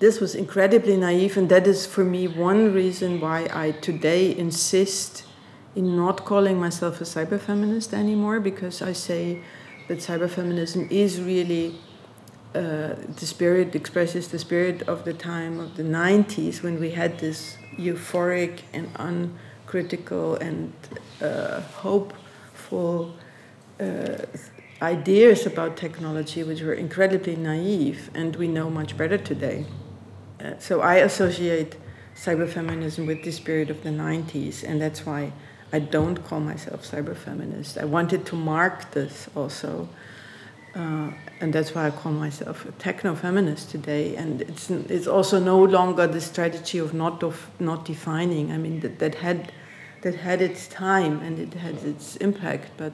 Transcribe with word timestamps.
This 0.00 0.20
was 0.20 0.36
incredibly 0.36 0.96
naive, 0.96 1.36
and 1.36 1.48
that 1.48 1.66
is 1.66 1.84
for 1.84 2.04
me 2.04 2.28
one 2.28 2.72
reason 2.72 3.18
why 3.18 3.48
I 3.52 3.72
today 3.72 4.30
insist 4.38 5.24
in 5.74 5.96
not 5.96 6.24
calling 6.24 6.60
myself 6.60 7.00
a 7.00 7.04
cyberfeminist 7.04 7.92
anymore 7.92 8.38
because 8.38 8.80
I 8.80 8.92
say 8.92 9.42
that 9.88 9.98
cyberfeminism 9.98 10.88
is 10.92 11.20
really 11.20 11.74
uh, 12.54 12.94
the 13.16 13.26
spirit 13.26 13.74
expresses 13.74 14.28
the 14.28 14.38
spirit 14.38 14.82
of 14.82 15.04
the 15.04 15.12
time 15.12 15.58
of 15.58 15.76
the 15.76 15.82
90s 15.82 16.62
when 16.62 16.78
we 16.78 16.90
had 16.90 17.18
this 17.18 17.56
euphoric 17.76 18.60
and 18.72 18.88
uncritical 19.00 20.36
and 20.36 20.72
uh, 21.20 21.60
hopeful 21.82 23.14
uh, 23.80 24.18
ideas 24.80 25.44
about 25.44 25.76
technology 25.76 26.44
which 26.44 26.62
were 26.62 26.74
incredibly 26.74 27.34
naive 27.34 28.10
and 28.14 28.36
we 28.36 28.46
know 28.46 28.70
much 28.70 28.96
better 28.96 29.18
today. 29.18 29.66
So 30.58 30.80
I 30.80 30.96
associate 30.96 31.76
cyberfeminism 32.16 33.06
with 33.06 33.24
this 33.24 33.40
period 33.40 33.70
of 33.70 33.82
the 33.82 33.90
90s 33.90 34.62
and 34.62 34.80
that's 34.80 35.06
why 35.06 35.32
I 35.72 35.78
don't 35.78 36.24
call 36.24 36.40
myself 36.40 36.84
cyberfeminist. 36.90 37.80
I 37.80 37.84
wanted 37.84 38.24
to 38.26 38.36
mark 38.36 38.90
this 38.92 39.28
also 39.34 39.88
uh, 40.74 41.10
and 41.40 41.52
that's 41.52 41.74
why 41.74 41.86
I 41.86 41.90
call 41.90 42.12
myself 42.12 42.64
a 42.66 42.72
techno 42.72 43.14
feminist 43.14 43.70
today. 43.70 44.16
And 44.16 44.42
it's 44.42 44.70
it's 44.70 45.06
also 45.06 45.40
no 45.40 45.62
longer 45.62 46.06
the 46.06 46.20
strategy 46.20 46.78
of 46.78 46.94
not 46.94 47.22
of 47.22 47.50
not 47.58 47.84
defining. 47.84 48.52
I 48.52 48.58
mean 48.58 48.80
that, 48.80 48.98
that 48.98 49.16
had 49.16 49.52
that 50.02 50.14
had 50.14 50.40
its 50.40 50.68
time 50.68 51.20
and 51.20 51.38
it 51.38 51.54
had 51.54 51.76
its 51.84 52.16
impact. 52.16 52.70
But 52.76 52.92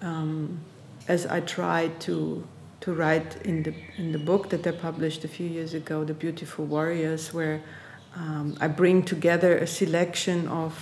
um, 0.00 0.60
as 1.08 1.26
I 1.26 1.40
try 1.40 1.88
to 2.00 2.46
to 2.88 2.94
write 2.94 3.36
in 3.44 3.62
the 3.64 3.74
in 3.98 4.12
the 4.12 4.18
book 4.30 4.48
that 4.48 4.66
I 4.66 4.72
published 4.72 5.22
a 5.22 5.28
few 5.28 5.48
years 5.56 5.74
ago, 5.74 6.04
"The 6.04 6.14
Beautiful 6.14 6.64
Warriors," 6.64 7.34
where 7.34 7.60
um, 8.16 8.56
I 8.64 8.66
bring 8.68 9.02
together 9.02 9.52
a 9.58 9.66
selection 9.66 10.48
of 10.48 10.72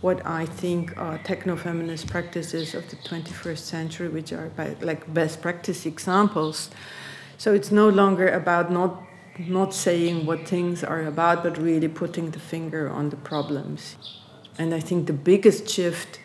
what 0.00 0.18
I 0.24 0.46
think 0.46 0.96
are 0.96 1.18
techno-feminist 1.18 2.06
practices 2.06 2.74
of 2.74 2.82
the 2.90 2.96
21st 3.08 3.64
century, 3.76 4.08
which 4.08 4.32
are 4.32 4.48
by, 4.56 4.76
like 4.80 5.02
best 5.12 5.42
practice 5.42 5.84
examples. 5.84 6.70
So 7.36 7.52
it's 7.52 7.70
no 7.70 7.88
longer 7.90 8.28
about 8.28 8.70
not 8.70 8.92
not 9.38 9.74
saying 9.74 10.24
what 10.28 10.48
things 10.48 10.82
are 10.82 11.04
about, 11.12 11.42
but 11.42 11.58
really 11.58 11.88
putting 11.88 12.30
the 12.30 12.42
finger 12.54 12.88
on 12.88 13.10
the 13.10 13.20
problems. 13.32 13.96
And 14.56 14.72
I 14.78 14.80
think 14.80 15.06
the 15.06 15.20
biggest 15.32 15.68
shift, 15.68 16.20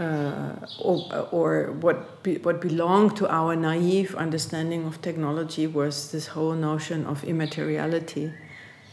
uh, 0.00 0.66
or, 0.78 1.28
or, 1.30 1.72
what 1.72 2.22
be, 2.22 2.38
what 2.38 2.60
belonged 2.60 3.16
to 3.18 3.28
our 3.28 3.54
naive 3.54 4.14
understanding 4.14 4.86
of 4.86 5.00
technology, 5.02 5.66
was 5.66 6.10
this 6.10 6.28
whole 6.28 6.54
notion 6.54 7.06
of 7.06 7.22
immateriality 7.24 8.32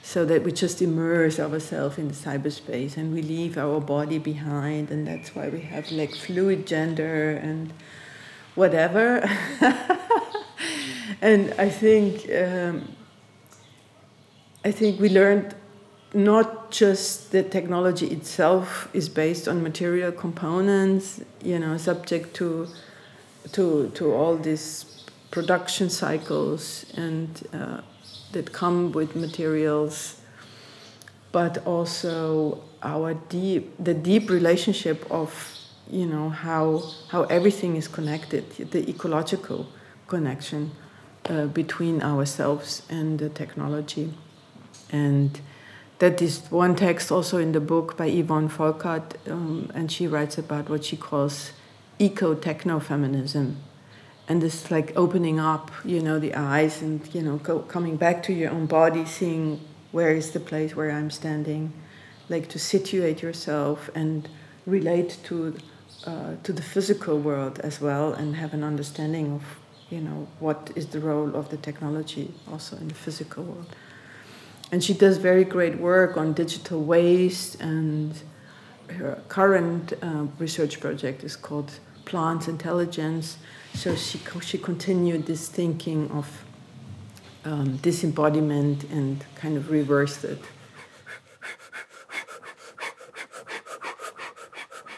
so 0.04 0.26
that 0.26 0.44
we 0.44 0.52
just 0.52 0.82
immerse 0.82 1.40
ourselves 1.40 1.98
in 1.98 2.10
the 2.10 2.14
cyberspace 2.14 2.98
and 2.98 3.14
we 3.14 3.22
leave 3.22 3.58
our 3.58 3.80
body 3.80 4.20
behind 4.20 4.92
and 4.92 5.08
that's 5.08 5.34
why 5.36 5.50
we 5.50 5.62
have 5.62 5.90
like 5.92 6.14
fluid 6.14 6.68
gender 6.68 7.32
and 7.32 7.74
whatever. 8.56 9.28
And 11.22 11.54
i 11.58 11.70
think 11.70 12.30
um, 12.32 12.96
i 14.64 14.72
think 14.72 15.00
we 15.00 15.10
learned 15.10 15.56
not 16.14 16.72
just 16.72 17.32
the 17.32 17.44
technology 17.44 18.08
itself 18.08 18.90
is 18.94 19.10
based 19.10 19.48
on 19.48 19.62
material 19.62 20.12
components 20.12 21.22
you 21.44 21.60
know 21.60 21.78
subject 21.78 22.34
to 22.34 22.68
to 23.52 23.90
to 23.94 24.14
all 24.14 24.38
these 24.38 24.98
production 25.32 25.90
cycles 25.90 26.86
and 26.96 27.48
uh, 27.54 27.82
that 28.32 28.52
come 28.52 28.92
with 28.92 29.16
materials, 29.16 30.20
but 31.32 31.66
also 31.66 32.62
our 32.84 33.14
deep, 33.14 33.74
the 33.80 33.94
deep 33.94 34.30
relationship 34.30 35.06
of, 35.10 35.58
you 35.90 36.06
know, 36.06 36.30
how, 36.30 36.84
how 37.10 37.24
everything 37.24 37.76
is 37.76 37.88
connected, 37.88 38.50
the 38.72 38.90
ecological 38.90 39.68
connection 40.08 40.72
uh, 41.30 41.46
between 41.48 42.02
ourselves 42.02 42.84
and 42.90 43.20
the 43.20 43.30
technology. 43.30 44.14
And 44.92 45.40
that 46.00 46.22
is 46.22 46.42
one 46.50 46.76
text 46.76 47.12
also 47.12 47.38
in 47.38 47.52
the 47.52 47.60
book 47.60 47.98
by 47.98 48.06
Yvonne 48.06 48.50
Volkart, 48.50 49.16
um, 49.30 49.72
and 49.74 49.92
she 49.92 50.08
writes 50.08 50.38
about 50.38 50.70
what 50.70 50.86
she 50.86 50.96
calls 50.98 51.52
eco 52.00 52.36
techno 52.36 52.80
feminism 52.80 53.58
and 54.28 54.42
this 54.42 54.70
like 54.70 54.92
opening 54.96 55.40
up 55.40 55.72
you 55.86 56.00
know 56.02 56.20
the 56.20 56.34
eyes 56.36 56.82
and 56.82 57.14
you 57.14 57.22
know 57.22 57.38
coming 57.68 57.96
back 57.96 58.22
to 58.22 58.34
your 58.34 58.52
own 58.52 58.66
body 58.66 59.06
seeing 59.06 59.60
where 59.92 60.14
is 60.14 60.32
the 60.32 60.40
place 60.40 60.76
where 60.76 60.92
i'm 60.92 61.10
standing 61.10 61.74
like 62.30 62.48
to 62.50 62.60
situate 62.60 63.22
yourself 63.22 63.90
and 63.96 64.30
relate 64.66 65.18
to 65.24 65.56
uh, 66.06 66.36
to 66.44 66.54
the 66.54 66.62
physical 66.62 67.18
world 67.18 67.60
as 67.60 67.82
well 67.82 68.14
and 68.14 68.36
have 68.36 68.54
an 68.54 68.64
understanding 68.64 69.34
of 69.34 69.44
you 69.90 70.02
know 70.02 70.28
what 70.40 70.72
is 70.76 70.88
the 70.88 71.00
role 71.00 71.36
of 71.36 71.50
the 71.50 71.58
technology 71.58 72.32
also 72.52 72.76
in 72.78 72.88
the 72.90 72.94
physical 72.94 73.44
world 73.44 73.76
and 74.72 74.84
she 74.84 74.94
does 74.94 75.18
very 75.18 75.44
great 75.44 75.78
work 75.80 76.18
on 76.18 76.34
digital 76.34 76.82
waste 76.84 77.56
and 77.62 78.14
her 78.90 79.22
current 79.28 79.94
uh, 80.02 80.26
research 80.40 80.80
project 80.80 81.24
is 81.24 81.36
called 81.36 81.80
plant 82.06 82.48
intelligence 82.48 83.38
so 83.74 83.96
she, 83.96 84.20
she 84.42 84.58
continued 84.58 85.26
this 85.26 85.50
thinking 85.50 86.10
of 86.12 86.44
um, 87.46 87.78
disembodiment 87.78 88.84
and 88.86 89.24
kind 89.36 89.56
of 89.56 89.72
reversed 89.72 90.24
it. 90.24 90.42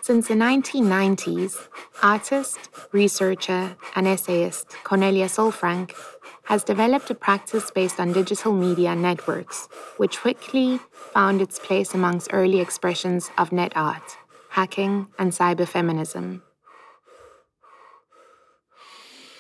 Since 0.02 0.30
the 0.30 0.34
1990s, 0.34 1.68
artist, 2.02 2.58
researcher, 2.92 3.76
and 3.96 4.08
essayist 4.08 4.70
Cornelia 4.84 5.26
Sollfrank 5.28 5.92
has 6.50 6.64
developed 6.64 7.12
a 7.12 7.14
practice 7.14 7.70
based 7.70 8.00
on 8.00 8.12
digital 8.12 8.52
media 8.52 8.96
networks, 8.96 9.70
which 9.98 10.20
quickly 10.20 10.80
found 11.14 11.44
its 11.44 11.60
place 11.60 11.94
amongst 11.94 12.28
early 12.34 12.60
expressions 12.60 13.30
of 13.38 13.52
net 13.52 13.72
art, 13.76 14.18
hacking, 14.50 15.06
and 15.20 15.32
cyberfeminism. 15.32 16.42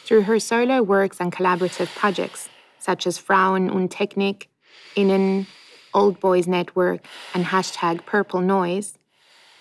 Through 0.05 0.21
her 0.21 0.39
solo 0.39 0.83
works 0.83 1.19
and 1.19 1.31
collaborative 1.31 1.89
projects, 1.95 2.47
such 2.77 3.07
as 3.07 3.17
Frauen 3.17 3.71
und 3.71 3.89
Technik, 3.89 4.45
Innen, 4.95 5.47
Old 5.95 6.19
Boys 6.19 6.47
Network, 6.47 7.01
and 7.33 7.45
hashtag 7.45 8.05
Purple 8.05 8.41
Noise, 8.41 8.99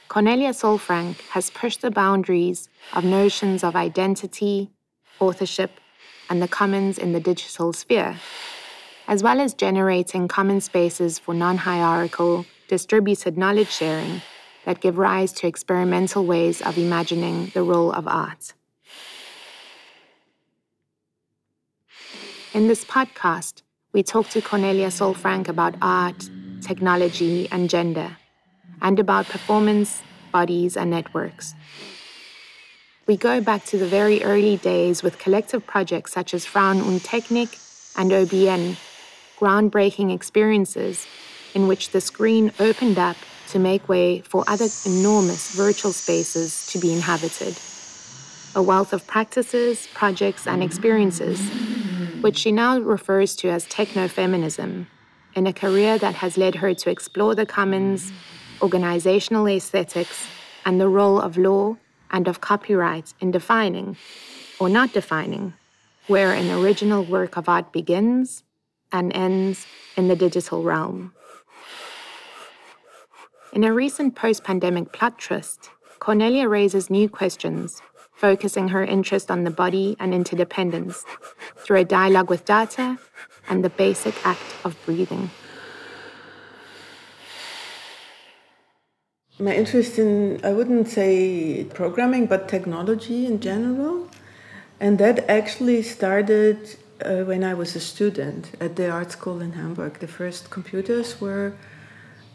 Cornelia 0.09 0.51
Sollfrank 0.51 1.19
has 1.31 1.49
pushed 1.49 1.81
the 1.81 1.91
boundaries 1.91 2.69
of 2.93 3.05
notions 3.05 3.65
of 3.65 3.75
identity, 3.75 4.71
authorship, 5.19 5.81
and 6.31 6.43
the 6.43 6.49
commons 6.49 6.99
in 6.99 7.13
the 7.13 7.21
digital 7.21 7.73
sphere, 7.73 8.17
as 9.07 9.23
well 9.23 9.41
as 9.41 9.55
generating 9.55 10.29
common 10.29 10.61
spaces 10.61 11.19
for 11.19 11.35
non 11.35 11.59
hierarchical, 11.59 12.47
distributed 12.69 13.39
knowledge 13.39 13.71
sharing 13.71 14.21
that 14.65 14.81
give 14.81 14.99
rise 14.99 15.33
to 15.33 15.47
experimental 15.47 16.27
ways 16.27 16.61
of 16.61 16.77
imagining 16.77 17.47
the 17.55 17.63
role 17.63 17.91
of 17.93 18.07
art. 18.07 18.53
In 22.55 22.69
this 22.69 22.85
podcast, 22.85 23.63
we 23.93 24.03
talk 24.03 24.29
to 24.31 24.43
Cornelia 24.43 24.89
Sollfrank 24.89 25.49
about 25.49 25.75
art, 25.81 26.29
technology, 26.61 27.49
and 27.51 27.71
gender, 27.71 28.17
and 28.83 28.99
about 28.99 29.27
performance, 29.27 30.03
bodies, 30.33 30.77
and 30.77 30.91
networks. 30.91 31.55
We 33.09 33.17
go 33.17 33.41
back 33.41 33.65
to 33.65 33.79
the 33.79 33.87
very 33.87 34.23
early 34.23 34.59
days 34.59 35.03
with 35.03 35.19
collective 35.19 35.67
projects 35.67 36.13
such 36.13 36.35
as 36.35 36.45
Frauen 36.45 36.83
und 36.83 37.01
Technik 37.03 37.57
and 37.97 38.11
OBN, 38.11 38.77
groundbreaking 39.39 40.15
experiences 40.15 41.07
in 41.55 41.69
which 41.69 41.89
the 41.93 42.03
screen 42.03 42.53
opened 42.61 42.99
up 42.99 43.17
to 43.49 43.59
make 43.59 43.89
way 43.89 44.21
for 44.21 44.45
other 44.47 44.67
enormous 44.85 45.57
virtual 45.57 45.95
spaces 45.95 46.67
to 46.67 46.79
be 46.79 46.93
inhabited. 46.93 47.59
A 48.55 48.61
wealth 48.61 48.93
of 48.93 49.07
practices, 49.07 49.89
projects, 49.95 50.47
and 50.47 50.63
experiences 50.63 51.41
which 52.21 52.37
she 52.37 52.53
now 52.53 52.79
refers 52.79 53.35
to 53.37 53.49
as 53.49 53.65
techno-feminism, 53.69 54.87
in 55.35 55.47
a 55.47 55.53
career 55.55 55.97
that 55.97 56.17
has 56.17 56.37
led 56.37 56.57
her 56.57 56.75
to 56.75 56.91
explore 56.91 57.35
the 57.35 57.47
commons, 57.47 58.13
organizational 58.61 59.49
aesthetics, 59.49 60.27
and 60.67 60.79
the 60.79 60.89
role 60.89 61.19
of 61.19 61.39
law 61.39 61.75
and 62.11 62.29
of 62.29 62.41
copyrights 62.41 63.15
in 63.21 63.31
defining, 63.31 63.97
or 64.59 64.69
not 64.69 64.93
defining, 64.93 65.55
where 66.07 66.33
an 66.33 66.51
original 66.51 67.05
work 67.05 67.37
of 67.37 67.49
art 67.49 67.73
begins 67.73 68.43
and 68.93 69.13
ends 69.15 69.67
in 69.97 70.09
the 70.09 70.17
digital 70.17 70.63
realm. 70.63 71.13
In 73.53 73.65
a 73.65 73.73
recent 73.73 74.15
post 74.15 74.45
pandemic 74.45 74.93
plot 74.93 75.19
twist, 75.19 75.71
Cornelia 75.99 76.49
raises 76.49 76.91
new 76.91 77.09
questions 77.09 77.83
focusing 78.19 78.69
her 78.69 78.85
interest 78.85 79.31
on 79.31 79.45
the 79.45 79.51
body 79.51 79.97
and 80.01 80.13
interdependence 80.13 81.05
through 81.57 81.79
a 81.79 81.85
dialogue 81.85 82.29
with 82.29 82.45
data 82.45 82.99
and 83.49 83.65
the 83.65 83.71
basic 83.71 84.15
act 84.27 84.43
of 84.65 84.77
breathing. 84.85 85.31
My 89.41 89.55
interest 89.55 89.99
in, 90.01 90.41
I 90.45 90.53
wouldn't 90.53 90.89
say 90.89 91.65
programming, 91.73 92.27
but 92.27 92.49
technology 92.49 93.25
in 93.27 93.39
general. 93.41 94.09
And 94.81 94.99
that 94.99 95.29
actually 95.31 95.83
started 95.83 96.77
uh, 97.05 97.23
when 97.23 97.45
I 97.45 97.55
was 97.55 97.77
a 97.77 97.81
student 97.81 98.51
at 98.61 98.75
the 98.75 98.91
art 98.91 99.13
school 99.13 99.41
in 99.41 99.53
Hamburg. 99.53 100.01
The 100.01 100.09
first 100.09 100.51
computers 100.51 101.21
were 101.21 101.53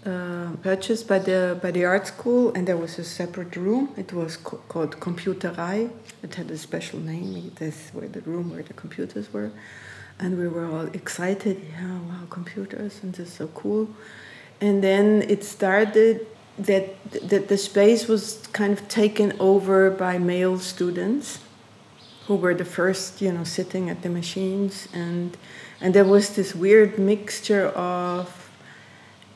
uh, 0.05 0.51
purchased 0.61 1.07
by 1.07 1.19
the 1.19 1.57
by 1.61 1.71
the 1.71 1.85
art 1.85 2.07
school, 2.07 2.53
and 2.53 2.67
there 2.67 2.77
was 2.77 2.99
a 2.99 3.03
separate 3.03 3.55
room. 3.55 3.89
It 3.97 4.11
was 4.13 4.37
co- 4.37 4.61
called 4.67 4.99
Computerei. 4.99 5.89
It 6.23 6.35
had 6.35 6.51
a 6.51 6.57
special 6.57 6.99
name. 6.99 7.51
This 7.55 7.89
where 7.93 8.07
the 8.09 8.21
room 8.21 8.51
where 8.51 8.63
the 8.63 8.73
computers 8.73 9.31
were, 9.31 9.51
and 10.19 10.37
we 10.37 10.47
were 10.47 10.65
all 10.65 10.87
excited. 10.93 11.61
Yeah, 11.71 11.99
wow, 11.99 12.27
computers, 12.29 12.99
and 13.01 13.13
this 13.13 13.27
is 13.29 13.33
so 13.33 13.47
cool. 13.47 13.87
And 14.59 14.83
then 14.83 15.23
it 15.27 15.43
started 15.43 16.27
that 16.57 17.11
that 17.29 17.47
the 17.47 17.57
space 17.57 18.07
was 18.07 18.47
kind 18.53 18.73
of 18.73 18.87
taken 18.87 19.33
over 19.39 19.89
by 19.89 20.17
male 20.17 20.59
students 20.59 21.39
who 22.27 22.35
were 22.35 22.53
the 22.53 22.65
first, 22.65 23.21
you 23.21 23.31
know, 23.31 23.43
sitting 23.43 23.89
at 23.89 24.01
the 24.01 24.09
machines, 24.09 24.87
and 24.93 25.37
and 25.81 25.93
there 25.93 26.05
was 26.05 26.35
this 26.35 26.55
weird 26.55 26.97
mixture 26.97 27.67
of 27.69 28.43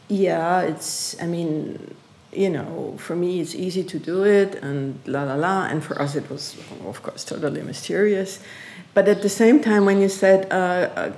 yeah, 0.08 0.62
it's, 0.62 1.22
I 1.22 1.26
mean, 1.26 1.96
you 2.32 2.50
know, 2.50 2.96
for 2.98 3.16
me 3.16 3.42
it's 3.42 3.56
easy 3.56 3.84
to 3.84 4.00
do 4.00 4.24
it 4.24 4.56
and 4.56 5.00
la 5.06 5.24
la 5.24 5.36
la, 5.36 5.66
and 5.66 5.84
for 5.84 6.02
us 6.02 6.16
it 6.16 6.30
was, 6.30 6.56
of 6.86 7.02
course, 7.04 7.24
totally 7.24 7.62
mysterious. 7.62 8.40
But 8.94 9.08
at 9.08 9.22
the 9.22 9.30
same 9.30 9.62
time, 9.62 9.86
when 9.86 10.02
you 10.02 10.10
said, 10.10 10.52
uh, 10.52 10.56
uh, 10.56 11.16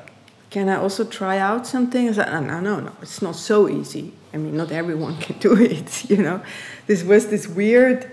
can 0.49 0.67
I 0.67 0.75
also 0.75 1.03
try 1.03 1.37
out 1.37 1.67
something? 1.67 2.09
I 2.09 2.11
said, 2.13 2.41
no, 2.41 2.59
no, 2.59 2.79
no, 2.79 2.91
it's 3.01 3.21
not 3.21 3.35
so 3.35 3.69
easy. 3.69 4.13
I 4.33 4.37
mean, 4.37 4.57
not 4.57 4.71
everyone 4.71 5.17
can 5.25 5.37
do 5.39 5.55
it, 5.55 6.09
you 6.09 6.17
know. 6.17 6.41
This 6.87 7.03
was 7.03 7.27
this 7.27 7.47
weird 7.47 8.09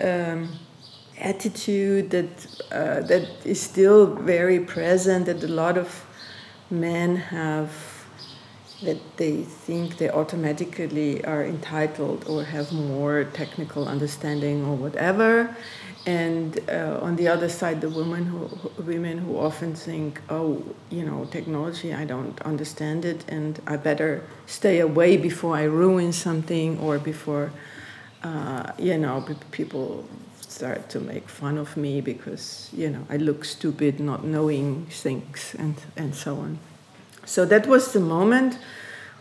um, 0.00 0.48
attitude 1.18 2.10
that, 2.10 2.46
uh, 2.72 3.00
that 3.00 3.28
is 3.44 3.60
still 3.60 4.06
very 4.06 4.60
present, 4.60 5.26
that 5.26 5.42
a 5.42 5.48
lot 5.48 5.76
of 5.76 6.04
men 6.70 7.16
have 7.16 7.93
that 8.84 9.16
they 9.16 9.42
think 9.42 9.98
they 9.98 10.10
automatically 10.10 11.24
are 11.24 11.44
entitled 11.44 12.24
or 12.28 12.44
have 12.44 12.72
more 12.72 13.24
technical 13.32 13.88
understanding 13.88 14.64
or 14.64 14.74
whatever. 14.76 15.54
And 16.06 16.58
uh, 16.68 16.98
on 17.00 17.16
the 17.16 17.28
other 17.28 17.48
side 17.48 17.80
the 17.80 17.88
women 17.88 18.26
who, 18.26 18.50
women 18.82 19.18
who 19.18 19.38
often 19.38 19.74
think 19.74 20.20
oh 20.28 20.62
you 20.90 21.04
know 21.04 21.24
technology 21.30 21.94
i 21.94 22.04
don't 22.04 22.38
understand 22.42 23.04
it 23.04 23.24
and 23.28 23.60
i 23.66 23.76
better 23.76 24.22
stay 24.46 24.80
away 24.80 25.16
before 25.16 25.56
i 25.56 25.62
ruin 25.62 26.12
something 26.12 26.78
or 26.78 26.98
before 26.98 27.50
uh, 28.22 28.70
you 28.78 28.98
know 28.98 29.24
people 29.50 30.06
start 30.40 30.88
to 30.90 31.00
make 31.00 31.28
fun 31.28 31.56
of 31.58 31.76
me 31.76 32.00
because 32.00 32.68
you 32.72 32.90
know 32.90 33.04
i 33.08 33.16
look 33.16 33.44
stupid 33.44 33.98
not 33.98 34.24
knowing 34.24 34.86
things 34.86 35.56
and 35.58 35.76
and 35.96 36.14
so 36.14 36.36
on 36.36 36.58
so 37.24 37.44
that 37.44 37.66
was 37.66 37.92
the 37.92 38.00
moment 38.00 38.58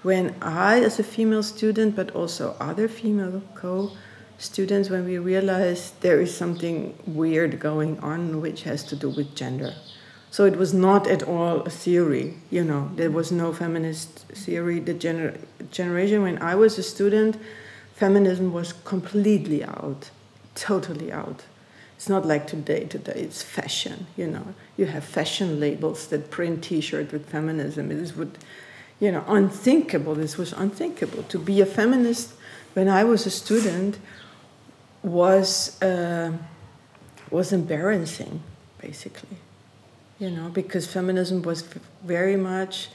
when 0.02 0.36
I, 0.42 0.82
as 0.82 1.00
a 1.00 1.04
female 1.04 1.44
student, 1.44 1.96
but 1.96 2.12
also 2.12 2.56
other 2.60 2.88
female 2.88 3.42
co 3.56 3.92
students, 4.38 4.90
when 4.90 5.06
we 5.06 5.18
realized 5.18 6.02
there 6.02 6.20
is 6.20 6.36
something 6.36 6.98
weird 7.08 7.60
going 7.60 8.00
on 8.00 8.42
which 8.42 8.64
has 8.64 8.84
to 8.86 8.96
do 8.96 9.10
with 9.10 9.34
gender. 9.36 9.74
So 10.30 10.46
it 10.46 10.58
was 10.58 10.74
not 10.74 11.08
at 11.08 11.24
all 11.24 11.62
a 11.62 11.70
theory, 11.70 12.34
you 12.50 12.64
know, 12.64 12.90
there 12.96 13.12
was 13.12 13.32
no 13.32 13.54
feminist 13.54 14.26
theory. 14.30 14.80
The 14.80 14.96
gener- 14.96 15.38
generation 15.72 16.24
when 16.24 16.42
I 16.42 16.56
was 16.56 16.78
a 16.80 16.84
student, 16.84 17.38
feminism 17.96 18.52
was 18.52 18.74
completely 18.74 19.64
out, 19.64 20.10
totally 20.56 21.12
out. 21.12 21.44
It's 21.96 22.10
not 22.10 22.26
like 22.26 22.48
today. 22.48 22.86
Today 22.86 23.14
it's 23.16 23.42
fashion. 23.42 24.08
You 24.18 24.28
know, 24.28 24.54
you 24.78 24.86
have 24.88 25.04
fashion 25.04 25.60
labels 25.60 26.08
that 26.08 26.32
print 26.32 26.64
T-shirt 26.64 27.12
with 27.12 27.30
feminism. 27.30 27.90
This 27.90 28.16
would, 28.16 28.38
you 29.00 29.12
know, 29.12 29.24
unthinkable. 29.28 30.16
This 30.16 30.38
was 30.38 30.54
unthinkable. 30.54 31.24
To 31.24 31.40
be 31.40 31.62
a 31.62 31.66
feminist 31.66 32.34
when 32.74 32.90
I 32.90 33.04
was 33.04 33.26
a 33.26 33.30
student 33.30 34.00
was 35.02 35.82
uh, 35.82 36.34
was 37.30 37.52
embarrassing, 37.52 38.42
basically. 38.80 39.38
You 40.20 40.30
know, 40.30 40.50
because 40.50 40.88
feminism 40.88 41.42
was 41.42 41.64
very 42.04 42.38
much 42.38 42.90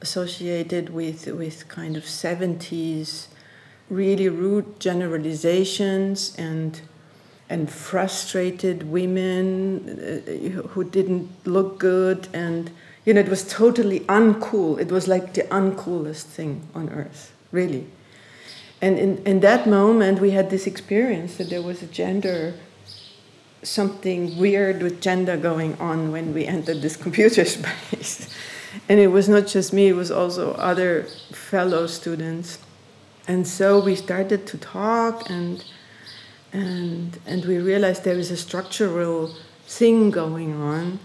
associated 0.00 0.90
with 0.90 1.26
with 1.26 1.68
kind 1.68 1.96
of 1.96 2.06
seventies, 2.06 3.28
really 3.88 4.28
rude 4.28 4.80
generalizations 4.80 6.34
and 6.36 6.80
and 7.48 7.70
frustrated 7.70 8.90
women 8.90 9.88
uh, 9.88 10.68
who 10.68 10.84
didn't 10.84 11.30
look 11.44 11.78
good 11.78 12.28
and 12.32 12.70
you 13.04 13.12
know 13.12 13.20
it 13.20 13.28
was 13.28 13.46
totally 13.46 14.00
uncool. 14.00 14.80
It 14.80 14.90
was 14.90 15.06
like 15.06 15.34
the 15.34 15.42
uncoolest 15.42 16.24
thing 16.24 16.66
on 16.74 16.88
earth 16.90 17.32
really. 17.52 17.86
And 18.80 18.98
in, 18.98 19.18
in 19.24 19.40
that 19.40 19.66
moment 19.66 20.20
we 20.20 20.30
had 20.32 20.50
this 20.50 20.66
experience 20.66 21.36
that 21.36 21.50
there 21.50 21.62
was 21.62 21.82
a 21.82 21.86
gender 21.86 22.54
something 23.62 24.36
weird 24.38 24.82
with 24.82 25.00
gender 25.00 25.36
going 25.36 25.74
on 25.80 26.12
when 26.12 26.34
we 26.34 26.46
entered 26.46 26.82
this 26.82 26.96
computer 26.96 27.44
space. 27.56 28.28
And 28.88 29.00
it 29.00 29.08
was 29.08 29.28
not 29.28 29.46
just 29.46 29.72
me 29.72 29.88
it 29.88 29.96
was 29.96 30.10
also 30.10 30.52
other 30.54 31.04
fellow 31.32 31.86
students. 31.86 32.58
And 33.26 33.46
so 33.46 33.82
we 33.82 33.94
started 33.94 34.46
to 34.48 34.58
talk 34.58 35.30
and 35.30 35.64
and 36.54 37.18
and 37.26 37.44
we 37.44 37.58
realized 37.58 38.04
there 38.04 38.18
is 38.18 38.30
a 38.30 38.36
structural 38.36 39.34
thing 39.66 40.10
going 40.10 40.54
on. 40.54 40.98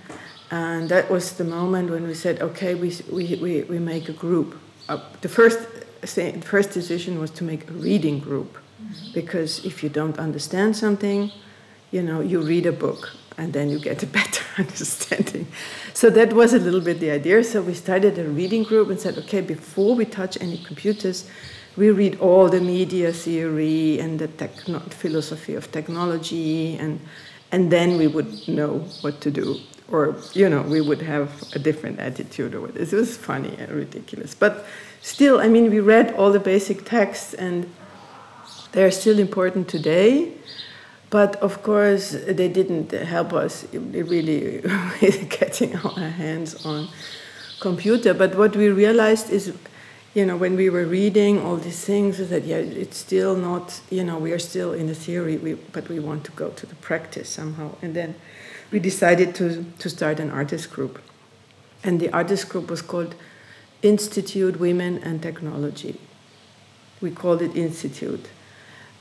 And 0.52 0.90
that 0.90 1.12
was 1.12 1.34
the 1.34 1.44
moment 1.44 1.90
when 1.90 2.08
we 2.08 2.14
said 2.14 2.42
okay 2.42 2.76
we 2.76 2.90
we, 3.12 3.36
we, 3.36 3.64
we 3.64 3.80
make 3.80 4.08
a 4.10 4.14
group 4.14 4.58
uh, 4.88 5.00
the 5.22 5.30
first 5.30 5.60
the 6.02 6.42
first 6.42 6.72
decision 6.72 7.20
was 7.20 7.32
to 7.32 7.44
make 7.44 7.70
a 7.70 7.74
reading 7.74 8.20
group. 8.20 8.58
Mm-hmm. 8.58 9.12
because 9.14 9.66
if 9.66 9.84
you 9.84 9.90
don't 9.90 10.18
understand 10.18 10.74
something 10.74 11.32
you 11.92 12.02
know 12.02 12.22
you 12.22 12.40
read 12.40 12.66
a 12.66 12.72
book 12.72 13.10
and 13.38 13.52
then 13.52 13.70
you 13.70 13.78
get 13.78 14.04
a 14.04 14.06
better 14.20 14.44
understanding. 14.58 15.48
So 15.94 16.10
that 16.12 16.34
was 16.34 16.54
a 16.54 16.60
little 16.60 16.82
bit 16.82 17.00
the 17.00 17.12
idea. 17.12 17.44
So 17.44 17.62
we 17.62 17.74
started 17.74 18.18
a 18.20 18.24
reading 18.24 18.64
group 18.64 18.90
and 18.90 19.00
said 19.00 19.18
okay 19.18 19.42
before 19.42 19.96
we 19.96 20.06
touch 20.06 20.38
any 20.42 20.58
computers 20.70 21.28
we 21.78 21.92
read 21.92 22.20
all 22.20 22.50
the 22.50 22.62
media 22.62 23.12
theory 23.14 24.00
and 24.00 24.20
the 24.20 24.28
techno- 24.28 24.80
philosophy 24.90 25.56
of 25.56 25.72
technology, 25.72 26.76
and 26.78 27.00
and 27.52 27.72
then 27.72 27.98
we 27.98 28.08
would 28.08 28.48
know 28.48 28.80
what 29.02 29.22
to 29.22 29.32
do, 29.32 29.60
or 29.92 30.16
you 30.34 30.50
know, 30.50 30.62
we 30.62 30.82
would 30.82 31.02
have 31.02 31.30
a 31.54 31.60
different 31.60 32.00
attitude 32.00 32.54
or 32.56 32.68
this. 32.68 32.94
It 32.94 32.98
was 32.98 33.18
funny 33.18 33.56
and 33.58 33.72
ridiculous, 33.72 34.36
but 34.36 34.66
still, 35.02 35.40
I 35.40 35.48
mean, 35.48 35.70
we 35.70 35.80
read 35.80 36.14
all 36.16 36.32
the 36.32 36.40
basic 36.40 36.86
texts, 36.86 37.34
and 37.34 37.72
they 38.72 38.84
are 38.84 38.92
still 38.92 39.20
important 39.20 39.68
today. 39.68 40.34
But 41.10 41.38
of 41.38 41.64
course, 41.64 42.12
they 42.12 42.48
didn't 42.50 42.92
help 42.92 43.34
us 43.34 43.66
really 43.74 44.62
getting 45.40 45.76
our 45.78 46.10
hands 46.10 46.64
on 46.66 46.88
computer. 47.60 48.14
But 48.14 48.36
what 48.36 48.56
we 48.56 48.70
realized 48.70 49.32
is 49.32 49.54
you 50.14 50.26
know, 50.26 50.36
when 50.36 50.56
we 50.56 50.70
were 50.70 50.86
reading 50.86 51.40
all 51.40 51.58
these 51.58 51.86
things, 51.86 52.20
is 52.20 52.30
that 52.30 52.44
yeah, 52.44 52.58
it's 52.58 52.98
still 52.98 53.36
not, 53.36 53.82
you 53.90 54.04
know, 54.04 54.18
we 54.18 54.32
are 54.32 54.40
still 54.40 54.74
in 54.74 54.88
the 54.88 54.96
theory, 54.96 55.38
we, 55.38 55.54
but 55.54 55.88
we 55.88 56.00
want 56.00 56.24
to 56.26 56.32
go 56.32 56.50
to 56.50 56.66
the 56.66 56.76
practice 56.76 57.30
somehow. 57.30 57.76
And 57.82 57.96
then 57.96 58.16
we 58.72 58.80
decided 58.80 59.36
to, 59.36 59.66
to 59.78 59.90
start 59.90 60.20
an 60.20 60.32
artist 60.32 60.72
group. 60.72 61.02
And 61.84 62.00
the 62.00 62.10
artist 62.12 62.50
group 62.50 62.70
was 62.70 62.82
called 62.82 63.16
Institute 63.82 64.60
Women 64.60 64.98
and 64.98 65.22
Technology. 65.22 66.00
We 67.02 67.12
called 67.12 67.42
it 67.42 67.56
Institute. 67.56 68.30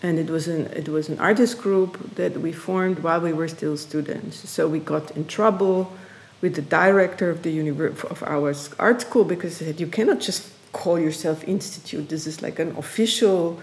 And 0.03 0.19
it 0.19 0.31
was 0.31 0.47
an, 0.47 0.67
it 0.67 0.89
was 0.89 1.09
an 1.09 1.19
artist 1.19 1.59
group 1.59 2.15
that 2.15 2.41
we 2.41 2.53
formed 2.53 3.01
while 3.01 3.21
we 3.21 3.33
were 3.33 3.49
still 3.49 3.77
students. 3.77 4.49
So 4.49 4.69
we 4.69 4.79
got 4.79 5.11
in 5.17 5.27
trouble 5.27 5.93
with 6.41 6.55
the 6.55 6.63
director 6.63 7.31
of 7.31 7.43
the 7.43 7.57
univer- 7.57 8.05
of 8.05 8.23
our 8.23 8.55
art 8.79 9.01
school 9.01 9.25
because 9.25 9.59
he 9.59 9.65
said, 9.65 9.81
you 9.81 9.89
cannot 9.89 10.21
just 10.21 10.53
call 10.79 10.99
yourself 10.99 11.43
institute. 11.45 12.09
This 12.09 12.27
is 12.27 12.41
like 12.41 12.63
an 12.63 12.71
official, 12.77 13.61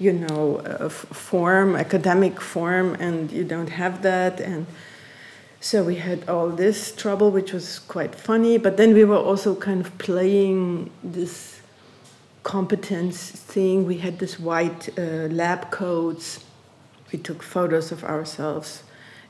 you 0.00 0.12
know, 0.12 0.56
uh, 0.56 0.88
form, 0.88 1.76
academic 1.76 2.40
form, 2.40 2.96
and 2.98 3.30
you 3.30 3.44
don't 3.44 3.70
have 3.70 4.02
that. 4.02 4.40
And 4.40 4.66
so 5.60 5.84
we 5.84 5.96
had 5.96 6.28
all 6.28 6.48
this 6.50 6.94
trouble, 7.02 7.30
which 7.30 7.52
was 7.52 7.78
quite 7.78 8.14
funny. 8.14 8.58
But 8.58 8.76
then 8.76 8.94
we 8.94 9.04
were 9.04 9.22
also 9.30 9.54
kind 9.54 9.80
of 9.80 9.96
playing 9.98 10.90
this 11.04 11.60
competence 12.42 13.30
thing. 13.30 13.86
We 13.86 13.98
had 13.98 14.18
this 14.18 14.40
white 14.40 14.88
uh, 14.98 15.28
lab 15.30 15.70
coats. 15.70 16.44
We 17.12 17.18
took 17.18 17.42
photos 17.42 17.92
of 17.92 18.02
ourselves 18.02 18.82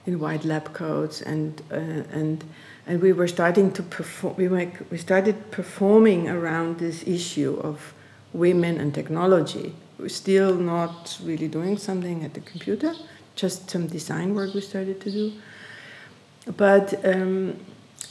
in 0.06 0.18
white 0.18 0.44
lab 0.44 0.72
coats, 0.72 1.20
and 1.20 1.60
uh, 1.70 2.20
and 2.20 2.44
and 2.86 3.02
we 3.02 3.12
were 3.12 3.28
starting 3.28 3.72
to 3.72 3.82
perform. 3.82 4.36
We, 4.36 4.48
we 4.90 4.98
started 4.98 5.50
performing 5.50 6.28
around 6.28 6.78
this 6.78 7.02
issue 7.06 7.58
of 7.62 7.94
women 8.32 8.78
and 8.78 8.94
technology. 8.94 9.74
We're 9.98 10.08
still 10.08 10.54
not 10.54 11.18
really 11.24 11.48
doing 11.48 11.78
something 11.78 12.24
at 12.24 12.34
the 12.34 12.40
computer, 12.40 12.94
just 13.34 13.70
some 13.70 13.86
design 13.86 14.34
work 14.34 14.54
we 14.54 14.60
started 14.60 15.00
to 15.00 15.10
do. 15.10 15.32
But 16.56 17.04
um, 17.04 17.58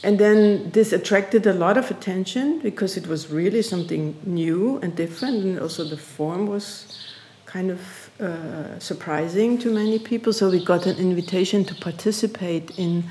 and 0.04 0.20
then 0.20 0.70
this 0.72 0.94
attracted 0.94 1.48
a 1.48 1.54
lot 1.54 1.78
of 1.78 1.90
attention 1.90 2.60
because 2.60 2.98
it 2.98 3.08
was 3.08 3.32
really 3.32 3.62
something 3.62 4.16
new 4.24 4.78
and 4.84 4.96
different, 4.96 5.44
and 5.44 5.60
also 5.60 5.84
the 5.84 5.98
form 5.98 6.48
was 6.48 7.08
kind 7.46 7.72
of 7.72 8.10
uh, 8.20 8.78
surprising 8.80 9.58
to 9.60 9.72
many 9.72 9.98
people. 9.98 10.34
So 10.34 10.50
we 10.50 10.64
got 10.64 10.86
an 10.86 10.98
invitation 10.98 11.64
to 11.66 11.76
participate 11.76 12.78
in 12.78 13.06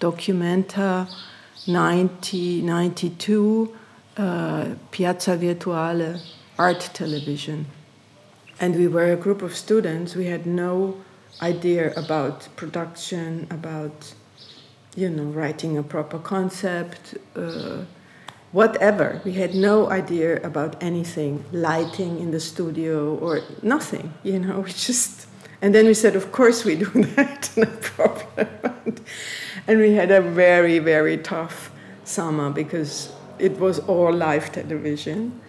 Documenta 0.00 1.06
1992 1.66 3.76
uh, 4.16 4.74
Piazza 4.90 5.36
Virtuale 5.36 6.20
art 6.58 6.90
television. 6.92 7.66
And 8.58 8.74
we 8.74 8.88
were 8.88 9.12
a 9.12 9.16
group 9.16 9.42
of 9.42 9.56
students. 9.56 10.16
We 10.16 10.26
had 10.26 10.46
no 10.46 10.96
idea 11.40 11.94
about 11.94 12.48
production, 12.56 13.46
about 13.50 14.14
you 14.96 15.08
know 15.08 15.24
writing 15.24 15.78
a 15.78 15.82
proper 15.82 16.18
concept, 16.18 17.16
uh, 17.36 17.84
whatever. 18.52 19.20
We 19.24 19.32
had 19.32 19.54
no 19.54 19.90
idea 19.90 20.42
about 20.42 20.82
anything, 20.82 21.44
lighting 21.52 22.20
in 22.20 22.30
the 22.30 22.40
studio 22.40 23.16
or 23.16 23.40
nothing. 23.62 24.12
You 24.22 24.40
know, 24.40 24.60
we 24.60 24.70
just 24.70 25.26
and 25.62 25.74
then 25.74 25.86
we 25.86 25.94
said, 25.94 26.16
of 26.16 26.32
course 26.32 26.64
we 26.64 26.76
do 26.76 26.86
that, 27.16 27.50
no 27.56 27.66
problem. 27.66 28.84
and 29.70 29.78
we 29.78 29.92
had 29.92 30.10
a 30.10 30.20
very 30.20 30.80
very 30.80 31.16
tough 31.16 31.70
summer 32.02 32.50
because 32.50 33.12
it 33.38 33.56
was 33.60 33.78
all 33.78 34.12
live 34.12 34.50
television, 34.50 35.40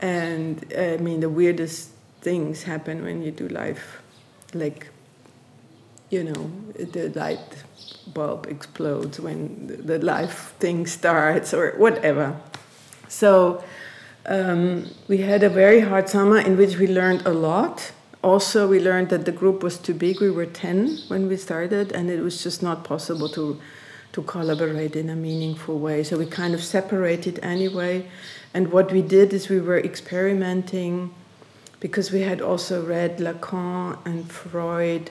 and 0.00 0.64
I 0.78 0.98
mean 0.98 1.18
the 1.18 1.28
weirdest 1.28 1.90
things 2.20 2.62
happen 2.62 3.02
when 3.02 3.22
you 3.22 3.32
do 3.32 3.48
live, 3.48 3.82
like 4.54 4.86
you 6.10 6.22
know 6.22 6.48
the 6.78 7.08
light 7.08 7.64
bulb 8.14 8.46
explodes 8.46 9.18
when 9.18 9.66
the 9.84 9.98
live 9.98 10.38
thing 10.60 10.86
starts 10.86 11.52
or 11.52 11.72
whatever. 11.76 12.40
So 13.08 13.64
um, 14.26 14.88
we 15.08 15.18
had 15.18 15.42
a 15.42 15.50
very 15.50 15.80
hard 15.80 16.08
summer 16.08 16.38
in 16.38 16.56
which 16.56 16.78
we 16.78 16.86
learned 16.86 17.26
a 17.26 17.32
lot. 17.32 17.90
Also, 18.26 18.66
we 18.66 18.80
learned 18.80 19.10
that 19.10 19.24
the 19.24 19.30
group 19.30 19.62
was 19.62 19.78
too 19.78 19.94
big. 19.94 20.20
We 20.20 20.32
were 20.32 20.46
10 20.46 20.98
when 21.06 21.28
we 21.28 21.36
started, 21.36 21.92
and 21.92 22.10
it 22.10 22.20
was 22.20 22.42
just 22.42 22.60
not 22.60 22.82
possible 22.82 23.28
to, 23.28 23.60
to 24.14 24.22
collaborate 24.24 24.96
in 24.96 25.08
a 25.08 25.14
meaningful 25.14 25.78
way. 25.78 26.02
So 26.02 26.18
we 26.18 26.26
kind 26.26 26.52
of 26.52 26.60
separated 26.60 27.38
anyway. 27.44 28.08
And 28.52 28.72
what 28.72 28.90
we 28.90 29.00
did 29.00 29.32
is 29.32 29.48
we 29.48 29.60
were 29.60 29.78
experimenting 29.78 31.14
because 31.78 32.10
we 32.10 32.22
had 32.22 32.40
also 32.40 32.84
read 32.84 33.18
Lacan 33.18 34.04
and 34.04 34.28
Freud 34.28 35.08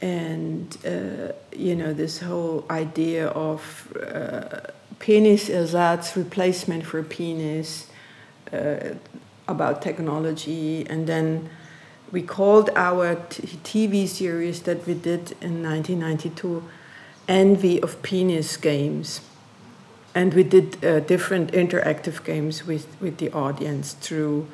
and 0.00 0.78
uh, 0.86 1.32
you 1.50 1.74
know 1.74 1.92
this 1.92 2.20
whole 2.20 2.64
idea 2.70 3.26
of 3.30 3.92
uh, 4.00 4.60
penis 5.00 5.48
ersatz 5.48 6.14
replacement 6.16 6.86
for 6.86 7.02
penis 7.02 7.88
uh, 8.52 8.94
about 9.48 9.82
technology 9.82 10.86
and 10.88 11.08
then 11.08 11.50
we 12.10 12.22
called 12.22 12.70
our 12.74 13.16
tv 13.16 14.06
series 14.06 14.62
that 14.62 14.86
we 14.86 14.94
did 14.94 15.32
in 15.40 15.62
1992 15.62 16.62
envy 17.28 17.80
of 17.82 18.00
penis 18.02 18.56
games 18.56 19.20
and 20.14 20.34
we 20.34 20.42
did 20.42 20.84
uh, 20.84 21.00
different 21.00 21.52
interactive 21.52 22.24
games 22.24 22.66
with, 22.66 22.86
with 23.00 23.18
the 23.18 23.30
audience 23.32 23.92
through 23.92 24.46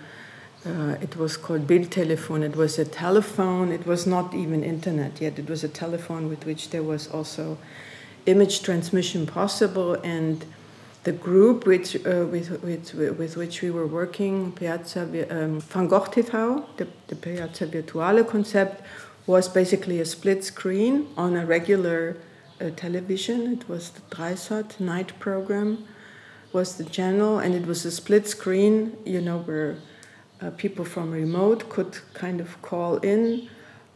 uh, 0.66 0.96
it 1.02 1.16
was 1.16 1.36
called 1.36 1.66
Bildtelefon. 1.66 2.42
It 2.42 2.56
was 2.56 2.78
a 2.78 2.86
telephone. 2.86 3.70
It 3.70 3.86
was 3.86 4.06
not 4.06 4.32
even 4.32 4.64
internet 4.64 5.20
yet. 5.20 5.38
It 5.38 5.50
was 5.50 5.62
a 5.62 5.68
telephone 5.68 6.30
with 6.30 6.46
which 6.46 6.70
there 6.70 6.82
was 6.82 7.06
also 7.06 7.58
image 8.24 8.62
transmission 8.62 9.26
possible. 9.26 9.94
And 10.02 10.44
the 11.04 11.12
group 11.12 11.66
which, 11.66 11.96
uh, 11.96 12.26
with, 12.30 12.62
with, 12.62 12.94
with 12.94 13.36
which 13.36 13.60
we 13.60 13.70
were 13.70 13.86
working, 13.86 14.52
Piazza 14.52 15.02
um, 15.30 15.60
Van 15.60 15.86
Gogh 15.86 16.00
TV, 16.00 16.64
the, 16.78 16.88
the 17.08 17.16
Piazza 17.16 17.66
Virtuale 17.66 18.26
concept, 18.26 18.82
was 19.26 19.48
basically 19.48 20.00
a 20.00 20.04
split 20.04 20.44
screen 20.44 21.08
on 21.16 21.36
a 21.36 21.44
regular 21.44 22.16
uh, 22.60 22.70
television. 22.70 23.52
It 23.52 23.68
was 23.68 23.90
the 23.90 24.00
Dreisat 24.16 24.80
night 24.80 25.18
program, 25.18 25.84
was 26.52 26.76
the 26.76 26.84
channel, 26.84 27.38
and 27.38 27.54
it 27.54 27.66
was 27.66 27.84
a 27.84 27.90
split 27.90 28.26
screen, 28.26 28.96
you 29.04 29.20
know, 29.20 29.38
where 29.38 29.76
uh, 30.40 30.50
people 30.50 30.86
from 30.86 31.10
remote 31.10 31.68
could 31.68 31.98
kind 32.14 32.40
of 32.40 32.60
call 32.62 32.96
in. 32.98 33.48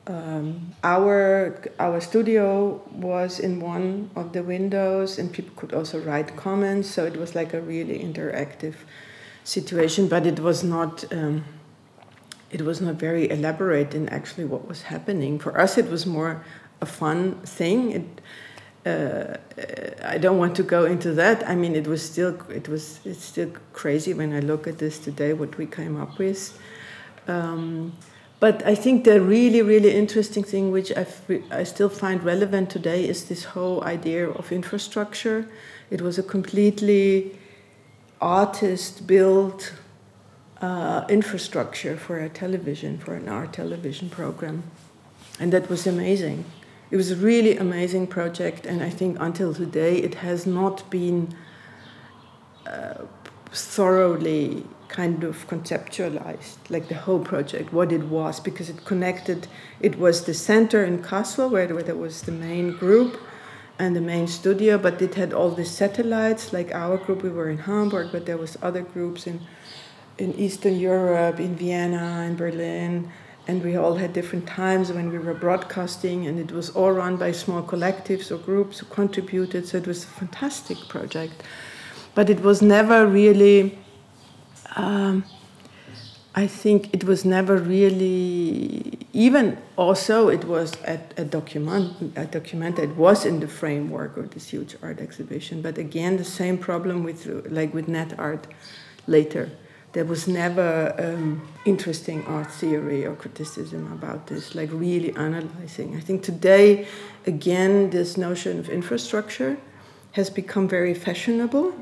Um, 0.09 0.75
our 0.83 1.61
our 1.79 2.00
studio 2.00 2.81
was 2.91 3.38
in 3.38 3.61
one 3.61 4.11
of 4.17 4.33
the 4.33 4.43
windows, 4.43 5.19
and 5.19 5.31
people 5.31 5.53
could 5.55 5.75
also 5.75 6.00
write 6.00 6.35
comments. 6.35 6.88
So 6.91 7.05
it 7.05 7.17
was 7.17 7.35
like 7.35 7.53
a 7.53 7.61
really 7.61 7.99
interactive 7.99 8.75
situation, 9.45 10.09
but 10.09 10.27
it 10.27 10.41
was 10.41 10.65
not. 10.65 11.05
Um, 11.12 11.45
it 12.50 12.62
was 12.62 12.81
not 12.81 12.95
very 12.95 13.31
elaborate 13.31 13.95
in 13.95 14.09
actually 14.09 14.47
what 14.47 14.67
was 14.67 14.83
happening. 14.83 15.38
For 15.38 15.61
us, 15.61 15.77
it 15.77 15.91
was 15.91 16.07
more 16.07 16.43
a 16.81 16.87
fun 16.87 17.35
thing. 17.43 17.93
It, 17.93 18.21
uh, 18.87 19.37
I 20.03 20.17
don't 20.17 20.38
want 20.38 20.57
to 20.57 20.62
go 20.62 20.87
into 20.87 21.12
that. 21.12 21.47
I 21.47 21.55
mean, 21.55 21.77
it 21.77 21.87
was 21.87 22.03
still 22.03 22.41
it 22.49 22.67
was 22.67 23.00
it's 23.05 23.25
still 23.25 23.53
crazy 23.75 24.15
when 24.15 24.33
I 24.33 24.41
look 24.41 24.67
at 24.67 24.79
this 24.79 24.99
today. 24.99 25.35
What 25.35 25.59
we 25.59 25.67
came 25.67 26.00
up 26.00 26.19
with. 26.19 26.59
Um, 27.27 27.93
but 28.40 28.64
I 28.64 28.75
think 28.75 29.04
the 29.04 29.21
really, 29.21 29.62
really 29.62 29.92
interesting 29.95 30.45
thing, 30.45 30.71
which 30.71 30.92
I, 30.97 31.07
I 31.50 31.64
still 31.64 31.88
find 31.88 32.23
relevant 32.23 32.71
today, 32.71 33.09
is 33.09 33.25
this 33.25 33.45
whole 33.45 33.83
idea 33.83 34.28
of 34.28 34.52
infrastructure. 34.52 35.49
It 35.90 36.00
was 36.00 36.18
a 36.18 36.23
completely 36.23 37.37
artist 38.21 39.07
built 39.07 39.73
uh, 40.61 41.04
infrastructure 41.09 41.97
for 41.97 42.18
a 42.18 42.28
television, 42.28 42.99
for 42.99 43.14
an 43.14 43.28
art 43.28 43.52
television 43.52 44.09
program. 44.09 44.62
And 45.40 45.52
that 45.52 45.68
was 45.68 45.87
amazing. 45.87 46.45
It 46.90 46.97
was 46.97 47.11
a 47.11 47.16
really 47.16 47.57
amazing 47.57 48.07
project, 48.07 48.66
and 48.66 48.83
I 48.83 48.90
think 48.90 49.18
until 49.21 49.52
today 49.52 49.99
it 49.99 50.14
has 50.16 50.47
not 50.47 50.88
been 50.90 51.35
uh, 52.66 53.04
thoroughly 53.52 54.64
kind 54.88 55.23
of 55.23 55.47
conceptualized, 55.49 56.57
like 56.71 56.88
the 56.88 56.95
whole 56.95 57.21
project, 57.21 57.73
what 57.73 57.92
it 57.92 58.04
was, 58.04 58.40
because 58.40 58.68
it 58.71 58.85
connected, 58.85 59.47
it 59.80 59.99
was 59.99 60.25
the 60.25 60.35
center 60.35 60.85
in 60.85 61.02
Kassel, 61.02 61.50
where, 61.50 61.66
there 61.66 61.95
was 61.95 62.23
the 62.23 62.33
main 62.33 62.73
group 62.73 63.21
and 63.78 63.95
the 63.95 64.00
main 64.00 64.26
studio, 64.26 64.78
but 64.78 65.00
it 65.00 65.14
had 65.14 65.33
all 65.33 65.50
the 65.50 65.64
satellites, 65.64 66.52
like 66.52 66.75
our 66.75 66.97
group, 66.97 67.23
we 67.23 67.30
were 67.30 67.50
in 67.50 67.59
Hamburg, 67.59 68.09
but 68.11 68.26
there 68.26 68.38
was 68.38 68.57
other 68.62 68.83
groups 68.83 69.26
in, 69.26 69.40
in 70.18 70.33
Eastern 70.35 70.78
Europe, 70.78 71.38
in 71.38 71.54
Vienna, 71.54 72.25
in 72.26 72.35
Berlin, 72.37 73.12
and 73.47 73.62
we 73.62 73.76
all 73.76 73.95
had 73.95 74.12
different 74.12 74.47
times 74.47 74.92
when 74.92 75.11
we 75.11 75.18
were 75.18 75.33
broadcasting, 75.33 76.26
and 76.26 76.38
it 76.38 76.52
was 76.52 76.71
all 76.71 76.92
run 76.92 77.16
by 77.16 77.33
small 77.33 77.62
collectives 77.62 78.30
or 78.30 78.37
groups 78.37 78.80
who 78.80 78.87
contributed. 78.87 79.66
So 79.66 79.78
it 79.78 79.87
was 79.87 80.04
a 80.04 80.09
fantastic 80.09 80.76
project, 80.88 81.42
but 82.14 82.28
it 82.28 82.40
was 82.40 82.61
never 82.61 83.07
really. 83.07 83.78
Um, 84.79 85.25
I 86.35 86.47
think 86.47 86.95
it 86.95 87.05
was 87.05 87.25
never 87.25 87.57
really 87.57 88.99
even. 89.13 89.59
Also, 89.77 90.29
it 90.29 90.45
was 90.45 90.75
a, 90.87 91.01
a 91.17 91.25
document. 91.25 92.13
A 92.17 92.27
document 92.27 92.77
that 92.77 92.97
was 92.97 93.27
in 93.27 93.41
the 93.41 93.49
framework 93.49 94.17
of 94.17 94.31
this 94.31 94.49
huge 94.49 94.77
art 94.83 95.01
exhibition. 95.01 95.63
But 95.63 95.79
again, 95.79 96.17
the 96.17 96.25
same 96.25 96.57
problem 96.57 97.03
with 97.03 97.27
like 97.51 97.75
with 97.75 97.89
net 97.89 98.15
art 98.19 98.47
later 99.07 99.51
there 99.93 100.05
was 100.05 100.29
never 100.29 100.95
um, 100.99 101.49
interesting 101.65 102.25
art 102.27 102.51
theory 102.51 103.07
or 103.07 103.15
criticism 103.15 103.91
about 103.93 104.27
this, 104.27 104.55
like 104.55 104.71
really 104.73 105.15
analyzing. 105.17 105.97
I 105.97 106.01
think 106.01 106.23
today, 106.23 106.87
again, 107.27 107.91
this 107.91 108.17
notion 108.17 108.59
of 108.59 108.69
infrastructure 108.69 109.57
has 110.13 110.29
become 110.31 110.69
very 110.69 110.95
fashionable 110.95 111.75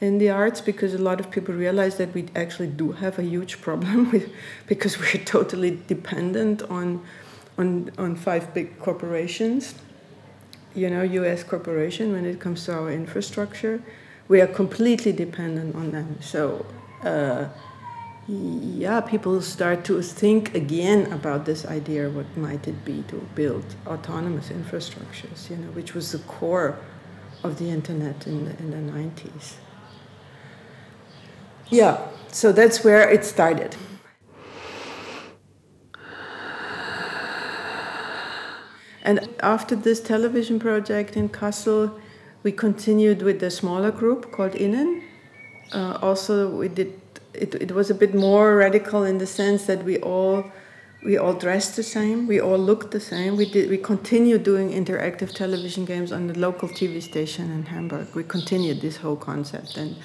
in 0.00 0.18
the 0.18 0.30
arts 0.30 0.60
because 0.60 0.94
a 0.94 0.98
lot 0.98 1.20
of 1.20 1.30
people 1.30 1.54
realize 1.54 1.96
that 1.98 2.14
we 2.14 2.26
actually 2.34 2.68
do 2.68 2.92
have 2.92 3.18
a 3.18 3.22
huge 3.22 3.60
problem 3.60 4.10
with, 4.12 4.32
because 4.66 4.98
we're 4.98 5.24
totally 5.24 5.78
dependent 5.86 6.62
on, 6.62 7.02
on, 7.58 7.90
on 7.98 8.16
five 8.16 8.52
big 8.54 8.78
corporations, 8.78 9.74
you 10.74 10.88
know, 10.88 11.02
US 11.02 11.42
corporation 11.42 12.12
when 12.12 12.24
it 12.24 12.40
comes 12.40 12.64
to 12.66 12.74
our 12.74 12.90
infrastructure. 12.90 13.82
We 14.28 14.40
are 14.40 14.46
completely 14.46 15.12
dependent 15.12 15.74
on 15.74 15.90
them. 15.90 16.18
So 16.20 16.64
uh, 17.02 17.48
yeah, 18.28 19.00
people 19.00 19.42
start 19.42 19.84
to 19.86 20.00
think 20.02 20.54
again 20.54 21.12
about 21.12 21.46
this 21.46 21.66
idea 21.66 22.08
what 22.08 22.36
might 22.36 22.68
it 22.68 22.84
be 22.84 23.02
to 23.08 23.16
build 23.34 23.64
autonomous 23.86 24.50
infrastructures, 24.50 25.50
you 25.50 25.56
know, 25.56 25.70
which 25.72 25.94
was 25.94 26.12
the 26.12 26.18
core 26.20 26.78
of 27.42 27.58
the 27.58 27.70
internet 27.70 28.26
in 28.26 28.44
the, 28.44 28.56
in 28.58 28.70
the 28.70 28.92
90s. 28.92 29.54
Yeah, 31.70 31.98
so 32.32 32.50
that's 32.50 32.82
where 32.82 33.08
it 33.08 33.24
started. 33.24 33.76
And 39.02 39.28
after 39.40 39.76
this 39.76 40.00
television 40.00 40.58
project 40.58 41.16
in 41.16 41.28
Kassel, 41.28 41.98
we 42.42 42.52
continued 42.52 43.22
with 43.22 43.42
a 43.42 43.50
smaller 43.50 43.90
group 43.90 44.30
called 44.32 44.52
Innen. 44.52 45.02
Uh, 45.72 45.98
also, 46.02 46.50
we 46.50 46.68
did 46.68 47.00
it, 47.32 47.54
it 47.54 47.72
was 47.72 47.90
a 47.90 47.94
bit 47.94 48.14
more 48.14 48.56
radical 48.56 49.04
in 49.04 49.18
the 49.18 49.26
sense 49.26 49.66
that 49.66 49.84
we 49.84 49.98
all 49.98 50.44
we 51.02 51.16
all 51.16 51.32
dressed 51.32 51.76
the 51.76 51.82
same, 51.82 52.26
we 52.26 52.40
all 52.40 52.58
looked 52.58 52.90
the 52.90 53.00
same. 53.00 53.36
We 53.36 53.50
did 53.50 53.70
we 53.70 53.78
continued 53.78 54.42
doing 54.42 54.70
interactive 54.70 55.32
television 55.32 55.84
games 55.84 56.12
on 56.12 56.26
the 56.26 56.38
local 56.38 56.68
TV 56.68 57.00
station 57.00 57.50
in 57.50 57.66
Hamburg. 57.66 58.08
We 58.14 58.24
continued 58.24 58.80
this 58.80 58.96
whole 58.96 59.16
concept 59.16 59.76
and 59.76 59.96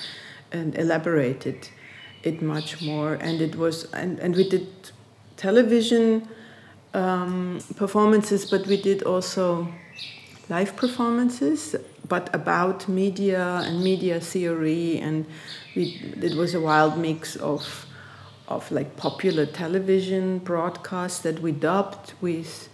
and 0.55 0.77
elaborated 0.77 1.69
it 2.23 2.41
much 2.41 2.81
more. 2.81 3.13
And 3.13 3.41
it 3.41 3.55
was 3.55 3.91
and, 3.93 4.19
and 4.19 4.35
we 4.35 4.49
did 4.49 4.67
television 5.37 6.27
um, 6.93 7.59
performances, 7.75 8.49
but 8.49 8.65
we 8.67 8.81
did 8.81 9.03
also 9.03 9.67
live 10.49 10.75
performances, 10.75 11.75
but 12.07 12.33
about 12.33 12.87
media 12.87 13.61
and 13.65 13.83
media 13.83 14.19
theory, 14.19 14.99
and 14.99 15.25
we, 15.75 15.83
it 16.21 16.35
was 16.35 16.53
a 16.53 16.59
wild 16.59 16.97
mix 16.97 17.35
of 17.35 17.85
of 18.47 18.71
like 18.71 18.95
popular 18.95 19.45
television 19.45 20.37
broadcasts 20.37 21.19
that 21.21 21.41
we 21.41 21.51
dubbed 21.51 22.13
with 22.21 22.69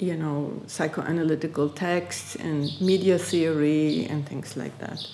you 0.00 0.16
know 0.16 0.60
psychoanalytical 0.66 1.72
texts 1.72 2.34
and 2.34 2.68
media 2.80 3.16
theory 3.16 4.06
and 4.10 4.28
things 4.28 4.56
like 4.56 4.76
that 4.80 5.06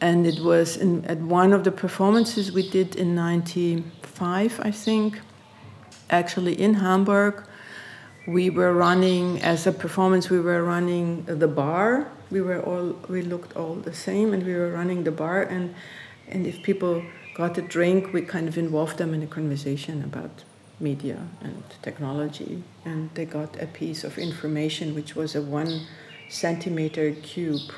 and 0.00 0.26
it 0.26 0.40
was 0.40 0.76
in, 0.76 1.04
at 1.04 1.18
one 1.18 1.52
of 1.52 1.64
the 1.64 1.72
performances 1.72 2.52
we 2.52 2.68
did 2.68 2.96
in 2.96 3.14
95 3.14 4.60
i 4.62 4.70
think 4.70 5.20
actually 6.10 6.60
in 6.60 6.74
hamburg 6.74 7.44
we 8.26 8.50
were 8.50 8.72
running 8.72 9.40
as 9.42 9.66
a 9.66 9.72
performance 9.72 10.30
we 10.30 10.40
were 10.40 10.62
running 10.62 11.24
the 11.24 11.48
bar. 11.48 12.10
We 12.30 12.40
were 12.40 12.60
all 12.62 12.96
we 13.08 13.22
looked 13.22 13.56
all 13.56 13.74
the 13.74 13.94
same 13.94 14.32
and 14.32 14.44
we 14.44 14.54
were 14.54 14.70
running 14.70 15.04
the 15.04 15.10
bar. 15.10 15.42
And 15.42 15.74
and 16.28 16.46
if 16.46 16.62
people 16.62 17.02
got 17.34 17.58
a 17.58 17.62
drink 17.62 18.12
we 18.12 18.22
kind 18.22 18.46
of 18.48 18.58
involved 18.58 18.98
them 18.98 19.14
in 19.14 19.22
a 19.22 19.26
conversation 19.26 20.02
about 20.04 20.44
media 20.78 21.18
and 21.40 21.62
technology. 21.82 22.62
And 22.84 23.10
they 23.14 23.24
got 23.24 23.60
a 23.60 23.66
piece 23.66 24.04
of 24.04 24.18
information 24.18 24.94
which 24.94 25.16
was 25.16 25.34
a 25.34 25.42
one 25.42 25.86
centimeter 26.28 27.12
cube 27.22 27.72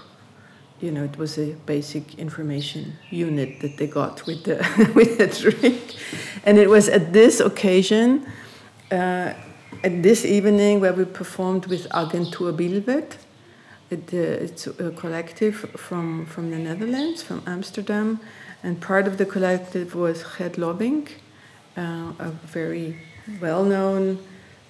you 0.83 0.91
know 0.91 1.05
it 1.05 1.17
was 1.17 1.39
a 1.39 1.53
basic 1.65 2.19
information 2.19 2.93
unit 3.11 3.61
that 3.61 3.77
they 3.79 3.87
got 3.87 4.27
with 4.27 4.45
the 4.45 4.57
with 4.95 5.17
the 5.19 5.29
drink 5.29 5.97
and 6.45 6.59
it 6.59 6.69
was 6.69 6.89
at 6.89 7.12
this 7.12 7.41
occasion 7.41 8.27
uh, 8.91 9.33
at 9.85 10.03
this 10.03 10.25
evening 10.25 10.81
where 10.81 10.93
we 10.93 11.05
performed 11.05 11.67
with 11.67 11.89
Agentur 11.91 12.53
Bilwet. 12.57 13.17
It, 13.91 14.15
uh, 14.15 14.45
it's 14.45 14.67
a 14.67 14.91
collective 14.93 15.57
from, 15.77 16.27
from 16.27 16.51
the 16.51 16.59
Netherlands, 16.59 17.23
from 17.23 17.43
Amsterdam, 17.47 18.21
and 18.62 18.81
part 18.81 19.07
of 19.07 19.19
the 19.19 19.27
collective 19.27 19.95
was 19.95 20.25
Geert 20.39 20.59
uh, 20.59 22.12
a 22.19 22.31
very 22.45 22.97
well 23.41 23.65
known, 23.65 24.19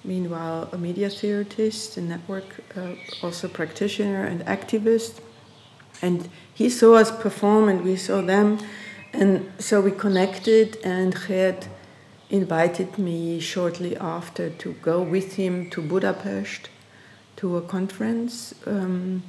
meanwhile, 0.03 0.69
a 0.71 0.77
media 0.77 1.09
theorist, 1.09 1.97
a 1.97 2.01
network, 2.01 2.45
uh, 2.75 2.95
also 3.21 3.47
practitioner 3.47 4.25
and 4.25 4.41
activist. 4.41 5.19
And 6.03 6.29
he 6.53 6.69
saw 6.69 6.95
us 6.95 7.09
perform, 7.09 7.69
and 7.69 7.83
we 7.83 7.95
saw 7.95 8.21
them. 8.21 8.59
And 9.13 9.51
so 9.57 9.81
we 9.81 9.91
connected, 9.91 10.77
and 10.83 11.15
Geert 11.15 11.67
invited 12.29 12.97
me 12.97 13.39
shortly 13.39 13.95
after 13.97 14.49
to 14.49 14.73
go 14.81 15.01
with 15.01 15.35
him 15.35 15.69
to 15.69 15.81
Budapest 15.81 16.69
to 17.37 17.57
a 17.57 17.61
conference. 17.61 18.53
Um, 18.65 19.23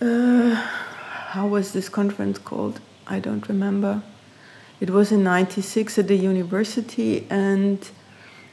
uh, 0.00 0.54
how 1.34 1.46
was 1.46 1.72
this 1.72 1.88
conference 1.88 2.38
called? 2.38 2.80
I 3.06 3.20
don't 3.20 3.48
remember. 3.48 4.02
It 4.80 4.90
was 4.90 5.12
in 5.12 5.22
96 5.22 5.98
at 5.98 6.08
the 6.08 6.16
university 6.16 7.26
and 7.28 7.88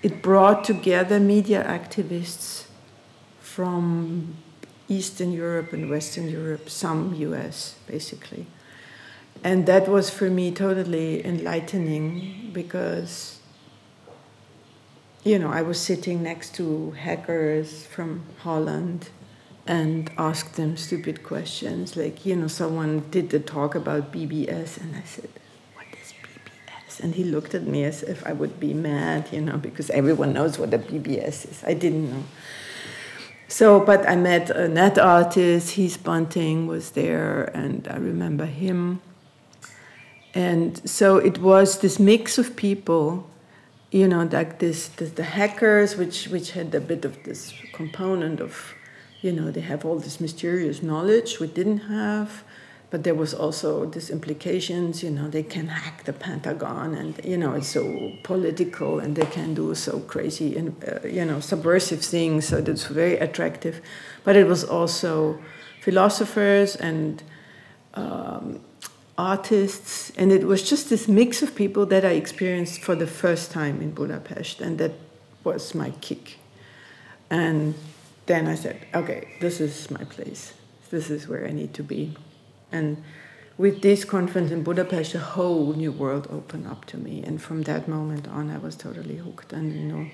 it 0.04 0.22
brought 0.22 0.64
together 0.64 1.20
media 1.20 1.64
activists 1.64 2.66
from 3.40 4.36
Eastern 4.88 5.32
Europe 5.32 5.74
and 5.74 5.90
Western 5.90 6.28
Europe, 6.30 6.70
some 6.70 7.14
US 7.16 7.76
basically. 7.88 8.48
And 9.44 9.66
that 9.68 9.88
was 9.88 10.10
for 10.10 10.30
me 10.30 10.52
totally 10.52 11.26
enlightening 11.26 12.52
because 12.54 13.38
you 15.28 15.38
know 15.38 15.50
i 15.50 15.62
was 15.62 15.80
sitting 15.80 16.24
next 16.24 16.56
to 16.56 16.92
hackers 16.92 17.86
from 17.88 18.24
holland 18.40 19.10
and 19.66 20.10
asked 20.18 20.56
them 20.56 20.78
stupid 20.78 21.22
questions 21.22 21.98
like 21.98 22.26
you 22.26 22.36
know 22.36 22.48
someone 22.48 23.04
did 23.12 23.30
the 23.30 23.40
talk 23.40 23.76
about 23.76 24.12
bbs 24.12 24.78
and 24.78 24.96
i 24.96 25.02
said 25.04 25.30
what 25.74 25.86
is 26.02 26.14
bbs 26.24 27.00
and 27.02 27.16
he 27.16 27.24
looked 27.26 27.54
at 27.54 27.64
me 27.64 27.84
as 27.84 28.04
if 28.04 28.26
i 28.26 28.32
would 28.32 28.58
be 28.58 28.74
mad 28.74 29.28
you 29.34 29.42
know 29.42 29.58
because 29.58 29.90
everyone 29.90 30.32
knows 30.32 30.58
what 30.58 30.74
a 30.74 30.80
bbs 30.80 31.46
is. 31.52 31.64
I 31.66 31.74
didn't 31.74 32.10
know 32.10 32.24
so 33.48 33.80
but 33.80 34.08
i 34.08 34.16
met 34.16 34.50
a 34.50 34.68
net 34.68 34.98
artist 34.98 35.72
Heath 35.72 36.04
Bunting 36.04 36.68
was 36.68 36.92
there 36.92 37.46
and 37.56 37.88
i 37.88 37.98
remember 37.98 38.46
him. 38.46 39.02
And 40.34 40.88
so 40.88 41.18
it 41.18 41.40
was 41.40 41.80
this 41.80 41.98
mix 41.98 42.38
of 42.38 42.56
people 42.56 43.28
you 43.92 44.08
know 44.08 44.24
like 44.32 44.60
this, 44.60 44.90
this, 44.90 45.12
the 45.12 45.24
hackers 45.24 45.96
which 45.96 46.28
which 46.28 46.52
had 46.52 46.76
a 46.76 46.82
bit 46.82 47.06
of 47.06 47.24
this 47.24 47.54
component 47.74 48.40
of 48.40 48.74
you 49.22 49.32
know 49.32 49.50
they 49.50 49.62
have 49.62 49.86
all 49.86 49.98
this 49.98 50.20
mysterious 50.20 50.84
knowledge 50.84 51.40
we 51.40 51.48
didn't 51.48 51.80
have 51.80 52.44
but 52.90 53.04
there 53.04 53.16
was 53.16 53.34
also 53.34 53.86
these 53.86 54.10
implications 54.10 55.04
you 55.04 55.12
know 55.12 55.28
they 55.30 55.44
can 55.44 55.68
hack 55.68 56.04
the 56.06 56.14
pentagon 56.14 56.96
and 56.96 57.20
you 57.24 57.38
know 57.38 57.54
it's 57.54 57.68
so 57.68 58.12
political 58.24 59.00
and 59.00 59.16
they 59.16 59.26
can 59.26 59.54
do 59.54 59.76
so 59.76 60.00
crazy 60.02 60.56
and 60.56 60.76
uh, 60.84 61.06
you 61.08 61.26
know 61.26 61.40
subversive 61.40 62.02
things 62.02 62.48
so 62.48 62.62
that's 62.62 62.86
very 62.86 63.18
attractive 63.18 63.82
but 64.24 64.36
it 64.36 64.48
was 64.48 64.64
also 64.64 65.38
philosophers 65.82 66.76
and 66.76 67.24
um, 67.94 68.60
artists, 69.18 70.12
and 70.12 70.32
it 70.32 70.46
was 70.46 70.68
just 70.70 70.90
this 70.90 71.08
mix 71.08 71.42
of 71.42 71.56
people 71.56 71.86
that 71.88 72.06
I 72.06 72.12
experienced 72.12 72.82
for 72.82 72.96
the 72.96 73.08
first 73.08 73.52
time 73.52 73.82
in 73.82 73.92
Budapest, 73.92 74.62
and 74.62 74.78
that 74.78 74.92
was 75.44 75.74
my 75.74 75.90
kick. 76.02 76.38
And 77.30 77.74
then 78.28 78.48
I 78.48 78.56
said, 78.56 78.86
okay, 78.94 79.36
this 79.42 79.60
is 79.60 79.90
my 79.90 80.04
place. 80.04 80.54
This 80.92 81.10
is 81.10 81.28
where 81.28 81.46
I 81.46 81.52
need 81.52 81.74
to 81.76 81.84
be. 81.84 82.16
And 82.72 83.04
with 83.58 83.82
this 83.82 84.06
conference 84.06 84.52
in 84.52 84.64
Budapest, 84.64 85.16
a 85.16 85.20
whole 85.20 85.74
new 85.74 85.92
world 85.92 86.28
opened 86.30 86.68
up 86.68 86.86
to 86.86 86.98
me. 86.98 87.24
And 87.24 87.42
from 87.42 87.64
that 87.64 87.88
moment 87.88 88.28
on, 88.28 88.50
I 88.50 88.58
was 88.58 88.76
totally 88.76 89.18
hooked. 89.18 89.54
And 89.54 89.74
you 89.74 89.86
know, 89.86 90.08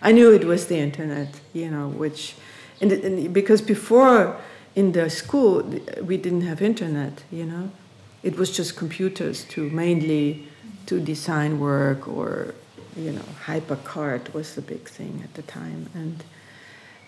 I 0.00 0.12
knew 0.12 0.32
it 0.32 0.44
was 0.44 0.66
the 0.66 0.78
internet, 0.78 1.40
you 1.52 1.70
know, 1.70 1.88
which, 1.88 2.34
and, 2.80 2.92
and 2.92 3.34
because 3.34 3.60
before 3.60 4.40
in 4.74 4.92
the 4.92 5.10
school 5.10 5.62
we 6.02 6.16
didn't 6.16 6.42
have 6.42 6.62
internet, 6.62 7.24
you 7.30 7.46
know 7.46 7.70
it 8.26 8.36
was 8.36 8.50
just 8.50 8.76
computers 8.76 9.44
to 9.44 9.70
mainly 9.70 10.48
to 10.86 11.00
design 11.00 11.60
work 11.60 12.08
or 12.08 12.54
you 12.96 13.12
know 13.12 13.28
hypercard 13.44 14.32
was 14.34 14.54
the 14.56 14.62
big 14.62 14.88
thing 14.88 15.20
at 15.22 15.32
the 15.34 15.42
time 15.42 15.88
and 15.94 16.24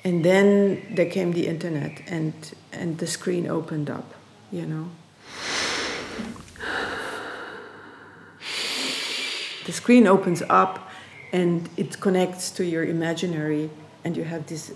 and 0.04 0.24
then 0.24 0.86
there 0.94 1.10
came 1.10 1.32
the 1.32 1.46
internet 1.46 2.00
and 2.06 2.54
and 2.72 2.98
the 2.98 3.06
screen 3.06 3.46
opened 3.48 3.90
up 3.90 4.14
you 4.50 4.66
know. 4.66 4.90
The 9.66 9.72
screen 9.72 10.06
opens 10.06 10.42
up 10.48 10.88
and 11.30 11.68
it 11.76 12.00
connects 12.00 12.50
to 12.52 12.64
your 12.64 12.84
imaginary 12.84 13.70
and 14.02 14.16
you 14.16 14.24
have 14.24 14.46
this 14.46 14.72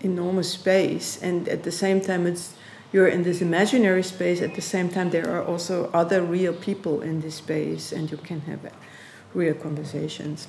enormous 0.00 0.50
space. 0.50 1.22
And 1.22 1.48
at 1.48 1.62
the 1.62 1.70
same 1.70 2.00
time 2.00 2.26
it's 2.26 2.54
you're 2.92 3.08
in 3.08 3.22
this 3.22 3.40
imaginary 3.40 4.02
space. 4.02 4.40
At 4.42 4.54
the 4.54 4.62
same 4.62 4.88
time 4.88 5.10
there 5.10 5.30
are 5.30 5.44
also 5.44 5.90
other 5.92 6.22
real 6.22 6.52
people 6.52 7.02
in 7.02 7.20
this 7.20 7.36
space 7.36 7.92
and 7.92 8.10
you 8.10 8.16
can 8.16 8.40
have 8.42 8.72
real 9.32 9.54
conversations 9.54 10.48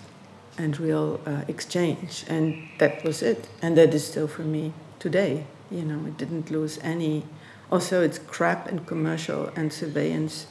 and 0.58 0.80
real 0.80 1.20
uh, 1.26 1.44
exchange. 1.48 2.26
And 2.28 2.70
that 2.80 3.04
was 3.04 3.22
it. 3.22 3.48
And 3.62 3.78
that 3.78 3.94
is 3.94 4.08
still 4.08 4.28
for 4.28 4.44
me 4.44 4.74
today. 4.98 5.46
You 5.70 5.84
know 5.84 6.04
it 6.08 6.18
didn't 6.18 6.50
lose 6.50 6.80
any 6.82 7.26
also 7.72 8.02
it's 8.02 8.20
crap 8.20 8.68
and 8.68 8.86
commercial 8.86 9.52
and 9.56 9.72
surveillance 9.72 10.48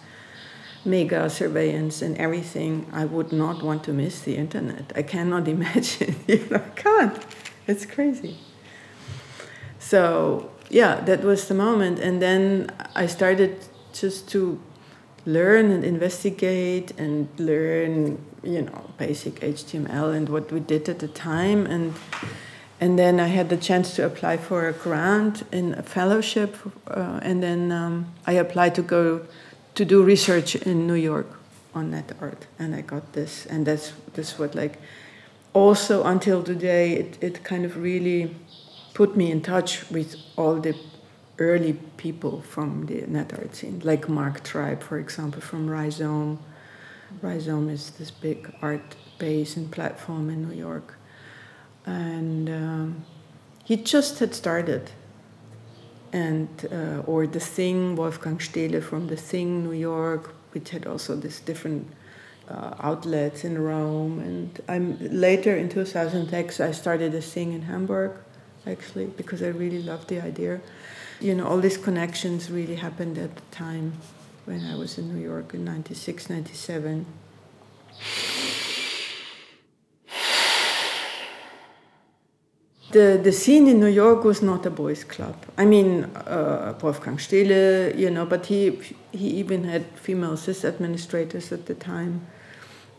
mega 0.87 1.29
surveillance 1.29 2.01
and 2.01 2.17
everything. 2.17 2.87
I 2.93 3.05
would 3.05 3.33
not 3.33 3.63
want 3.63 3.85
to 3.85 3.93
miss 3.93 4.21
the 4.21 4.37
internet. 4.37 4.93
I 4.95 5.03
cannot 5.03 5.49
imagine. 5.57 6.17
You 6.27 6.47
know 6.51 6.63
i 6.65 6.81
can't. 6.81 7.27
It's 7.67 7.85
crazy. 7.85 8.39
So 9.79 10.51
yeah, 10.71 11.01
that 11.01 11.23
was 11.23 11.49
the 11.49 11.55
moment. 11.55 11.99
And 11.99 12.23
then 12.23 12.71
I 12.95 13.07
started 13.07 13.59
just 13.93 14.29
to 14.31 14.61
learn 15.25 15.71
and 15.73 15.85
investigate 15.85 16.93
and 16.99 17.29
learn, 17.39 18.25
you 18.45 18.63
know, 18.63 18.91
basic 18.97 19.41
HTML 19.41 20.15
and 20.15 20.29
what 20.29 20.53
we 20.53 20.61
did 20.61 20.89
at 20.89 21.01
the 21.01 21.09
time. 21.09 21.67
And 21.67 21.95
and 22.81 22.99
then 22.99 23.21
I 23.21 23.29
had 23.29 23.49
the 23.49 23.57
chance 23.57 23.95
to 23.97 24.05
apply 24.05 24.37
for 24.37 24.69
a 24.69 24.73
grant 24.73 25.43
in 25.51 25.75
a 25.75 25.83
fellowship. 25.83 26.57
Uh, 26.87 27.21
and 27.23 27.43
then 27.43 27.73
um, 27.73 28.07
I 28.27 28.33
applied 28.33 28.75
to 28.75 28.83
go 28.83 29.23
to 29.75 29.85
do 29.85 30.03
research 30.03 30.57
in 30.57 30.87
New 30.87 30.95
York 30.95 31.27
on 31.75 31.91
net 31.91 32.13
art, 32.21 32.47
and 32.59 32.75
I 32.75 32.83
got 32.83 33.13
this. 33.13 33.47
And 33.47 33.67
that's 33.67 33.93
this 34.15 34.39
what 34.39 34.55
like 34.55 34.79
also 35.53 36.05
until 36.05 36.43
today 36.43 36.95
it, 36.95 37.19
it 37.23 37.45
kind 37.45 37.65
of 37.65 37.77
really 37.79 38.35
put 38.95 39.17
me 39.17 39.31
in 39.31 39.41
touch 39.41 39.91
with 39.91 40.17
all 40.37 40.57
the 40.57 40.75
early 41.39 41.75
people 41.97 42.41
from 42.41 42.87
the 42.87 43.07
net 43.07 43.33
art 43.33 43.55
scene, 43.55 43.81
like 43.85 44.09
Mark 44.09 44.43
Tribe, 44.43 44.83
for 44.83 44.99
example, 44.99 45.41
from 45.41 45.69
Rhizome. 45.69 46.39
Rhizome 47.23 47.69
is 47.69 47.91
this 47.91 48.11
big 48.11 48.53
art 48.63 48.97
base 49.19 49.57
and 49.57 49.71
platform 49.71 50.31
in 50.31 50.49
New 50.49 50.55
York. 50.55 50.96
And 51.87 52.49
um, 52.49 53.05
he 53.65 53.77
just 53.77 54.19
had 54.19 54.35
started. 54.35 54.91
And, 56.13 56.49
uh, 56.71 57.03
or 57.07 57.27
The 57.27 57.41
Thing, 57.41 57.97
Wolfgang 57.97 58.39
Staehle 58.39 58.83
from 58.83 59.07
The 59.07 59.17
Thing, 59.17 59.65
New 59.65 59.73
York, 59.73 60.35
which 60.53 60.71
had 60.71 60.87
also 60.87 61.17
this 61.17 61.41
different 61.41 61.87
uh, 62.49 62.75
outlets 62.81 63.45
in 63.45 63.59
Rome. 63.59 64.19
And 64.21 64.61
I'm 64.69 64.99
later 65.01 65.57
in 65.57 65.69
2006, 65.69 66.61
I 66.61 66.73
started 66.73 67.15
a 67.15 67.21
thing 67.21 67.53
in 67.53 67.63
Hamburg, 67.63 68.13
actually, 68.67 69.07
because 69.07 69.43
I 69.43 69.49
really 69.49 69.83
loved 69.83 70.09
the 70.09 70.21
idea 70.21 70.61
you 71.21 71.35
know, 71.35 71.47
all 71.47 71.59
these 71.59 71.79
connections 71.79 72.51
really 72.51 72.77
happened 72.77 73.19
at 73.19 73.35
the 73.35 73.43
time 73.51 73.95
when 74.45 74.65
I 74.67 74.77
was 74.77 74.99
in 74.99 75.15
New 75.15 75.23
York 75.23 75.55
in 75.55 75.65
96, 75.65 76.29
97. 76.31 77.07
The, 82.91 83.21
the 83.23 83.33
scene 83.33 83.67
in 83.67 83.81
New 83.81 83.87
York 83.87 84.25
was 84.25 84.43
not 84.43 84.65
a 84.65 84.71
boys' 84.71 85.03
club. 85.03 85.35
I 85.59 85.65
mean, 85.65 86.05
uh, 86.05 86.79
Wolfgang 86.81 87.17
Staehle, 87.17 87.99
you 87.99 88.11
know, 88.11 88.25
but 88.25 88.47
he, 88.47 88.79
he 89.13 89.29
even 89.29 89.65
had 89.65 89.85
female 89.97 90.35
sys 90.35 90.65
administrators 90.65 91.51
at 91.51 91.67
the 91.67 91.75
time. 91.75 92.27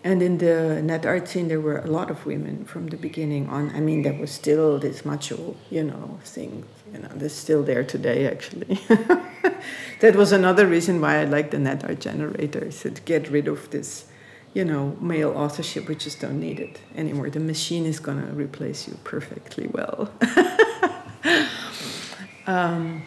And 0.03 0.21
in 0.21 0.37
the 0.37 0.81
net 0.81 1.05
art 1.05 1.27
scene, 1.27 1.47
there 1.47 1.61
were 1.61 1.79
a 1.79 1.87
lot 1.87 2.11
of 2.11 2.25
women 2.25 2.65
from 2.65 2.87
the 2.87 2.97
beginning 2.97 3.49
on. 3.49 3.73
I 3.75 3.79
mean, 3.79 4.03
there 4.03 4.13
was 4.13 4.31
still 4.31 4.77
this 4.77 5.05
macho, 5.05 5.55
you 5.69 5.83
know, 5.83 6.19
thing 6.23 6.65
you 6.93 6.99
know, 6.99 7.09
that's 7.15 7.33
still 7.33 7.63
there 7.63 7.83
today, 7.83 8.27
actually. 8.27 8.79
that 9.99 10.15
was 10.15 10.31
another 10.31 10.65
reason 10.65 11.01
why 11.01 11.21
I 11.21 11.23
like 11.25 11.51
the 11.51 11.59
net 11.59 11.83
art 11.83 11.99
generators 11.99 12.81
to 12.81 12.89
get 12.91 13.29
rid 13.29 13.47
of 13.47 13.69
this, 13.71 14.05
you 14.57 14.65
know, 14.65 14.97
male 14.99 15.37
authorship. 15.37 15.87
We 15.87 15.93
just 15.93 16.19
don't 16.19 16.39
need 16.39 16.59
it 16.59 16.81
anymore. 16.95 17.29
The 17.29 17.39
machine 17.39 17.85
is 17.85 17.99
going 17.99 18.25
to 18.25 18.33
replace 18.33 18.87
you 18.87 18.97
perfectly 19.03 19.67
well. 19.67 20.09
um, 22.47 23.03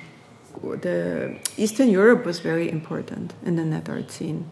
the 0.62 1.36
Eastern 1.56 1.88
Europe 1.88 2.24
was 2.24 2.38
very 2.38 2.70
important 2.70 3.34
in 3.44 3.56
the 3.56 3.64
net 3.64 3.88
art 3.88 4.12
scene. 4.12 4.48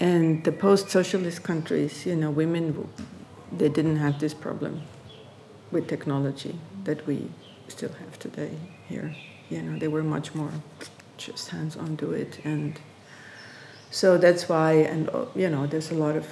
And 0.00 0.42
the 0.42 0.52
post-socialist 0.52 1.42
countries, 1.42 2.06
you 2.06 2.16
know, 2.16 2.30
women, 2.30 2.88
they 3.54 3.68
didn't 3.68 3.96
have 3.96 4.18
this 4.18 4.32
problem 4.32 4.80
with 5.70 5.86
technology 5.86 6.58
that 6.84 7.06
we 7.06 7.28
still 7.68 7.92
have 7.92 8.18
today 8.18 8.52
here. 8.88 9.14
You 9.50 9.60
know, 9.60 9.78
they 9.78 9.88
were 9.88 10.02
much 10.02 10.34
more 10.34 10.50
just 11.18 11.50
hands 11.50 11.76
on 11.76 11.96
do 11.96 12.12
it. 12.12 12.40
And 12.42 12.80
so 13.92 14.16
that's 14.16 14.48
why, 14.48 14.72
and 14.72 15.08
uh, 15.10 15.26
you 15.36 15.50
know, 15.50 15.66
there's 15.66 15.90
a 15.90 15.94
lot 15.94 16.16
of 16.16 16.26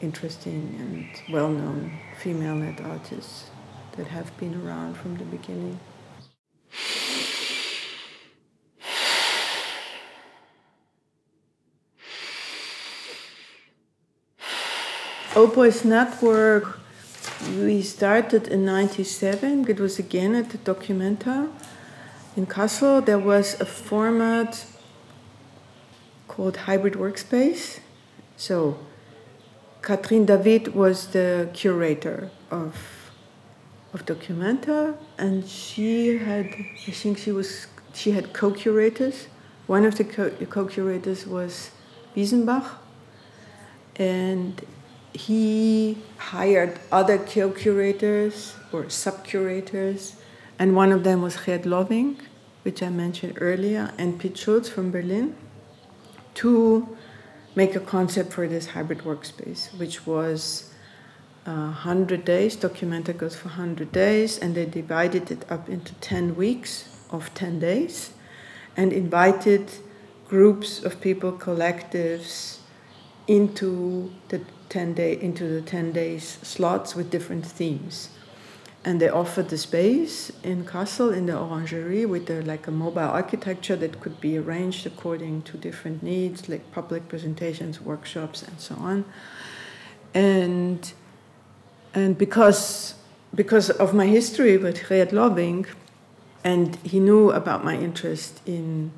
interesting 0.00 0.76
and 0.78 1.34
well 1.34 1.50
known 1.50 1.98
female 2.18 2.54
net 2.54 2.80
artists 2.80 3.50
that 3.96 4.06
have 4.06 4.34
been 4.38 4.54
around 4.64 4.96
from 4.96 5.16
the 5.16 5.24
beginning. 5.24 5.78
Old 15.36 15.52
Boys 15.52 15.84
network 15.84 16.78
we 17.58 17.82
started 17.82 18.46
in 18.46 18.64
97. 18.64 19.68
It 19.68 19.80
was 19.80 19.98
again 19.98 20.36
at 20.36 20.50
the 20.50 20.58
Documenta 20.58 21.50
in 22.36 22.46
Kassel. 22.46 23.04
There 23.04 23.18
was 23.18 23.60
a 23.60 23.66
format 23.66 24.64
called 26.34 26.56
Hybrid 26.56 26.94
Workspace. 26.94 27.80
So 28.36 28.78
Catherine 29.82 30.26
David 30.26 30.74
was 30.74 31.08
the 31.08 31.48
curator 31.52 32.30
of 32.50 32.74
of 33.94 34.04
Documenta, 34.06 34.96
and 35.18 35.46
she 35.46 36.18
had, 36.18 36.46
I 36.88 36.90
think 36.90 37.16
she 37.16 37.30
was, 37.30 37.68
she 37.92 38.10
had 38.10 38.32
co-curators. 38.32 39.28
One 39.68 39.84
of 39.84 39.94
the 39.96 40.02
co-curators 40.02 41.28
was 41.28 41.70
Wiesenbach, 42.16 42.66
and 43.94 44.60
he 45.12 45.96
hired 46.18 46.80
other 46.90 47.18
co-curators 47.18 48.56
or 48.72 48.90
sub-curators, 48.90 50.16
and 50.58 50.74
one 50.74 50.90
of 50.90 51.04
them 51.04 51.22
was 51.22 51.36
Geert 51.36 51.62
Lovink, 51.62 52.16
which 52.64 52.82
I 52.82 52.88
mentioned 52.88 53.38
earlier, 53.40 53.92
and 53.96 54.18
Pit 54.18 54.36
Schultz 54.36 54.68
from 54.68 54.90
Berlin, 54.90 55.36
to 56.34 56.96
make 57.54 57.74
a 57.74 57.80
concept 57.80 58.32
for 58.32 58.48
this 58.48 58.68
hybrid 58.68 59.00
workspace, 59.00 59.76
which 59.78 60.06
was 60.06 60.72
uh, 61.46 61.52
100 61.52 62.24
days. 62.24 62.56
Documenta 62.56 63.16
goes 63.16 63.36
for 63.36 63.48
100 63.48 63.92
days, 63.92 64.38
and 64.38 64.54
they 64.54 64.66
divided 64.66 65.30
it 65.30 65.44
up 65.50 65.68
into 65.68 65.94
10 65.94 66.36
weeks 66.36 66.88
of 67.10 67.32
10 67.34 67.60
days 67.60 68.10
and 68.76 68.92
invited 68.92 69.70
groups 70.28 70.82
of 70.82 71.00
people, 71.00 71.32
collectives, 71.32 72.58
into 73.26 74.12
the 74.28 74.40
10 74.68 74.94
day 74.94 75.18
into 75.20 75.48
the 75.48 75.62
10 75.62 75.92
days 75.92 76.38
slots 76.42 76.94
with 76.94 77.10
different 77.10 77.46
themes 77.46 78.10
and 78.84 79.00
they 79.00 79.08
offered 79.08 79.48
the 79.48 79.56
space 79.56 80.30
in 80.42 80.64
Kassel 80.64 81.14
in 81.16 81.26
the 81.26 81.32
Orangerie 81.32 82.06
with 82.06 82.26
the, 82.26 82.42
like 82.42 82.66
a 82.66 82.70
mobile 82.70 83.00
architecture 83.00 83.76
that 83.76 84.00
could 84.00 84.20
be 84.20 84.36
arranged 84.36 84.86
according 84.86 85.42
to 85.42 85.56
different 85.56 86.02
needs, 86.02 86.48
like 86.48 86.70
public 86.70 87.08
presentations, 87.08 87.80
workshops, 87.80 88.42
and 88.42 88.60
so 88.60 88.74
on. 88.76 89.04
And 90.12 90.92
and 91.94 92.18
because 92.18 92.94
because 93.34 93.70
of 93.70 93.94
my 93.94 94.06
history 94.06 94.56
with 94.58 94.88
Geert 94.88 95.10
Lovink, 95.10 95.68
and 96.44 96.76
he 96.76 97.00
knew 97.00 97.30
about 97.30 97.64
my 97.64 97.76
interest 97.76 98.40
in 98.44 98.92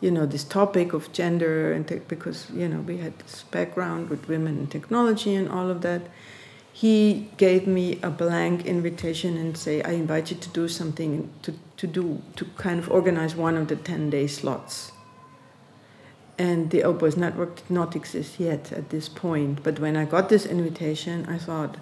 you 0.00 0.10
know 0.10 0.24
this 0.24 0.44
topic 0.44 0.92
of 0.92 1.12
gender 1.12 1.72
and 1.72 1.88
te- 1.88 2.00
because 2.08 2.48
you 2.50 2.68
know 2.68 2.80
we 2.80 2.98
had 2.98 3.18
this 3.18 3.44
background 3.50 4.08
with 4.08 4.28
women 4.28 4.58
and 4.58 4.70
technology 4.70 5.34
and 5.34 5.48
all 5.48 5.68
of 5.68 5.80
that 5.82 6.02
he 6.72 7.28
gave 7.36 7.66
me 7.66 7.98
a 8.02 8.10
blank 8.10 8.64
invitation 8.66 9.36
and 9.36 9.56
say 9.56 9.82
i 9.82 9.92
invite 9.92 10.30
you 10.30 10.36
to 10.36 10.48
do 10.50 10.68
something 10.68 11.30
to, 11.42 11.54
to 11.76 11.86
do 11.86 12.22
to 12.36 12.44
kind 12.56 12.78
of 12.78 12.90
organize 12.90 13.34
one 13.34 13.56
of 13.56 13.68
the 13.68 13.76
10 13.76 14.10
day 14.10 14.26
slots 14.26 14.92
and 16.38 16.70
the 16.70 16.82
Old 16.82 16.98
Boys 16.98 17.16
network 17.16 17.56
did 17.56 17.70
not 17.70 17.94
exist 17.94 18.40
yet 18.40 18.72
at 18.72 18.90
this 18.90 19.08
point 19.08 19.62
but 19.62 19.78
when 19.78 19.96
i 19.96 20.04
got 20.04 20.28
this 20.28 20.46
invitation 20.46 21.26
i 21.26 21.36
thought 21.36 21.76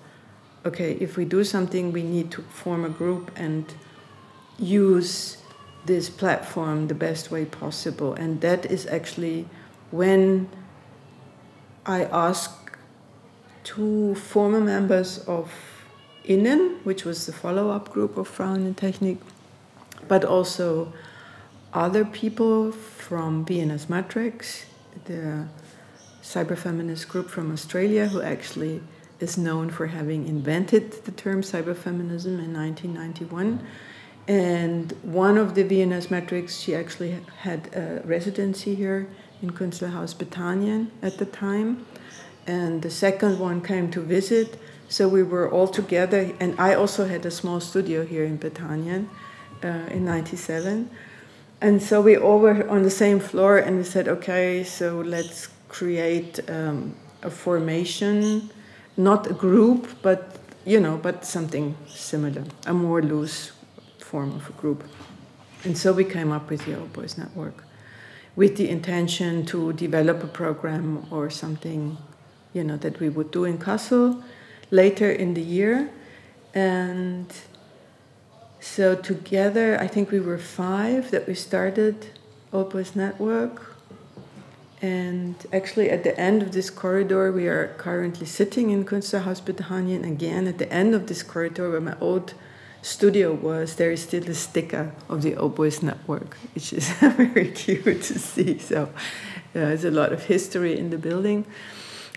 okay 0.67 0.93
if 1.01 1.17
we 1.17 1.25
do 1.25 1.45
something 1.45 1.93
we 1.93 2.03
need 2.03 2.31
to 2.33 2.43
form 2.43 2.85
a 2.85 2.89
group 2.89 3.31
and 3.37 3.75
use 4.59 5.39
this 5.87 6.11
platform 6.11 6.89
the 6.89 6.95
best 6.95 7.31
way 7.31 7.45
possible. 7.45 8.15
And 8.15 8.41
that 8.43 8.67
is 8.67 8.87
actually 8.87 9.47
when 9.91 10.49
I 11.87 12.05
asked 12.05 12.60
two 13.65 14.15
former 14.15 14.61
members 14.61 15.19
of 15.27 15.53
Innen, 16.25 16.81
which 16.85 17.05
was 17.05 17.27
the 17.27 17.33
follow 17.33 17.71
up 17.71 17.91
group 17.91 18.17
of 18.17 18.29
Frauen 18.29 18.67
in 18.67 18.75
Technik, 18.75 19.19
but 20.09 20.25
also 20.25 20.93
other 21.73 22.05
people 22.05 22.73
from 22.73 23.45
VNS 23.45 23.89
Matrix, 23.89 24.67
the 25.05 25.47
cyberfeminist 26.23 27.09
group 27.09 27.31
from 27.31 27.53
Australia, 27.53 28.07
who 28.09 28.21
actually 28.21 28.83
is 29.21 29.37
known 29.37 29.71
for 29.71 29.87
having 29.87 30.27
invented 30.27 30.93
the 31.05 31.13
term 31.13 31.43
cyberfeminism 31.43 32.39
in 32.45 32.53
1991 32.53 33.61
and 34.31 34.93
one 35.03 35.37
of 35.37 35.57
the 35.57 35.65
VNS 35.65 36.09
Matrix, 36.09 36.61
she 36.61 36.73
actually 36.73 37.19
had 37.39 37.69
a 37.75 38.01
residency 38.05 38.77
here 38.77 39.09
in 39.43 39.51
Künstlerhaus 39.51 40.15
Bethanien 40.15 40.91
at 41.03 41.19
the 41.19 41.27
time. 41.27 41.85
And 42.57 42.83
the 42.83 42.91
second 42.91 43.39
one 43.39 43.59
came 43.61 43.87
to 43.91 44.01
visit. 44.01 44.49
So 44.89 45.03
we 45.09 45.23
were 45.23 45.49
all 45.55 45.69
together. 45.69 46.23
And 46.41 46.51
I 46.59 46.75
also 46.75 47.03
had 47.07 47.23
a 47.27 47.31
small 47.31 47.61
studio 47.61 48.05
here 48.05 48.25
in 48.25 48.39
Bethanien 48.39 49.03
uh, 49.63 49.97
in 49.97 50.05
97. 50.05 50.91
and 51.61 51.83
so 51.83 52.01
we 52.01 52.17
all 52.17 52.39
were 52.39 52.69
on 52.69 52.83
the 52.83 52.91
same 52.91 53.21
floor 53.21 53.59
and 53.59 53.77
we 53.77 53.85
said 53.85 54.09
okay 54.09 54.65
so 54.65 55.01
let's 55.01 55.49
create 55.69 56.41
um, 56.49 56.95
a 57.23 57.31
formation 57.31 58.51
not 58.97 59.31
a 59.31 59.35
group 59.35 59.89
but 60.03 60.39
you 60.65 60.81
know 60.81 60.97
but 60.97 61.25
something 61.25 61.77
similar 61.87 62.45
a 62.67 62.73
more 62.73 63.03
loose 63.03 63.53
form 63.99 64.33
of 64.33 64.49
a 64.49 64.53
group 64.53 64.85
and 65.65 65.77
so 65.77 65.93
we 65.93 66.05
came 66.05 66.33
up 66.33 66.49
with 66.51 66.65
the 66.65 66.79
old 66.79 66.93
boys 66.93 67.19
network 67.19 67.65
with 68.37 68.57
the 68.57 68.69
intention 68.69 69.45
to 69.45 69.73
develop 69.75 70.25
a 70.25 70.27
program 70.27 71.07
or 71.11 71.29
something 71.29 71.99
you 72.53 72.65
know 72.65 72.77
that 72.77 73.01
we 73.01 73.09
would 73.09 73.31
do 73.31 73.45
in 73.45 73.59
Kassel 73.59 74.23
later 74.71 75.11
in 75.11 75.35
the 75.35 75.43
year 75.43 75.91
and 76.55 77.33
so 78.61 78.95
together, 78.95 79.81
I 79.81 79.87
think 79.87 80.11
we 80.11 80.21
were 80.21 80.37
five 80.39 81.11
that 81.13 81.27
we 81.27 81.35
started 81.35 82.09
Old 82.53 82.71
Boys 82.71 82.95
Network. 82.95 83.77
And 84.83 85.35
actually, 85.53 85.91
at 85.91 86.05
the 86.05 86.19
end 86.19 86.43
of 86.43 86.53
this 86.53 86.71
corridor, 86.71 87.33
we 87.33 87.47
are 87.49 87.75
currently 87.79 88.27
sitting 88.27 88.71
in 88.71 88.85
Künstlerhaus 88.85 89.41
Bethanien. 89.41 90.05
Again, 90.07 90.47
at 90.47 90.59
the 90.59 90.71
end 90.73 90.95
of 90.95 91.07
this 91.07 91.23
corridor 91.23 91.71
where 91.71 91.81
my 91.81 91.97
old 92.01 92.35
studio 92.83 93.33
was, 93.33 93.77
there 93.77 93.91
is 93.91 94.03
still 94.03 94.29
a 94.29 94.35
sticker 94.35 94.93
of 95.09 95.23
the 95.23 95.37
Old 95.37 95.55
Boys 95.55 95.83
Network, 95.83 96.37
which 96.55 96.73
is 96.73 96.89
very 97.01 97.51
cute 97.51 98.03
to 98.03 98.19
see. 98.19 98.59
So 98.59 98.85
uh, 98.85 98.89
there's 99.53 99.85
a 99.85 99.91
lot 99.91 100.13
of 100.13 100.25
history 100.25 100.79
in 100.79 100.91
the 100.91 100.99
building. 100.99 101.47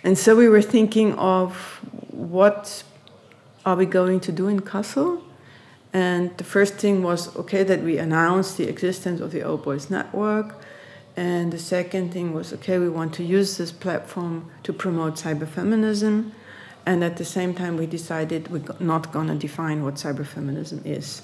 And 0.03 0.17
so 0.17 0.35
we 0.35 0.49
were 0.49 0.61
thinking 0.61 1.13
of 1.13 1.55
what 2.11 2.83
are 3.65 3.75
we 3.75 3.85
going 3.85 4.19
to 4.21 4.31
do 4.31 4.47
in 4.47 4.59
Kassel? 4.59 5.21
And 5.93 6.35
the 6.37 6.43
first 6.43 6.75
thing 6.75 7.03
was 7.03 7.35
okay 7.37 7.63
that 7.63 7.81
we 7.81 7.97
announced 7.97 8.57
the 8.57 8.67
existence 8.67 9.21
of 9.21 9.31
the 9.31 9.43
Old 9.43 9.63
Boys 9.63 9.89
Network. 9.89 10.59
And 11.15 11.53
the 11.53 11.59
second 11.59 12.11
thing 12.11 12.33
was 12.33 12.51
okay, 12.53 12.79
we 12.79 12.89
want 12.89 13.13
to 13.15 13.23
use 13.23 13.57
this 13.57 13.71
platform 13.71 14.49
to 14.63 14.73
promote 14.73 15.15
cyberfeminism. 15.15 16.31
And 16.85 17.03
at 17.03 17.17
the 17.17 17.25
same 17.25 17.53
time, 17.53 17.77
we 17.77 17.85
decided 17.85 18.49
we're 18.49 18.63
not 18.79 19.13
going 19.13 19.27
to 19.27 19.35
define 19.35 19.83
what 19.83 19.95
cyberfeminism 19.95 20.85
is. 20.85 21.21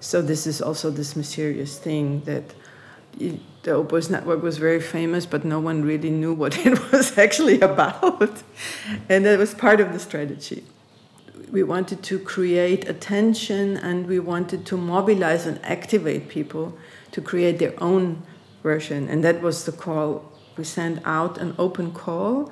So 0.00 0.20
this 0.20 0.46
is 0.46 0.60
also 0.60 0.90
this 0.90 1.14
mysterious 1.16 1.78
thing 1.78 2.22
that 2.22 2.52
the 3.62 3.72
Old 3.72 3.88
Boys 3.88 4.10
Network 4.10 4.42
was 4.42 4.58
very 4.58 4.80
famous, 4.80 5.24
but 5.26 5.44
no 5.44 5.60
one 5.60 5.82
really 5.82 6.10
knew 6.10 6.34
what 6.34 6.58
it 6.66 6.92
was 6.92 7.16
actually 7.16 7.60
about. 7.60 8.42
and 9.08 9.24
that 9.24 9.38
was 9.38 9.54
part 9.54 9.80
of 9.80 9.92
the 9.92 9.98
strategy 9.98 10.64
we 11.52 11.62
wanted 11.62 12.02
to 12.02 12.18
create 12.18 12.88
attention 12.88 13.76
and 13.76 14.06
we 14.06 14.18
wanted 14.18 14.64
to 14.64 14.76
mobilize 14.76 15.46
and 15.46 15.62
activate 15.62 16.28
people 16.28 16.76
to 17.12 17.20
create 17.20 17.58
their 17.58 17.74
own 17.80 18.22
version. 18.62 19.06
And 19.06 19.22
that 19.22 19.42
was 19.42 19.66
the 19.66 19.72
call. 19.72 20.32
We 20.56 20.64
sent 20.64 21.00
out 21.04 21.36
an 21.36 21.54
open 21.58 21.92
call 21.92 22.50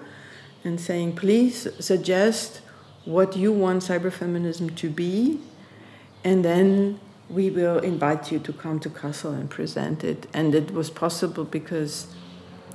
and 0.64 0.79
saying, 0.79 1.16
please 1.16 1.66
suggest 1.83 2.61
what 3.07 3.35
you 3.35 3.51
want 3.51 3.83
cyberfeminism 3.83 4.77
to 4.77 4.90
be, 4.90 5.40
and 6.23 6.44
then 6.44 7.01
we 7.31 7.51
will 7.51 7.79
invite 7.79 8.33
you 8.33 8.38
to 8.40 8.53
come 8.53 8.81
to 8.81 8.90
Kassel 8.90 9.33
and 9.33 9.49
present 9.49 10.05
it. 10.05 10.27
And 10.35 10.55
it 10.55 10.73
was 10.73 10.90
possible 10.90 11.45
because 11.45 12.09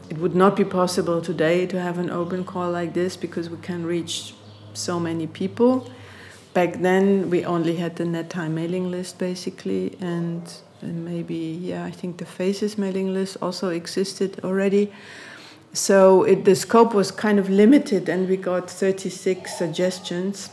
it 0.10 0.18
would 0.18 0.36
not 0.36 0.56
be 0.56 0.64
possible 0.64 1.22
today 1.22 1.66
to 1.68 1.80
have 1.80 1.98
an 1.98 2.10
open 2.10 2.44
call 2.46 2.72
like 2.72 2.94
this 2.94 3.18
because 3.18 3.50
we 3.50 3.58
can 3.58 3.86
reach 3.86 4.34
so 4.74 5.00
many 5.00 5.28
people 5.28 5.90
back 6.56 6.82
then 6.82 7.30
we 7.30 7.46
only 7.46 7.76
had 7.76 7.98
the 7.98 8.06
NetTime 8.06 8.52
mailing 8.52 8.90
list 8.90 9.20
basically, 9.20 9.96
and, 10.00 10.42
and 10.82 11.06
maybe 11.06 11.36
yeah, 11.36 11.84
I 11.84 11.92
think 11.92 12.18
the 12.18 12.26
Faces 12.26 12.78
mailing 12.78 13.14
list 13.14 13.38
also 13.42 13.70
existed 13.70 14.40
already. 14.44 14.92
So 15.74 16.24
it, 16.24 16.46
the 16.46 16.56
scope 16.56 16.94
was 16.94 17.12
kind 17.12 17.38
of 17.38 17.50
limited, 17.50 18.08
and 18.08 18.28
we 18.30 18.38
got 18.38 18.72
36 18.72 19.54
suggestions, 19.56 20.50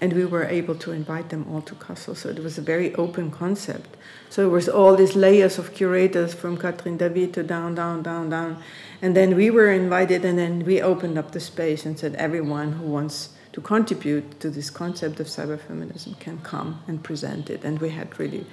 and 0.00 0.12
we 0.12 0.24
were 0.24 0.44
able 0.44 0.74
to 0.76 0.92
invite 0.92 1.30
them 1.30 1.46
all 1.50 1.60
to 1.62 1.74
Kassel. 1.74 2.16
So 2.16 2.28
it 2.28 2.42
was 2.42 2.56
a 2.58 2.62
very 2.62 2.94
open 2.94 3.30
concept. 3.30 3.96
So 4.30 4.46
it 4.46 4.50
was 4.50 4.68
all 4.68 4.94
these 4.94 5.16
layers 5.16 5.58
of 5.58 5.74
curators 5.74 6.34
from 6.34 6.56
Catherine 6.56 6.96
David 6.96 7.34
to 7.34 7.42
down, 7.42 7.74
down, 7.74 8.02
down, 8.02 8.30
down. 8.30 8.62
And 9.02 9.16
then 9.16 9.34
we 9.34 9.50
were 9.50 9.70
invited, 9.70 10.24
and 10.24 10.38
then 10.38 10.64
we 10.64 10.80
opened 10.80 11.18
up 11.18 11.32
the 11.32 11.40
space 11.40 11.84
and 11.86 11.98
said, 11.98 12.14
everyone 12.14 12.72
who 12.72 12.86
wants 12.86 13.30
to 13.52 13.60
contribute 13.60 14.38
to 14.40 14.50
this 14.50 14.70
concept 14.70 15.18
of 15.18 15.26
cyberfeminism 15.26 16.18
can 16.20 16.38
come 16.38 16.80
and 16.86 17.02
present 17.02 17.50
it. 17.50 17.64
And 17.64 17.80
we 17.80 17.90
had 17.90 18.18
really 18.20 18.46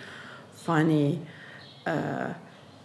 funny, 0.54 1.22
uh, 1.86 2.34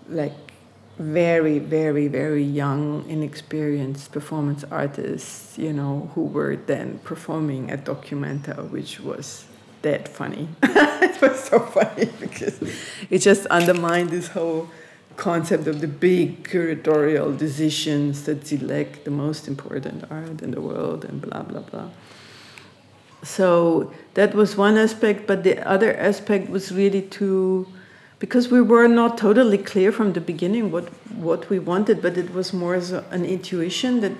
like 0.08 0.49
very, 0.98 1.58
very, 1.58 2.08
very 2.08 2.42
young, 2.42 3.04
inexperienced 3.08 4.12
performance 4.12 4.64
artists, 4.70 5.56
you 5.56 5.72
know, 5.72 6.10
who 6.14 6.24
were 6.24 6.56
then 6.56 6.98
performing 7.04 7.70
at 7.70 7.84
Documenta, 7.84 8.68
which 8.70 9.00
was 9.00 9.46
that 9.82 10.08
funny. 10.08 10.48
it 10.62 11.20
was 11.22 11.44
so 11.44 11.60
funny 11.60 12.10
because 12.20 12.60
it 13.08 13.18
just 13.18 13.46
undermined 13.46 14.10
this 14.10 14.28
whole 14.28 14.68
concept 15.16 15.66
of 15.66 15.80
the 15.80 15.86
big 15.86 16.48
curatorial 16.48 17.36
decisions 17.36 18.24
that 18.24 18.46
select 18.46 19.04
the 19.04 19.10
most 19.10 19.48
important 19.48 20.04
art 20.10 20.40
in 20.40 20.50
the 20.50 20.60
world 20.60 21.04
and 21.04 21.20
blah 21.20 21.42
blah 21.42 21.60
blah 21.60 21.88
so 23.22 23.92
that 24.14 24.34
was 24.34 24.56
one 24.56 24.78
aspect 24.78 25.26
but 25.26 25.44
the 25.44 25.56
other 25.68 25.94
aspect 25.96 26.48
was 26.48 26.72
really 26.72 27.02
to 27.02 27.66
because 28.20 28.48
we 28.48 28.60
were 28.60 28.86
not 28.86 29.18
totally 29.18 29.58
clear 29.58 29.90
from 29.90 30.12
the 30.12 30.20
beginning 30.20 30.70
what 30.70 30.88
what 31.28 31.50
we 31.50 31.58
wanted 31.58 32.00
but 32.00 32.16
it 32.16 32.32
was 32.32 32.52
more 32.52 32.74
as 32.74 32.92
a, 32.92 33.04
an 33.10 33.24
intuition 33.24 34.00
that 34.00 34.12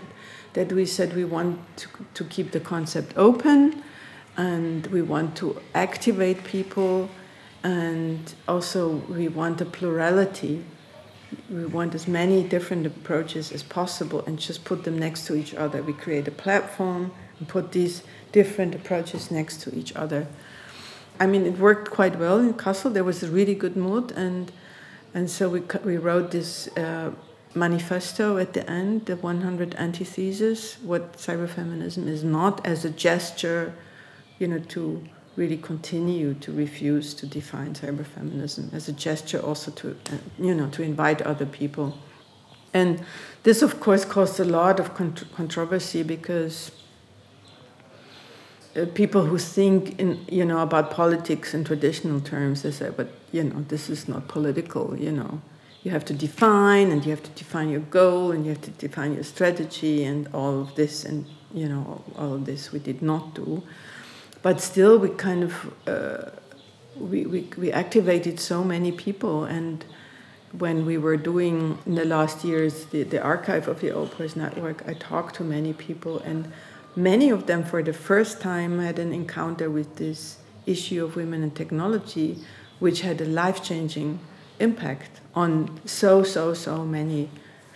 that 0.55 0.73
we 0.73 0.85
said 0.85 1.15
we 1.15 1.25
want 1.25 1.59
to, 1.77 1.89
to 2.15 2.25
keep 2.25 2.51
the 2.51 2.59
concept 2.59 3.17
open 3.17 3.83
and 4.37 4.89
we 4.89 5.01
want 5.01 5.37
to 5.37 5.61
activate 5.75 6.43
people 6.43 7.09
and 7.63 8.35
also 8.49 8.97
we 9.09 9.29
want 9.29 9.61
a 9.61 9.65
plurality 9.65 10.65
we 11.49 11.65
want 11.65 11.95
as 11.95 12.09
many 12.09 12.43
different 12.43 12.85
approaches 12.85 13.53
as 13.53 13.63
possible 13.63 14.25
and 14.27 14.41
just 14.41 14.65
put 14.65 14.83
them 14.83 14.99
next 14.99 15.27
to 15.27 15.35
each 15.35 15.55
other 15.55 15.83
we 15.83 15.93
create 15.93 16.27
a 16.27 16.33
platform 16.33 17.13
and 17.41 17.49
put 17.49 17.73
these 17.73 18.03
different 18.33 18.75
approaches 18.75 19.31
next 19.31 19.61
to 19.63 19.77
each 19.77 19.95
other. 19.97 20.29
I 21.21 21.27
mean, 21.27 21.47
it 21.47 21.59
worked 21.59 21.91
quite 21.91 22.19
well 22.19 22.39
in 22.39 22.55
Kassel. 22.55 22.93
There 22.93 23.05
was 23.05 23.23
a 23.23 23.31
really 23.31 23.55
good 23.55 23.77
mood, 23.77 24.11
and 24.13 24.51
and 25.15 25.31
so 25.31 25.49
we 25.49 25.61
we 25.85 25.99
wrote 25.99 26.31
this 26.31 26.69
uh, 26.77 27.11
manifesto 27.55 28.39
at 28.39 28.53
the 28.53 28.69
end, 28.71 29.07
the 29.07 29.17
100 29.17 29.75
antitheses, 29.75 30.77
what 30.83 31.15
cyberfeminism 31.15 32.07
is 32.07 32.23
not 32.25 32.65
as 32.67 32.85
a 32.85 32.91
gesture, 32.91 33.75
you 34.39 34.47
know, 34.47 34.61
to 34.61 35.03
really 35.37 35.57
continue 35.57 36.35
to 36.35 36.53
refuse 36.53 37.15
to 37.15 37.27
define 37.27 37.75
cyberfeminism 37.75 38.73
as 38.73 38.89
a 38.89 38.93
gesture 38.93 39.41
also 39.41 39.71
to 39.71 39.91
uh, 40.13 40.17
you 40.39 40.55
know 40.55 40.69
to 40.69 40.83
invite 40.83 41.23
other 41.23 41.47
people 41.47 41.97
and 42.75 43.01
this 43.45 43.63
of 43.63 43.79
course 43.81 44.05
caused 44.05 44.41
a 44.41 44.45
lot 44.45 44.81
of 44.81 44.93
controversy 44.95 46.03
because 46.03 46.73
uh, 48.77 48.87
people 48.95 49.27
who 49.27 49.39
think 49.39 49.99
in 49.99 50.25
you 50.31 50.45
know 50.45 50.61
about 50.61 50.91
politics 50.91 51.55
in 51.55 51.65
traditional 51.65 52.21
terms 52.21 52.63
they 52.63 52.71
say 52.71 52.91
but 52.97 53.09
you 53.33 53.43
know 53.43 53.65
this 53.69 53.91
is 53.91 54.09
not 54.09 54.29
political 54.29 54.97
you 54.97 55.13
know. 55.13 55.41
You 55.83 55.91
have 55.93 56.05
to 56.07 56.15
define 56.15 56.91
and 56.93 57.03
you 57.05 57.11
have 57.11 57.23
to 57.23 57.31
define 57.31 57.71
your 57.71 57.81
goal 57.81 58.33
and 58.33 58.45
you 58.45 58.51
have 58.51 58.61
to 58.63 58.71
define 58.73 59.15
your 59.15 59.25
strategy 59.25 60.05
and 60.05 60.29
all 60.35 60.61
of 60.61 60.75
this 60.75 61.05
and 61.07 61.25
you 61.55 61.69
know 61.69 62.05
all 62.17 62.35
of 62.35 62.45
this 62.45 62.71
we 62.71 62.79
did 62.79 63.01
not 63.03 63.35
do. 63.35 63.63
But 64.43 64.61
still 64.61 64.99
we 64.99 65.09
kind 65.09 65.43
of 65.43 65.55
uh, 65.89 66.31
we, 66.97 67.25
we, 67.25 67.49
we 67.57 67.73
activated 67.73 68.39
so 68.39 68.63
many 68.63 68.93
people 68.93 69.45
and 69.45 69.85
when 70.59 70.85
we 70.85 70.99
were 70.99 71.17
doing 71.17 71.79
in 71.87 71.95
the 71.95 72.05
last 72.05 72.45
years 72.45 72.85
the, 72.87 73.03
the 73.05 73.23
archive 73.23 73.67
of 73.67 73.81
the 73.81 73.91
Old 73.91 74.17
Boys 74.19 74.37
Network 74.37 74.87
I 74.87 74.95
talked 74.95 75.37
to 75.37 75.45
many 75.45 75.73
people 75.73 76.19
and 76.21 76.53
many 77.03 77.31
of 77.31 77.47
them 77.47 77.65
for 77.65 77.83
the 77.83 77.93
first 77.93 78.41
time 78.41 78.79
had 78.79 78.99
an 78.99 79.13
encounter 79.13 79.71
with 79.71 79.97
this 79.97 80.37
issue 80.67 81.05
of 81.05 81.17
women 81.17 81.43
and 81.43 81.55
technology, 81.55 82.39
which 82.79 83.01
had 83.01 83.21
a 83.21 83.25
life 83.25 83.63
changing 83.63 84.21
impact 84.59 85.21
on 85.35 85.81
so, 85.87 86.23
so, 86.23 86.55
so 86.55 86.85
many 86.85 87.31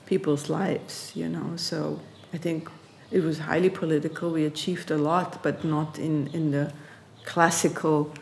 people's 0.06 0.48
lives, 0.48 1.12
you 1.14 1.28
know. 1.28 1.56
So 1.56 2.00
I 2.32 2.38
think 2.38 2.68
it 3.10 3.22
was 3.22 3.38
highly 3.38 3.70
political. 3.70 4.30
We 4.30 4.44
achieved 4.44 4.90
a 4.90 4.98
lot, 4.98 5.42
but 5.42 5.64
not 5.64 5.98
in, 5.98 6.28
in 6.28 6.50
the 6.50 6.72
classical 7.24 8.12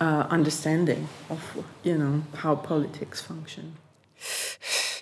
uh, 0.00 0.26
understanding 0.30 1.08
of, 1.28 1.64
you 1.82 1.98
know, 1.98 2.22
how 2.36 2.54
politics 2.54 3.20
function 3.20 3.76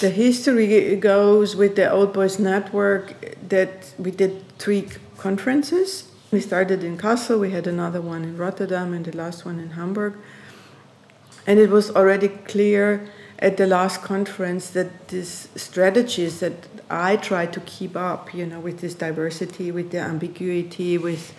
the 0.00 0.10
history 0.10 0.96
goes 0.96 1.56
with 1.56 1.76
the 1.76 1.90
Old 1.90 2.12
Boys 2.12 2.38
Network 2.38 3.14
that 3.48 3.92
we 3.98 4.10
did 4.10 4.56
three 4.58 4.88
conferences. 5.16 6.10
We 6.30 6.40
started 6.40 6.84
in 6.84 6.98
Kassel, 6.98 7.40
we 7.40 7.50
had 7.50 7.66
another 7.66 8.00
one 8.00 8.22
in 8.22 8.36
Rotterdam, 8.36 8.94
and 8.94 9.04
the 9.04 9.16
last 9.16 9.44
one 9.44 9.58
in 9.58 9.70
Hamburg. 9.70 10.14
And 11.46 11.58
it 11.58 11.70
was 11.70 11.90
already 11.90 12.28
clear 12.28 13.10
at 13.38 13.56
the 13.56 13.66
last 13.66 14.02
conference 14.02 14.70
that 14.70 15.08
these 15.08 15.48
strategies 15.56 16.40
that 16.40 16.66
I 16.90 17.16
try 17.16 17.46
to 17.46 17.60
keep 17.60 17.96
up, 17.96 18.34
you 18.34 18.46
know, 18.46 18.60
with 18.60 18.80
this 18.80 18.94
diversity, 18.94 19.72
with 19.72 19.90
the 19.90 19.98
ambiguity, 19.98 20.98
with 20.98 21.32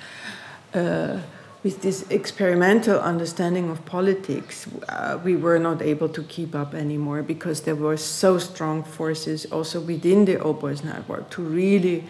uh, 0.73 1.19
with 1.63 1.81
this 1.81 2.09
experimental 2.09 2.99
understanding 2.99 3.69
of 3.69 3.83
politics, 3.85 4.67
uh, 4.87 5.19
we 5.23 5.35
were 5.35 5.59
not 5.59 5.81
able 5.81 6.07
to 6.07 6.23
keep 6.23 6.55
up 6.55 6.73
anymore 6.73 7.21
because 7.21 7.61
there 7.61 7.75
were 7.75 7.97
so 7.97 8.37
strong 8.37 8.83
forces 8.83 9.45
also 9.51 9.81
within 9.81 10.25
the 10.25 10.41
All 10.41 10.53
Network 10.83 11.29
to 11.31 11.41
really 11.41 12.05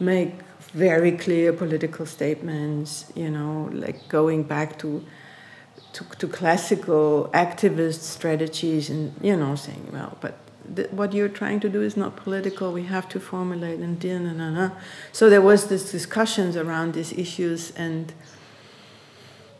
make 0.00 0.32
very 0.72 1.12
clear 1.12 1.52
political 1.52 2.06
statements, 2.06 3.12
you 3.14 3.30
know, 3.30 3.68
like 3.72 4.08
going 4.08 4.42
back 4.42 4.78
to 4.78 5.04
to, 5.92 6.04
to 6.18 6.28
classical 6.28 7.30
activist 7.32 8.00
strategies 8.00 8.90
and, 8.90 9.14
you 9.22 9.34
know, 9.34 9.54
saying, 9.54 9.88
well, 9.92 10.18
but 10.20 10.34
what 10.90 11.14
you're 11.14 11.28
trying 11.28 11.58
to 11.60 11.70
do 11.70 11.80
is 11.80 11.96
not 11.96 12.16
political. 12.16 12.72
We 12.72 12.82
have 12.84 13.08
to 13.10 13.20
formulate 13.20 13.78
and 13.80 14.02
na, 14.04 14.32
na, 14.32 14.50
na. 14.50 14.70
So 15.12 15.30
there 15.30 15.40
was 15.40 15.68
this 15.68 15.90
discussions 15.90 16.56
around 16.56 16.92
these 16.92 17.12
issues, 17.12 17.70
and 17.76 18.12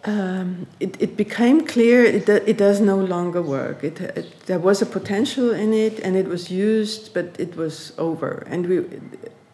um, 0.06 0.66
it, 0.80 0.96
it 1.00 1.16
became 1.16 1.66
clear 1.66 2.04
it, 2.04 2.28
it 2.28 2.56
does 2.56 2.80
no 2.80 2.96
longer 2.96 3.42
work. 3.42 3.84
It, 3.84 4.00
it, 4.00 4.46
there 4.46 4.58
was 4.58 4.80
a 4.80 4.86
potential 4.86 5.52
in 5.52 5.72
it, 5.72 6.00
and 6.00 6.16
it 6.16 6.26
was 6.26 6.50
used, 6.50 7.12
but 7.12 7.38
it 7.38 7.56
was 7.56 7.92
over. 7.98 8.44
And 8.46 8.66
we, 8.66 8.84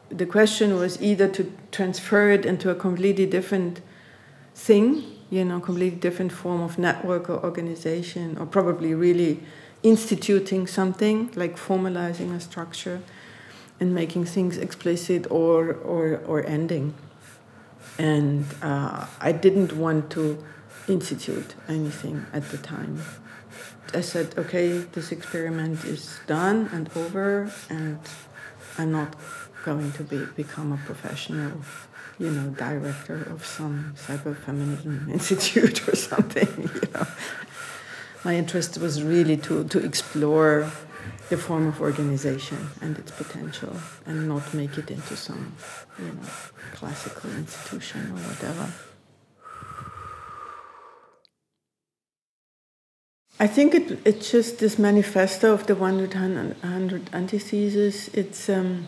the 0.08 0.26
question 0.26 0.76
was 0.76 1.00
either 1.02 1.28
to 1.28 1.52
transfer 1.70 2.30
it 2.30 2.44
into 2.44 2.70
a 2.70 2.74
completely 2.74 3.26
different 3.26 3.80
thing 4.54 5.04
you 5.32 5.46
know, 5.46 5.58
completely 5.60 5.98
different 5.98 6.30
form 6.30 6.60
of 6.60 6.78
network 6.78 7.30
or 7.30 7.42
organization, 7.42 8.36
or 8.38 8.44
probably 8.44 8.92
really 8.92 9.40
instituting 9.82 10.66
something 10.66 11.30
like 11.34 11.56
formalizing 11.56 12.34
a 12.36 12.38
structure 12.38 13.00
and 13.80 13.94
making 13.94 14.26
things 14.26 14.58
explicit 14.58 15.26
or 15.30 15.72
or, 15.72 16.20
or 16.26 16.44
ending. 16.44 16.92
And 17.98 18.46
uh, 18.62 19.06
I 19.20 19.32
didn't 19.32 19.72
want 19.74 20.10
to 20.12 20.42
institute 20.88 21.54
anything 21.68 22.26
at 22.32 22.48
the 22.50 22.58
time. 22.58 23.02
I 23.94 24.00
said, 24.00 24.34
okay, 24.38 24.78
this 24.78 25.12
experiment 25.12 25.84
is 25.84 26.18
done 26.26 26.70
and 26.72 26.88
over, 26.96 27.52
and 27.68 27.98
I'm 28.78 28.90
not 28.90 29.14
going 29.64 29.92
to 29.92 30.02
be 30.02 30.24
become 30.34 30.72
a 30.72 30.78
professional 30.78 31.52
you 32.18 32.30
know, 32.30 32.50
director 32.50 33.22
of 33.30 33.44
some 33.44 33.94
cyberfeminism 33.96 35.10
institute 35.16 35.88
or 35.88 35.96
something. 35.96 36.48
You 36.74 36.88
know, 36.94 37.06
my 38.24 38.36
interest 38.36 38.78
was 38.78 39.02
really 39.02 39.36
to 39.38 39.64
to 39.64 39.78
explore 39.84 40.70
the 41.28 41.36
form 41.36 41.66
of 41.66 41.80
organization 41.80 42.70
and 42.80 42.98
its 42.98 43.10
potential, 43.10 43.74
and 44.06 44.28
not 44.28 44.52
make 44.54 44.76
it 44.78 44.90
into 44.90 45.16
some, 45.16 45.54
you 45.98 46.06
know, 46.06 46.28
classical 46.74 47.30
institution 47.30 48.10
or 48.10 48.20
whatever. 48.28 48.72
I 53.40 53.48
think 53.48 53.74
it, 53.74 53.98
it's 54.04 54.30
just 54.30 54.58
this 54.58 54.78
manifesto 54.78 55.52
of 55.52 55.66
the 55.66 55.74
100 55.74 56.14
antitheses. 57.12 58.08
It's 58.14 58.48
um, 58.48 58.86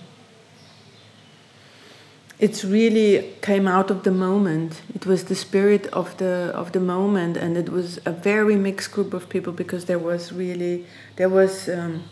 it's 2.38 2.64
really 2.64 3.32
came 3.40 3.66
out 3.66 3.90
of 3.90 4.02
the 4.02 4.10
moment. 4.10 4.82
It 4.94 5.06
was 5.06 5.24
the 5.24 5.34
spirit 5.34 5.86
of 5.88 6.16
the 6.18 6.52
of 6.54 6.72
the 6.72 6.80
moment, 6.80 7.36
and 7.36 7.56
it 7.56 7.68
was 7.68 7.98
a 8.04 8.12
very 8.12 8.56
mixed 8.56 8.92
group 8.92 9.14
of 9.14 9.28
people 9.28 9.52
because 9.52 9.86
there 9.86 9.98
was 9.98 10.32
really 10.32 10.86
there 11.16 11.28
was 11.28 11.68
um, 11.68 12.04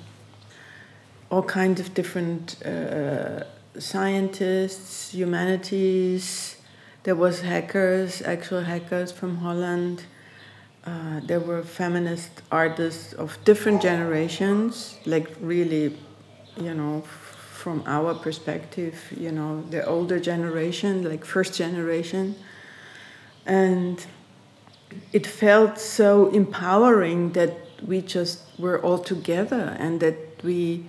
all 1.32 1.42
kinds 1.42 1.80
of 1.80 1.94
different 1.94 2.62
uh, 2.64 3.42
scientists, 3.78 5.12
humanities. 5.14 6.56
There 7.04 7.14
was 7.16 7.40
hackers, 7.40 8.20
actual 8.20 8.60
hackers 8.60 9.10
from 9.10 9.38
Holland. 9.38 10.04
Uh, 10.84 11.20
there 11.24 11.40
were 11.40 11.62
feminist 11.62 12.42
artists 12.52 13.14
of 13.14 13.38
different 13.44 13.80
generations, 13.80 14.98
like 15.06 15.28
really, 15.40 15.96
you 16.60 16.74
know, 16.74 17.00
from 17.00 17.82
our 17.86 18.12
perspective, 18.14 18.94
you 19.16 19.32
know, 19.32 19.62
the 19.70 19.86
older 19.86 20.20
generation, 20.20 21.02
like 21.08 21.24
first 21.24 21.54
generation. 21.56 22.34
And 23.46 24.04
it 25.14 25.26
felt 25.26 25.78
so 25.78 26.28
empowering 26.30 27.32
that 27.32 27.56
we 27.86 28.02
just 28.02 28.42
were 28.58 28.78
all 28.82 28.98
together 28.98 29.76
and 29.78 29.98
that 30.00 30.16
we, 30.44 30.84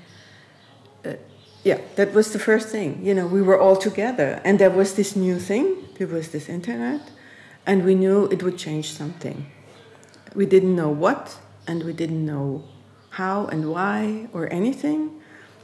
yeah, 1.64 1.80
that 1.96 2.14
was 2.14 2.34
the 2.34 2.40
first 2.40 2.70
thing. 2.70 3.00
You 3.04 3.14
know, 3.14 3.28
we 3.28 3.42
were 3.42 3.60
all 3.60 3.76
together 3.76 4.42
and 4.44 4.60
there 4.60 4.70
was 4.70 4.96
this 4.96 5.16
new 5.16 5.40
thing, 5.40 5.88
there 5.98 6.08
was 6.08 6.30
this 6.30 6.50
internet, 6.50 7.12
and 7.66 7.86
we 7.86 7.96
knew 7.96 8.26
it 8.26 8.44
would 8.44 8.58
change 8.58 8.92
something. 8.92 9.46
We 10.36 10.46
didn't 10.46 10.76
know 10.76 10.90
what 10.90 11.38
and 11.68 11.84
we 11.84 11.94
didn't 11.94 12.26
know 12.26 12.64
how 13.12 13.46
and 13.48 13.70
why 13.70 14.28
or 14.34 14.52
anything 14.52 15.22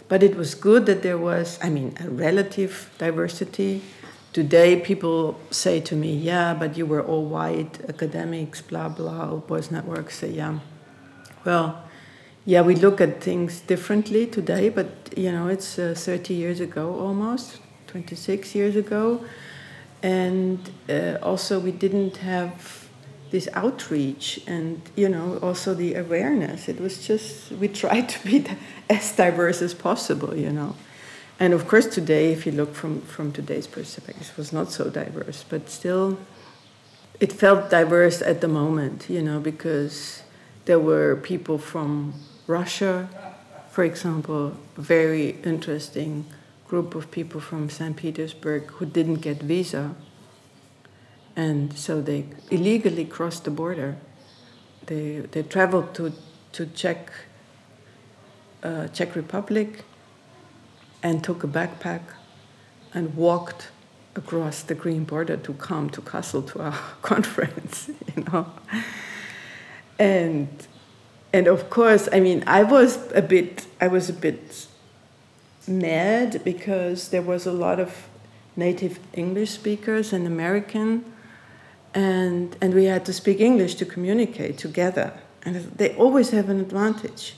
but 0.10 0.24
it 0.24 0.36
was 0.36 0.56
good 0.56 0.88
that 0.88 1.04
there 1.04 1.18
was, 1.18 1.60
I 1.62 1.70
mean, 1.70 1.96
a 2.02 2.10
relative 2.10 2.92
diversity. 2.98 3.84
Today, 4.34 4.80
people 4.80 5.40
say 5.52 5.80
to 5.82 5.96
me, 5.96 6.14
yeah, 6.16 6.56
but 6.56 6.76
you 6.76 6.86
were 6.88 7.04
all 7.04 7.26
white 7.26 7.80
academics, 7.88 8.60
blah, 8.60 8.90
blah, 8.90 9.36
boys 9.36 9.70
networks 9.72 10.18
say, 10.18 10.32
yeah. 10.32 10.60
Well, 11.46 11.84
yeah, 12.46 12.62
we 12.62 12.76
look 12.76 13.02
at 13.02 13.22
things 13.22 13.62
differently 13.62 14.26
today, 14.26 14.70
but, 14.70 14.88
you 15.16 15.32
know, 15.32 15.48
it's 15.48 15.78
uh, 15.78 15.94
30 15.96 16.34
years 16.34 16.60
ago 16.60 17.00
almost, 17.00 17.60
26 17.88 18.56
years 18.56 18.76
ago. 18.76 19.24
And 20.02 20.70
uh, 20.90 21.18
also, 21.22 21.60
we 21.60 21.72
didn't 21.72 22.18
have 22.18 22.80
this 23.32 23.48
outreach 23.54 24.40
and 24.48 24.82
you 24.96 25.08
know 25.08 25.38
also 25.42 25.74
the 25.74 25.94
awareness 25.96 26.68
it 26.68 26.80
was 26.80 27.06
just 27.06 27.52
we 27.54 27.68
tried 27.68 28.10
to 28.10 28.20
be 28.28 28.44
as 28.90 29.12
diverse 29.16 29.62
as 29.62 29.74
possible 29.74 30.36
you 30.36 30.52
know 30.52 30.76
and 31.40 31.54
of 31.54 31.68
course 31.68 31.86
today 31.86 32.32
if 32.32 32.46
you 32.46 32.52
look 32.52 32.74
from 32.74 33.02
from 33.02 33.32
today's 33.32 33.68
perspective 33.68 34.32
it 34.32 34.38
was 34.38 34.52
not 34.52 34.72
so 34.72 34.90
diverse 34.90 35.46
but 35.48 35.70
still 35.70 36.18
it 37.20 37.32
felt 37.32 37.70
diverse 37.70 38.22
at 38.22 38.42
the 38.42 38.48
moment 38.48 39.06
you 39.10 39.22
know 39.22 39.40
because 39.40 40.24
there 40.66 40.80
were 40.80 41.16
people 41.16 41.58
from 41.58 42.14
russia 42.50 43.08
for 43.70 43.84
example 43.84 44.54
very 44.76 45.38
interesting 45.44 46.26
group 46.68 46.96
of 46.96 47.10
people 47.12 47.40
from 47.40 47.70
st 47.70 47.96
petersburg 47.96 48.64
who 48.76 48.86
didn't 48.86 49.22
get 49.28 49.38
visa 49.42 49.96
and 51.40 51.78
so 51.78 52.02
they 52.02 52.26
illegally 52.52 53.06
crossed 53.06 53.46
the 53.46 53.52
border. 53.52 53.96
They, 54.88 55.20
they 55.32 55.44
traveled 55.44 55.94
to, 55.96 56.12
to 56.52 56.66
Czech, 56.66 57.12
uh, 58.62 58.90
Czech 58.90 59.16
Republic 59.16 59.86
and 61.02 61.24
took 61.24 61.46
a 61.46 61.48
backpack 61.48 62.02
and 62.94 63.16
walked 63.16 63.70
across 64.18 64.64
the 64.64 64.76
green 64.76 65.06
border 65.06 65.38
to 65.38 65.54
come 65.54 65.90
to 65.92 66.02
Kassel 66.02 66.46
to 66.52 66.62
our 66.62 66.80
conference, 67.02 67.90
you 68.16 68.24
know. 68.24 68.52
And 69.98 70.50
and 71.32 71.48
of 71.48 71.70
course, 71.70 72.10
I 72.12 72.20
mean, 72.20 72.44
I 72.48 72.64
was 72.64 72.98
a 73.14 73.22
bit 73.22 73.68
I 73.80 73.88
was 73.88 74.10
a 74.10 74.14
bit 74.14 74.68
mad 75.68 76.42
because 76.44 77.10
there 77.10 77.22
was 77.22 77.46
a 77.46 77.52
lot 77.52 77.80
of 77.80 78.08
native 78.56 79.00
English 79.14 79.52
speakers 79.52 80.12
and 80.12 80.26
American 80.26 81.06
and 81.94 82.56
and 82.62 82.74
we 82.74 82.86
had 82.86 83.06
to 83.06 83.14
speak 83.14 83.40
English 83.40 83.76
to 83.76 83.86
communicate 83.86 84.58
together. 84.58 85.14
And 85.44 85.56
they 85.56 85.96
always 85.96 86.32
have 86.32 86.50
an 86.50 86.60
advantage, 86.60 87.36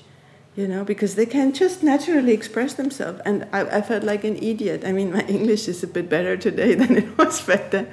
you 0.56 0.68
know, 0.68 0.84
because 0.84 1.16
they 1.16 1.26
can 1.26 1.54
just 1.54 1.84
naturally 1.84 2.34
express 2.34 2.74
themselves. 2.74 3.22
And 3.26 3.48
I, 3.54 3.62
I 3.78 3.82
felt 3.82 4.04
like 4.04 4.24
an 4.24 4.38
idiot. 4.38 4.84
I 4.86 4.92
mean, 4.92 5.12
my 5.12 5.22
English 5.28 5.68
is 5.68 5.84
a 5.84 5.88
bit 5.88 6.10
better 6.10 6.36
today 6.36 6.76
than 6.76 6.98
it 6.98 7.18
was 7.18 7.42
back 7.42 7.72
then. 7.72 7.88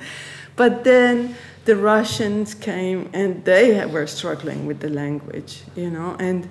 But 0.56 0.84
then 0.84 1.36
the 1.68 1.76
Russians 1.76 2.54
came 2.54 3.10
and 3.12 3.44
they 3.44 3.84
were 3.84 4.06
struggling 4.06 4.64
with 4.64 4.80
the 4.80 4.88
language, 4.88 5.64
you 5.76 5.90
know, 5.90 6.16
and 6.18 6.48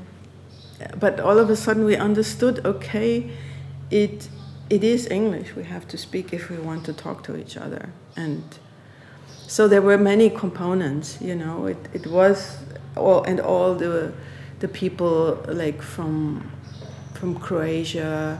but 0.99 1.19
all 1.19 1.39
of 1.39 1.49
a 1.49 1.55
sudden 1.55 1.85
we 1.85 1.95
understood, 1.95 2.63
okay, 2.63 3.31
it 3.89 4.29
it 4.69 4.83
is 4.83 5.07
English 5.09 5.55
we 5.55 5.63
have 5.63 5.87
to 5.87 5.97
speak 5.97 6.33
if 6.33 6.51
we 6.51 6.57
want 6.59 6.85
to 6.85 6.93
talk 6.93 7.23
to 7.23 7.35
each 7.35 7.57
other. 7.57 7.89
And 8.15 8.43
so 9.47 9.67
there 9.67 9.81
were 9.81 9.97
many 9.97 10.29
components 10.29 11.17
you 11.19 11.33
know 11.33 11.65
it, 11.65 11.77
it 11.93 12.05
was 12.05 12.57
all 12.95 13.23
and 13.23 13.39
all 13.39 13.73
the 13.73 14.13
the 14.59 14.67
people 14.67 15.43
like 15.47 15.81
from 15.81 16.51
from 17.13 17.39
Croatia 17.39 18.39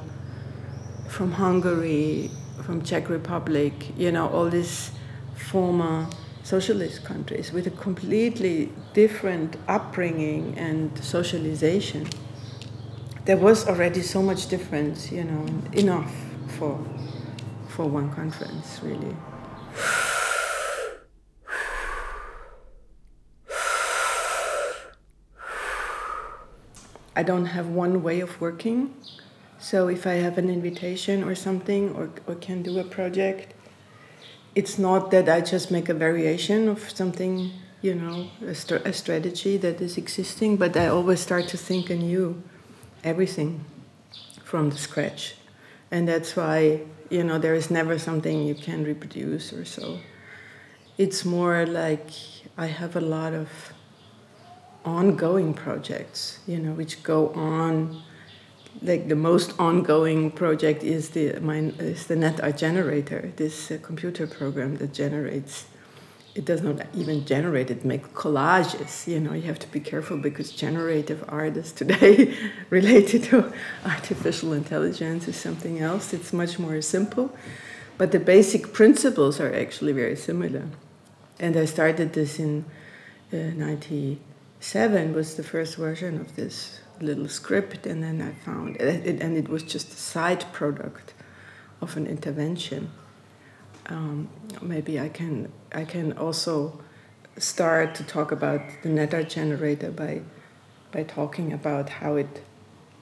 from 1.08 1.32
Hungary 1.32 2.30
from 2.62 2.84
Czech 2.84 3.10
Republic 3.10 3.74
you 3.98 4.12
know 4.12 4.28
all 4.28 4.50
these 4.50 4.92
former 5.36 6.08
socialist 6.48 7.04
countries 7.04 7.52
with 7.52 7.68
a 7.68 7.72
completely 7.72 8.72
different 8.94 9.58
upbringing 9.68 10.58
and 10.58 10.98
socialization. 11.04 12.08
There 13.26 13.36
was 13.36 13.68
already 13.68 14.02
so 14.02 14.22
much 14.22 14.48
difference, 14.48 15.12
you 15.12 15.26
know, 15.26 15.46
enough 15.74 16.10
for, 16.58 16.80
for 17.68 17.86
one 17.86 18.14
conference, 18.14 18.80
really. 18.82 19.14
I 27.14 27.24
don't 27.24 27.48
have 27.48 27.68
one 27.68 28.04
way 28.04 28.22
of 28.22 28.40
working. 28.40 28.94
So 29.60 29.90
if 29.90 30.08
I 30.08 30.14
have 30.14 30.38
an 30.38 30.50
invitation 30.50 31.26
or 31.26 31.36
something 31.36 31.94
or, 31.94 32.10
or 32.26 32.36
can 32.36 32.64
do 32.64 32.80
a 32.80 32.86
project, 32.86 33.54
it's 34.58 34.80
not 34.80 35.12
that 35.12 35.30
I 35.30 35.42
just 35.42 35.70
make 35.70 35.88
a 35.88 35.94
variation 35.94 36.68
of 36.68 36.90
something, 36.90 37.52
you 37.84 37.94
know, 37.94 38.28
a, 38.44 38.56
st- 38.56 38.88
a 38.88 38.92
strategy 38.92 39.56
that 39.58 39.80
is 39.80 39.98
existing, 39.98 40.58
but 40.58 40.76
I 40.76 40.88
always 40.88 41.20
start 41.20 41.48
to 41.50 41.58
think 41.58 41.92
anew 41.92 42.42
everything 43.04 43.64
from 44.44 44.72
the 44.72 44.78
scratch. 44.78 45.36
And 45.92 46.08
that's 46.08 46.36
why, 46.36 46.82
you 47.12 47.24
know, 47.24 47.38
there 47.38 47.54
is 47.54 47.70
never 47.70 48.00
something 48.00 48.48
you 48.48 48.56
can 48.56 48.84
reproduce 48.84 49.54
or 49.54 49.64
so. 49.64 50.00
It's 50.98 51.24
more 51.24 51.68
like 51.68 52.10
I 52.58 52.66
have 52.66 52.96
a 52.96 53.02
lot 53.18 53.34
of 53.34 53.50
ongoing 54.84 55.54
projects, 55.54 56.40
you 56.48 56.58
know, 56.58 56.72
which 56.72 57.04
go 57.04 57.30
on 57.34 58.02
like 58.82 59.08
the 59.08 59.16
most 59.16 59.54
ongoing 59.60 60.32
project 60.32 60.84
is 60.84 61.10
the 61.10 61.40
mine 61.40 61.76
is 61.80 62.08
the 62.08 62.16
NetArt 62.16 62.58
generator, 62.58 63.32
this 63.36 63.72
uh, 63.72 63.78
computer 63.82 64.28
program 64.28 64.78
that 64.78 64.94
generates. 64.94 65.66
It 66.36 66.46
does 66.46 66.62
not 66.62 66.86
even 66.94 67.26
generate; 67.26 67.72
it 67.72 67.84
makes 67.84 68.10
collages. 68.10 69.08
You 69.08 69.20
know, 69.20 69.34
you 69.34 69.44
have 69.44 69.60
to 69.60 69.68
be 69.68 69.80
careful 69.80 70.18
because 70.18 70.52
generative 70.52 71.26
art 71.28 71.58
is 71.58 71.72
today 71.72 72.38
related 72.70 73.24
to 73.26 73.52
artificial 73.86 74.54
intelligence 74.54 75.28
is 75.28 75.36
something 75.36 75.80
else. 75.80 76.14
It's 76.14 76.32
much 76.32 76.60
more 76.60 76.80
simple, 76.82 77.36
but 77.98 78.12
the 78.12 78.20
basic 78.20 78.72
principles 78.72 79.40
are 79.40 79.54
actually 79.54 79.94
very 79.94 80.16
similar. 80.16 80.68
And 81.40 81.58
I 81.58 81.66
started 81.66 82.14
this 82.14 82.38
in 82.38 82.66
'97 83.32 85.10
uh, 85.10 85.14
was 85.14 85.36
the 85.36 85.44
first 85.44 85.76
version 85.76 86.20
of 86.20 86.36
this 86.36 86.82
little 87.02 87.28
script, 87.28 87.86
and 87.86 88.04
then 88.04 88.22
I 88.22 88.34
found 88.46 88.78
it, 88.78 89.22
and 89.22 89.38
it 89.38 89.50
was 89.50 89.64
just 89.64 89.90
a 89.90 89.96
side 89.96 90.46
product 90.52 91.14
of 91.82 91.98
an 91.98 92.08
intervention. 92.08 92.92
Um, 93.88 94.30
maybe 94.62 95.00
I 95.00 95.10
can 95.10 95.52
I 95.72 95.86
can 95.86 96.14
also 96.14 96.80
start 97.38 97.96
to 97.96 98.04
talk 98.04 98.32
about 98.32 98.62
the 98.84 98.90
NetArt 98.90 99.30
generator 99.30 99.92
by 99.92 100.22
by 100.92 101.04
talking 101.04 101.54
about 101.54 101.90
how 101.90 102.16
it 102.16 102.44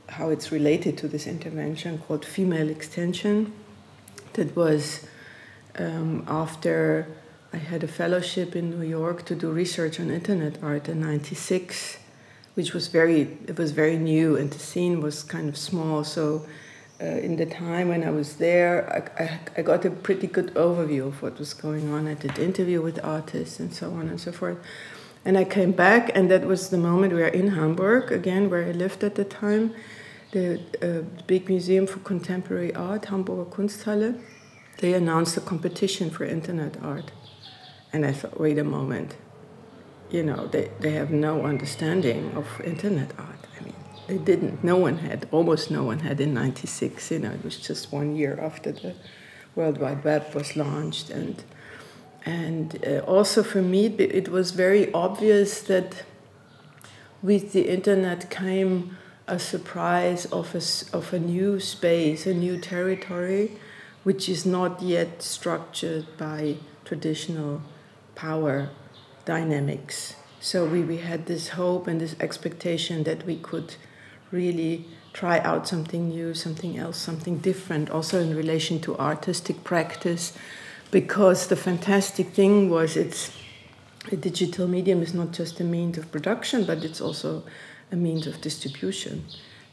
how 0.09 0.29
it's 0.29 0.51
related 0.51 0.97
to 0.99 1.07
this 1.07 1.25
intervention 1.25 1.97
called 1.97 2.25
female 2.25 2.69
extension. 2.69 3.51
That 4.33 4.55
was 4.55 5.07
um, 5.79 6.23
after 6.27 7.07
I 7.53 7.57
had 7.57 7.83
a 7.83 7.87
fellowship 7.87 8.55
in 8.55 8.69
New 8.69 8.85
York 8.85 9.25
to 9.25 9.35
do 9.35 9.49
research 9.49 9.99
on 9.99 10.11
internet 10.11 10.61
art 10.61 10.89
in 10.89 10.99
'96 11.01 11.97
which 12.55 12.73
was 12.73 12.87
very 12.87 13.37
it 13.47 13.57
was 13.57 13.71
very 13.71 13.97
new 13.97 14.35
and 14.35 14.51
the 14.51 14.59
scene 14.59 15.01
was 15.01 15.23
kind 15.23 15.47
of 15.47 15.55
small 15.55 16.03
so 16.03 16.45
uh, 17.01 17.05
in 17.05 17.35
the 17.35 17.45
time 17.45 17.89
when 17.89 18.03
I 18.03 18.09
was 18.09 18.37
there, 18.37 18.87
I, 19.19 19.23
I, 19.23 19.39
I, 19.57 19.61
got 19.63 19.83
a 19.83 19.89
pretty 19.89 20.27
good 20.27 20.53
overview 20.53 21.07
of 21.07 21.21
what 21.21 21.37
was 21.37 21.53
going 21.53 21.91
on. 21.91 22.07
I 22.07 22.13
did 22.13 22.39
interview 22.39 22.81
with 22.81 23.03
artists 23.03 23.59
and 23.59 23.73
so 23.73 23.91
on 23.91 24.07
and 24.07 24.19
so 24.19 24.31
forth. 24.31 24.57
And 25.25 25.37
I 25.37 25.43
came 25.43 25.73
back, 25.73 26.11
and 26.15 26.31
that 26.31 26.45
was 26.45 26.69
the 26.69 26.77
moment 26.77 27.11
we 27.11 27.19
were 27.19 27.27
in 27.27 27.49
Hamburg 27.49 28.11
again, 28.11 28.49
where 28.49 28.63
I 28.63 28.71
lived 28.71 29.03
at 29.03 29.15
the 29.15 29.25
time, 29.25 29.73
the 30.31 30.61
uh, 30.81 31.01
big 31.27 31.49
museum 31.49 31.85
for 31.85 31.99
contemporary 31.99 32.73
art, 32.73 33.05
Hamburger 33.05 33.49
Kunsthalle. 33.49 34.21
They 34.77 34.93
announced 34.93 35.35
a 35.35 35.41
competition 35.41 36.09
for 36.09 36.25
internet 36.25 36.77
art, 36.81 37.11
and 37.91 38.05
I 38.05 38.13
thought, 38.13 38.39
wait 38.39 38.57
a 38.57 38.63
moment, 38.63 39.15
you 40.15 40.23
know, 40.23 40.47
they, 40.47 40.71
they 40.79 40.91
have 40.91 41.11
no 41.11 41.45
understanding 41.45 42.31
of 42.35 42.61
internet 42.61 43.11
art. 43.19 43.43
I 43.59 43.63
mean, 43.65 43.75
they 44.07 44.17
didn't. 44.17 44.63
No 44.63 44.77
one 44.77 44.99
had, 44.99 45.27
almost 45.31 45.69
no 45.69 45.83
one 45.83 45.99
had 45.99 46.21
in 46.21 46.33
96, 46.33 47.11
you 47.11 47.19
know, 47.19 47.31
it 47.31 47.43
was 47.43 47.57
just 47.57 47.91
one 47.91 48.15
year 48.15 48.39
after 48.41 48.71
the 48.71 48.95
World 49.55 49.77
Wide 49.79 50.03
Web 50.05 50.33
was 50.33 50.55
launched. 50.55 51.09
And, 51.09 51.43
and 52.25 52.79
uh, 52.87 52.99
also 52.99 53.43
for 53.43 53.61
me, 53.61 53.87
it 53.87 54.29
was 54.29 54.51
very 54.51 54.91
obvious 54.93 55.61
that 55.63 56.03
with 57.21 57.51
the 57.51 57.67
internet 57.69 58.29
came 58.29 58.97
a 59.27 59.39
surprise 59.39 60.25
of 60.27 60.55
a, 60.55 60.95
of 60.95 61.11
a 61.13 61.19
new 61.19 61.59
space, 61.59 62.25
a 62.25 62.33
new 62.33 62.57
territory, 62.57 63.51
which 64.03 64.29
is 64.29 64.45
not 64.45 64.81
yet 64.81 65.21
structured 65.21 66.05
by 66.17 66.55
traditional 66.85 67.61
power 68.13 68.69
dynamics. 69.25 70.15
So 70.39 70.65
we, 70.65 70.81
we 70.81 70.97
had 70.97 71.25
this 71.25 71.49
hope 71.49 71.87
and 71.87 71.99
this 71.99 72.15
expectation 72.19 73.03
that 73.03 73.25
we 73.25 73.37
could 73.37 73.75
really 74.31 74.85
try 75.13 75.39
out 75.39 75.67
something 75.67 76.09
new, 76.09 76.33
something 76.33 76.77
else, 76.77 76.97
something 76.97 77.37
different, 77.39 77.89
also 77.89 78.19
in 78.19 78.35
relation 78.35 78.79
to 78.81 78.97
artistic 78.97 79.63
practice, 79.63 80.33
because 80.91 81.47
the 81.47 81.55
fantastic 81.55 82.27
thing 82.27 82.69
was 82.69 82.95
it's 82.95 83.31
a 84.11 84.15
digital 84.15 84.67
medium 84.67 85.01
is 85.01 85.13
not 85.13 85.31
just 85.31 85.59
a 85.59 85.63
means 85.63 85.97
of 85.97 86.11
production, 86.11 86.63
but 86.65 86.83
it's 86.83 87.01
also 87.01 87.43
a 87.91 87.95
means 87.95 88.27
of 88.27 88.39
distribution. 88.41 89.25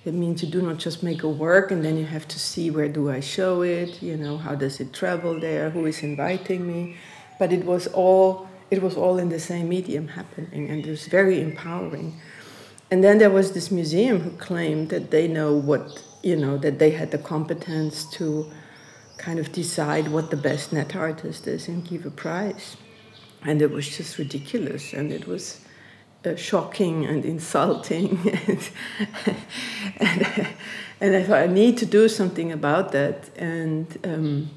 It 0.05 0.15
means 0.15 0.43
you 0.43 0.49
do 0.49 0.63
not 0.63 0.79
just 0.79 1.03
make 1.03 1.23
a 1.23 1.29
work 1.29 1.71
and 1.71 1.85
then 1.85 1.97
you 1.97 2.07
have 2.07 2.27
to 2.29 2.39
see 2.39 2.71
where 2.71 2.89
do 2.89 3.11
I 3.11 3.21
show 3.21 3.63
it, 3.63 4.03
you 4.03 4.17
know, 4.17 4.39
how 4.39 4.55
does 4.55 4.81
it 4.81 4.93
travel 4.93 5.39
there, 5.39 5.71
who 5.71 5.87
is 5.87 6.03
inviting 6.03 6.67
me, 6.67 6.97
but 7.39 7.53
it 7.53 7.65
was 7.65 7.87
all 7.89 8.49
it 8.73 8.81
was 8.81 8.97
all 8.97 9.19
in 9.19 9.29
the 9.29 9.39
same 9.39 9.69
medium 9.69 10.09
happening, 10.09 10.71
and 10.71 10.87
it 10.87 10.89
was 10.89 11.07
very 11.07 11.43
empowering. 11.43 12.19
And 12.91 13.05
then 13.05 13.19
there 13.19 13.29
was 13.29 13.53
this 13.53 13.71
museum 13.71 14.21
who 14.21 14.31
claimed 14.39 14.89
that 14.89 15.11
they 15.11 15.29
know 15.29 15.53
what, 15.53 16.03
you 16.23 16.37
know, 16.37 16.57
that 16.57 16.79
they 16.79 16.93
had 16.93 17.11
the 17.11 17.19
competence 17.19 18.07
to 18.17 18.51
kind 19.19 19.39
of 19.39 19.53
decide 19.53 20.09
what 20.09 20.31
the 20.31 20.39
best 20.39 20.73
net 20.73 20.97
artist 20.97 21.47
is 21.47 21.69
and 21.69 21.87
give 21.87 22.07
a 22.07 22.11
prize. 22.11 22.79
And 23.43 23.61
it 23.61 23.71
was 23.71 23.95
just 23.95 24.17
ridiculous, 24.17 24.95
and 24.95 25.13
it 25.13 25.27
was 25.27 25.61
uh, 26.25 26.35
shocking 26.35 27.05
and 27.05 27.25
insulting. 27.35 28.19
and, 28.47 28.71
and, 29.99 30.49
and, 30.99 31.17
I 31.17 31.23
thought, 31.25 31.43
I 31.43 31.47
need 31.47 31.77
to 31.77 31.85
do 31.85 32.09
something 32.09 32.51
about 32.51 32.93
that. 32.93 33.29
And 33.37 33.87
um, 34.03 34.51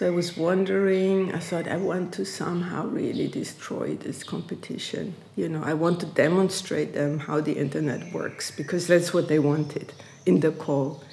so 0.00 0.06
I 0.06 0.10
was 0.10 0.34
wondering, 0.34 1.34
I 1.34 1.40
thought 1.40 1.68
I 1.68 1.76
want 1.76 2.14
to 2.14 2.24
somehow 2.24 2.86
really 2.86 3.28
destroy 3.28 3.96
this 3.96 4.24
competition. 4.24 5.14
You 5.36 5.50
know, 5.50 5.62
I 5.62 5.74
want 5.74 6.00
to 6.00 6.06
demonstrate 6.06 6.94
them 6.94 7.18
how 7.18 7.42
the 7.42 7.52
internet 7.52 8.10
works 8.10 8.50
because 8.50 8.86
that's 8.86 9.12
what 9.12 9.28
they 9.28 9.38
wanted 9.38 9.92
in 10.24 10.40
the 10.40 10.52
call. 10.52 11.04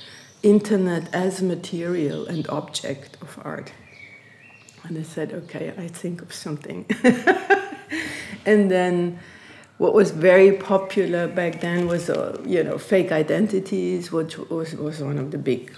Internet 0.42 1.14
as 1.14 1.42
material 1.42 2.28
and 2.28 2.48
object 2.48 3.18
of 3.22 3.38
art. 3.44 3.74
And 4.84 4.98
I 4.98 5.04
said, 5.04 5.34
okay, 5.34 5.74
I 5.78 5.90
think 5.90 6.22
of 6.22 6.34
something. 6.34 6.86
and 8.46 8.72
then 8.72 9.20
what 9.80 9.94
was 9.94 10.12
very 10.12 10.54
popular 10.54 11.28
back 11.28 11.60
then 11.60 11.88
was, 11.88 12.10
uh, 12.10 12.42
you 12.46 12.64
know, 12.64 12.78
fake 12.78 13.12
identities, 13.12 14.14
which 14.14 14.38
was, 14.38 14.76
was 14.76 15.04
one 15.04 15.18
of 15.18 15.32
the 15.32 15.38
big 15.38 15.74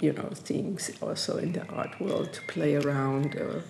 you 0.00 0.12
know 0.12 0.30
things 0.34 0.90
also 1.00 1.38
in 1.38 1.52
the 1.52 1.66
art 1.68 2.00
world 2.00 2.32
to 2.32 2.42
play 2.42 2.76
around 2.76 3.34
or 3.36 3.62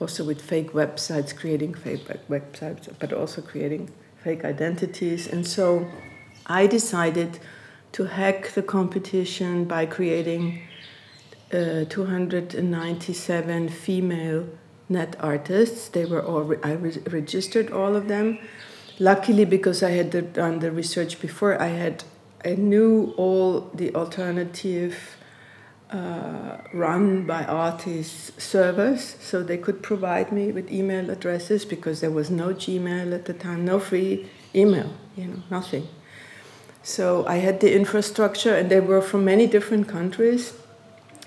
also 0.00 0.24
with 0.24 0.40
fake 0.40 0.72
websites 0.72 1.36
creating 1.36 1.74
fake 1.74 2.06
websites 2.28 2.88
but 2.98 3.12
also 3.12 3.40
creating 3.42 3.90
fake 4.22 4.44
identities. 4.44 5.26
And 5.26 5.46
so 5.46 5.86
i 6.46 6.66
decided 6.66 7.38
to 7.92 8.04
hack 8.04 8.50
the 8.52 8.62
competition 8.62 9.64
by 9.64 9.86
creating 9.86 10.62
uh, 11.52 11.84
297 11.88 13.68
female 13.68 14.46
net 14.88 15.16
artists. 15.20 15.88
They 15.88 16.04
were 16.04 16.22
all 16.24 16.42
re- 16.42 16.58
i 16.62 16.72
re- 16.72 17.02
registered 17.10 17.70
all 17.70 17.96
of 17.96 18.08
them. 18.08 18.38
Luckily 18.98 19.44
because 19.44 19.82
i 19.82 19.90
had 19.90 20.10
done 20.32 20.58
the 20.58 20.70
research 20.70 21.20
before 21.20 21.60
i 21.60 21.68
had 21.68 22.04
i 22.44 22.54
knew 22.54 23.14
all 23.16 23.70
the 23.74 23.94
alternative 23.94 25.16
uh, 25.90 26.58
run 26.72 27.26
by 27.26 27.44
artists 27.44 28.32
servers, 28.42 29.16
so 29.20 29.42
they 29.42 29.58
could 29.58 29.82
provide 29.82 30.30
me 30.30 30.52
with 30.52 30.70
email 30.70 31.10
addresses 31.10 31.64
because 31.64 32.00
there 32.00 32.10
was 32.10 32.30
no 32.30 32.54
Gmail 32.54 33.12
at 33.12 33.24
the 33.24 33.34
time, 33.34 33.64
no 33.64 33.80
free 33.80 34.28
email, 34.54 34.92
you 35.16 35.26
know, 35.26 35.42
nothing. 35.50 35.88
So 36.82 37.26
I 37.26 37.36
had 37.36 37.60
the 37.60 37.74
infrastructure, 37.74 38.54
and 38.54 38.70
they 38.70 38.80
were 38.80 39.02
from 39.02 39.24
many 39.24 39.46
different 39.46 39.88
countries, 39.88 40.52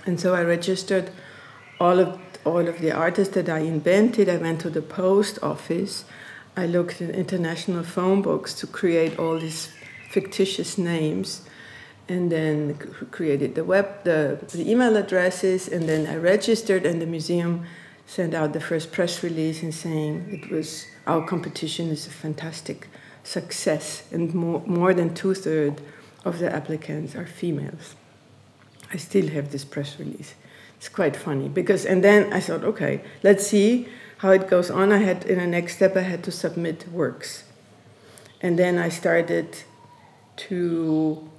and 0.06 0.20
so 0.20 0.34
I 0.34 0.44
registered 0.44 1.12
all 1.80 2.00
of 2.00 2.20
all 2.46 2.68
of 2.68 2.80
the 2.80 2.92
artists 2.92 3.34
that 3.36 3.48
I 3.48 3.60
invented. 3.60 4.28
I 4.28 4.38
went 4.38 4.60
to 4.62 4.70
the 4.70 4.82
post 4.82 5.40
office. 5.42 6.04
I 6.58 6.66
looked 6.66 7.02
in 7.02 7.10
international 7.10 7.84
phone 7.84 8.22
books 8.22 8.54
to 8.56 8.68
create 8.68 9.18
all 9.18 9.40
these 9.40 9.72
fictitious 10.10 10.78
names, 10.78 11.42
and 12.10 12.32
then 12.32 12.78
created 13.12 13.56
the 13.56 13.64
web, 13.64 14.04
the, 14.04 14.40
the 14.52 14.70
email 14.70 14.98
addresses, 14.98 15.68
and 15.68 15.88
then 15.88 16.08
I 16.08 16.18
registered, 16.18 16.86
and 16.86 17.02
the 17.02 17.06
museum 17.06 17.66
sent 18.06 18.34
out 18.34 18.54
the 18.54 18.60
first 18.60 18.92
press 18.92 19.24
release 19.24 19.64
and 19.64 19.74
saying 19.74 20.28
it 20.30 20.52
was 20.52 20.86
our 21.08 21.26
competition 21.26 21.90
is 21.90 22.06
a 22.08 22.10
fantastic 22.10 22.88
success, 23.24 24.04
and 24.12 24.34
more, 24.34 24.62
more 24.66 24.94
than 24.94 25.14
two 25.14 25.34
thirds 25.34 25.82
of 26.26 26.40
the 26.40 26.54
applicants 26.54 27.16
are 27.16 27.26
females. 27.26 27.96
I 28.94 28.98
still 28.98 29.28
have 29.30 29.52
this 29.52 29.66
press 29.66 29.98
release. 30.00 30.36
It's 30.78 30.90
quite 30.90 31.16
funny 31.16 31.48
because, 31.48 31.86
and 31.86 32.04
then 32.04 32.32
I 32.34 32.40
thought, 32.42 32.64
okay, 32.64 33.02
let's 33.24 33.48
see 33.48 33.88
how 34.18 34.32
it 34.32 34.50
goes 34.50 34.70
on. 34.70 34.92
I 34.92 34.98
had, 34.98 35.26
in 35.26 35.40
the 35.40 35.48
next 35.48 35.78
step, 35.78 35.96
I 35.96 36.02
had 36.02 36.24
to 36.26 36.32
submit 36.32 36.88
works. 36.90 37.46
And 38.42 38.60
then 38.60 38.78
I 38.78 38.90
started 38.90 39.58
to, 40.36 41.30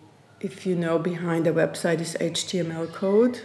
if 0.44 0.66
you 0.66 0.76
know, 0.76 0.98
behind 0.98 1.46
the 1.46 1.50
website 1.50 2.00
is 2.00 2.16
HTML 2.20 2.92
code. 2.92 3.40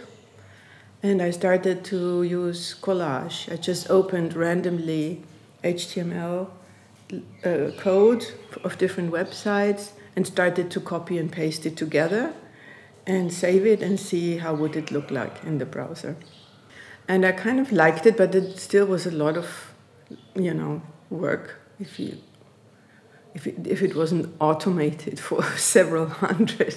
And 1.02 1.22
I 1.22 1.30
started 1.30 1.82
to 1.86 2.22
use 2.22 2.74
collage. 2.74 3.50
I 3.50 3.56
just 3.56 3.88
opened 3.88 4.36
randomly 4.36 5.22
HTML 5.64 6.50
uh, 7.44 7.70
code 7.78 8.26
of 8.62 8.76
different 8.76 9.10
websites 9.10 9.92
and 10.14 10.26
started 10.26 10.70
to 10.72 10.80
copy 10.80 11.16
and 11.16 11.32
paste 11.32 11.64
it 11.64 11.74
together 11.74 12.34
and 13.06 13.32
save 13.32 13.64
it 13.64 13.82
and 13.82 13.98
see 13.98 14.36
how 14.36 14.52
would 14.54 14.76
it 14.76 14.90
look 14.90 15.10
like 15.10 15.42
in 15.42 15.56
the 15.56 15.64
browser. 15.64 16.16
And 17.08 17.24
I 17.24 17.32
kind 17.32 17.58
of 17.58 17.72
liked 17.72 18.04
it, 18.04 18.18
but 18.18 18.34
it 18.34 18.58
still 18.58 18.84
was 18.84 19.06
a 19.06 19.10
lot 19.10 19.38
of, 19.38 19.72
you 20.34 20.52
know, 20.52 20.82
work 21.08 21.60
if 21.80 21.98
you 21.98 22.18
if 23.34 23.46
it, 23.46 23.66
if 23.66 23.82
it 23.82 23.94
wasn't 23.94 24.34
automated 24.40 25.18
for 25.28 25.42
several 25.56 26.06
hundred. 26.06 26.74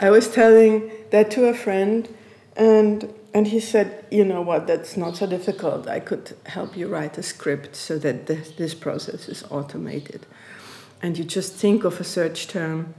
I 0.00 0.10
was 0.10 0.28
telling 0.28 0.90
that 1.10 1.30
to 1.32 1.46
a 1.46 1.54
friend, 1.54 2.08
and 2.56 3.12
and 3.34 3.46
he 3.46 3.60
said, 3.60 4.06
you 4.10 4.24
know 4.24 4.40
what, 4.40 4.66
that's 4.66 4.96
not 4.96 5.16
so 5.16 5.26
difficult. 5.26 5.86
I 5.86 6.00
could 6.00 6.34
help 6.46 6.76
you 6.76 6.88
write 6.88 7.18
a 7.18 7.22
script 7.22 7.76
so 7.76 7.98
that 7.98 8.26
this, 8.26 8.52
this 8.52 8.74
process 8.74 9.28
is 9.28 9.44
automated. 9.50 10.26
And 11.02 11.16
you 11.16 11.24
just 11.24 11.54
think 11.54 11.84
of 11.84 12.00
a 12.00 12.04
search 12.04 12.48
term, 12.48 12.94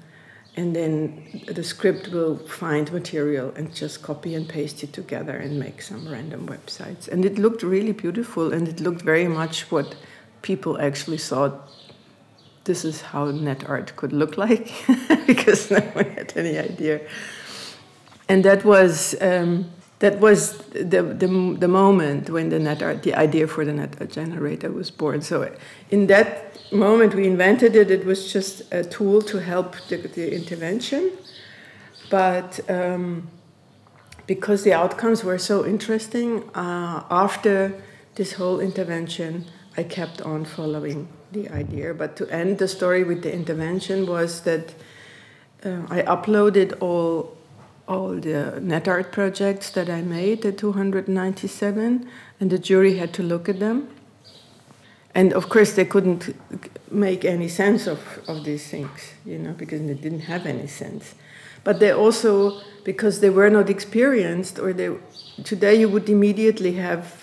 and 0.55 0.76
then 0.76 1.43
the 1.47 1.63
script 1.63 2.09
will 2.09 2.38
find 2.47 2.91
material 2.91 3.51
and 3.55 3.74
just 3.74 4.03
copy 4.03 4.36
and 4.36 4.47
paste 4.47 4.84
it 4.84 4.93
together 4.93 5.36
and 5.36 5.59
make 5.59 5.82
some 5.82 6.07
random 6.07 6.47
websites. 6.47 7.07
And 7.07 7.26
it 7.26 7.38
looked 7.39 7.63
really 7.63 7.91
beautiful, 7.91 8.53
and 8.53 8.67
it 8.67 8.80
looked 8.80 9.01
very 9.01 9.28
much 9.28 9.72
what 9.72 9.95
people 10.41 10.80
actually 10.80 11.17
thought 11.17 11.70
this 12.70 12.86
is 12.86 13.01
how 13.01 13.32
net 13.32 13.67
art 13.67 13.95
could 13.95 14.13
look 14.13 14.38
like, 14.38 14.72
because 15.26 15.72
no 15.72 15.80
one 15.80 16.09
had 16.11 16.32
any 16.36 16.55
idea. 16.57 17.01
And 18.30 18.45
that 18.45 18.63
was. 18.63 19.15
Um, 19.20 19.72
that 20.05 20.17
was 20.22 20.59
the, 20.70 21.01
the, 21.24 21.28
the 21.59 21.67
moment 21.67 22.30
when 22.30 22.47
the 22.47 22.57
net 22.57 22.82
art, 22.82 23.03
the 23.03 23.13
idea 23.15 23.45
for 23.47 23.65
the 23.65 23.74
net 23.74 23.97
art 23.99 24.11
generator 24.11 24.72
was 24.72 24.89
born. 24.89 25.22
So 25.22 25.53
in 25.89 26.07
that 26.07 26.55
moment 26.72 27.13
we 27.15 27.28
invented 27.28 27.76
it, 27.76 27.91
it 27.91 28.05
was 28.05 28.32
just 28.32 28.61
a 28.72 28.82
tool 28.86 29.22
to 29.24 29.39
help 29.39 29.76
the, 29.89 29.97
the 29.97 30.34
intervention. 30.34 31.11
But 32.09 32.61
um, 32.70 33.28
because 34.26 34.63
the 34.63 34.72
outcomes 34.72 35.22
were 35.22 35.38
so 35.38 35.65
interesting, 35.65 36.49
uh, 36.55 37.03
after 37.11 37.74
this 38.15 38.32
whole 38.32 38.61
intervention, 38.61 39.47
I 39.76 39.84
kept 39.84 40.22
on 40.22 40.45
following 40.45 41.09
the 41.32 41.49
idea. 41.49 41.93
But 41.93 42.15
to 42.17 42.30
end 42.30 42.57
the 42.57 42.67
story 42.67 43.03
with 43.03 43.23
the 43.23 43.34
intervention 43.34 44.07
was 44.07 44.41
that 44.41 44.73
uh, 45.63 45.82
I 45.89 46.01
uploaded 46.03 46.82
all 46.82 47.38
all 47.89 48.13
the 48.13 48.59
net 48.61 48.88
art 48.88 49.11
projects 49.11 49.71
that 49.71 49.89
I 49.89 50.03
made, 50.03 50.43
the 50.43 50.51
297, 50.51 52.07
and 52.39 52.49
the 52.51 52.59
jury 52.59 52.97
had 52.97 53.11
to 53.13 53.23
look 53.23 53.49
at 53.49 53.59
them. 53.59 53.89
And 55.15 55.34
of 55.34 55.49
course, 55.49 55.73
they 55.73 55.86
couldn't 55.86 56.36
make 56.91 57.25
any 57.25 57.47
sense 57.47 57.88
of, 57.88 57.99
of 58.27 58.43
these 58.43 58.67
things, 58.67 59.13
you 59.25 59.39
know, 59.39 59.53
because 59.53 59.82
they 59.82 59.95
didn't 59.95 60.21
have 60.21 60.45
any 60.45 60.67
sense. 60.67 61.15
But 61.63 61.80
they 61.80 61.91
also, 61.91 62.61
because 62.84 63.21
they 63.21 63.32
were 63.32 63.49
not 63.49 63.71
experienced, 63.71 64.59
or 64.59 64.71
they, 64.71 64.95
today 65.43 65.73
you 65.73 65.89
would 65.89 66.09
immediately 66.09 66.73
have, 66.73 67.18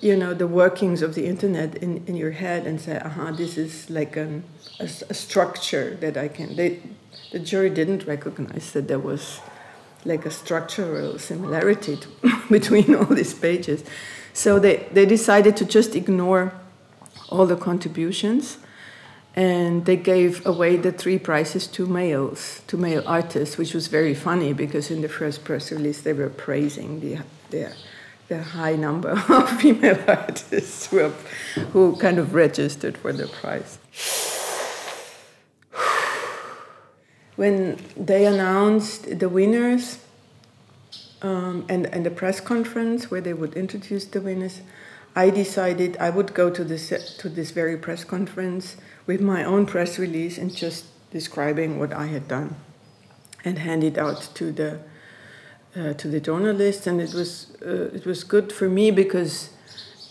you 0.00 0.16
know, 0.16 0.34
the 0.34 0.46
workings 0.46 1.02
of 1.02 1.14
the 1.14 1.26
internet 1.26 1.76
in, 1.76 2.04
in 2.06 2.16
your 2.16 2.32
head 2.32 2.66
and 2.66 2.80
say, 2.80 2.96
aha, 2.98 3.06
uh-huh, 3.06 3.32
this 3.32 3.56
is 3.56 3.88
like 3.88 4.16
an, 4.16 4.44
a, 4.80 4.84
a 4.84 5.14
structure 5.14 5.96
that 6.00 6.16
I 6.16 6.28
can. 6.28 6.56
They, 6.56 6.80
the 7.32 7.38
jury 7.38 7.70
didn't 7.70 8.06
recognize 8.06 8.72
that 8.72 8.88
there 8.88 8.98
was 8.98 9.40
like 10.04 10.26
a 10.26 10.30
structural 10.30 11.18
similarity 11.18 11.96
to, 11.96 12.08
between 12.50 12.94
all 12.94 13.04
these 13.04 13.34
pages. 13.34 13.84
So 14.32 14.58
they, 14.58 14.88
they 14.92 15.06
decided 15.06 15.56
to 15.58 15.64
just 15.64 15.94
ignore 15.94 16.52
all 17.28 17.46
the 17.46 17.56
contributions 17.56 18.58
and 19.36 19.86
they 19.86 19.96
gave 19.96 20.44
away 20.44 20.76
the 20.76 20.90
three 20.90 21.18
prizes 21.18 21.68
to 21.68 21.86
males, 21.86 22.62
to 22.66 22.76
male 22.76 23.02
artists, 23.06 23.56
which 23.56 23.74
was 23.74 23.86
very 23.86 24.14
funny 24.14 24.52
because 24.52 24.90
in 24.90 25.02
the 25.02 25.08
first 25.08 25.44
press 25.44 25.70
release 25.70 26.00
they 26.00 26.12
were 26.12 26.28
praising 26.28 27.00
the, 27.00 27.18
the, 27.50 27.72
the 28.30 28.42
high 28.42 28.76
number 28.76 29.10
of 29.28 29.60
female 29.60 29.98
artists 30.08 30.86
who, 30.86 30.98
have, 30.98 31.20
who 31.72 31.96
kind 31.96 32.18
of 32.18 32.32
registered 32.32 32.96
for 32.96 33.12
the 33.12 33.26
prize. 33.26 33.78
when 37.36 37.76
they 37.96 38.24
announced 38.24 39.18
the 39.18 39.28
winners 39.28 39.98
um, 41.22 41.66
and, 41.68 41.86
and 41.86 42.06
the 42.06 42.10
press 42.10 42.40
conference 42.40 43.10
where 43.10 43.20
they 43.20 43.34
would 43.34 43.54
introduce 43.54 44.04
the 44.04 44.20
winners, 44.20 44.60
I 45.16 45.30
decided 45.30 45.96
I 45.96 46.10
would 46.10 46.32
go 46.32 46.50
to 46.50 46.62
this, 46.62 47.16
to 47.18 47.28
this 47.28 47.50
very 47.50 47.76
press 47.76 48.04
conference 48.04 48.76
with 49.06 49.20
my 49.20 49.42
own 49.42 49.66
press 49.66 49.98
release 49.98 50.38
and 50.38 50.54
just 50.54 50.84
describing 51.10 51.80
what 51.80 51.92
I 51.92 52.06
had 52.06 52.28
done 52.28 52.54
and 53.44 53.58
hand 53.58 53.82
it 53.82 53.98
out 53.98 54.28
to 54.34 54.52
the, 54.52 54.78
uh, 55.76 55.92
to 55.94 56.08
the 56.08 56.20
journalists. 56.20 56.86
And 56.86 57.00
it 57.00 57.14
was, 57.14 57.56
uh, 57.64 57.94
it 57.94 58.06
was 58.06 58.24
good 58.24 58.52
for 58.52 58.68
me 58.68 58.90
because 58.90 59.50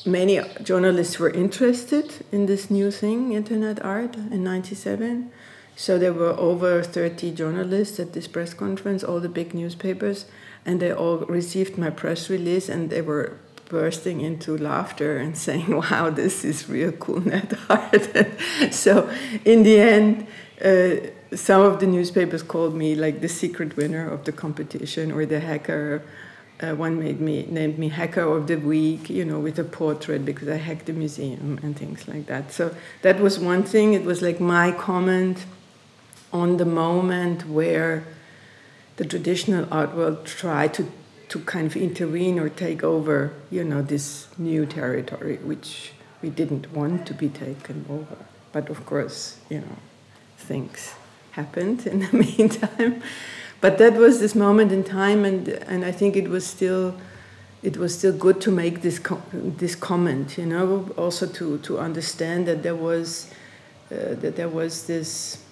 many 0.05 0.41
journalists 0.63 1.19
were 1.19 1.29
interested 1.29 2.25
in 2.31 2.45
this 2.45 2.69
new 2.69 2.91
thing, 2.91 3.33
internet 3.33 3.83
art, 3.83 4.15
in 4.15 4.43
97 4.43 5.31
so 5.79 5.97
there 5.97 6.11
were 6.11 6.37
over 6.37 6.83
30 6.83 7.31
journalists 7.31 8.01
at 8.01 8.11
this 8.11 8.27
press 8.27 8.53
conference, 8.53 9.01
all 9.01 9.21
the 9.21 9.29
big 9.29 9.53
newspapers, 9.53 10.25
and 10.65 10.81
they 10.81 10.91
all 10.91 11.19
received 11.19 11.77
my 11.77 11.89
press 11.89 12.29
release 12.29 12.67
and 12.67 12.89
they 12.89 13.01
were 13.01 13.37
bursting 13.69 14.19
into 14.19 14.57
laughter 14.57 15.17
and 15.17 15.37
saying, 15.45 15.73
wow, 15.73 16.09
this 16.09 16.43
is 16.43 16.67
real 16.67 16.91
cool 16.91 17.21
net 17.21 17.53
art. 17.69 18.09
so 18.71 19.09
in 19.45 19.63
the 19.63 19.79
end, 19.79 20.27
uh, 20.61 21.11
some 21.33 21.61
of 21.61 21.79
the 21.79 21.87
newspapers 21.87 22.41
called 22.41 22.75
me 22.75 22.95
like 22.95 23.21
the 23.21 23.29
secret 23.29 23.77
winner 23.77 24.09
of 24.09 24.25
the 24.25 24.31
competition 24.31 25.11
or 25.11 25.25
the 25.25 25.39
hacker. 25.39 26.01
Uh, 26.61 26.75
one 26.75 26.99
made 26.99 27.21
me 27.21 27.45
named 27.49 27.77
me 27.77 27.89
hacker 27.89 28.21
of 28.21 28.47
the 28.47 28.57
week, 28.57 29.09
you 29.09 29.23
know, 29.23 29.39
with 29.39 29.57
a 29.59 29.63
portrait 29.63 30.25
because 30.25 30.49
I 30.49 30.57
hacked 30.57 30.87
the 30.87 30.93
museum 30.93 31.59
and 31.63 31.77
things 31.77 32.07
like 32.07 32.25
that. 32.25 32.51
So 32.51 32.75
that 33.01 33.19
was 33.19 33.39
one 33.39 33.63
thing. 33.63 33.93
It 33.93 34.03
was 34.03 34.21
like 34.21 34.39
my 34.39 34.71
comment 34.71 35.45
on 36.33 36.57
the 36.57 36.65
moment 36.65 37.47
where 37.47 38.03
the 38.97 39.05
traditional 39.05 39.67
art 39.71 39.95
world 39.95 40.25
tried 40.25 40.73
to, 40.73 40.91
to 41.29 41.39
kind 41.41 41.67
of 41.67 41.77
intervene 41.77 42.37
or 42.37 42.49
take 42.49 42.83
over, 42.83 43.33
you 43.49 43.63
know, 43.63 43.81
this 43.81 44.27
new 44.37 44.65
territory, 44.65 45.37
which 45.37 45.93
we 46.21 46.29
didn't 46.29 46.73
want 46.73 47.07
to 47.07 47.13
be 47.13 47.29
taken 47.29 47.85
over. 47.89 48.17
But 48.51 48.69
of 48.69 48.85
course, 48.85 49.37
you 49.49 49.59
know, 49.61 49.77
things 50.37 50.93
happened 51.31 51.85
in 51.87 51.99
the 52.11 52.13
meantime. 52.13 53.01
But 53.61 53.77
that 53.77 53.95
was 53.95 54.19
this 54.19 54.35
moment 54.35 54.71
in 54.71 54.83
time, 54.83 55.25
and, 55.25 55.47
and 55.47 55.83
I 55.83 55.91
think 55.91 56.15
it 56.15 56.29
was 56.29 56.45
still 56.45 56.95
it 57.61 57.75
was 57.75 57.97
still 57.97 58.13
good 58.13 58.39
to 58.39 58.51
make 58.51 58.81
this 58.81 58.99
co- 58.99 59.21
this 59.33 59.75
comment, 59.75 60.37
you 60.37 60.45
know, 60.45 60.89
also 60.95 61.27
to, 61.27 61.57
to 61.57 61.77
understand 61.77 62.47
that 62.47 62.63
there 62.63 62.75
was 62.75 63.29
uh, 63.91 64.15
that 64.21 64.37
there 64.37 64.47
was 64.47 64.87
this 64.87 65.43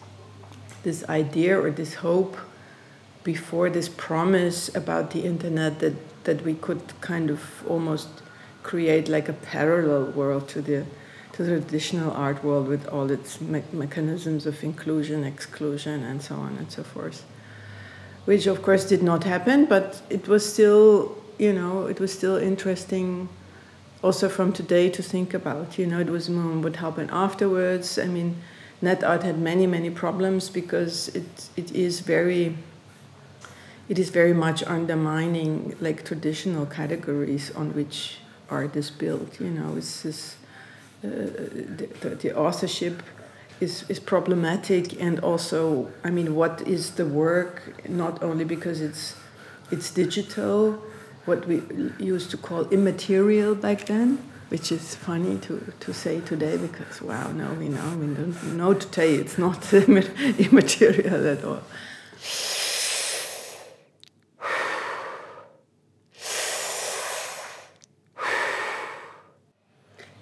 this 0.84 1.03
idea 1.09 1.59
or 1.59 1.69
this 1.69 1.95
hope 1.95 2.38
before 3.23 3.69
this 3.69 3.89
promise 3.89 4.73
about 4.73 5.11
the 5.11 5.25
internet 5.25 5.80
that, 5.80 6.23
that 6.23 6.45
we 6.45 6.53
could 6.53 6.82
kind 7.01 7.30
of 7.30 7.41
almost 7.67 8.07
create 8.63 9.09
like 9.09 9.28
a 9.28 9.34
parallel 9.34 10.05
world 10.11 10.47
to 10.47 10.61
the 10.61 10.86
to 11.38 11.43
the 11.43 11.59
traditional 11.61 12.11
art 12.11 12.43
world 12.43 12.67
with 12.67 12.88
all 12.88 13.09
its 13.09 13.39
me- 13.39 13.63
mechanisms 13.71 14.45
of 14.45 14.63
inclusion, 14.63 15.23
exclusion, 15.23 16.03
and 16.03 16.21
so 16.21 16.35
on 16.35 16.57
and 16.57 16.69
so 16.71 16.83
forth. 16.83 17.23
Which, 18.25 18.45
of 18.47 18.61
course, 18.61 18.85
did 18.85 19.01
not 19.01 19.23
happen, 19.23 19.65
but 19.65 20.01
it 20.09 20.27
was 20.27 20.51
still 20.51 21.15
you 21.38 21.53
know, 21.53 21.85
it 21.85 21.99
was 21.99 22.11
still 22.11 22.35
interesting 22.38 23.29
also 24.03 24.29
from 24.29 24.51
today 24.53 24.89
to 24.89 25.03
think 25.03 25.33
about. 25.33 25.77
You 25.77 25.88
know, 25.88 25.99
it 25.99 26.09
was 26.09 26.29
more 26.29 26.59
would 26.61 26.77
happen 26.77 27.09
afterwards. 27.11 27.97
I 27.99 28.05
mean, 28.05 28.41
net 28.81 29.03
art 29.03 29.23
had 29.23 29.39
many, 29.39 29.67
many 29.67 29.89
problems 29.89 30.49
because 30.49 31.09
it, 31.09 31.49
it 31.55 31.71
is 31.71 31.99
very 31.99 32.57
it 33.89 33.97
is 33.97 34.09
very 34.09 34.33
much 34.33 34.63
undermining 34.63 35.73
like 35.79 36.03
traditional 36.03 36.65
categories 36.65 37.51
on 37.55 37.73
which 37.73 38.17
art 38.49 38.75
is 38.75 38.89
built. 38.89 39.39
You 39.39 39.49
know, 39.49 39.77
it's 39.77 40.01
this, 40.01 40.35
the, 41.01 42.17
the, 42.21 42.37
authorship 42.37 43.03
is, 43.59 43.85
is 43.89 43.99
problematic, 43.99 45.01
and 45.01 45.19
also, 45.19 45.91
I 46.03 46.09
mean, 46.09 46.35
what 46.35 46.61
is 46.67 46.91
the 46.91 47.05
work? 47.05 47.87
Not 47.87 48.21
only 48.23 48.45
because 48.45 48.81
it's 48.81 49.15
it's 49.69 49.91
digital, 49.91 50.81
what 51.25 51.45
we 51.45 51.61
used 51.99 52.31
to 52.31 52.37
call 52.37 52.67
immaterial 52.69 53.53
back 53.53 53.85
then, 53.85 54.17
which 54.49 54.71
is 54.71 54.95
funny 54.95 55.37
to, 55.39 55.73
to 55.81 55.93
say 55.93 56.21
today 56.21 56.55
because 56.57 57.01
wow, 57.01 57.31
no, 57.31 57.53
we 57.53 57.67
know 57.67 57.97
we 57.97 58.07
don't 58.13 58.55
know 58.55 58.73
today 58.73 59.15
it's 59.15 59.37
not 59.37 59.73
immaterial 59.73 61.27
at 61.27 61.43
all. 61.43 61.63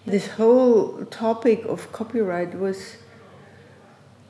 This 0.06 0.28
whole 0.28 1.06
topic 1.06 1.66
of 1.66 1.92
copyright 1.92 2.58
was 2.58 2.98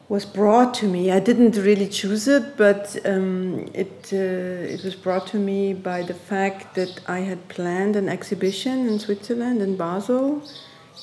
was 0.07 0.23
brought 0.23 0.75
to 0.75 0.87
me. 0.87 1.11
I 1.11 1.19
didn't 1.19 1.55
really 1.55 1.87
choose 1.87 2.27
it, 2.27 2.57
but 2.57 2.95
um, 3.05 3.67
it 3.73 4.11
uh, 4.13 4.73
it 4.73 4.83
was 4.83 4.95
brought 4.95 5.27
to 5.27 5.37
me 5.37 5.73
by 5.73 6.03
the 6.03 6.13
fact 6.13 6.75
that 6.75 7.01
I 7.07 7.19
had 7.19 7.47
planned 7.49 7.95
an 7.95 8.07
exhibition 8.07 8.87
in 8.87 8.99
Switzerland 8.99 9.61
in 9.61 9.75
Basel, 9.75 10.43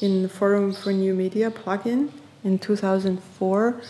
in 0.01 0.23
the 0.23 0.29
Forum 0.29 0.73
for 0.73 0.93
New 0.93 1.15
Media 1.15 1.51
plugin 1.51 2.11
in 2.45 2.59
2004, 2.59 3.81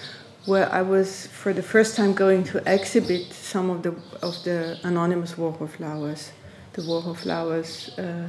where 0.47 0.73
I 0.73 0.83
was 0.83 1.27
for 1.27 1.53
the 1.53 1.63
first 1.63 1.95
time 1.97 2.15
going 2.15 2.45
to 2.45 2.63
exhibit 2.67 3.33
some 3.33 3.69
of 3.71 3.83
the 3.83 3.95
of 4.23 4.43
the 4.45 4.79
anonymous 4.83 5.35
Warhol 5.35 5.69
flowers, 5.69 6.33
the 6.73 6.83
Warhol 6.83 7.17
flowers. 7.17 7.91
Uh, 7.99 8.29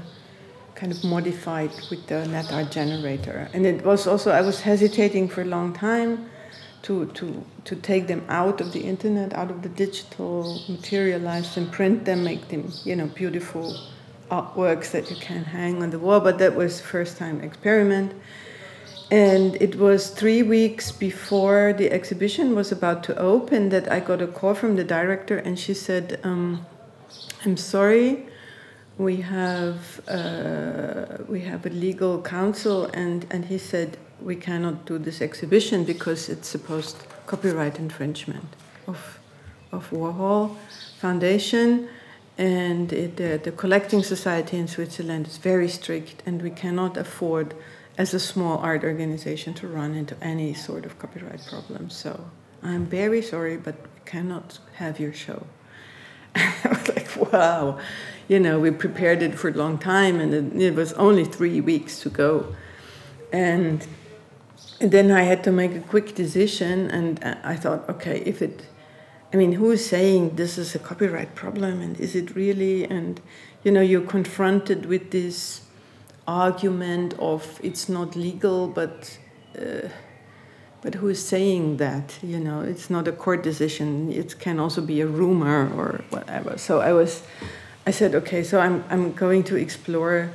kind 0.76 0.92
of 0.92 1.04
modified 1.04 1.72
with 1.90 2.08
the 2.08 2.26
NetArt 2.26 2.72
generator. 2.72 3.50
And 3.54 3.66
it 3.66 3.86
was 3.86 4.08
also, 4.08 4.32
I 4.32 4.42
was 4.42 4.62
hesitating 4.62 5.30
for 5.30 5.42
a 5.42 5.46
long 5.46 5.74
time 5.74 6.30
to, 6.84 7.06
to, 7.08 7.46
to 7.66 7.76
take 7.76 8.08
them 8.08 8.24
out 8.28 8.60
of 8.60 8.74
the 8.74 8.82
internet, 8.82 9.34
out 9.34 9.50
of 9.50 9.62
the 9.62 9.70
digital, 9.70 10.62
materialize 10.68 11.56
them, 11.56 11.70
print 11.70 12.06
them, 12.06 12.24
make 12.24 12.50
them, 12.50 12.72
you 12.84 12.96
know, 12.96 13.08
beautiful 13.08 13.78
artworks 14.30 14.92
that 14.92 15.10
you 15.10 15.16
can 15.18 15.44
hang 15.44 15.82
on 15.84 15.90
the 15.92 16.00
wall. 16.00 16.20
But 16.20 16.38
that 16.40 16.56
was 16.56 16.82
first 16.82 17.18
time 17.18 17.42
experiment. 17.42 18.14
And 19.12 19.62
it 19.62 19.76
was 19.76 20.10
three 20.10 20.42
weeks 20.42 20.92
before 20.92 21.74
the 21.78 21.92
exhibition 21.92 22.56
was 22.56 22.72
about 22.72 23.04
to 23.04 23.18
open 23.18 23.70
that 23.70 23.92
I 23.92 24.00
got 24.00 24.22
a 24.22 24.28
call 24.28 24.56
from 24.56 24.76
the 24.76 24.84
director, 24.84 25.38
and 25.38 25.60
she 25.60 25.74
said, 25.74 26.20
um, 26.24 26.66
"I'm 27.46 27.58
sorry, 27.58 28.26
we 28.98 29.18
have 29.18 30.02
uh, 30.08 31.24
we 31.28 31.42
have 31.42 31.66
a 31.66 31.70
legal 31.70 32.22
counsel, 32.22 32.86
and 32.94 33.26
and 33.32 33.46
he 33.46 33.58
said 33.58 33.98
we 34.22 34.36
cannot 34.36 34.86
do 34.86 34.98
this 34.98 35.22
exhibition 35.22 35.84
because 35.84 36.30
it's 36.30 36.48
supposed 36.48 36.98
copyright 37.26 37.80
infringement 37.80 38.56
of 38.88 39.20
of 39.72 39.90
Warhol 39.90 40.56
Foundation, 41.00 41.90
and 42.38 42.94
it, 42.94 43.20
uh, 43.20 43.38
the 43.44 43.52
collecting 43.52 44.04
society 44.04 44.58
in 44.58 44.68
Switzerland 44.68 45.28
is 45.28 45.38
very 45.38 45.68
strict, 45.68 46.22
and 46.26 46.42
we 46.42 46.52
cannot 46.52 46.96
afford, 46.96 47.56
as 47.98 48.14
a 48.14 48.20
small 48.20 48.60
art 48.60 48.84
organization, 48.84 49.56
to 49.56 49.68
run 49.68 49.96
into 49.96 50.16
any 50.22 50.54
sort 50.54 50.86
of 50.86 51.00
copyright 51.00 51.44
problem. 51.48 51.90
So 51.90 52.26
I'm 52.62 52.86
very 52.86 53.24
sorry, 53.24 53.58
but 53.58 53.76
we 53.76 54.02
cannot 54.06 54.60
have 54.76 55.00
your 55.00 55.14
show. 55.14 55.48
I 56.36 56.70
was 56.70 56.88
like, 56.90 57.34
wow 57.34 57.80
you 58.28 58.40
know, 58.40 58.60
we 58.60 58.72
prepared 58.72 59.22
it 59.22 59.36
for 59.36 59.50
a 59.50 59.54
long 59.54 59.78
time, 59.78 60.20
and 60.20 60.34
it, 60.34 60.62
it 60.62 60.76
was 60.76 60.94
only 60.94 61.26
three 61.26 61.62
weeks 61.62 62.00
to 62.02 62.10
go. 62.10 62.56
And, 63.32 63.86
then 64.80 65.12
I 65.12 65.24
had 65.24 65.44
to 65.46 65.52
make 65.52 65.74
a 65.76 65.80
quick 65.80 66.16
decision, 66.16 66.90
and 66.92 67.24
I 67.44 67.56
thought, 67.56 67.88
okay, 67.90 68.22
if 68.26 68.42
it, 68.42 68.66
I 69.34 69.38
mean, 69.38 69.54
who 69.54 69.72
is 69.72 69.86
saying 69.86 70.36
this 70.36 70.58
is 70.58 70.76
a 70.76 70.80
copyright 70.80 71.36
problem, 71.36 71.82
and 71.82 72.00
is 72.00 72.16
it 72.16 72.36
really? 72.36 72.84
And 72.86 73.22
you 73.64 73.72
know, 73.72 73.82
you're 73.82 74.02
confronted 74.02 74.86
with 74.86 75.12
this 75.12 75.62
argument 76.28 77.14
of 77.20 77.60
it's 77.64 77.90
not 77.90 78.16
legal, 78.16 78.68
but. 78.68 79.18
Uh, 79.58 79.90
but 80.82 80.96
who 80.96 81.08
is 81.08 81.26
saying 81.26 81.78
that? 81.78 82.20
You 82.22 82.42
know, 82.42 82.60
it's 82.60 82.90
not 82.90 83.08
a 83.08 83.14
court 83.14 83.42
decision. 83.42 84.12
It 84.12 84.38
can 84.38 84.60
also 84.60 84.82
be 84.82 85.00
a 85.00 85.08
rumor 85.08 85.72
or 85.78 86.04
whatever. 86.10 86.58
So 86.58 86.82
I 86.82 86.92
was 86.92 87.24
I 87.86 87.92
said, 87.92 88.16
okay, 88.16 88.44
so 88.44 88.60
I'm, 88.60 88.84
I'm 88.90 89.14
going 89.14 89.44
to 89.46 89.56
explore 89.56 90.32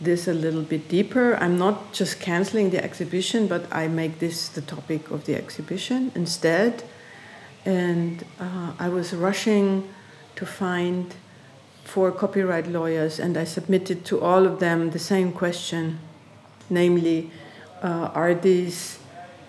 this 0.00 0.26
a 0.26 0.34
little 0.34 0.62
bit 0.62 0.88
deeper. 0.88 1.36
I'm 1.36 1.56
not 1.56 1.92
just 1.92 2.20
canceling 2.20 2.70
the 2.70 2.82
exhibition, 2.82 3.46
but 3.46 3.72
I 3.72 3.86
make 3.86 4.18
this 4.18 4.48
the 4.48 4.62
topic 4.62 5.10
of 5.10 5.24
the 5.24 5.36
exhibition 5.36 6.10
instead. 6.14 6.82
And 7.64 8.24
uh, 8.40 8.72
I 8.78 8.88
was 8.88 9.14
rushing 9.14 9.88
to 10.34 10.44
find 10.44 11.14
four 11.84 12.10
copyright 12.10 12.66
lawyers, 12.66 13.20
and 13.20 13.36
I 13.36 13.44
submitted 13.44 14.04
to 14.06 14.20
all 14.20 14.46
of 14.46 14.58
them 14.58 14.90
the 14.90 14.98
same 14.98 15.32
question 15.32 16.00
namely, 16.72 17.30
uh, 17.82 18.10
are 18.14 18.34
these 18.34 18.98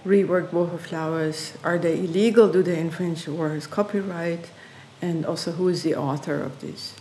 reworked 0.06 0.50
Warhol 0.50 0.80
flowers, 0.80 1.54
are 1.64 1.78
they 1.78 2.00
illegal? 2.00 2.50
Do 2.50 2.62
they 2.62 2.80
infringe 2.80 3.26
Warhol's 3.26 3.68
copyright? 3.68 4.50
And 5.04 5.26
also 5.26 5.51
who 5.51 5.68
is 5.68 5.84
the 5.84 5.95
author 5.95 6.38
of 6.41 6.54
these 6.62 6.93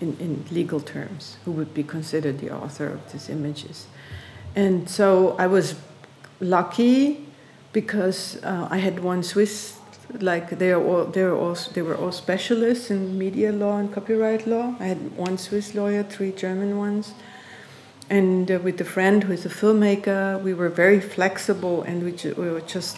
in, 0.00 0.16
in 0.18 0.32
legal 0.50 0.80
terms? 0.80 1.36
Who 1.44 1.52
would 1.52 1.72
be 1.74 1.84
considered 1.96 2.38
the 2.38 2.50
author 2.50 2.88
of 2.96 3.00
these 3.12 3.28
images? 3.28 3.86
And 4.56 4.88
so 4.88 5.36
i 5.44 5.46
was 5.56 5.74
lucky 6.40 7.26
because 7.72 8.18
uh, 8.42 8.68
i 8.76 8.78
had 8.86 8.96
one 9.12 9.22
swiss 9.22 9.78
like 10.20 10.46
they 10.58 10.70
are 10.72 10.82
all 10.90 11.04
they 11.14 11.24
were 11.28 11.36
all 11.44 11.56
they 11.74 11.82
were 11.82 11.96
all 11.96 12.12
specialists 12.12 12.90
in 12.90 13.18
media 13.18 13.50
law 13.52 13.78
and 13.78 13.92
copyright 13.92 14.46
law. 14.46 14.66
I 14.78 14.86
had 14.92 15.00
one 15.16 15.38
swiss 15.38 15.74
lawyer 15.74 16.02
three 16.02 16.32
german 16.32 16.78
ones. 16.78 17.14
And 18.10 18.50
uh, 18.50 18.58
with 18.66 18.80
a 18.80 18.84
friend 18.84 19.24
who 19.24 19.32
is 19.32 19.46
a 19.46 19.54
filmmaker 19.60 20.42
we 20.42 20.52
were 20.60 20.68
very 20.84 21.00
flexible 21.00 21.82
and 21.82 22.04
we, 22.04 22.12
ju- 22.12 22.34
we 22.36 22.48
were 22.50 22.66
just 22.76 22.96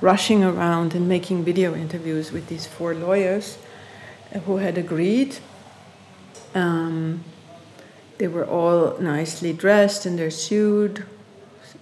rushing 0.00 0.44
around 0.44 0.94
and 0.94 1.08
making 1.08 1.44
video 1.44 1.74
interviews 1.74 2.32
with 2.32 2.46
these 2.48 2.66
four 2.66 2.94
lawyers 2.94 3.58
who 4.40 4.56
had 4.56 4.78
agreed. 4.78 5.38
Um, 6.54 7.24
they 8.18 8.28
were 8.28 8.46
all 8.46 8.98
nicely 8.98 9.52
dressed 9.52 10.06
in 10.06 10.16
their 10.16 10.30
suit 10.30 11.02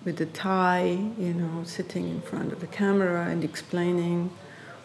with 0.04 0.20
a 0.20 0.26
tie, 0.26 0.98
you 1.18 1.34
know, 1.34 1.64
sitting 1.64 2.08
in 2.08 2.20
front 2.22 2.52
of 2.52 2.60
the 2.60 2.66
camera 2.66 3.26
and 3.26 3.44
explaining 3.44 4.30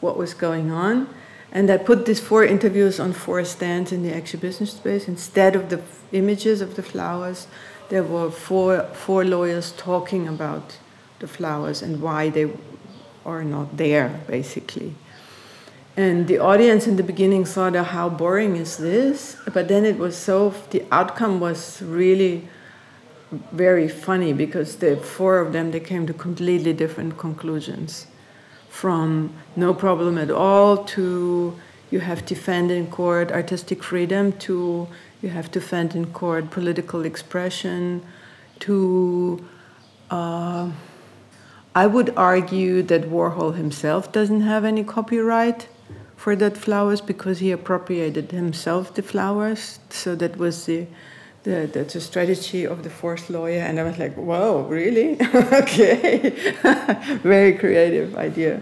what 0.02 0.18
was 0.18 0.34
going 0.34 0.72
on. 0.72 1.08
And 1.52 1.72
I 1.72 1.78
put 1.78 2.06
these 2.06 2.20
four 2.20 2.44
interviews 2.44 3.00
on 3.00 3.14
four 3.14 3.46
stands 3.46 3.92
in 3.92 4.04
the 4.04 4.14
exhibition 4.14 4.66
space. 4.66 5.08
Instead 5.08 5.56
of 5.56 5.70
the 5.70 5.82
images 6.12 6.60
of 6.60 6.76
the 6.76 6.84
flowers, 6.84 7.48
there 7.90 8.04
were 8.04 8.30
four, 8.30 8.84
four 8.94 9.24
lawyers 9.24 9.72
talking 9.78 10.28
about 10.28 10.78
the 11.20 11.28
flowers 11.28 11.82
and 11.82 12.02
why 12.02 12.30
they 12.30 12.52
are 13.26 13.44
not 13.44 13.78
there, 13.78 14.20
basically. 14.28 14.96
And 15.98 16.28
the 16.28 16.40
audience 16.40 16.88
in 16.88 16.98
the 16.98 17.04
beginning 17.04 17.46
thought, 17.46 17.76
oh, 17.76 17.84
how 17.84 18.10
boring 18.10 18.58
is 18.58 18.78
this? 18.78 19.38
But 19.54 19.70
then 19.70 19.86
it 19.86 19.98
was 19.98 20.18
so, 20.18 20.54
the 20.72 20.84
outcome 20.92 21.40
was 21.40 21.82
really 21.82 22.50
very 23.52 23.88
funny 23.88 24.34
because 24.34 24.76
the 24.78 24.98
four 24.98 25.40
of 25.40 25.54
them, 25.54 25.72
they 25.72 25.80
came 25.80 26.06
to 26.08 26.14
completely 26.14 26.74
different 26.74 27.18
conclusions. 27.18 28.08
From 28.70 29.34
no 29.56 29.74
problem 29.74 30.18
at 30.18 30.30
all 30.30 30.84
to 30.96 31.58
you 31.92 32.00
have 32.02 32.26
to 32.26 32.36
defend 32.36 32.72
in 32.72 32.88
court 32.88 33.32
artistic 33.32 33.82
freedom 33.82 34.34
to 34.34 34.88
you 35.22 35.30
have 35.30 35.50
to 35.52 35.60
defend 35.60 35.96
in 35.96 36.06
court 36.08 36.50
political 36.50 37.06
expression 37.06 38.02
to 38.60 39.46
uh, 40.12 40.70
I 41.74 41.88
would 41.88 42.14
argue 42.18 42.82
that 42.84 43.04
Warhol 43.04 43.56
himself 43.56 44.12
doesn't 44.12 44.42
have 44.42 44.66
any 44.66 44.84
copyright 44.84 45.68
for 46.16 46.36
that 46.36 46.58
flowers 46.58 47.02
because 47.02 47.40
he 47.40 47.52
appropriated 47.52 48.32
himself 48.32 48.94
the 48.94 49.04
flowers. 49.04 49.80
So 49.90 50.16
that 50.16 50.38
was 50.38 50.66
the 50.66 50.88
the, 51.46 51.70
the, 51.72 51.84
the 51.84 52.02
strategy 52.02 52.66
of 52.66 52.84
the 52.84 52.90
fourth 52.90 53.30
lawyer. 53.30 53.60
And 53.60 53.80
I 53.80 53.84
was 53.84 54.00
like, 54.00 54.16
whoa, 54.16 54.64
really? 54.64 55.22
okay. 55.62 56.32
Very 57.22 57.54
creative 57.54 58.18
idea. 58.18 58.62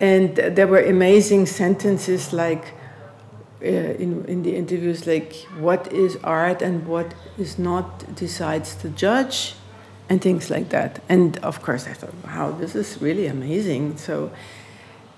And 0.00 0.34
there 0.34 0.66
were 0.66 0.80
amazing 0.80 1.46
sentences 1.46 2.32
like, 2.32 2.74
uh, 3.62 3.66
in, 3.66 4.24
in 4.24 4.42
the 4.42 4.56
interviews 4.56 5.06
like 5.06 5.34
what 5.60 5.92
is 5.92 6.16
art 6.24 6.60
and 6.60 6.84
what 6.88 7.14
is 7.38 7.56
not 7.56 8.16
decides 8.16 8.74
the 8.74 8.88
judge 8.88 9.54
and 10.08 10.20
things 10.20 10.50
like 10.50 10.70
that. 10.70 11.00
And 11.08 11.38
of 11.38 11.62
course, 11.62 11.86
I 11.86 11.92
thought, 11.92 12.14
wow, 12.24 12.50
this 12.50 12.74
is 12.74 13.00
really 13.00 13.28
amazing. 13.28 13.96
So 13.96 14.32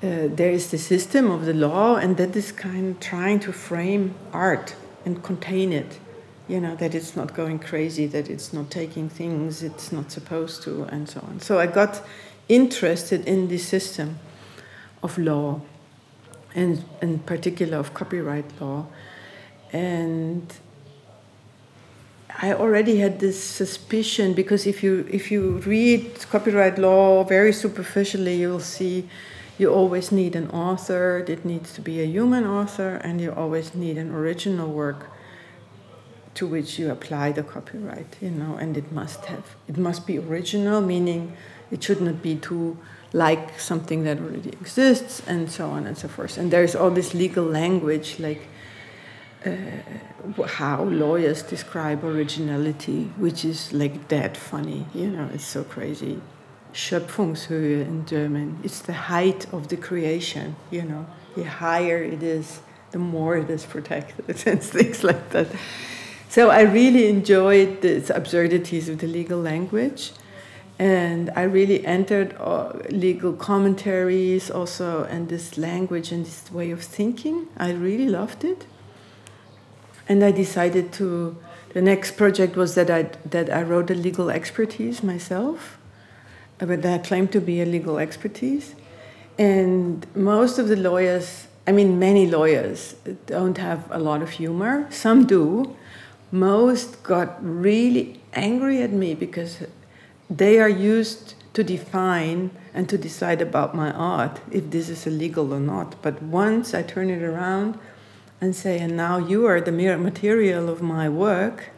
uh, 0.05 0.29
there 0.29 0.51
is 0.51 0.71
the 0.71 0.77
system 0.77 1.31
of 1.31 1.47
the 1.47 1.55
law, 1.55 1.97
and 1.97 2.19
that 2.19 2.37
is 2.37 2.53
kind 2.53 2.91
of 2.91 3.01
trying 3.01 3.41
to 3.41 3.53
frame 3.53 4.15
art 4.33 4.75
and 5.07 5.23
contain 5.23 5.73
it. 5.73 5.99
You 6.47 6.61
know, 6.61 6.77
that 6.77 6.95
it's 6.95 7.17
not 7.17 7.33
going 7.33 7.59
crazy, 7.59 8.07
that 8.09 8.29
it's 8.29 8.53
not 8.53 8.71
taking 8.71 9.09
things 9.09 9.63
it's 9.63 9.93
not 9.93 10.11
supposed 10.11 10.63
to, 10.65 10.83
and 10.85 11.09
so 11.09 11.21
on. 11.21 11.41
So 11.41 11.59
I 11.59 11.67
got 11.67 12.03
interested 12.49 13.27
in 13.27 13.49
the 13.49 13.57
system 13.57 14.19
of 15.03 15.17
law, 15.17 15.63
and 16.55 16.85
in 17.01 17.21
particular 17.21 17.79
of 17.79 17.95
copyright 17.95 18.61
law. 18.61 18.87
And 19.73 20.53
I 22.43 22.53
already 22.53 22.99
had 22.99 23.21
this 23.21 23.43
suspicion 23.43 24.35
because 24.35 24.67
if 24.67 24.83
you 24.83 25.09
if 25.11 25.31
you 25.31 25.63
read 25.65 26.27
copyright 26.31 26.79
law 26.79 27.25
very 27.25 27.55
superficially, 27.55 28.37
you'll 28.37 28.61
see 28.61 29.09
you 29.59 29.73
always 29.73 30.11
need 30.11 30.35
an 30.35 30.51
author. 30.51 31.25
It 31.29 31.45
needs 31.45 31.73
to 31.75 31.81
be 31.81 32.01
a 32.01 32.07
human 32.07 32.45
author, 32.47 32.97
and 32.97 33.21
you 33.21 33.33
always 33.33 33.75
need 33.75 33.99
an 33.99 34.11
original 34.11 34.71
work 34.71 35.11
to 36.35 36.47
which 36.47 36.79
you 36.79 36.91
apply 36.91 37.33
the 37.33 37.43
copyright. 37.43 38.17
You 38.21 38.31
know, 38.31 38.57
and 38.57 38.77
it 38.77 38.91
must 38.93 39.27
have 39.27 39.55
it 39.69 39.77
must 39.77 40.07
be 40.07 40.19
original, 40.19 40.81
meaning 40.81 41.37
it 41.71 41.83
should 41.83 42.01
not 42.01 42.23
be 42.23 42.37
too 42.37 42.77
like 43.13 43.61
something 43.61 44.03
that 44.05 44.19
already 44.19 44.51
exists, 44.51 45.23
and 45.27 45.51
so 45.51 45.71
on 45.71 45.87
and 45.87 45.97
so 45.97 46.09
forth. 46.09 46.37
And 46.37 46.51
there's 46.51 46.75
all 46.75 46.91
this 46.91 47.15
legal 47.15 47.45
language 47.45 48.19
like. 48.19 48.49
Uh, 49.47 49.51
how 50.47 50.85
lawyers 50.85 51.43
describe 51.43 52.03
originality, 52.03 53.13
which 53.19 53.45
is 53.45 53.75
like 53.75 54.09
that 54.09 54.39
funny, 54.39 54.87
you 54.95 55.07
know, 55.07 55.29
it's 55.35 55.45
so 55.45 55.63
crazy. 55.63 56.19
Schöpfungshöhe 56.75 57.87
in 57.87 58.05
German. 58.05 58.59
It's 58.65 58.81
the 58.81 58.93
height 58.93 59.47
of 59.53 59.69
the 59.69 59.77
creation, 59.77 60.57
you 60.71 60.83
know. 60.83 61.07
The 61.37 61.45
higher 61.45 62.03
it 62.03 62.23
is, 62.23 62.61
the 62.91 62.99
more 62.99 63.37
it 63.37 63.49
is 63.49 63.65
protected, 63.65 64.29
and 64.47 64.63
things 64.63 65.05
like 65.05 65.31
that. 65.31 65.47
So 66.29 66.51
I 66.51 66.63
really 66.63 67.09
enjoyed 67.09 67.81
the 67.81 68.13
absurdities 68.15 68.89
of 68.89 68.99
the 68.99 69.07
legal 69.07 69.41
language. 69.41 70.13
And 70.77 71.31
I 71.37 71.43
really 71.43 71.87
entered 71.87 72.35
uh, 72.41 72.73
legal 72.91 73.33
commentaries 73.35 74.51
also, 74.51 75.05
and 75.05 75.29
this 75.29 75.57
language 75.57 76.11
and 76.11 76.27
this 76.27 76.51
way 76.51 76.73
of 76.73 76.83
thinking. 76.83 77.47
I 77.57 77.71
really 77.71 78.09
loved 78.09 78.43
it. 78.45 78.67
And 80.09 80.25
I 80.25 80.33
decided 80.33 80.93
to. 80.95 81.37
The 81.73 81.83
next 81.83 82.17
project 82.17 82.57
was 82.57 82.75
that 82.75 82.91
I 82.91 83.03
that 83.31 83.49
I 83.51 83.63
wrote 83.63 83.91
a 83.91 83.95
legal 83.95 84.31
expertise 84.31 85.03
myself, 85.03 85.79
Uh, 86.61 86.67
but 86.67 86.83
that 86.83 87.05
claimed 87.05 87.33
to 87.33 87.41
be 87.41 87.61
a 87.61 87.67
legal 87.67 87.99
expertise. 87.99 88.75
And 89.39 90.07
most 90.15 90.59
of 90.59 90.69
the 90.69 90.77
lawyers, 90.77 91.49
I 91.67 91.73
mean, 91.73 91.99
many 91.99 92.27
lawyers 92.27 92.95
don't 93.27 93.59
have 93.59 93.91
a 93.91 93.99
lot 93.99 94.23
of 94.23 94.31
humor. 94.31 94.87
Some 94.91 95.27
do. 95.27 95.77
Most 96.31 97.03
got 97.03 97.37
really 97.45 98.21
angry 98.33 98.83
at 98.83 98.91
me 98.91 99.15
because 99.15 99.63
they 100.31 100.61
are 100.61 100.69
used 100.69 101.35
to 101.55 101.63
define 101.63 102.51
and 102.73 102.89
to 102.89 102.99
decide 102.99 103.41
about 103.41 103.75
my 103.75 103.93
art 103.93 104.41
if 104.51 104.71
this 104.71 104.89
is 104.89 105.07
illegal 105.07 105.55
or 105.55 105.61
not. 105.61 106.01
But 106.03 106.23
once 106.23 106.75
I 106.75 106.83
turn 106.83 107.11
it 107.11 107.23
around 107.23 107.79
and 108.41 108.55
say, 108.55 108.79
and 108.79 108.97
now 108.97 109.19
you 109.19 109.47
are 109.47 109.61
the 109.61 109.73
mere 109.73 109.97
material 109.97 110.69
of 110.69 110.83
my 110.83 111.09
work, 111.09 111.71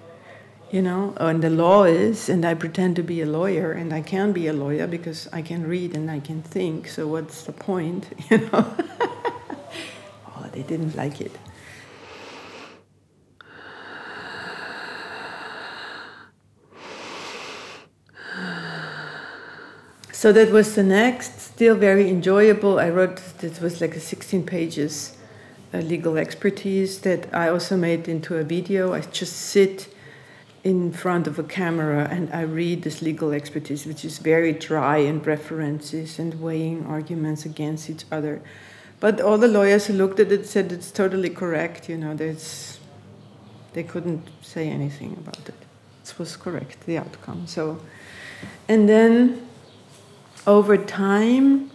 you 0.70 0.82
know, 0.82 1.14
and 1.18 1.42
the 1.42 1.50
law 1.50 1.84
is, 1.84 2.28
and 2.28 2.44
I 2.44 2.54
pretend 2.54 2.96
to 2.96 3.02
be 3.02 3.20
a 3.20 3.26
lawyer, 3.26 3.72
and 3.72 3.92
I 3.92 4.02
can 4.02 4.32
be 4.32 4.48
a 4.48 4.52
lawyer 4.52 4.86
because 4.86 5.28
I 5.32 5.42
can 5.42 5.66
read 5.66 5.94
and 5.94 6.10
I 6.10 6.20
can 6.20 6.42
think, 6.42 6.88
so 6.88 7.06
what's 7.06 7.44
the 7.44 7.52
point, 7.52 8.08
you 8.30 8.38
know? 8.38 8.50
oh, 10.26 10.46
they 10.52 10.62
didn't 10.62 10.96
like 10.96 11.20
it. 11.20 11.32
So 20.12 20.32
that 20.32 20.50
was 20.50 20.74
the 20.74 20.82
next, 20.82 21.40
still 21.40 21.76
very 21.76 22.08
enjoyable. 22.08 22.80
I 22.80 22.88
wrote, 22.88 23.20
this 23.38 23.60
was 23.60 23.80
like 23.80 23.94
a 23.94 24.00
16 24.00 24.44
pages 24.44 25.16
uh, 25.72 25.78
legal 25.78 26.16
expertise 26.16 27.00
that 27.02 27.32
I 27.32 27.50
also 27.50 27.76
made 27.76 28.08
into 28.08 28.36
a 28.36 28.42
video. 28.42 28.92
I 28.92 29.02
just 29.02 29.36
sit 29.36 29.94
in 30.66 30.90
front 30.90 31.28
of 31.28 31.38
a 31.38 31.44
camera 31.44 32.08
and 32.10 32.28
I 32.32 32.40
read 32.40 32.82
this 32.82 33.00
legal 33.00 33.30
expertise, 33.30 33.86
which 33.86 34.04
is 34.04 34.18
very 34.18 34.52
dry 34.52 34.96
in 34.96 35.22
references 35.22 36.18
and 36.18 36.40
weighing 36.40 36.84
arguments 36.86 37.44
against 37.44 37.88
each 37.88 38.04
other. 38.10 38.42
But 38.98 39.20
all 39.20 39.38
the 39.38 39.46
lawyers 39.46 39.86
who 39.86 39.92
looked 39.92 40.18
at 40.18 40.32
it 40.32 40.44
said 40.44 40.72
it's 40.72 40.90
totally 40.90 41.30
correct. 41.30 41.88
You 41.88 41.98
know, 41.98 42.16
there's, 42.16 42.80
they 43.74 43.84
couldn't 43.84 44.26
say 44.42 44.68
anything 44.68 45.12
about 45.12 45.48
it. 45.48 45.54
It 46.02 46.18
was 46.18 46.36
correct, 46.36 46.84
the 46.84 46.98
outcome. 46.98 47.46
So, 47.46 47.80
and 48.66 48.88
then 48.88 49.46
over 50.48 50.76
time, 50.76 51.70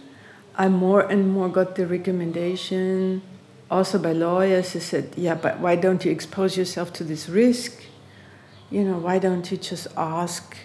I 0.54 0.68
more 0.68 1.00
and 1.00 1.32
more 1.32 1.48
got 1.48 1.76
the 1.76 1.86
recommendation, 1.86 3.22
also 3.70 3.98
by 3.98 4.12
lawyers, 4.12 4.74
who 4.74 4.80
said, 4.80 5.14
"Yeah, 5.16 5.34
but 5.34 5.60
why 5.60 5.76
don't 5.76 6.04
you 6.04 6.12
expose 6.12 6.58
yourself 6.58 6.92
to 6.94 7.04
this 7.04 7.26
risk? 7.30 7.81
You 8.72 8.84
know, 8.84 8.98
why 9.06 9.18
don't 9.18 9.50
you 9.50 9.58
just 9.58 9.86
ask, 9.98 10.56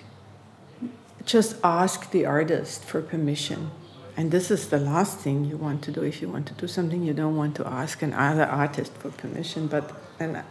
just 1.26 1.58
ask 1.62 2.10
the 2.12 2.26
artist 2.26 2.86
for 2.86 3.02
permission?" 3.02 3.72
And 4.16 4.32
this 4.32 4.50
is 4.50 4.70
the 4.70 4.80
last 4.80 5.20
thing 5.20 5.46
you 5.46 5.58
want 5.58 5.84
to 5.84 5.92
do 5.92 6.02
if 6.02 6.22
you 6.22 6.30
want 6.30 6.46
to 6.48 6.54
do 6.54 6.68
something. 6.68 7.04
You 7.04 7.14
don't 7.14 7.36
want 7.36 7.54
to 7.58 7.68
ask 7.68 8.02
another 8.02 8.46
artist 8.46 8.94
for 8.94 9.10
permission. 9.10 9.68
But 9.68 9.92
and 10.20 10.42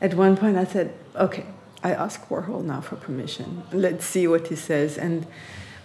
at 0.00 0.14
one 0.14 0.36
point, 0.36 0.56
I 0.58 0.64
said, 0.64 0.92
"Okay, 1.14 1.46
I 1.84 1.90
ask 1.94 2.28
Warhol 2.28 2.64
now 2.64 2.80
for 2.80 2.96
permission. 2.96 3.62
Let's 3.72 4.04
see 4.04 4.26
what 4.26 4.48
he 4.48 4.56
says." 4.56 4.98
And 4.98 5.26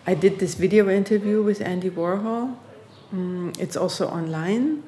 I 0.08 0.16
did 0.16 0.40
this 0.40 0.56
video 0.56 0.90
interview 0.90 1.44
with 1.44 1.62
Andy 1.62 1.92
Warhol. 1.92 2.56
Mm, 3.14 3.54
it's 3.60 3.78
also 3.78 4.10
online 4.10 4.84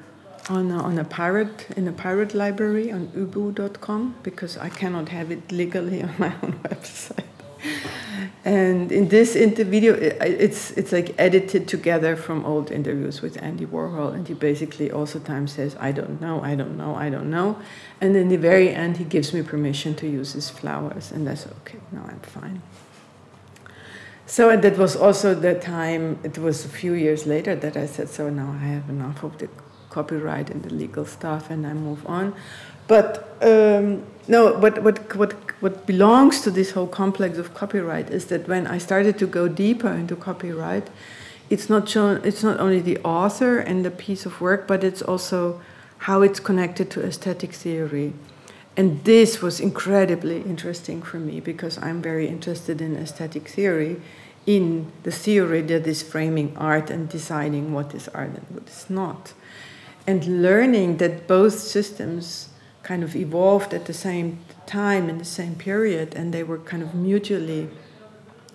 on 0.48 0.70
a, 0.70 0.82
on 0.82 0.98
a 0.98 1.04
pirate 1.04 1.66
in 1.76 1.88
a 1.88 1.92
pirate 1.92 2.34
library 2.34 2.92
on 2.92 3.08
ubu.com 3.08 4.14
because 4.22 4.56
I 4.56 4.68
cannot 4.68 5.08
have 5.08 5.30
it 5.30 5.50
legally 5.50 6.02
on 6.08 6.14
my 6.18 6.32
own 6.42 6.52
website. 6.64 7.24
And 8.44 8.92
in 8.92 9.08
this 9.08 9.34
inter- 9.34 9.64
video, 9.64 9.94
it's 9.94 10.70
it's 10.72 10.92
like 10.92 11.14
edited 11.18 11.66
together 11.66 12.14
from 12.14 12.44
old 12.44 12.70
interviews 12.70 13.20
with 13.20 13.42
Andy 13.42 13.66
Warhol, 13.66 14.14
and 14.14 14.26
he 14.26 14.34
basically 14.34 14.90
also 14.92 15.18
time 15.18 15.48
says, 15.48 15.76
"I 15.80 15.90
don't 15.90 16.20
know, 16.20 16.40
I 16.42 16.54
don't 16.54 16.76
know, 16.76 16.94
I 16.94 17.10
don't 17.10 17.28
know," 17.28 17.58
and 18.00 18.14
in 18.16 18.28
the 18.28 18.36
very 18.36 18.70
end, 18.70 18.98
he 18.98 19.04
gives 19.04 19.34
me 19.34 19.42
permission 19.42 19.94
to 19.96 20.06
use 20.06 20.34
his 20.34 20.48
flowers, 20.48 21.10
and 21.10 21.26
that's 21.26 21.46
okay. 21.46 21.80
Now 21.90 22.04
I'm 22.08 22.20
fine. 22.20 22.62
So 24.26 24.56
that 24.56 24.76
was 24.78 24.96
also 24.96 25.34
the 25.34 25.54
time, 25.54 26.18
it 26.24 26.36
was 26.36 26.64
a 26.64 26.68
few 26.68 26.94
years 26.94 27.26
later 27.26 27.54
that 27.54 27.76
I 27.76 27.86
said, 27.86 28.08
so 28.08 28.28
now 28.28 28.56
I 28.60 28.66
have 28.66 28.88
enough 28.90 29.22
of 29.22 29.38
the 29.38 29.48
copyright 29.98 30.46
and 30.52 30.60
the 30.66 30.74
legal 30.82 31.06
stuff 31.16 31.42
and 31.52 31.60
I 31.66 31.74
move 31.88 32.02
on. 32.18 32.26
But 32.92 33.08
um, 33.52 33.86
no, 34.34 34.40
what, 34.62 34.74
what, 34.84 34.96
what, 35.20 35.32
what 35.64 35.74
belongs 35.86 36.40
to 36.44 36.50
this 36.50 36.72
whole 36.74 36.90
complex 37.02 37.38
of 37.38 37.48
copyright 37.54 38.08
is 38.10 38.26
that 38.26 38.42
when 38.52 38.66
I 38.66 38.78
started 38.78 39.14
to 39.22 39.26
go 39.38 39.48
deeper 39.48 39.92
into 40.02 40.16
copyright, 40.16 40.86
it's 41.48 41.68
not, 41.72 41.88
shown, 41.88 42.20
it's 42.24 42.42
not 42.42 42.58
only 42.58 42.80
the 42.80 42.98
author 43.20 43.58
and 43.58 43.84
the 43.84 43.90
piece 43.90 44.26
of 44.26 44.40
work, 44.40 44.66
but 44.66 44.82
it's 44.82 45.02
also 45.02 45.60
how 45.98 46.22
it's 46.22 46.40
connected 46.40 46.90
to 46.90 46.98
aesthetic 47.02 47.52
theory. 47.52 48.12
And 48.76 49.04
this 49.04 49.40
was 49.40 49.60
incredibly 49.60 50.38
interesting 50.42 51.02
for 51.02 51.18
me 51.18 51.40
because 51.40 51.78
I'm 51.78 52.02
very 52.02 52.26
interested 52.28 52.80
in 52.80 52.96
aesthetic 52.96 53.48
theory, 53.48 53.96
in 54.44 54.92
the 55.02 55.10
theory 55.10 55.62
that 55.62 55.86
is 55.86 56.02
framing 56.02 56.56
art 56.56 56.90
and 56.90 57.08
deciding 57.08 57.72
what 57.72 57.94
is 57.94 58.08
art 58.08 58.32
and 58.38 58.46
what 58.50 58.68
is 58.68 58.86
not. 58.88 59.32
And 60.06 60.42
learning 60.42 60.98
that 60.98 61.26
both 61.26 61.58
systems 61.58 62.50
kind 62.82 63.02
of 63.02 63.16
evolved 63.16 63.74
at 63.74 63.86
the 63.86 63.92
same 63.92 64.38
time 64.66 65.08
in 65.08 65.18
the 65.18 65.24
same 65.24 65.56
period 65.56 66.14
and 66.14 66.32
they 66.32 66.42
were 66.42 66.58
kind 66.58 66.82
of 66.82 66.94
mutually 66.94 67.68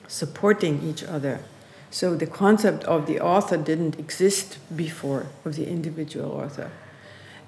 supporting 0.07 0.81
each 0.83 1.03
other. 1.03 1.41
So 1.89 2.15
the 2.15 2.27
concept 2.27 2.85
of 2.85 3.05
the 3.05 3.19
author 3.19 3.57
didn't 3.57 3.99
exist 3.99 4.57
before, 4.75 5.27
of 5.43 5.55
the 5.55 5.67
individual 5.67 6.31
author. 6.31 6.71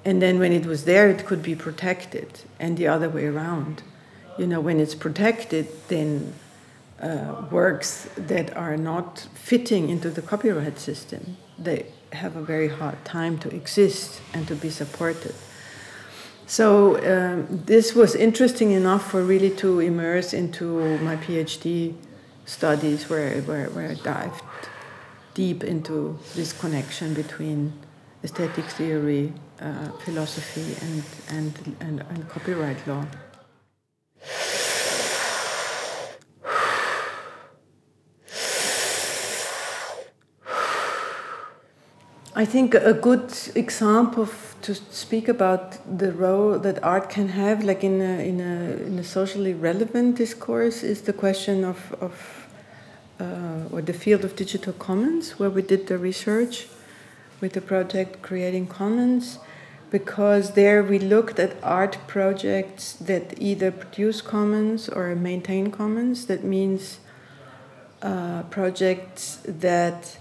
And 0.04 0.22
then 0.22 0.38
when 0.40 0.52
it 0.52 0.66
was 0.66 0.84
there, 0.84 1.10
it 1.10 1.26
could 1.26 1.42
be 1.42 1.56
protected, 1.56 2.42
and 2.60 2.78
the 2.78 2.88
other 2.88 3.08
way 3.08 3.26
around. 3.26 3.84
You 4.38 4.48
know, 4.48 4.60
when 4.60 4.82
it's 4.82 4.96
protected, 4.96 5.68
then 5.88 6.34
uh, 7.02 7.46
works 7.50 8.10
that 8.18 8.56
are 8.58 8.76
not 8.76 9.28
fitting 9.34 9.90
into 9.90 10.10
the 10.10 10.22
copyright 10.22 10.78
system, 10.78 11.38
they 11.58 11.86
have 12.14 12.36
a 12.36 12.42
very 12.42 12.68
hard 12.68 13.04
time 13.06 13.38
to 13.40 13.50
exist 13.56 14.22
and 14.34 14.48
to 14.48 14.56
be 14.56 14.70
supported. 14.70 15.36
so 16.46 16.68
um, 17.14 17.48
this 17.66 17.96
was 17.96 18.16
interesting 18.16 18.72
enough 18.72 19.12
for 19.12 19.24
really 19.24 19.50
to 19.50 19.80
immerse 19.80 20.34
into 20.34 20.98
my 21.00 21.16
PhD 21.16 21.96
studies, 22.46 23.10
where 23.10 23.42
where, 23.42 23.70
where 23.70 23.90
I 23.92 23.96
dived 23.96 24.44
deep 25.34 25.64
into 25.64 26.20
this 26.36 26.54
connection 26.54 27.14
between 27.14 27.74
aesthetic 28.24 28.66
theory, 28.66 29.34
uh, 29.60 29.90
philosophy, 30.06 30.76
and, 30.86 31.04
and, 31.30 31.76
and, 31.80 32.06
and 32.10 32.30
copyright 32.30 32.88
law. 32.88 33.06
I 42.36 42.46
think 42.46 42.74
a 42.74 42.94
good 42.94 43.32
example 43.54 44.28
to 44.64 44.74
speak 44.74 45.28
about 45.28 45.78
the 46.00 46.12
role 46.12 46.58
that 46.58 46.84
art 46.84 47.08
can 47.08 47.28
have, 47.28 47.64
like 47.64 47.84
in 47.84 48.02
a, 48.02 48.28
in 48.28 48.42
a, 48.42 48.88
in 48.88 48.98
a 48.98 49.04
socially 49.04 49.54
relevant 49.54 50.18
discourse, 50.18 50.82
is 50.82 51.04
the 51.04 51.14
question 51.14 51.64
of, 51.64 51.96
of 52.02 52.48
uh, 53.20 53.70
or 53.72 53.84
the 53.84 53.94
field 53.94 54.26
of 54.26 54.36
digital 54.36 54.74
commons, 54.74 55.38
where 55.38 55.52
we 55.52 55.62
did 55.62 55.86
the 55.86 56.00
research 56.00 56.68
with 57.40 57.54
the 57.54 57.62
project 57.62 58.24
Creating 58.24 58.66
Commons, 58.66 59.38
because 59.92 60.54
there 60.54 60.82
we 60.82 60.98
looked 60.98 61.38
at 61.38 61.56
art 61.62 62.00
projects 62.08 62.94
that 62.94 63.40
either 63.40 63.70
produce 63.70 64.22
commons 64.22 64.90
or 64.90 65.14
maintain 65.14 65.70
commons. 65.70 66.26
That 66.26 66.44
means 66.44 66.98
uh, 68.02 68.42
projects 68.50 69.38
that 69.46 70.18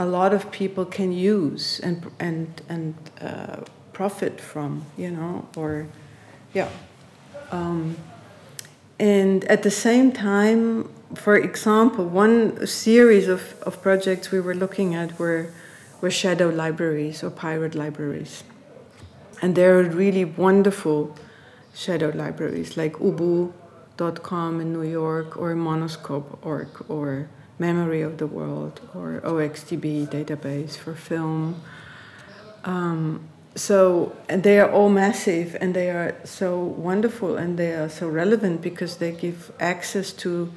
a 0.00 0.06
lot 0.06 0.32
of 0.32 0.50
people 0.50 0.86
can 0.86 1.12
use 1.12 1.78
and 1.80 2.10
and 2.18 2.46
and 2.70 2.94
uh, 3.20 3.56
profit 3.92 4.40
from, 4.40 4.86
you 4.96 5.10
know, 5.10 5.46
or 5.56 5.86
yeah. 6.54 6.70
Um, 7.52 7.96
and 8.98 9.44
at 9.44 9.62
the 9.62 9.70
same 9.70 10.10
time, 10.10 10.88
for 11.14 11.36
example, 11.36 12.06
one 12.06 12.66
series 12.66 13.28
of, 13.28 13.42
of 13.62 13.82
projects 13.82 14.30
we 14.30 14.40
were 14.40 14.54
looking 14.54 14.94
at 14.94 15.18
were 15.18 15.52
were 16.00 16.10
shadow 16.10 16.48
libraries 16.48 17.22
or 17.22 17.30
pirate 17.30 17.74
libraries, 17.74 18.42
and 19.42 19.54
there 19.54 19.78
are 19.78 19.82
really 19.82 20.24
wonderful 20.24 21.14
shadow 21.74 22.10
libraries 22.14 22.78
like 22.78 22.94
Ubu.com 22.94 24.60
in 24.62 24.72
New 24.72 24.88
York 25.00 25.36
or 25.36 25.54
Monoskop.org 25.54 26.68
or 26.88 27.28
Memory 27.60 28.02
of 28.02 28.16
the 28.16 28.26
World 28.26 28.80
or 28.94 29.20
0xDB 29.22 30.08
database 30.08 30.76
for 30.76 30.94
film. 30.94 31.62
Um, 32.64 33.28
so 33.54 34.16
and 34.28 34.42
they 34.42 34.58
are 34.60 34.70
all 34.70 34.88
massive 34.88 35.56
and 35.60 35.74
they 35.74 35.90
are 35.90 36.16
so 36.24 36.58
wonderful 36.58 37.36
and 37.36 37.58
they 37.58 37.72
are 37.72 37.88
so 37.88 38.08
relevant 38.08 38.62
because 38.62 38.96
they 38.96 39.12
give 39.12 39.52
access 39.60 40.12
to 40.12 40.52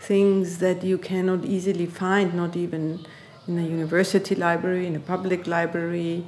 things 0.00 0.58
that 0.58 0.82
you 0.82 0.96
cannot 0.96 1.44
easily 1.44 1.86
find, 1.86 2.34
not 2.34 2.56
even 2.56 3.04
in 3.46 3.58
a 3.58 3.62
university 3.62 4.34
library, 4.34 4.86
in 4.86 4.94
a 4.96 5.00
public 5.00 5.46
library, 5.46 6.24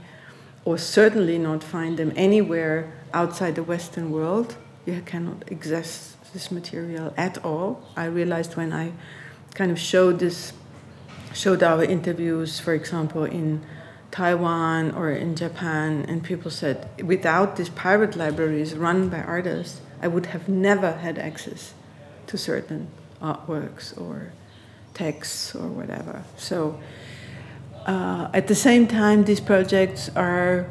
or 0.64 0.77
certainly 0.77 1.39
not 1.39 1.62
find 1.62 1.97
them 1.97 2.12
anywhere 2.16 2.93
outside 3.14 3.55
the 3.55 3.62
Western 3.62 4.11
world. 4.11 4.57
You 4.87 5.01
cannot 5.03 5.51
access 5.51 6.16
this 6.33 6.51
material 6.51 7.14
at 7.16 7.45
all. 7.45 7.83
I 7.97 8.07
realized 8.07 8.57
when 8.57 8.73
I 8.73 8.93
kind 9.55 9.70
of 9.70 9.78
showed 9.78 10.18
this, 10.18 10.53
showed 11.32 11.62
our 11.62 11.82
interviews, 11.84 12.61
for 12.61 12.74
example, 12.74 13.24
in 13.24 13.64
Taiwan 14.11 14.92
or 14.92 15.11
in 15.11 15.36
Japan, 15.36 16.05
and 16.09 16.22
people 16.22 16.51
said, 16.51 16.88
without 17.03 17.57
these 17.57 17.68
pirate 17.68 18.16
libraries 18.16 18.74
run 18.74 19.09
by 19.09 19.22
artists, 19.22 19.80
I 20.03 20.09
would 20.09 20.26
have 20.26 20.48
never 20.48 20.92
had 20.92 21.18
access 21.18 21.74
to 22.26 22.36
certain 22.38 22.88
artworks 23.22 23.98
or 24.01 24.32
texts 24.94 25.55
or 25.55 25.68
whatever. 25.68 26.24
So, 26.36 26.80
uh, 27.86 28.30
at 28.34 28.46
the 28.46 28.55
same 28.55 28.86
time, 28.86 29.24
these 29.24 29.40
projects 29.40 30.11
are 30.16 30.70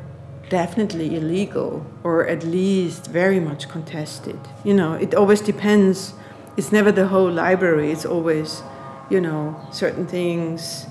definitely 0.50 1.16
illegal 1.16 1.86
or 2.04 2.28
at 2.28 2.44
least 2.44 3.08
very 3.08 3.40
much 3.40 3.70
contested. 3.70 4.40
You 4.64 4.74
know, 4.74 4.94
it 4.94 5.14
always 5.14 5.42
depends 5.42 6.14
it's 6.58 6.72
never 6.72 6.92
the 6.92 7.08
whole 7.08 7.32
library. 7.32 7.92
It's 7.92 8.06
always, 8.06 8.64
you 9.10 9.22
know, 9.22 9.60
certain 9.72 10.08
things. 10.08 10.88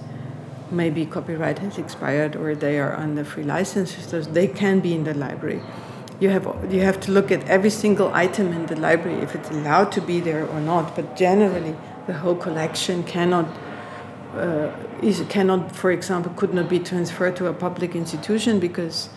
Maybe 0.71 1.07
copyright 1.07 1.59
has 1.61 1.79
expired 1.79 2.37
or 2.37 2.55
they 2.55 2.79
are 2.79 2.95
under 2.95 3.25
free 3.25 3.45
license, 3.45 3.97
so 4.07 4.21
they 4.21 4.47
can 4.47 4.81
be 4.81 4.95
in 4.95 5.05
the 5.05 5.15
library. 5.15 5.63
You 6.21 6.31
have 6.31 6.45
you 6.71 6.81
have 6.81 7.01
to 7.01 7.13
look 7.13 7.31
at 7.31 7.47
every 7.49 7.71
single 7.71 8.13
item 8.13 8.53
in 8.53 8.67
the 8.67 8.77
library 8.77 9.19
if 9.23 9.35
it's 9.35 9.51
allowed 9.51 9.93
to 9.93 10.01
be 10.01 10.21
there 10.21 10.47
or 10.47 10.61
not. 10.61 10.95
But 10.95 11.17
generally, 11.17 11.75
the 12.07 12.13
whole 12.15 12.35
collection 12.35 13.03
cannot 13.05 13.47
uh, 14.35 14.71
is 15.03 15.23
cannot, 15.29 15.75
for 15.75 15.91
example, 15.91 16.33
could 16.37 16.53
not 16.53 16.69
be 16.69 16.79
transferred 16.79 17.37
to 17.37 17.47
a 17.47 17.53
public 17.53 17.95
institution 17.95 18.61
because 18.61 19.09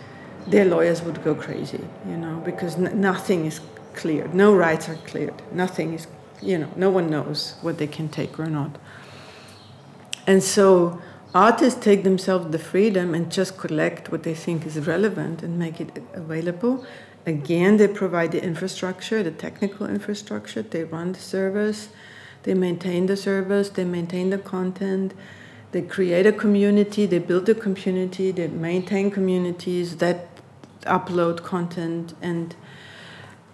their 0.47 0.65
lawyers 0.65 1.01
would 1.01 1.23
go 1.23 1.35
crazy, 1.35 1.83
you 2.07 2.17
know, 2.17 2.41
because 2.45 2.77
nothing 2.77 3.45
is 3.45 3.61
cleared, 3.93 4.33
no 4.33 4.55
rights 4.55 4.89
are 4.89 4.95
cleared, 5.07 5.33
nothing 5.51 5.93
is 5.93 6.07
you 6.41 6.57
know, 6.57 6.71
no 6.75 6.89
one 6.89 7.09
knows 7.09 7.55
what 7.61 7.77
they 7.77 7.87
can 7.87 8.09
take 8.09 8.39
or 8.39 8.47
not. 8.47 8.77
And 10.27 10.43
so 10.43 11.01
artists 11.33 11.83
take 11.83 12.03
themselves 12.03 12.51
the 12.51 12.59
freedom 12.59 13.13
and 13.13 13.31
just 13.31 13.57
collect 13.57 14.11
what 14.11 14.23
they 14.23 14.33
think 14.33 14.65
is 14.65 14.79
relevant 14.87 15.43
and 15.43 15.57
make 15.57 15.79
it 15.79 16.03
available. 16.13 16.85
Again, 17.25 17.77
they 17.77 17.87
provide 17.87 18.31
the 18.31 18.43
infrastructure, 18.43 19.21
the 19.23 19.31
technical 19.31 19.87
infrastructure, 19.87 20.61
they 20.63 20.83
run 20.83 21.13
the 21.13 21.19
service, 21.19 21.89
they 22.43 22.53
maintain 22.53 23.05
the 23.05 23.15
service, 23.15 23.69
they 23.69 23.83
maintain 23.85 24.31
the 24.31 24.39
content, 24.39 25.13
they 25.71 25.81
create 25.81 26.25
a 26.25 26.31
community, 26.31 27.05
they 27.05 27.19
build 27.19 27.47
a 27.47 27.55
community, 27.55 28.31
they 28.31 28.47
maintain 28.47 29.11
communities 29.11 29.97
that 29.97 30.27
upload 30.81 31.43
content 31.43 32.13
and 32.21 32.55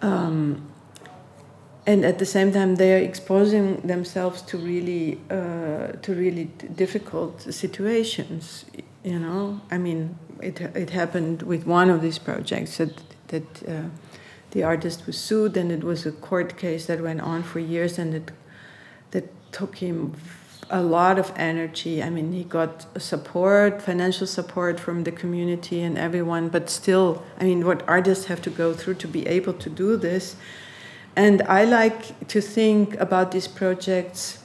um, 0.00 0.67
and 1.88 2.04
at 2.04 2.18
the 2.18 2.26
same 2.26 2.52
time 2.52 2.76
they 2.76 2.90
are 2.96 3.02
exposing 3.10 3.66
themselves 3.92 4.42
to 4.42 4.58
really 4.58 5.18
uh, 5.30 5.86
to 6.04 6.14
really 6.14 6.44
difficult 6.84 7.34
situations 7.64 8.66
you 9.04 9.18
know? 9.18 9.60
I 9.70 9.78
mean 9.78 10.18
it, 10.40 10.60
it 10.60 10.90
happened 10.90 11.42
with 11.42 11.66
one 11.66 11.88
of 11.90 12.02
these 12.02 12.18
projects 12.18 12.76
that 12.76 12.94
that 13.28 13.48
uh, 13.68 13.88
the 14.50 14.62
artist 14.62 15.06
was 15.06 15.16
sued 15.18 15.56
and 15.56 15.72
it 15.72 15.82
was 15.82 16.06
a 16.06 16.12
court 16.12 16.56
case 16.56 16.86
that 16.86 17.00
went 17.00 17.20
on 17.20 17.42
for 17.42 17.58
years 17.58 17.98
and 17.98 18.14
it 18.14 18.30
that 19.12 19.26
took 19.52 19.76
him 19.76 20.14
a 20.70 20.82
lot 20.82 21.18
of 21.18 21.32
energy. 21.36 22.02
I 22.02 22.10
mean 22.10 22.32
he 22.32 22.44
got 22.44 22.72
support 23.00 23.80
financial 23.80 24.26
support 24.26 24.78
from 24.78 25.04
the 25.04 25.12
community 25.22 25.80
and 25.80 25.96
everyone 25.96 26.50
but 26.50 26.68
still 26.68 27.22
i 27.40 27.44
mean 27.44 27.64
what 27.68 27.80
artists 27.88 28.26
have 28.26 28.42
to 28.42 28.50
go 28.50 28.74
through 28.74 28.96
to 29.04 29.08
be 29.08 29.26
able 29.26 29.54
to 29.64 29.70
do 29.70 29.96
this 29.96 30.36
and 31.18 31.42
I 31.42 31.64
like 31.64 32.28
to 32.28 32.40
think 32.40 32.94
about 33.00 33.32
these 33.32 33.48
projects 33.48 34.38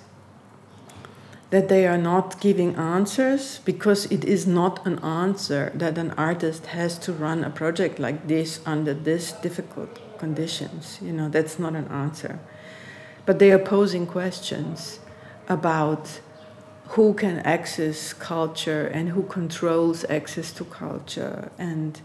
that 1.52 1.70
they 1.70 1.86
are 1.86 2.00
not 2.00 2.42
giving 2.42 2.76
answers 2.78 3.60
because 3.64 4.08
it 4.08 4.26
is 4.26 4.48
not 4.48 4.84
an 4.84 4.98
answer 5.04 5.72
that 5.76 6.00
an 6.00 6.10
artist 6.18 6.66
has 6.66 6.98
to 6.98 7.14
run 7.14 7.44
a 7.44 7.52
project 7.52 8.00
like 8.00 8.28
this 8.28 8.60
under 8.66 8.92
this 8.92 9.34
difficult 9.34 10.00
conditions. 10.18 10.98
You 11.00 11.14
know, 11.14 11.30
that's 11.30 11.60
not 11.60 11.76
an 11.76 11.88
answer. 11.90 12.40
But 13.28 13.38
they 13.38 13.52
are 13.52 13.60
posing 13.60 14.08
questions 14.08 15.00
about 15.48 16.22
who 16.96 17.14
can 17.14 17.38
access 17.42 18.14
culture 18.14 18.88
and 18.88 19.10
who 19.10 19.22
controls 19.22 20.06
access 20.10 20.52
to 20.54 20.66
culture 20.66 21.52
and 21.60 22.02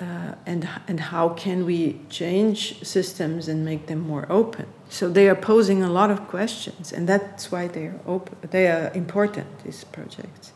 uh, 0.00 0.34
and 0.46 0.68
and 0.88 1.00
how 1.00 1.28
can 1.30 1.66
we 1.66 2.00
change 2.08 2.82
systems 2.82 3.48
and 3.48 3.64
make 3.64 3.86
them 3.86 4.00
more 4.00 4.26
open? 4.30 4.66
So 4.88 5.08
they 5.08 5.28
are 5.28 5.34
posing 5.34 5.82
a 5.82 5.90
lot 5.90 6.10
of 6.10 6.26
questions, 6.28 6.92
and 6.92 7.08
that's 7.08 7.52
why 7.52 7.68
they 7.68 7.86
are 7.86 8.00
open. 8.06 8.36
They 8.50 8.66
are 8.68 8.90
important. 8.94 9.46
These 9.64 9.84
projects, 9.84 10.52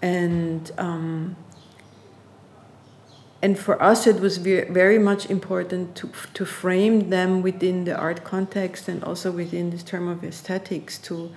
and 0.00 0.70
um, 0.78 1.36
and 3.42 3.58
for 3.58 3.80
us 3.82 4.06
it 4.06 4.20
was 4.20 4.38
very 4.38 4.98
much 4.98 5.30
important 5.30 5.94
to 5.96 6.10
to 6.34 6.44
frame 6.44 7.10
them 7.10 7.42
within 7.42 7.84
the 7.84 7.94
art 7.94 8.24
context 8.24 8.88
and 8.88 9.04
also 9.04 9.30
within 9.30 9.70
this 9.70 9.82
term 9.82 10.08
of 10.08 10.24
aesthetics 10.24 10.98
to 10.98 11.30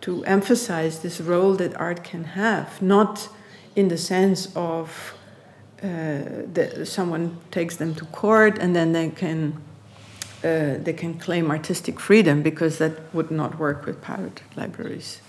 to 0.00 0.24
emphasize 0.24 1.00
this 1.00 1.20
role 1.20 1.54
that 1.54 1.74
art 1.80 2.04
can 2.04 2.24
have, 2.24 2.80
not 2.80 3.28
in 3.74 3.88
the 3.88 3.98
sense 3.98 4.48
of 4.54 5.14
the, 5.80 6.84
someone 6.84 7.38
takes 7.50 7.76
them 7.76 7.94
to 7.94 8.04
court 8.06 8.58
and 8.58 8.74
then 8.74 8.92
they 8.92 9.10
can 9.10 9.62
uh, 10.44 10.78
they 10.78 10.92
can 10.92 11.18
claim 11.18 11.50
artistic 11.50 11.98
freedom 11.98 12.42
because 12.42 12.78
that 12.78 12.92
would 13.12 13.30
not 13.30 13.58
work 13.58 13.84
with 13.84 14.00
pirate 14.00 14.40
libraries. 14.56 15.20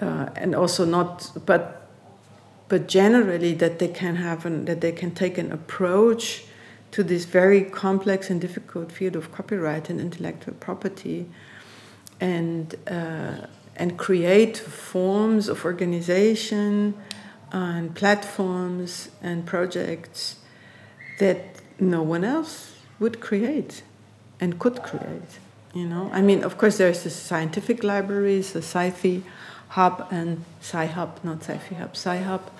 Uh, 0.00 0.28
and 0.36 0.54
also 0.54 0.84
not 0.84 1.30
but 1.46 1.88
but 2.68 2.88
generally 2.88 3.54
that 3.54 3.78
they 3.78 3.88
can 3.88 4.16
have 4.16 4.46
an, 4.46 4.64
that 4.64 4.80
they 4.80 4.92
can 4.92 5.10
take 5.10 5.36
an 5.36 5.52
approach 5.52 6.44
to 6.90 7.02
this 7.02 7.24
very 7.24 7.62
complex 7.62 8.30
and 8.30 8.40
difficult 8.40 8.92
field 8.92 9.16
of 9.16 9.32
copyright 9.32 9.90
and 9.90 10.00
intellectual 10.00 10.54
property, 10.54 11.26
and 12.20 12.74
uh, 12.86 13.46
and 13.76 13.98
create 13.98 14.56
forms 14.56 15.48
of 15.48 15.64
organization 15.64 16.94
and 17.52 17.94
platforms 17.94 19.10
and 19.22 19.46
projects 19.46 20.36
that 21.18 21.60
no 21.78 22.02
one 22.02 22.24
else 22.24 22.72
would 22.98 23.20
create 23.20 23.82
and 24.40 24.58
could 24.58 24.82
create. 24.82 25.38
You 25.74 25.86
know, 25.86 26.10
I 26.12 26.22
mean, 26.22 26.42
of 26.42 26.58
course, 26.58 26.78
there's 26.78 27.02
the 27.02 27.10
scientific 27.10 27.84
libraries, 27.84 28.52
the 28.52 28.60
SciFi 28.60 29.22
Hub 29.68 30.06
and 30.10 30.44
Sci-Hub, 30.60 31.20
not 31.22 31.42
Sci-Fi 31.42 31.74
Hub, 31.76 31.90
Sci-Hub. 31.92 32.50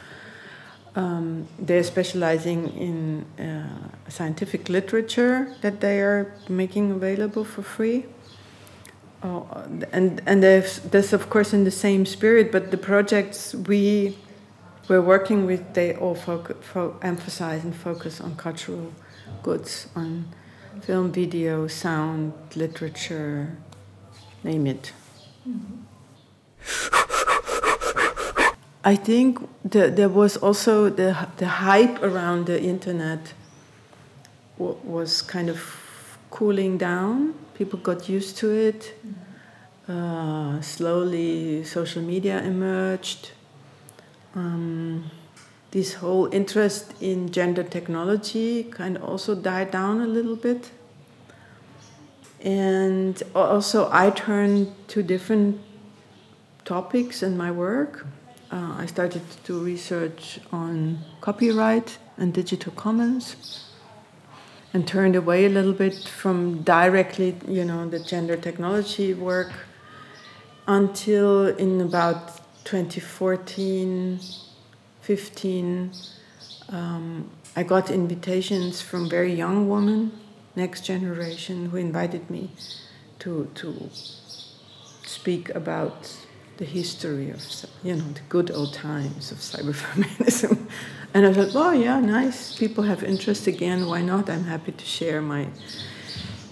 Um, 0.94 1.46
they're 1.58 1.82
specializing 1.82 2.68
in 2.76 3.44
uh, 3.44 4.10
scientific 4.10 4.68
literature 4.68 5.54
that 5.62 5.80
they 5.80 6.00
are 6.00 6.34
making 6.48 6.90
available 6.90 7.44
for 7.44 7.62
free. 7.62 8.04
Oh, 9.22 9.46
and 9.92 10.20
and 10.26 10.42
that's 10.42 11.12
of 11.12 11.30
course 11.30 11.52
in 11.52 11.64
the 11.64 11.70
same 11.70 12.04
spirit, 12.06 12.50
but 12.50 12.70
the 12.70 12.76
projects 12.76 13.54
we 13.54 14.16
were 14.88 15.00
working 15.00 15.46
with, 15.46 15.74
they 15.74 15.94
all 15.94 16.16
emphasize 17.02 17.64
and 17.64 17.74
focus 17.74 18.20
on 18.20 18.36
cultural 18.36 18.92
goods, 19.42 19.88
on 19.94 20.28
film, 20.82 21.12
video, 21.12 21.66
sound, 21.68 22.32
literature, 22.56 23.56
name 24.42 24.66
it. 24.66 24.92
I 28.84 28.96
think 28.96 29.38
the, 29.64 29.90
there 29.90 30.08
was 30.08 30.36
also 30.36 30.90
the, 30.90 31.28
the 31.36 31.46
hype 31.46 32.02
around 32.02 32.46
the 32.46 32.60
internet 32.60 33.32
w- 34.58 34.76
was 34.82 35.22
kind 35.22 35.48
of 35.48 36.18
cooling 36.30 36.78
down. 36.78 37.34
People 37.54 37.78
got 37.78 38.08
used 38.08 38.36
to 38.38 38.50
it. 38.50 38.94
Uh, 39.88 40.60
slowly, 40.60 41.62
social 41.64 42.02
media 42.02 42.42
emerged. 42.42 43.32
Um, 44.34 45.10
this 45.70 45.94
whole 45.94 46.26
interest 46.32 46.94
in 47.00 47.30
gender 47.30 47.62
technology 47.62 48.64
kind 48.64 48.96
of 48.96 49.04
also 49.04 49.34
died 49.34 49.70
down 49.70 50.00
a 50.00 50.06
little 50.06 50.36
bit. 50.36 50.70
And 52.42 53.22
also, 53.34 53.88
I 53.92 54.10
turned 54.10 54.74
to 54.88 55.02
different 55.02 55.60
topics 56.64 57.22
in 57.22 57.36
my 57.36 57.50
work 57.50 58.06
uh, 58.52 58.74
I 58.76 58.84
started 58.84 59.22
to 59.30 59.36
do 59.44 59.64
research 59.64 60.38
on 60.52 60.98
copyright 61.22 61.96
and 62.18 62.34
digital 62.34 62.70
commons 62.72 63.64
and 64.74 64.86
turned 64.86 65.16
away 65.16 65.46
a 65.46 65.48
little 65.48 65.72
bit 65.72 66.04
from 66.04 66.62
directly, 66.62 67.34
you 67.48 67.64
know, 67.64 67.88
the 67.88 67.98
gender 67.98 68.36
technology 68.36 69.14
work 69.14 69.52
until 70.66 71.46
in 71.46 71.80
about 71.80 72.41
2014, 72.64 74.20
15, 75.00 75.92
um, 76.68 77.30
I 77.54 77.62
got 77.62 77.90
invitations 77.90 78.80
from 78.80 79.08
very 79.08 79.34
young 79.34 79.68
women, 79.68 80.12
next 80.56 80.84
generation, 80.84 81.70
who 81.70 81.76
invited 81.76 82.30
me 82.30 82.50
to, 83.18 83.50
to 83.54 83.90
speak 85.04 85.50
about 85.50 86.16
the 86.56 86.64
history 86.64 87.30
of, 87.30 87.42
you 87.82 87.96
know, 87.96 88.04
the 88.12 88.20
good 88.28 88.50
old 88.50 88.72
times 88.72 89.32
of 89.32 89.38
cyberfeminism. 89.38 90.58
And 91.14 91.26
I 91.26 91.32
thought, 91.34 91.54
oh, 91.54 91.72
yeah, 91.72 92.00
nice. 92.00 92.56
People 92.56 92.84
have 92.84 93.04
interest 93.04 93.46
again. 93.46 93.86
Why 93.86 94.00
not? 94.00 94.30
I'm 94.30 94.44
happy 94.44 94.72
to 94.72 94.84
share 94.84 95.20
my. 95.20 95.48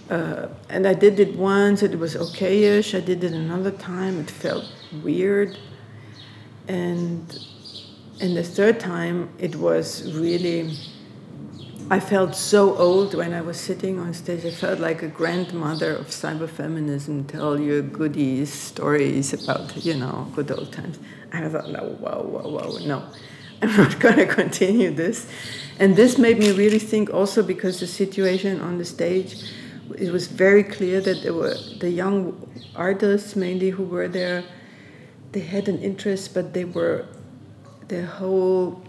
Uh, 0.07 0.49
and 0.69 0.85
I 0.85 0.93
did 0.93 1.19
it 1.19 1.35
once, 1.35 1.81
it 1.81 1.97
was 1.97 2.15
okayish. 2.15 2.95
I 2.95 2.99
did 2.99 3.23
it 3.23 3.31
another 3.31 3.71
time, 3.71 4.19
it 4.19 4.29
felt 4.29 4.65
weird. 5.03 5.57
And, 6.67 7.37
and 8.19 8.37
the 8.37 8.43
third 8.43 8.79
time, 8.79 9.29
it 9.39 9.55
was 9.55 10.13
really 10.13 10.77
I 11.91 11.99
felt 11.99 12.35
so 12.35 12.77
old 12.77 13.15
when 13.15 13.33
I 13.33 13.41
was 13.41 13.59
sitting 13.59 13.99
on 13.99 14.13
stage. 14.13 14.45
I 14.45 14.51
felt 14.51 14.79
like 14.79 15.03
a 15.03 15.09
grandmother 15.09 15.93
of 15.93 16.07
cyberfeminism, 16.07 17.27
tell 17.27 17.59
you 17.59 17.81
goodies, 17.81 18.49
stories 18.53 19.33
about, 19.33 19.75
you 19.75 19.95
know, 19.95 20.31
good 20.33 20.49
old 20.51 20.71
times. 20.71 20.99
I 21.33 21.49
thought, 21.49 21.69
no, 21.69 21.81
whoa, 21.99 22.23
whoa, 22.23 22.49
whoa, 22.49 22.85
no. 22.85 23.03
I'm 23.61 23.75
not 23.75 23.99
going 23.99 24.15
to 24.15 24.25
continue 24.25 24.91
this. 24.91 25.29
And 25.79 25.97
this 25.97 26.17
made 26.17 26.39
me 26.39 26.53
really 26.53 26.79
think 26.79 27.13
also 27.13 27.43
because 27.43 27.81
the 27.81 27.87
situation 27.87 28.61
on 28.61 28.77
the 28.77 28.85
stage, 28.85 29.43
it 29.97 30.13
was 30.13 30.27
very 30.27 30.63
clear 30.63 31.01
that 31.01 31.23
there 31.23 31.33
were 31.33 31.55
the 31.81 31.89
young 31.89 32.49
artists 32.73 33.35
mainly 33.35 33.69
who 33.69 33.83
were 33.83 34.07
there, 34.07 34.45
they 35.31 35.41
had 35.41 35.67
an 35.67 35.79
interest, 35.79 36.33
but 36.33 36.53
they 36.53 36.65
were, 36.65 37.05
their 37.87 38.05
whole 38.05 38.83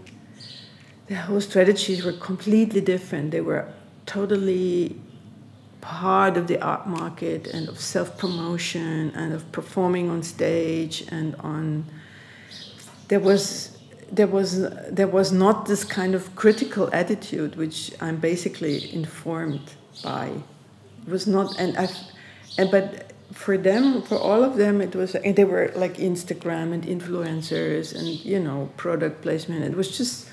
the 1.07 1.15
whole 1.15 1.41
strategies 1.41 2.03
were 2.03 2.13
completely 2.13 2.81
different. 2.81 3.31
They 3.31 3.41
were 3.41 3.71
totally 4.05 4.99
part 5.81 6.37
of 6.37 6.47
the 6.47 6.59
art 6.61 6.87
market 6.87 7.47
and 7.47 7.67
of 7.67 7.79
self 7.79 8.17
promotion 8.17 9.11
and 9.15 9.33
of 9.33 9.51
performing 9.51 10.09
on 10.09 10.23
stage 10.23 11.05
and 11.09 11.35
on. 11.35 11.85
There 13.09 13.19
was 13.19 13.77
there 14.11 14.27
was 14.27 14.61
there 14.89 15.07
was 15.07 15.31
not 15.31 15.65
this 15.65 15.83
kind 15.83 16.15
of 16.15 16.35
critical 16.35 16.89
attitude 16.93 17.55
which 17.55 17.91
I'm 17.99 18.17
basically 18.17 18.93
informed 18.93 19.73
by. 20.03 20.31
It 21.05 21.11
was 21.11 21.27
not 21.27 21.59
and 21.59 21.77
I, 21.77 21.89
and 22.57 22.71
but 22.71 23.12
for 23.33 23.57
them 23.57 24.01
for 24.01 24.17
all 24.17 24.43
of 24.43 24.57
them 24.57 24.79
it 24.79 24.95
was 24.95 25.15
and 25.15 25.35
they 25.35 25.43
were 25.43 25.71
like 25.75 25.95
Instagram 25.97 26.71
and 26.71 26.83
influencers 26.83 27.93
and 27.93 28.07
you 28.23 28.39
know 28.39 28.69
product 28.77 29.21
placement. 29.21 29.63
It 29.63 29.75
was 29.75 29.97
just 29.97 30.29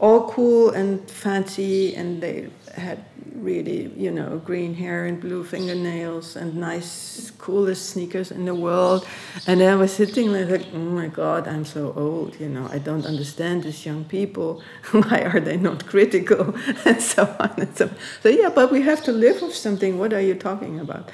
all 0.00 0.30
cool 0.30 0.70
and 0.70 1.08
fancy, 1.10 1.94
and 1.94 2.22
they 2.22 2.48
had 2.74 3.04
really, 3.34 3.92
you 3.96 4.10
know, 4.10 4.38
green 4.38 4.74
hair 4.74 5.04
and 5.04 5.20
blue 5.20 5.44
fingernails 5.44 6.36
and 6.36 6.56
nice, 6.56 7.30
coolest 7.38 7.90
sneakers 7.90 8.30
in 8.30 8.46
the 8.46 8.54
world. 8.54 9.06
And 9.46 9.62
I 9.62 9.76
was 9.76 9.92
sitting 9.92 10.32
there 10.32 10.46
like, 10.46 10.66
oh 10.74 10.78
my 10.78 11.08
God, 11.08 11.46
I'm 11.46 11.64
so 11.64 11.92
old, 11.96 12.40
you 12.40 12.48
know, 12.48 12.68
I 12.72 12.78
don't 12.78 13.04
understand 13.04 13.64
these 13.64 13.84
young 13.84 14.04
people. 14.04 14.62
Why 14.90 15.22
are 15.22 15.40
they 15.40 15.58
not 15.58 15.86
critical? 15.86 16.54
and 16.84 17.00
so 17.00 17.24
on 17.38 17.54
and 17.58 17.76
so 17.76 17.86
on. 17.88 17.96
So, 18.22 18.28
yeah, 18.30 18.48
but 18.48 18.72
we 18.72 18.80
have 18.82 19.02
to 19.04 19.12
live 19.12 19.42
with 19.42 19.54
something. 19.54 19.98
What 19.98 20.12
are 20.14 20.22
you 20.22 20.34
talking 20.34 20.80
about? 20.80 21.10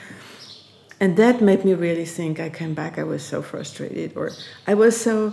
And 0.99 1.17
that 1.17 1.43
made 1.43 1.65
me 1.65 1.75
really 1.75 2.07
think. 2.07 2.41
I 2.41 2.49
came 2.49 2.75
back, 2.75 2.99
I 2.99 3.05
was 3.05 3.23
so 3.23 3.43
frustrated, 3.43 4.17
or 4.17 4.31
I 4.67 4.75
was 4.75 4.99
so, 4.99 5.33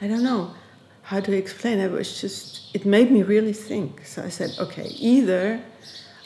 I 0.00 0.08
don't 0.08 0.22
know 0.22 0.54
how 1.10 1.18
to 1.18 1.36
explain 1.36 1.80
it 1.80 1.90
was 1.90 2.20
just 2.20 2.72
it 2.72 2.86
made 2.86 3.10
me 3.10 3.20
really 3.24 3.52
think 3.52 4.06
so 4.06 4.22
i 4.22 4.28
said 4.28 4.50
okay 4.60 4.86
either 5.12 5.60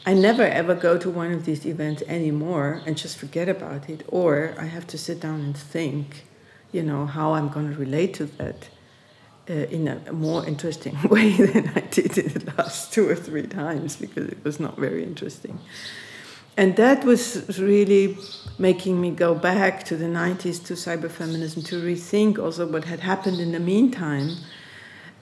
i 0.04 0.12
never 0.12 0.42
ever 0.42 0.74
go 0.74 0.98
to 0.98 1.08
one 1.08 1.32
of 1.32 1.46
these 1.46 1.64
events 1.64 2.02
anymore 2.06 2.82
and 2.84 2.94
just 2.98 3.16
forget 3.16 3.48
about 3.48 3.88
it 3.88 4.04
or 4.08 4.54
i 4.58 4.66
have 4.66 4.86
to 4.86 4.98
sit 4.98 5.20
down 5.20 5.40
and 5.40 5.56
think 5.56 6.26
you 6.70 6.82
know 6.82 7.06
how 7.06 7.32
i'm 7.32 7.48
going 7.48 7.70
to 7.72 7.78
relate 7.78 8.12
to 8.12 8.26
that 8.26 8.68
uh, 9.48 9.54
in 9.76 9.88
a, 9.88 9.98
a 10.08 10.12
more 10.12 10.44
interesting 10.46 10.96
way 11.08 11.32
than 11.32 11.66
i 11.74 11.80
did 11.80 12.18
it 12.18 12.34
the 12.34 12.52
last 12.58 12.92
two 12.92 13.08
or 13.08 13.16
three 13.16 13.46
times 13.46 13.96
because 13.96 14.28
it 14.28 14.44
was 14.44 14.60
not 14.60 14.76
very 14.76 15.02
interesting 15.02 15.58
and 16.56 16.76
that 16.76 17.04
was 17.04 17.58
really 17.58 18.16
making 18.58 19.00
me 19.00 19.10
go 19.10 19.34
back 19.34 19.84
to 19.84 19.96
the 19.96 20.04
90s 20.04 20.64
to 20.66 20.74
cyberfeminism 20.74 21.64
to 21.66 21.82
rethink 21.82 22.38
also 22.38 22.66
what 22.66 22.84
had 22.84 23.00
happened 23.00 23.40
in 23.40 23.52
the 23.52 23.58
meantime. 23.58 24.36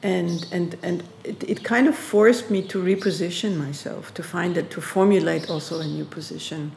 And 0.02 0.46
and 0.50 0.76
and 0.82 1.04
it, 1.24 1.42
it 1.48 1.64
kind 1.64 1.86
of 1.86 1.96
forced 1.96 2.50
me 2.50 2.60
to 2.68 2.82
reposition 2.82 3.56
myself 3.56 4.12
to 4.14 4.22
find 4.22 4.56
it 4.56 4.70
to 4.72 4.80
formulate 4.80 5.48
also 5.48 5.80
a 5.80 5.86
new 5.86 6.04
position. 6.04 6.72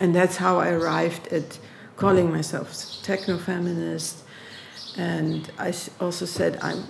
And 0.00 0.14
that's 0.14 0.36
how 0.36 0.58
i 0.58 0.70
arrived 0.70 1.28
at 1.32 1.58
calling 1.96 2.30
myself 2.30 2.74
techno-feminist. 3.02 4.24
And 4.96 5.50
i 5.58 5.72
also 6.00 6.24
said 6.24 6.58
i'm 6.62 6.82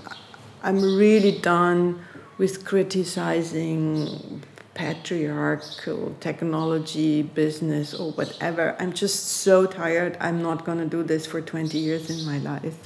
i'm 0.62 0.80
really 0.80 1.40
done 1.40 1.98
with 2.38 2.64
criticizing 2.64 4.42
patriarchal 4.76 6.14
technology 6.20 7.22
business 7.22 7.94
or 7.94 8.12
whatever. 8.12 8.76
I'm 8.78 8.92
just 8.92 9.26
so 9.26 9.64
tired. 9.64 10.18
I'm 10.20 10.42
not 10.42 10.66
going 10.66 10.78
to 10.78 10.84
do 10.84 11.02
this 11.02 11.26
for 11.26 11.40
20 11.40 11.78
years 11.78 12.10
in 12.10 12.26
my 12.26 12.38
life. 12.38 12.76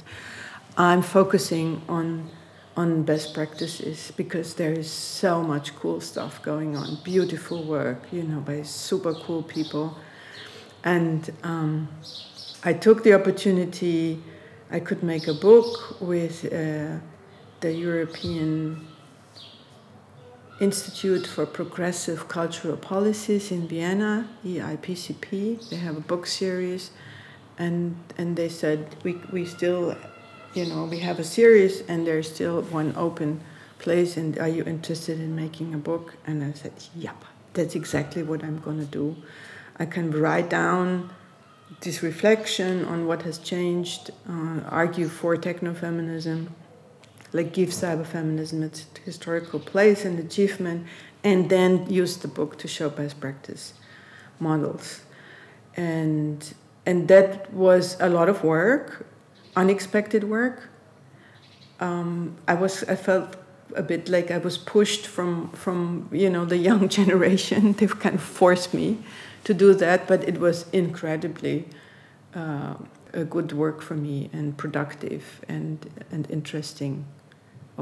I'm 0.77 1.01
focusing 1.01 1.81
on 1.89 2.29
on 2.77 3.03
best 3.03 3.33
practices 3.33 4.13
because 4.15 4.53
there 4.53 4.71
is 4.71 4.89
so 4.89 5.43
much 5.43 5.75
cool 5.75 5.99
stuff 5.99 6.41
going 6.41 6.77
on, 6.77 6.97
beautiful 7.03 7.65
work, 7.65 8.01
you 8.13 8.23
know, 8.23 8.39
by 8.39 8.61
super 8.61 9.13
cool 9.13 9.43
people. 9.43 9.97
And 10.85 11.29
um, 11.43 11.89
I 12.63 12.71
took 12.71 13.03
the 13.03 13.13
opportunity, 13.13 14.23
I 14.71 14.79
could 14.79 15.03
make 15.03 15.27
a 15.27 15.33
book 15.33 15.99
with 15.99 16.45
uh, 16.45 16.97
the 17.59 17.73
European 17.73 18.87
Institute 20.61 21.25
for 21.25 21.47
Progressive 21.47 22.27
Cultural 22.27 22.77
Policies 22.77 23.51
in 23.51 23.67
Vienna, 23.67 24.29
EIPCP. 24.45 25.69
They 25.69 25.77
have 25.77 25.97
a 25.97 26.01
book 26.01 26.27
series, 26.27 26.91
and 27.57 27.95
and 28.15 28.35
they 28.35 28.47
said 28.47 28.95
we 29.03 29.13
we 29.33 29.43
still, 29.43 29.97
you 30.53 30.67
know, 30.67 30.85
we 30.85 30.99
have 30.99 31.17
a 31.17 31.23
series, 31.23 31.81
and 31.89 32.05
there's 32.05 32.31
still 32.31 32.61
one 32.61 32.93
open 32.95 33.41
place. 33.79 34.17
And 34.17 34.37
are 34.37 34.47
you 34.47 34.63
interested 34.63 35.19
in 35.19 35.35
making 35.35 35.73
a 35.73 35.79
book? 35.79 36.13
And 36.27 36.43
I 36.43 36.53
said, 36.53 36.73
yep, 36.95 37.25
that's 37.53 37.73
exactly 37.73 38.21
what 38.21 38.43
I'm 38.43 38.59
going 38.59 38.77
to 38.77 38.85
do. 38.85 39.15
I 39.79 39.85
can 39.85 40.11
write 40.11 40.49
down 40.51 41.09
this 41.79 42.03
reflection 42.03 42.85
on 42.85 43.07
what 43.07 43.23
has 43.23 43.39
changed, 43.39 44.11
uh, 44.29 44.59
argue 44.69 45.07
for 45.07 45.35
technofeminism, 45.37 46.49
like 47.33 47.53
give 47.53 47.69
cyberfeminism 47.69 48.63
its 48.63 48.85
historical 49.05 49.59
place 49.59 50.05
and 50.05 50.19
achievement, 50.19 50.85
and 51.23 51.49
then 51.49 51.89
use 51.89 52.17
the 52.17 52.27
book 52.27 52.57
to 52.59 52.67
show 52.67 52.89
best 52.89 53.19
practice 53.19 53.73
models. 54.39 55.01
And 55.75 56.53
and 56.85 57.07
that 57.07 57.53
was 57.53 57.97
a 57.99 58.09
lot 58.09 58.27
of 58.27 58.43
work, 58.43 59.05
unexpected 59.55 60.23
work. 60.23 60.69
Um, 61.79 62.35
I 62.47 62.55
was 62.55 62.83
I 62.83 62.95
felt 62.95 63.35
a 63.75 63.83
bit 63.83 64.09
like 64.09 64.31
I 64.31 64.37
was 64.37 64.57
pushed 64.57 65.07
from 65.07 65.51
from 65.51 66.09
you 66.11 66.29
know 66.29 66.45
the 66.45 66.57
young 66.57 66.89
generation. 66.99 67.73
They've 67.73 67.99
kind 67.99 68.15
of 68.15 68.23
forced 68.23 68.73
me 68.73 68.97
to 69.43 69.53
do 69.53 69.73
that, 69.75 70.07
but 70.07 70.27
it 70.27 70.39
was 70.39 70.65
incredibly 70.71 71.67
uh, 72.35 72.75
a 73.13 73.23
good 73.23 73.51
work 73.51 73.81
for 73.81 73.95
me 73.95 74.29
and 74.33 74.57
productive 74.57 75.41
and 75.47 75.85
and 76.11 76.29
interesting 76.29 77.05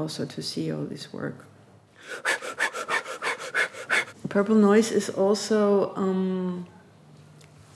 also 0.00 0.24
to 0.24 0.42
see 0.42 0.72
all 0.72 0.84
this 0.84 1.12
work. 1.12 1.46
Purple 4.28 4.54
noise 4.54 4.92
is 4.92 5.10
also 5.10 5.94
um, 5.96 6.66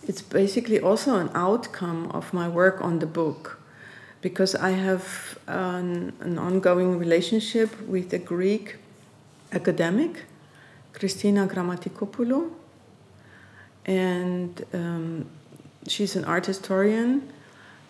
it's 0.06 0.22
basically 0.22 0.80
also 0.80 1.16
an 1.16 1.30
outcome 1.34 2.10
of 2.12 2.32
my 2.32 2.48
work 2.48 2.80
on 2.80 2.98
the 2.98 3.06
book 3.06 3.58
because 4.20 4.54
I 4.54 4.70
have 4.70 5.38
an, 5.46 6.12
an 6.20 6.38
ongoing 6.38 6.98
relationship 6.98 7.70
with 7.88 8.12
a 8.12 8.18
Greek 8.18 8.76
academic, 9.52 10.24
Christina 10.92 11.46
Grammatikopoulou, 11.46 12.50
and 13.86 14.64
um, 14.72 15.26
she's 15.86 16.16
an 16.16 16.24
art 16.24 16.46
historian, 16.46 17.32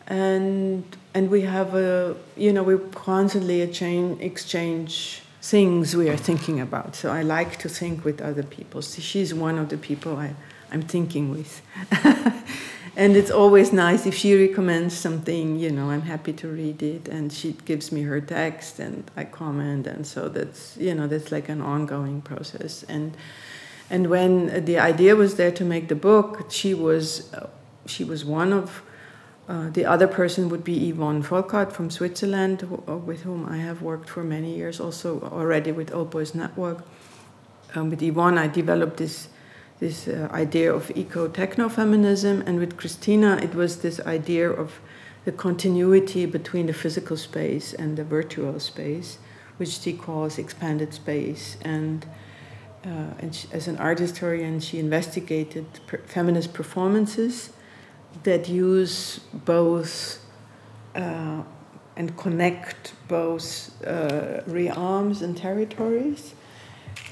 and 0.07 0.84
and 1.14 1.30
we 1.30 1.42
have 1.42 1.74
a 1.74 2.16
you 2.36 2.52
know 2.52 2.62
we 2.62 2.78
constantly 2.92 3.61
exchange 3.62 5.22
things 5.44 5.94
we 5.94 6.09
are 6.09 6.16
thinking 6.16 6.59
about. 6.59 6.96
So 6.96 7.12
I 7.12 7.22
like 7.22 7.59
to 7.59 7.68
think 7.68 8.02
with 8.02 8.22
other 8.22 8.42
people. 8.42 8.80
So 8.80 9.02
she's 9.02 9.34
one 9.34 9.59
of 9.59 9.68
the 9.68 9.76
people 9.76 10.16
I, 10.16 10.34
I'm 10.72 10.80
thinking 10.80 11.30
with. 11.30 11.61
and 12.96 13.14
it's 13.14 13.30
always 13.30 13.70
nice 13.70 14.07
if 14.07 14.14
she 14.14 14.34
recommends 14.48 14.96
something, 14.96 15.59
you 15.59 15.70
know, 15.70 15.90
I'm 15.90 16.00
happy 16.00 16.32
to 16.32 16.48
read 16.48 16.82
it 16.82 17.09
and 17.09 17.30
she 17.30 17.52
gives 17.66 17.92
me 17.92 18.02
her 18.05 18.22
text 18.22 18.78
and 18.78 19.05
I 19.18 19.24
comment 19.24 19.86
and 19.86 20.07
so 20.07 20.30
that's, 20.30 20.78
you 20.78 20.94
know, 20.94 21.07
that's 21.07 21.30
like 21.30 21.50
an 21.50 21.61
ongoing 21.61 22.22
process. 22.22 22.82
And 22.84 23.14
and 23.90 24.09
when 24.09 24.64
the 24.64 24.78
idea 24.78 25.14
was 25.14 25.36
there 25.36 25.52
to 25.52 25.64
make 25.64 25.88
the 25.88 25.94
book, 25.94 26.46
she 26.50 26.72
was 26.72 27.30
she 27.84 28.02
was 28.02 28.24
one 28.24 28.50
of 28.50 28.82
uh, 29.47 29.68
the 29.70 29.84
other 29.84 30.07
person 30.07 30.49
would 30.49 30.64
be 30.64 30.88
Yvonne 30.88 31.22
Volkart 31.22 31.70
from 31.70 31.90
Switzerland, 31.90 32.66
uh, 32.88 32.97
with 32.97 33.22
whom 33.22 33.47
I 33.47 33.59
have 33.59 33.82
worked 33.82 34.09
for 34.09 34.24
many 34.24 34.57
years, 34.57 34.80
also 34.80 35.20
already 35.20 35.70
with 35.70 35.92
Old 35.92 36.11
Boys 36.11 36.34
Network. 36.34 36.84
Um, 37.74 37.90
with 37.90 38.03
Yvonne, 38.03 38.38
I 38.38 38.47
developed 38.47 38.97
this 38.97 39.28
this 39.80 40.09
uh, 40.09 40.28
idea 40.32 40.72
of 40.72 40.90
eco 40.95 41.28
techno 41.28 41.68
feminism, 41.68 42.42
and 42.47 42.59
with 42.59 42.76
Christina, 42.76 43.36
it 43.42 43.55
was 43.55 43.78
this 43.78 44.01
idea 44.01 44.49
of 44.49 44.80
the 45.24 45.32
continuity 45.32 46.26
between 46.26 46.66
the 46.66 46.72
physical 46.72 47.16
space 47.16 47.74
and 47.74 47.97
the 47.97 48.05
virtual 48.05 48.59
space, 48.61 49.18
which 49.57 49.70
she 49.70 49.92
calls 49.92 50.38
expanded 50.38 50.95
space. 50.95 51.57
And, 51.62 52.07
uh, 52.84 53.14
and 53.18 53.34
she, 53.34 53.49
as 53.53 53.68
an 53.68 53.78
art 53.78 53.99
historian, 53.99 54.61
she 54.61 54.78
investigated 54.78 55.66
per- 55.86 56.03
feminist 56.07 56.53
performances 56.55 57.51
that 58.22 58.48
use 58.48 59.18
both 59.44 60.24
uh, 60.94 61.42
and 61.96 62.16
connect 62.16 62.94
both 63.08 63.84
uh, 63.84 64.40
realms 64.46 65.22
and 65.22 65.36
territories. 65.36 66.34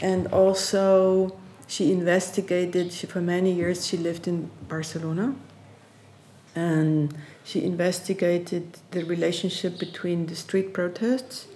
And 0.01 0.27
also, 0.29 1.39
she 1.67 1.93
investigated, 1.93 2.93
she, 2.93 3.07
for 3.07 3.21
many 3.21 3.53
years, 3.53 3.87
she 3.87 3.97
lived 3.97 4.27
in 4.27 4.51
Barcelona. 4.69 5.35
And 6.55 7.17
she 7.45 7.65
investigated 7.65 8.79
the 8.91 9.05
relationship 9.05 9.79
between 9.79 10.27
the 10.27 10.37
street 10.37 10.75
protests, 10.75 11.47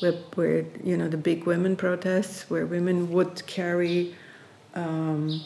where, 0.00 0.12
where 0.34 0.64
you 0.82 0.96
know, 0.96 1.08
the 1.08 1.16
big 1.16 1.44
women 1.44 1.76
protests, 1.76 2.50
where 2.50 2.66
women 2.66 3.10
would 3.10 3.46
carry 3.46 4.14
um, 4.74 5.40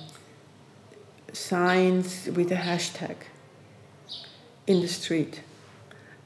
signs 1.32 2.26
with 2.26 2.51
a 2.51 2.57
hashtag 2.57 3.16
in 4.69 4.81
the 4.81 4.89
street. 4.89 5.43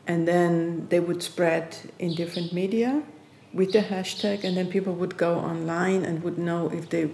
And 0.07 0.28
then 0.28 0.88
they 0.88 1.01
would 1.01 1.22
spread 1.22 1.76
in 1.99 2.14
different 2.14 2.53
media 2.53 3.03
with 3.55 3.72
the 3.72 3.80
hashtag, 3.80 4.45
and 4.45 4.57
then 4.57 4.66
people 4.66 4.95
would 4.95 5.16
go 5.16 5.38
online 5.38 6.05
and 6.05 6.22
would 6.22 6.38
know 6.38 6.68
if 6.70 6.90
they 6.90 7.09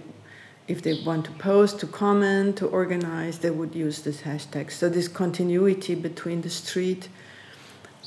if 0.67 0.83
they 0.83 1.01
want 1.03 1.25
to 1.25 1.31
post, 1.31 1.79
to 1.79 1.87
comment, 1.87 2.55
to 2.57 2.67
organize, 2.67 3.39
they 3.39 3.49
would 3.49 3.73
use 3.73 4.03
this 4.03 4.21
hashtag. 4.21 4.71
So 4.71 4.87
this 4.87 5.07
continuity 5.07 5.95
between 5.95 6.41
the 6.41 6.49
street 6.49 7.09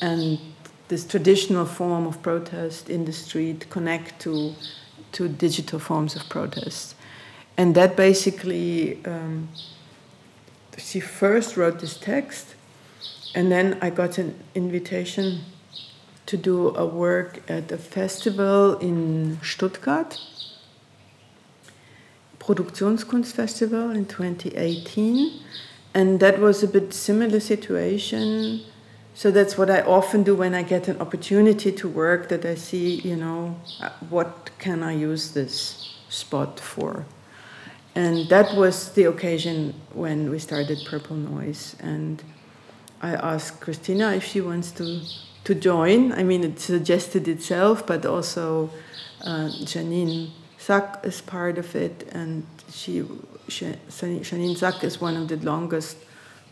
and 0.01 0.39
this 0.87 1.05
traditional 1.05 1.67
form 1.67 2.07
of 2.07 2.23
protest 2.23 2.89
in 2.89 3.05
the 3.05 3.13
street 3.13 3.69
connect 3.71 4.21
to 4.21 4.55
to 5.13 5.29
digital 5.29 5.79
forms 5.79 6.17
of 6.17 6.29
protest, 6.29 6.95
and 7.57 7.75
that 7.75 7.97
basically 7.97 8.99
um, 9.05 9.49
she 10.79 11.01
first 11.01 11.57
wrote 11.57 11.79
this 11.79 11.97
text 11.99 12.52
and 13.35 13.51
then 13.51 13.79
I 13.81 13.91
got 13.91 14.19
an 14.19 14.39
invitation 14.55 15.41
to 16.27 16.37
do 16.37 16.75
a 16.77 16.87
work 16.87 17.41
at 17.51 17.73
a 17.73 17.79
festival 17.79 18.77
in 18.79 19.39
Stuttgart, 19.43 20.21
Produktionskunstfestival 22.39 23.95
in 23.95 24.07
2018. 24.07 25.41
And 25.95 26.21
that 26.21 26.39
was 26.41 26.63
a 26.63 26.69
bit 26.69 26.95
similar 26.95 27.41
situation. 27.41 28.63
So 29.15 29.31
that's 29.31 29.59
what 29.59 29.71
I 29.71 29.83
often 29.83 30.23
do 30.23 30.35
when 30.35 30.55
I 30.55 30.63
get 30.63 30.89
an 30.89 31.01
opportunity 31.01 31.71
to 31.73 31.89
work 31.89 32.29
that 32.31 32.45
I 32.45 32.55
see, 32.55 32.97
you 33.01 33.17
know, 33.17 33.61
uh, 33.81 33.91
what 34.09 34.51
can 34.59 34.83
I 34.83 34.93
use 34.93 35.33
this 35.33 35.97
spot 36.09 36.59
for? 36.59 37.05
And 37.95 38.27
that 38.31 38.57
was 38.57 38.93
the 38.93 39.05
occasion 39.05 39.75
when 39.93 40.31
we 40.31 40.39
started 40.39 40.79
Purple 40.87 41.17
Noise. 41.17 41.77
And 41.81 42.23
I 43.03 43.15
asked 43.15 43.61
Christina 43.61 44.13
if 44.13 44.25
she 44.25 44.41
wants 44.41 44.71
to 44.73 45.03
to 45.45 45.55
join. 45.55 46.13
I 46.13 46.23
mean, 46.23 46.45
it 46.45 46.61
suggested 46.61 47.27
itself, 47.29 47.87
but 47.87 48.07
also 48.07 48.71
uh, 49.23 49.49
Janine 49.65 50.31
Sack 50.59 51.01
is 51.03 51.21
part 51.21 51.59
of 51.59 51.75
it, 51.75 52.09
and 52.13 52.47
she, 52.71 53.05
she 53.49 53.67
Janine 53.89 54.57
Sack 54.57 54.85
is 54.85 55.01
one 55.01 55.17
of 55.17 55.29
the 55.29 55.37
longest 55.37 55.97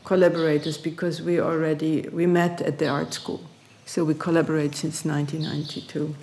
collaborators 0.05 0.79
because 0.79 1.23
we 1.23 1.41
already 1.41 2.09
we 2.13 2.27
met 2.27 2.61
at 2.63 2.79
the 2.79 2.89
art 2.89 3.15
school, 3.15 3.41
so 3.87 4.05
we 4.05 4.15
collaborate 4.15 4.75
since 4.75 5.05
1992. 5.05 6.15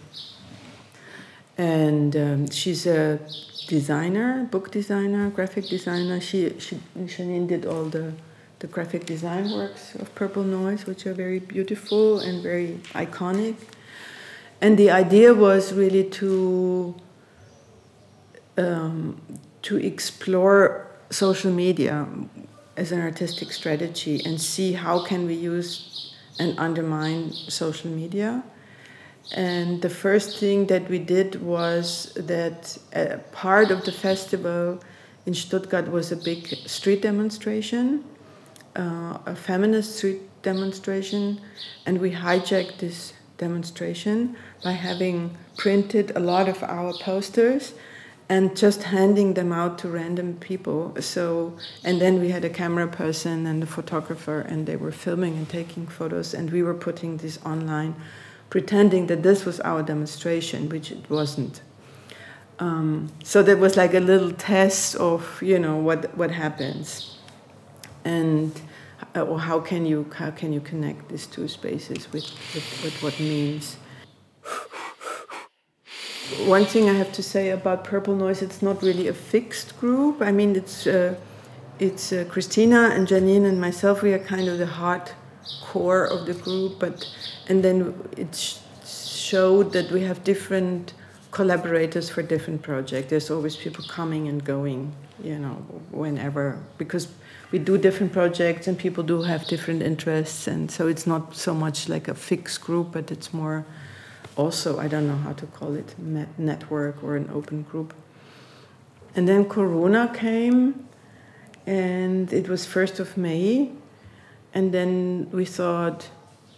And 1.60 2.16
um, 2.16 2.50
she's 2.52 2.86
a 2.86 3.20
designer, 3.68 4.44
book 4.52 4.72
designer, 4.72 5.30
graphic 5.32 5.68
designer. 5.68 6.22
She, 6.22 6.60
she 6.60 6.80
Janine 6.98 7.48
did 7.48 7.66
all 7.66 7.86
the 7.86 8.14
the 8.60 8.68
graphic 8.68 9.06
design 9.06 9.52
works 9.52 9.96
of 9.96 10.14
Purple 10.16 10.44
Noise, 10.44 10.86
which 10.86 11.06
are 11.06 11.14
very 11.14 11.40
beautiful 11.40 12.20
and 12.20 12.42
very 12.42 12.80
iconic. 12.94 13.56
And 14.62 14.78
the 14.78 14.90
idea 14.90 15.34
was 15.34 15.74
really 15.74 16.04
to 16.22 16.96
um, 18.58 19.22
to 19.62 19.78
explore 19.78 20.88
social 21.12 21.52
media 21.52 22.08
as 22.76 22.92
an 22.92 23.02
artistic 23.02 23.52
strategy 23.52 24.22
and 24.26 24.42
see 24.42 24.74
how 24.74 25.06
can 25.06 25.28
we 25.28 25.36
use 25.36 26.16
and 26.40 26.58
undermine 26.58 27.32
social 27.32 27.92
media. 27.92 28.44
And 29.36 29.82
the 29.82 29.90
first 29.90 30.40
thing 30.40 30.68
that 30.68 30.90
we 30.90 31.00
did 31.00 31.42
was 31.42 32.14
that 32.16 32.78
a 32.94 33.18
part 33.32 33.72
of 33.72 33.84
the 33.86 33.92
festival 33.92 34.80
in 35.26 35.34
Stuttgart 35.34 35.92
was 35.92 36.12
a 36.12 36.16
big 36.16 36.48
street 36.66 37.02
demonstration 37.02 38.04
uh, 38.78 39.18
a 39.26 39.36
feminist 39.36 39.98
street 39.98 40.22
demonstration, 40.44 41.42
and 41.86 42.00
we 42.00 42.12
hijacked 42.12 42.78
this 42.78 43.14
demonstration 43.38 44.36
by 44.64 44.72
having 44.72 45.36
printed 45.58 46.12
a 46.16 46.20
lot 46.20 46.48
of 46.48 46.64
our 46.64 46.94
posters 47.02 47.74
and 48.30 48.58
just 48.58 48.84
handing 48.84 49.34
them 49.34 49.54
out 49.54 49.78
to 49.80 49.88
random 49.88 50.36
people. 50.40 50.94
So, 51.00 51.58
and 51.84 52.02
then 52.02 52.20
we 52.20 52.30
had 52.30 52.44
a 52.44 52.50
camera 52.50 52.88
person 52.88 53.46
and 53.48 53.64
a 53.64 53.66
photographer, 53.66 54.42
and 54.42 54.66
they 54.66 54.76
were 54.76 54.92
filming 54.92 55.38
and 55.38 55.48
taking 55.48 55.88
photos, 55.88 56.34
and 56.34 56.52
we 56.52 56.62
were 56.62 56.74
putting 56.74 57.18
this 57.18 57.40
online, 57.46 57.96
pretending 58.50 59.08
that 59.08 59.24
this 59.24 59.46
was 59.46 59.60
our 59.62 59.82
demonstration, 59.82 60.68
which 60.70 60.92
it 60.92 61.10
wasn't. 61.10 61.62
Um, 62.60 63.10
so 63.24 63.44
that 63.44 63.60
was 63.60 63.78
like 63.78 63.94
a 63.94 64.00
little 64.00 64.32
test 64.32 64.96
of 64.96 65.42
you 65.44 65.60
know 65.60 65.78
what 65.78 66.18
what 66.18 66.32
happens, 66.32 67.18
and 68.04 68.52
uh, 69.18 69.24
or 69.24 69.40
how 69.40 69.60
can 69.60 69.86
you 69.86 70.06
how 70.16 70.32
can 70.32 70.54
you 70.54 70.62
connect 70.62 71.10
these 71.10 71.28
two 71.28 71.48
spaces 71.48 72.12
with, 72.14 72.26
with, 72.54 72.84
with 72.84 73.04
what 73.04 73.20
means 73.20 73.78
one 76.46 76.66
thing 76.66 76.90
I 76.90 76.94
have 76.94 77.12
to 77.14 77.24
say 77.24 77.52
about 77.52 77.84
Purple 77.86 78.16
Noise, 78.16 78.42
it's 78.42 78.62
not 78.62 78.84
really 78.84 79.08
a 79.08 79.14
fixed 79.14 79.80
group. 79.80 80.22
I 80.22 80.32
mean, 80.32 80.56
it's 80.56 80.86
uh, 80.88 81.16
it's 81.80 82.12
uh, 82.14 82.26
Christina 82.30 82.92
and 82.94 83.08
Janine 83.08 83.46
and 83.46 83.62
myself. 83.62 84.02
We 84.02 84.14
are 84.14 84.20
kind 84.20 84.48
of 84.50 84.58
the 84.58 84.68
hard 84.68 85.12
core 85.64 86.06
of 86.06 86.26
the 86.26 86.34
group, 86.34 86.80
but 86.80 87.08
and 87.48 87.64
then 87.64 87.96
it 88.18 88.36
sh- 88.36 88.58
showed 88.86 89.74
that 89.74 89.92
we 89.92 90.02
have 90.04 90.24
different 90.24 90.94
collaborators 91.32 92.10
for 92.10 92.22
different 92.22 92.62
projects. 92.62 93.10
There's 93.10 93.32
always 93.32 93.56
people 93.56 93.86
coming 93.88 94.28
and 94.28 94.44
going, 94.44 94.94
you 95.24 95.40
know, 95.40 95.56
whenever 95.92 96.60
because 96.78 97.08
we 97.52 97.60
do 97.60 97.78
different 97.78 98.12
projects 98.12 98.68
and 98.68 98.78
people 98.78 99.04
do 99.04 99.22
have 99.22 99.46
different 99.48 99.82
interests, 99.82 100.48
and 100.48 100.70
so 100.70 100.88
it's 100.88 101.08
not 101.08 101.36
so 101.36 101.54
much 101.54 101.88
like 101.88 102.08
a 102.08 102.16
fixed 102.16 102.62
group, 102.62 102.92
but 102.92 103.12
it's 103.12 103.34
more 103.34 103.66
also, 104.36 104.80
I 104.80 104.88
don't 104.88 105.08
know 105.08 105.18
how 105.18 105.34
to 105.34 105.46
call 105.48 105.76
it, 105.76 105.96
network 106.38 107.04
or 107.04 107.16
an 107.16 107.30
open 107.34 107.64
group. 107.64 107.94
And 109.16 109.28
then 109.28 109.46
Corona 109.46 110.14
came, 110.14 110.88
and 111.66 112.32
it 112.32 112.48
was 112.48 112.68
1st 112.68 113.00
of 113.00 113.18
May, 113.18 113.72
and 114.54 114.72
then 114.72 115.28
we 115.32 115.46
thought 115.46 116.10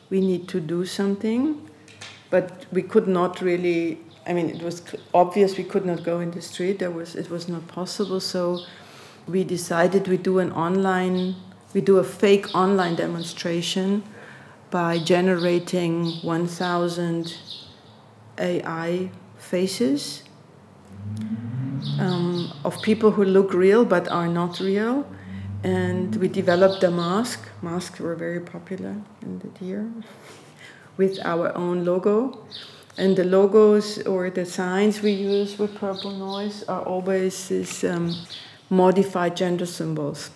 we 0.10 0.20
need 0.22 0.48
to 0.50 0.60
do 0.60 0.86
something, 0.86 1.70
but 2.30 2.66
we 2.72 2.82
could 2.82 3.08
not 3.08 3.42
really. 3.42 4.00
I 4.28 4.34
mean, 4.34 4.50
it 4.50 4.62
was 4.62 4.82
obvious 5.14 5.58
we 5.58 5.64
could 5.64 5.86
not 5.86 6.04
go 6.04 6.20
in 6.20 6.32
the 6.32 6.42
street. 6.42 6.80
There 6.80 6.92
was 6.92 7.16
it 7.16 7.30
was 7.30 7.48
not 7.48 7.68
possible. 7.68 8.20
So 8.20 8.60
we 9.30 9.44
decided 9.44 10.08
we 10.08 10.18
do 10.18 10.40
an 10.40 10.52
online, 10.52 11.36
we 11.74 11.82
do 11.82 11.98
a 11.98 12.04
fake 12.04 12.54
online 12.56 12.96
demonstration 12.96 14.04
by 14.72 14.98
generating 15.00 16.06
1,000 16.22 17.38
AI 18.38 19.10
faces 19.38 20.24
um, 22.00 22.52
of 22.64 22.82
people 22.82 23.12
who 23.12 23.24
look 23.24 23.54
real 23.54 23.86
but 23.86 24.08
are 24.08 24.28
not 24.28 24.60
real. 24.60 25.06
And 25.64 26.16
we 26.16 26.28
developed 26.28 26.84
a 26.84 26.92
mask. 26.92 27.50
Masks 27.62 28.00
were 28.00 28.16
very 28.16 28.40
popular 28.40 28.96
in 29.22 29.40
that 29.40 29.62
year 29.62 29.92
with 30.98 31.20
our 31.24 31.56
own 31.56 31.84
logo. 31.84 32.46
And 32.98 33.16
the 33.16 33.24
logos 33.24 34.02
or 34.06 34.30
the 34.30 34.46
signs 34.46 35.02
we 35.02 35.12
use 35.12 35.58
with 35.58 35.76
Purple 35.76 36.12
Noise 36.12 36.64
are 36.64 36.82
always 36.82 37.50
this. 37.50 37.84
um, 37.84 38.16
modified 38.70 39.36
gender 39.36 39.66
symbols. 39.66 40.32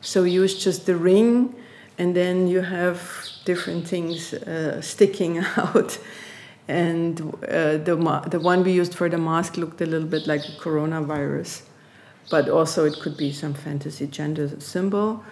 So 0.00 0.24
use 0.24 0.62
just 0.62 0.86
the 0.86 0.96
ring, 0.96 1.54
and 1.98 2.14
then 2.14 2.46
you 2.46 2.60
have 2.60 3.28
different 3.44 3.86
things 3.86 4.32
uh, 4.32 4.80
sticking 4.80 5.38
out 5.56 5.98
and 6.68 7.20
uh, 7.44 7.78
the, 7.78 8.22
the 8.28 8.40
one 8.40 8.64
we 8.64 8.72
used 8.72 8.94
for 8.94 9.08
the 9.08 9.18
mask 9.18 9.56
looked 9.56 9.80
a 9.80 9.86
little 9.86 10.08
bit 10.08 10.26
like 10.26 10.40
a 10.40 10.52
coronavirus, 10.52 11.62
but 12.30 12.48
also 12.48 12.84
it 12.84 12.98
could 13.00 13.16
be 13.16 13.32
some 13.32 13.54
fantasy 13.54 14.06
gender 14.06 14.60
symbol. 14.60 15.24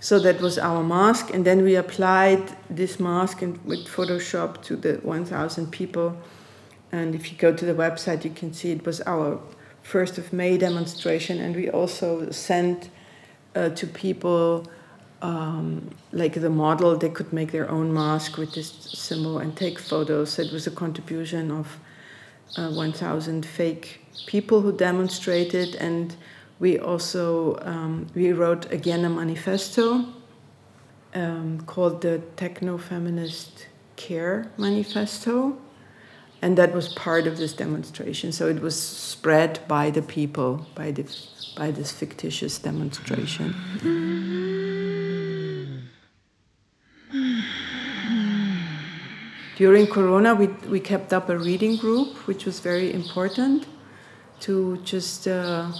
So 0.00 0.18
that 0.18 0.40
was 0.40 0.58
our 0.58 0.82
mask, 0.82 1.32
and 1.32 1.44
then 1.44 1.62
we 1.62 1.76
applied 1.76 2.56
this 2.68 2.98
mask 2.98 3.40
in, 3.42 3.60
with 3.64 3.86
Photoshop 3.86 4.62
to 4.64 4.76
the 4.76 4.94
1,000 4.94 5.70
people. 5.70 6.16
And 6.90 7.14
if 7.14 7.30
you 7.30 7.38
go 7.38 7.54
to 7.54 7.64
the 7.64 7.72
website, 7.72 8.24
you 8.24 8.30
can 8.30 8.52
see 8.52 8.72
it 8.72 8.84
was 8.84 9.00
our 9.02 9.40
first 9.82 10.18
of 10.18 10.32
May 10.32 10.56
demonstration, 10.58 11.38
and 11.40 11.54
we 11.54 11.70
also 11.70 12.30
sent 12.30 12.90
uh, 13.54 13.70
to 13.70 13.86
people 13.86 14.66
um, 15.22 15.90
like 16.10 16.34
the 16.34 16.50
model, 16.50 16.96
they 16.96 17.08
could 17.08 17.32
make 17.32 17.52
their 17.52 17.70
own 17.70 17.92
mask 17.94 18.36
with 18.36 18.54
this 18.54 18.70
symbol 18.92 19.38
and 19.38 19.56
take 19.56 19.78
photos. 19.78 20.38
It 20.38 20.52
was 20.52 20.66
a 20.66 20.70
contribution 20.70 21.52
of 21.52 21.78
uh, 22.56 22.70
1,000 22.70 23.46
fake 23.46 24.00
people 24.26 24.60
who 24.60 24.72
demonstrated, 24.76 25.76
and 25.76 26.14
we 26.58 26.78
also 26.78 27.58
um, 27.62 28.06
we 28.14 28.32
wrote 28.32 28.70
again 28.72 29.04
a 29.04 29.08
manifesto 29.08 30.06
um, 31.14 31.60
called 31.66 32.02
the 32.02 32.18
Techno 32.36 32.76
Feminist 32.76 33.68
Care 33.96 34.50
Manifesto, 34.58 35.56
and 36.42 36.58
that 36.58 36.74
was 36.74 36.88
part 36.88 37.26
of 37.28 37.38
this 37.38 37.52
demonstration. 37.54 38.32
So 38.32 38.48
it 38.48 38.60
was 38.60 38.78
spread 38.78 39.60
by 39.68 39.90
the 39.90 40.02
people 40.02 40.66
by 40.74 40.90
the 40.90 41.04
by 41.56 41.70
this 41.70 41.92
fictitious 41.92 42.58
demonstration. 42.58 43.54
During 49.56 49.86
Corona, 49.86 50.34
we, 50.34 50.46
we 50.68 50.80
kept 50.80 51.12
up 51.12 51.28
a 51.28 51.38
reading 51.38 51.76
group, 51.76 52.26
which 52.26 52.46
was 52.46 52.58
very 52.58 52.92
important 52.92 53.66
to 54.40 54.78
just 54.78 55.28
uh, 55.28 55.70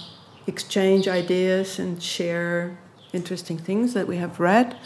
exchange 0.45 1.07
ideas 1.07 1.79
and 1.79 2.01
share 2.01 2.77
interesting 3.13 3.57
things 3.57 3.93
that 3.93 4.07
we 4.07 4.17
have 4.17 4.39
read. 4.39 4.77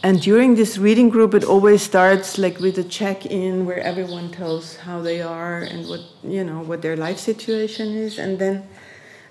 And 0.00 0.20
during 0.20 0.54
this 0.54 0.78
reading 0.78 1.08
group, 1.08 1.34
it 1.34 1.42
always 1.42 1.82
starts 1.82 2.38
like 2.38 2.60
with 2.60 2.78
a 2.78 2.84
check-in 2.84 3.66
where 3.66 3.80
everyone 3.80 4.30
tells 4.30 4.76
how 4.76 5.02
they 5.02 5.20
are 5.20 5.58
and 5.58 5.88
what 5.88 6.00
you 6.22 6.44
know 6.44 6.60
what 6.60 6.82
their 6.82 6.96
life 6.96 7.18
situation 7.18 7.88
is. 7.96 8.16
And 8.18 8.38
then, 8.38 8.68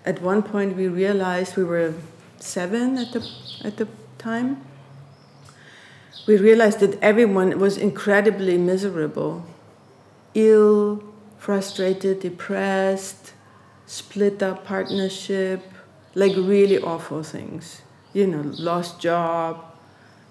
at 0.06 0.22
one 0.22 0.44
point, 0.44 0.76
we 0.76 0.89
realized 0.89 1.56
we 1.56 1.64
were 1.64 1.94
seven 2.39 2.98
at 2.98 3.14
the 3.14 3.26
at 3.64 3.77
the 3.77 3.88
time, 4.18 4.61
we 6.27 6.35
realized 6.35 6.81
that 6.81 7.02
everyone 7.02 7.57
was 7.60 7.77
incredibly 7.77 8.57
miserable, 8.57 9.45
ill, 10.34 11.02
frustrated, 11.38 12.19
depressed, 12.19 13.31
split 13.85 14.44
up 14.44 14.65
partnership, 14.65 15.64
like 16.14 16.35
really 16.35 16.77
awful 16.77 17.23
things. 17.23 17.81
You 18.11 18.27
know, 18.27 18.52
lost 18.57 18.99
job, 18.99 19.64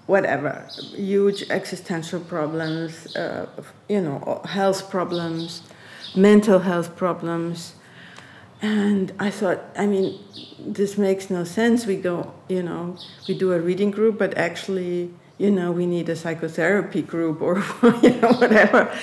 whatever, 0.07 0.69
huge 0.95 1.45
existential 1.51 2.21
problems, 2.21 3.15
uh, 3.17 3.47
you 3.89 4.01
know, 4.01 4.41
health 4.45 4.91
problems, 4.91 5.63
mental 6.15 6.61
health 6.61 6.97
problems. 6.97 7.75
And 8.63 9.13
I 9.19 9.31
thought, 9.31 9.63
I 9.77 9.87
mean, 9.87 10.19
this 10.59 10.97
makes 10.97 11.29
no 11.29 11.45
sense. 11.45 11.87
We 11.87 11.97
go, 11.97 12.33
you 12.49 12.63
know, 12.63 12.97
we 13.29 13.37
do 13.37 13.53
a 13.53 13.61
reading 13.61 13.91
group, 13.91 14.19
but 14.19 14.37
actually, 14.39 15.11
you 15.39 15.51
know, 15.51 15.73
we 15.73 15.87
need 15.87 16.09
a 16.09 16.17
psychotherapy 16.17 17.03
group 17.03 17.43
or 17.43 17.57
you 18.03 18.15
know 18.21 18.33
whatever. 18.35 18.97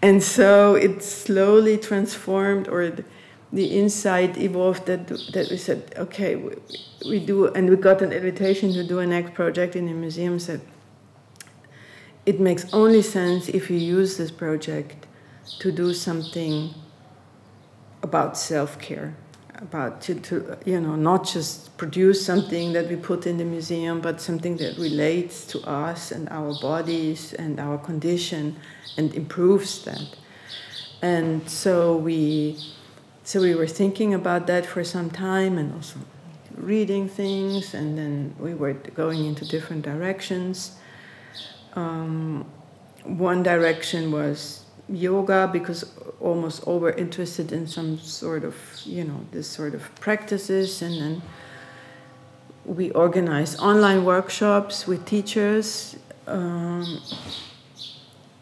And 0.00 0.22
so 0.22 0.76
it 0.76 1.02
slowly 1.02 1.76
transformed, 1.76 2.68
or 2.68 2.92
the 3.52 3.66
insight 3.66 4.36
evolved 4.36 4.86
that 4.86 5.08
that 5.32 5.48
we 5.50 5.56
said, 5.56 5.94
okay, 5.96 6.36
we, 6.36 6.54
we 7.08 7.18
do, 7.18 7.46
and 7.46 7.70
we 7.70 7.76
got 7.76 8.02
an 8.02 8.12
invitation 8.12 8.72
to 8.72 8.84
do 8.84 8.98
a 8.98 9.06
next 9.06 9.34
project 9.34 9.76
in 9.76 9.86
the 9.86 9.92
museum. 9.94 10.38
Said 10.38 10.60
it 12.26 12.40
makes 12.40 12.66
only 12.74 13.00
sense 13.00 13.48
if 13.48 13.70
you 13.70 13.78
use 13.78 14.18
this 14.18 14.30
project 14.30 15.06
to 15.60 15.72
do 15.72 15.94
something 15.94 16.74
about 18.02 18.36
self 18.36 18.78
care 18.78 19.16
about 19.60 20.00
to, 20.00 20.14
to 20.14 20.56
you 20.64 20.80
know 20.80 20.94
not 20.94 21.26
just 21.26 21.76
produce 21.78 22.24
something 22.24 22.72
that 22.72 22.88
we 22.88 22.96
put 22.96 23.26
in 23.26 23.38
the 23.38 23.44
museum 23.44 24.00
but 24.00 24.20
something 24.20 24.56
that 24.56 24.76
relates 24.78 25.46
to 25.46 25.60
us 25.62 26.12
and 26.12 26.28
our 26.28 26.52
bodies 26.60 27.32
and 27.34 27.58
our 27.58 27.78
condition 27.78 28.54
and 28.96 29.14
improves 29.14 29.84
that 29.84 30.16
and 31.02 31.48
so 31.48 31.96
we 31.96 32.56
so 33.28 33.42
we 33.42 33.54
were 33.54 33.66
thinking 33.66 34.14
about 34.14 34.46
that 34.46 34.64
for 34.64 34.82
some 34.82 35.10
time 35.10 35.58
and 35.58 35.74
also 35.74 35.98
reading 36.56 37.06
things 37.10 37.74
and 37.74 37.98
then 37.98 38.34
we 38.38 38.54
were 38.54 38.72
going 38.72 39.26
into 39.26 39.44
different 39.44 39.82
directions. 39.82 40.78
Um, 41.74 42.46
one 43.04 43.42
direction 43.42 44.10
was 44.10 44.64
yoga 44.88 45.46
because 45.52 45.84
almost 46.20 46.62
all 46.64 46.78
were 46.78 46.92
interested 46.92 47.52
in 47.52 47.66
some 47.66 47.98
sort 47.98 48.44
of 48.44 48.54
you 48.86 49.04
know 49.04 49.20
this 49.30 49.46
sort 49.46 49.74
of 49.74 49.94
practices. 49.96 50.80
And 50.80 50.98
then 50.98 51.22
we 52.64 52.92
organized 52.92 53.60
online 53.60 54.06
workshops 54.06 54.86
with 54.86 55.04
teachers 55.04 55.96
um, 56.26 57.02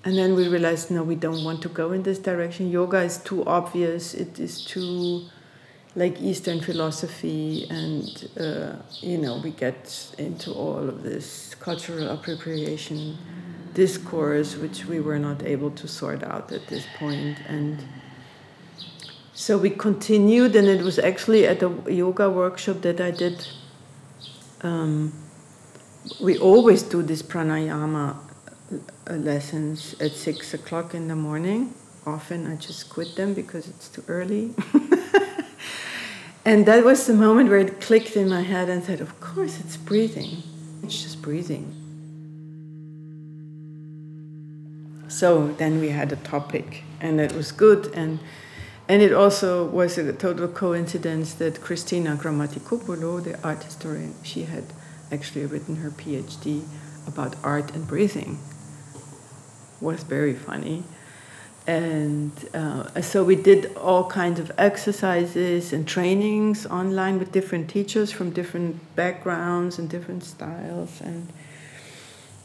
and 0.07 0.17
then 0.17 0.37
we 0.37 0.47
realized 0.47 0.89
no, 0.93 1.03
we 1.03 1.17
don't 1.17 1.43
want 1.43 1.61
to 1.63 1.69
go 1.69 1.91
in 1.91 2.05
this 2.05 2.21
direction. 2.21 2.71
Yoga 2.71 2.99
is 2.99 3.19
too 3.19 3.45
obvious. 3.45 4.15
It 4.15 4.39
is 4.39 4.65
too 4.65 5.25
like 5.97 6.21
Eastern 6.23 6.61
philosophy, 6.61 7.67
and 7.69 8.29
uh, 8.39 8.77
you 9.01 9.19
know 9.19 9.41
we 9.43 9.51
get 9.51 10.15
into 10.17 10.53
all 10.53 10.89
of 10.89 11.03
this 11.03 11.57
cultural 11.57 12.09
appropriation 12.11 13.19
discourse, 13.75 14.55
which 14.57 14.87
we 14.87 15.01
were 15.01 15.19
not 15.19 15.43
able 15.43 15.73
to 15.73 15.89
sort 15.89 16.23
out 16.23 16.53
at 16.53 16.69
this 16.69 16.87
point, 17.01 17.39
and 17.49 17.85
so 19.35 19.59
we 19.59 19.71
continued, 19.71 20.55
and 20.55 20.69
it 20.69 20.83
was 20.83 21.01
actually 21.01 21.49
at 21.49 21.65
a 21.65 21.73
yoga 21.93 22.31
workshop 22.31 22.83
that 22.83 23.01
I 23.01 23.11
did. 23.11 23.45
Um, 24.63 25.13
we 26.21 26.39
always 26.39 26.85
do 26.85 27.03
this 27.03 27.25
pranayama 27.25 28.26
lessons 29.11 29.95
at 30.01 30.13
six 30.13 30.55
o'clock 30.55 30.95
in 30.95 31.09
the 31.09 31.17
morning. 31.17 31.75
Often 32.07 32.47
I 32.47 32.57
just 32.57 32.89
quit 32.89 33.17
them 33.17 33.35
because 33.35 33.69
it's 33.69 33.89
too 33.89 34.05
early. 34.09 34.55
And 36.47 36.65
that 36.67 36.85
was 36.85 37.09
the 37.09 37.13
moment 37.13 37.51
where 37.51 37.59
it 37.59 37.81
clicked 37.81 38.15
in 38.15 38.29
my 38.29 38.43
head 38.43 38.69
and 38.69 38.85
said, 38.85 39.01
Of 39.01 39.19
course, 39.19 39.59
it's 39.59 39.77
breathing. 39.77 40.45
It's 40.85 41.03
just 41.03 41.21
breathing. 41.21 41.75
So 45.09 45.49
then 45.55 45.81
we 45.81 45.89
had 45.89 46.13
a 46.13 46.17
topic, 46.17 46.85
and 47.01 47.21
it 47.21 47.33
was 47.33 47.51
good. 47.51 47.93
And, 47.95 48.21
and 48.89 49.03
it 49.03 49.13
also 49.13 49.67
was 49.67 49.99
a 49.99 50.13
total 50.13 50.47
coincidence 50.47 51.35
that 51.35 51.61
Christina 51.61 52.15
Grammatikopoulou, 52.15 53.25
the 53.25 53.43
art 53.43 53.65
historian, 53.65 54.15
she 54.23 54.45
had 54.45 54.67
actually 55.11 55.47
written 55.47 55.77
her 55.77 55.91
PhD 55.91 56.63
about 57.09 57.35
art 57.43 57.75
and 57.75 57.89
breathing. 57.89 58.39
Was 59.81 60.03
very 60.03 60.35
funny. 60.35 60.85
And 61.67 62.31
uh, 62.55 63.01
so 63.03 63.25
we 63.25 63.35
did 63.35 63.75
all 63.77 64.09
kinds 64.09 64.39
of 64.39 64.53
exercises 64.57 65.73
and 65.73 65.87
trainings 65.87 66.65
online 66.67 67.19
with 67.19 67.33
different 67.33 67.69
teachers 67.69 68.13
from 68.13 68.31
different 68.31 68.95
backgrounds 68.95 69.79
and 69.79 69.91
different 69.91 70.23
styles. 70.23 71.01
And 71.01 71.33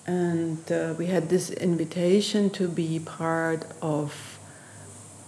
and 0.08 0.72
uh, 0.72 0.95
we 0.98 1.06
had 1.06 1.30
this 1.30 1.52
invitation 1.52 2.49
to 2.52 2.68
be 2.68 2.99
part 2.99 3.66
of 3.84 4.40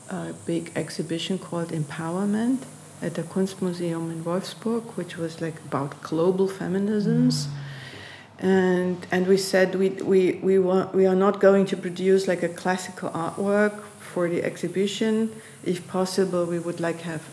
a 0.10 0.34
big 0.48 0.72
exhibition 0.76 1.38
called 1.38 1.70
empowerment 1.70 2.64
at 3.00 3.14
the 3.14 3.22
kunstmuseum 3.22 4.12
in 4.12 4.24
wolfsburg 4.24 4.84
which 4.96 5.16
was 5.16 5.40
like 5.42 5.60
about 5.66 6.02
global 6.02 6.48
feminisms. 6.48 7.46
Mm-hmm 7.46 7.60
and 8.44 9.07
and 9.10 9.26
we 9.26 9.38
said 9.38 9.74
we 9.76 9.90
we 9.90 10.34
we 10.44 10.60
want 10.60 10.94
we 10.94 11.06
are 11.06 11.15
not 11.15 11.40
going 11.40 11.65
to 11.65 11.78
produce 11.78 12.28
like 12.28 12.44
a 12.44 12.49
classical 12.49 13.10
artwork 13.11 13.82
for 13.99 14.28
the 14.28 14.44
exhibition. 14.44 15.32
If 15.64 15.88
possible, 15.88 16.45
we 16.45 16.60
would 16.60 16.82
like 16.82 16.99
have 17.02 17.24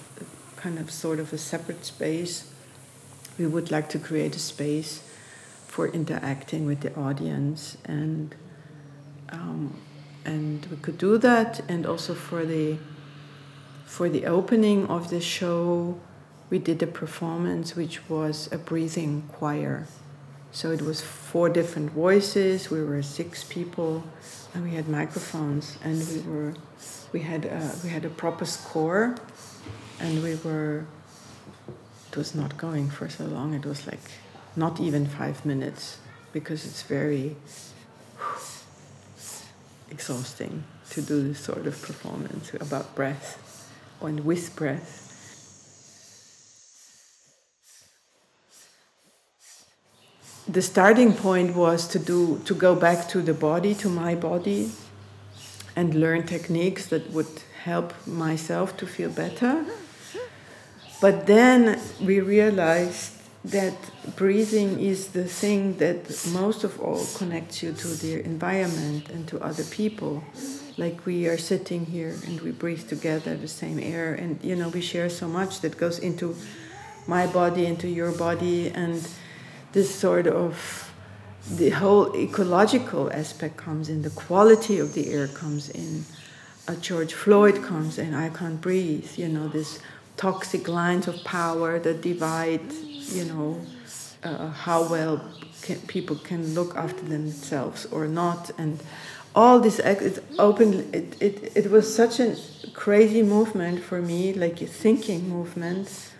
kind 0.57 0.79
of 0.79 0.91
sort 0.91 1.19
of 1.19 1.33
a 1.33 1.39
separate 1.39 1.85
space. 1.85 2.53
We 3.39 3.47
would 3.47 3.73
like 3.73 3.89
to 3.89 3.99
create 3.99 4.37
a 4.37 4.39
space 4.39 5.03
for 5.67 5.89
interacting 5.89 6.65
with 6.65 6.81
the 6.81 6.95
audience 6.95 7.77
and 7.85 8.37
um, 9.31 9.77
and 10.25 10.67
we 10.67 10.77
could 10.77 10.99
do 10.99 11.19
that 11.19 11.61
and 11.69 11.87
also 11.87 12.15
for 12.15 12.45
the 12.45 12.79
for 13.85 14.09
the 14.09 14.27
opening 14.27 14.87
of 14.87 15.11
the 15.11 15.21
show 15.21 15.99
we 16.51 16.59
did 16.59 16.83
a 16.83 16.87
performance 16.87 17.75
which 17.75 18.09
was 18.09 18.49
a 18.53 18.59
breathing 18.59 19.23
choir 19.33 19.87
so 20.53 20.71
it 20.71 20.83
was 20.83 21.01
four 21.01 21.49
different 21.49 21.93
voices. 21.93 22.71
We 22.71 22.83
were 22.83 23.03
six 23.03 23.45
people, 23.45 24.03
and 24.55 24.65
we 24.65 24.71
had 24.71 24.89
microphones, 24.89 25.79
and 25.85 25.99
we 26.09 26.21
were, 26.31 26.55
we 27.13 27.21
had 27.21 27.45
a, 27.45 27.73
we 27.85 27.91
had 27.91 28.05
a 28.05 28.11
proper 28.11 28.45
score, 28.45 29.17
and 30.01 30.23
we 30.23 30.35
were. 30.37 30.87
It 32.11 32.17
was 32.17 32.35
not 32.35 32.57
going 32.57 32.91
for 32.91 33.09
so 33.09 33.25
long. 33.25 33.55
It 33.55 33.65
was 33.65 33.87
like 33.87 34.11
not 34.57 34.81
even 34.81 35.07
five 35.07 35.47
minutes, 35.47 35.99
because 36.33 36.67
it's 36.67 36.83
very 36.83 37.37
exhausting 39.91 40.65
to 40.91 41.03
do 41.03 41.23
this 41.29 41.39
sort 41.39 41.67
of 41.67 41.81
performance 41.81 42.53
about 42.55 42.97
breath 42.97 43.39
and 44.01 44.21
with 44.21 44.57
breath. 44.57 45.00
The 50.51 50.63
starting 50.63 51.13
point 51.13 51.55
was 51.55 51.87
to 51.87 51.99
do 51.99 52.41
to 52.45 52.55
go 52.55 52.75
back 52.75 53.09
to 53.09 53.23
the 53.23 53.35
body 53.35 53.75
to 53.75 53.89
my 53.89 54.15
body 54.15 54.71
and 55.77 55.95
learn 55.95 56.27
techniques 56.27 56.87
that 56.87 57.11
would 57.13 57.43
help 57.63 57.95
myself 58.07 58.77
to 58.77 58.87
feel 58.87 59.11
better. 59.11 59.65
But 61.01 61.27
then 61.27 61.81
we 62.01 62.21
realized 62.21 63.13
that 63.45 63.77
breathing 64.17 64.81
is 64.81 65.09
the 65.09 65.25
thing 65.25 65.79
that 65.79 66.27
most 66.33 66.65
of 66.65 66.79
all 66.81 67.07
connects 67.15 67.63
you 67.63 67.73
to 67.73 67.89
the 67.89 68.23
environment 68.25 69.09
and 69.09 69.27
to 69.29 69.41
other 69.41 69.65
people. 69.65 70.23
Like 70.77 71.07
we 71.07 71.27
are 71.29 71.39
sitting 71.39 71.87
here 71.87 72.17
and 72.27 72.41
we 72.41 72.51
breathe 72.51 72.89
together 72.89 73.37
the 73.37 73.49
same 73.49 73.79
air 73.79 74.15
and 74.15 74.43
you 74.43 74.57
know 74.57 74.69
we 74.69 74.81
share 74.81 75.09
so 75.09 75.29
much 75.29 75.61
that 75.61 75.79
goes 75.79 75.99
into 75.99 76.35
my 77.07 77.27
body 77.27 77.67
into 77.67 77.89
your 77.89 78.13
body 78.13 78.69
and 78.69 79.07
this 79.73 79.95
sort 79.95 80.27
of 80.27 80.91
the 81.51 81.71
whole 81.71 82.15
ecological 82.17 83.13
aspect 83.13 83.57
comes 83.57 83.89
in, 83.89 84.03
the 84.03 84.11
quality 84.11 84.79
of 84.79 84.95
the 84.95 85.11
air 85.11 85.27
comes 85.27 85.69
in. 85.71 86.05
Uh, 86.69 86.75
George 86.77 87.15
Floyd 87.15 87.63
comes 87.63 87.99
in, 87.99 88.15
I 88.15 88.29
can't 88.29 88.61
breathe, 88.61 89.11
you 89.17 89.29
know, 89.29 89.49
this 89.49 89.81
toxic 90.17 90.69
lines 90.69 91.09
of 91.09 91.25
power 91.25 91.79
that 91.79 92.03
divide, 92.03 92.73
you 92.73 93.25
know, 93.25 93.61
uh, 94.23 94.51
how 94.51 94.89
well 94.89 95.25
can, 95.63 95.81
people 95.83 96.17
can 96.17 96.55
look 96.55 96.77
after 96.77 97.03
themselves 97.03 97.87
or 97.87 98.07
not. 98.07 98.51
And 98.59 98.81
all 99.35 99.59
this, 99.61 99.79
it's 99.79 100.21
open, 100.39 100.93
it, 100.93 101.17
it, 101.21 101.53
it 101.57 101.71
was 101.71 101.93
such 101.93 102.21
a 102.21 102.37
crazy 102.75 103.23
movement 103.23 103.83
for 103.83 104.03
me, 104.03 104.35
like 104.35 104.61
a 104.61 104.67
thinking 104.67 105.29
movement 105.29 106.11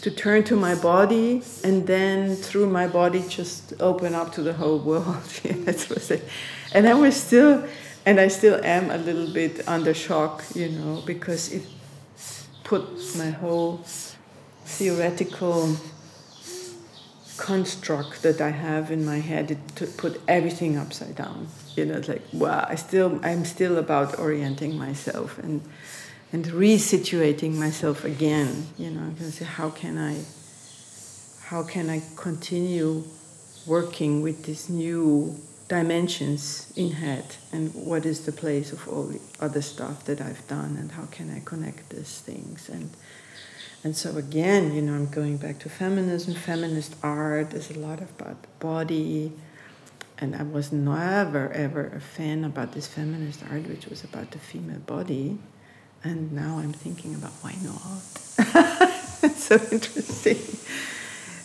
to 0.00 0.10
turn 0.10 0.44
to 0.44 0.56
my 0.56 0.74
body 0.74 1.42
and 1.64 1.86
then 1.86 2.36
through 2.36 2.68
my 2.68 2.86
body 2.86 3.24
just 3.28 3.74
open 3.80 4.14
up 4.14 4.32
to 4.32 4.42
the 4.42 4.52
whole 4.52 4.78
world. 4.78 5.24
that 5.42 5.88
was 5.88 6.10
it. 6.10 6.24
And 6.72 6.88
I 6.88 6.94
was 6.94 7.16
still, 7.16 7.66
and 8.06 8.20
I 8.20 8.28
still 8.28 8.60
am 8.64 8.90
a 8.90 8.98
little 8.98 9.32
bit 9.32 9.66
under 9.68 9.94
shock, 9.94 10.44
you 10.54 10.68
know, 10.68 11.02
because 11.04 11.52
it 11.52 11.62
put 12.64 12.84
my 13.16 13.30
whole 13.30 13.80
theoretical 14.64 15.76
construct 17.38 18.22
that 18.22 18.40
I 18.40 18.50
have 18.50 18.90
in 18.90 19.04
my 19.04 19.18
head, 19.18 19.50
it 19.50 19.96
put 19.96 20.20
everything 20.28 20.76
upside 20.76 21.14
down. 21.14 21.48
You 21.76 21.86
know, 21.86 21.94
it's 21.94 22.08
like, 22.08 22.22
wow, 22.32 22.66
I 22.68 22.74
still, 22.74 23.18
I'm 23.22 23.44
still 23.44 23.78
about 23.78 24.18
orienting 24.18 24.76
myself 24.76 25.38
and 25.38 25.62
and 26.32 26.44
resituating 26.46 27.54
myself 27.54 28.04
again 28.04 28.66
you 28.76 28.90
know 28.90 29.08
because 29.10 29.38
how 29.38 29.70
can 29.70 29.96
i 29.98 30.16
how 31.46 31.62
can 31.62 31.88
i 31.88 32.02
continue 32.16 33.02
working 33.66 34.22
with 34.22 34.44
these 34.44 34.68
new 34.70 35.38
dimensions 35.68 36.72
in 36.74 36.92
head? 36.92 37.24
And 37.52 37.72
what 37.74 38.06
is 38.06 38.24
the 38.24 38.32
place 38.32 38.72
of 38.72 38.88
all 38.88 39.04
the 39.04 39.20
other 39.38 39.62
stuff 39.62 40.04
that 40.06 40.20
i've 40.20 40.46
done? 40.48 40.76
And 40.76 40.92
how 40.92 41.04
can 41.06 41.30
i 41.30 41.40
connect 41.44 41.90
these 41.90 42.20
things? 42.20 42.68
And 42.68 42.90
and 43.84 43.96
so 43.96 44.16
again 44.16 44.74
you 44.74 44.82
know 44.82 44.94
i'm 44.94 45.08
going 45.08 45.36
back 45.36 45.58
to 45.60 45.68
feminism. 45.68 46.34
Feminist 46.34 46.96
art 47.02 47.52
is 47.52 47.70
a 47.70 47.78
lot 47.78 48.00
about 48.00 48.42
the 48.42 48.48
body. 48.58 49.32
And 50.20 50.34
i 50.34 50.42
was 50.42 50.72
never 50.72 51.52
ever 51.52 51.86
a 51.94 52.00
fan 52.00 52.44
about 52.44 52.72
this 52.72 52.88
feminist 52.88 53.42
art 53.50 53.68
which 53.68 53.86
was 53.86 54.02
about 54.02 54.32
the 54.32 54.38
female 54.38 54.80
body 54.80 55.38
and 56.04 56.32
now 56.32 56.58
I'm 56.58 56.72
thinking 56.72 57.14
about 57.14 57.32
why 57.40 57.54
not? 57.62 58.18
it's 59.22 59.44
so 59.50 59.56
interesting, 59.70 60.38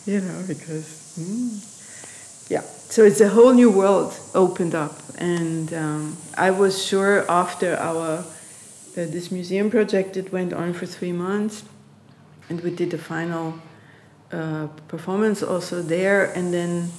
you 0.06 0.22
know, 0.22 0.44
because, 0.48 1.18
mm, 1.20 2.50
yeah. 2.50 2.62
So 2.62 3.04
it's 3.04 3.22
a 3.22 3.30
whole 3.30 3.54
new 3.54 3.72
world 3.72 4.18
opened 4.36 4.76
up. 4.76 5.00
And 5.18 5.74
um, 5.74 6.18
I 6.38 6.52
was 6.52 6.84
sure 6.84 7.30
after 7.30 7.76
our, 7.78 8.20
uh, 8.20 8.24
this 8.94 9.32
museum 9.32 9.72
project, 9.72 10.18
it 10.18 10.32
went 10.32 10.54
on 10.54 10.74
for 10.74 10.86
three 10.86 11.12
months. 11.12 11.64
And 12.50 12.62
we 12.62 12.70
did 12.70 12.92
the 12.92 12.98
final 13.00 13.56
uh, 14.32 14.68
performance 14.88 15.42
also 15.42 15.82
there. 15.82 16.26
And 16.26 16.54
then 16.54 16.92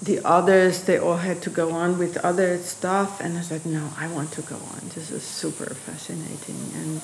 the 0.00 0.20
others 0.24 0.84
they 0.84 0.98
all 0.98 1.16
had 1.16 1.42
to 1.42 1.50
go 1.50 1.72
on 1.72 1.98
with 1.98 2.16
other 2.18 2.56
stuff 2.58 3.20
and 3.20 3.36
i 3.36 3.40
said 3.40 3.64
no 3.66 3.90
i 3.98 4.06
want 4.08 4.30
to 4.32 4.42
go 4.42 4.56
on. 4.56 4.80
This 4.94 5.10
is 5.10 5.22
super 5.22 5.74
fascinating. 5.74 6.60
And 6.74 7.02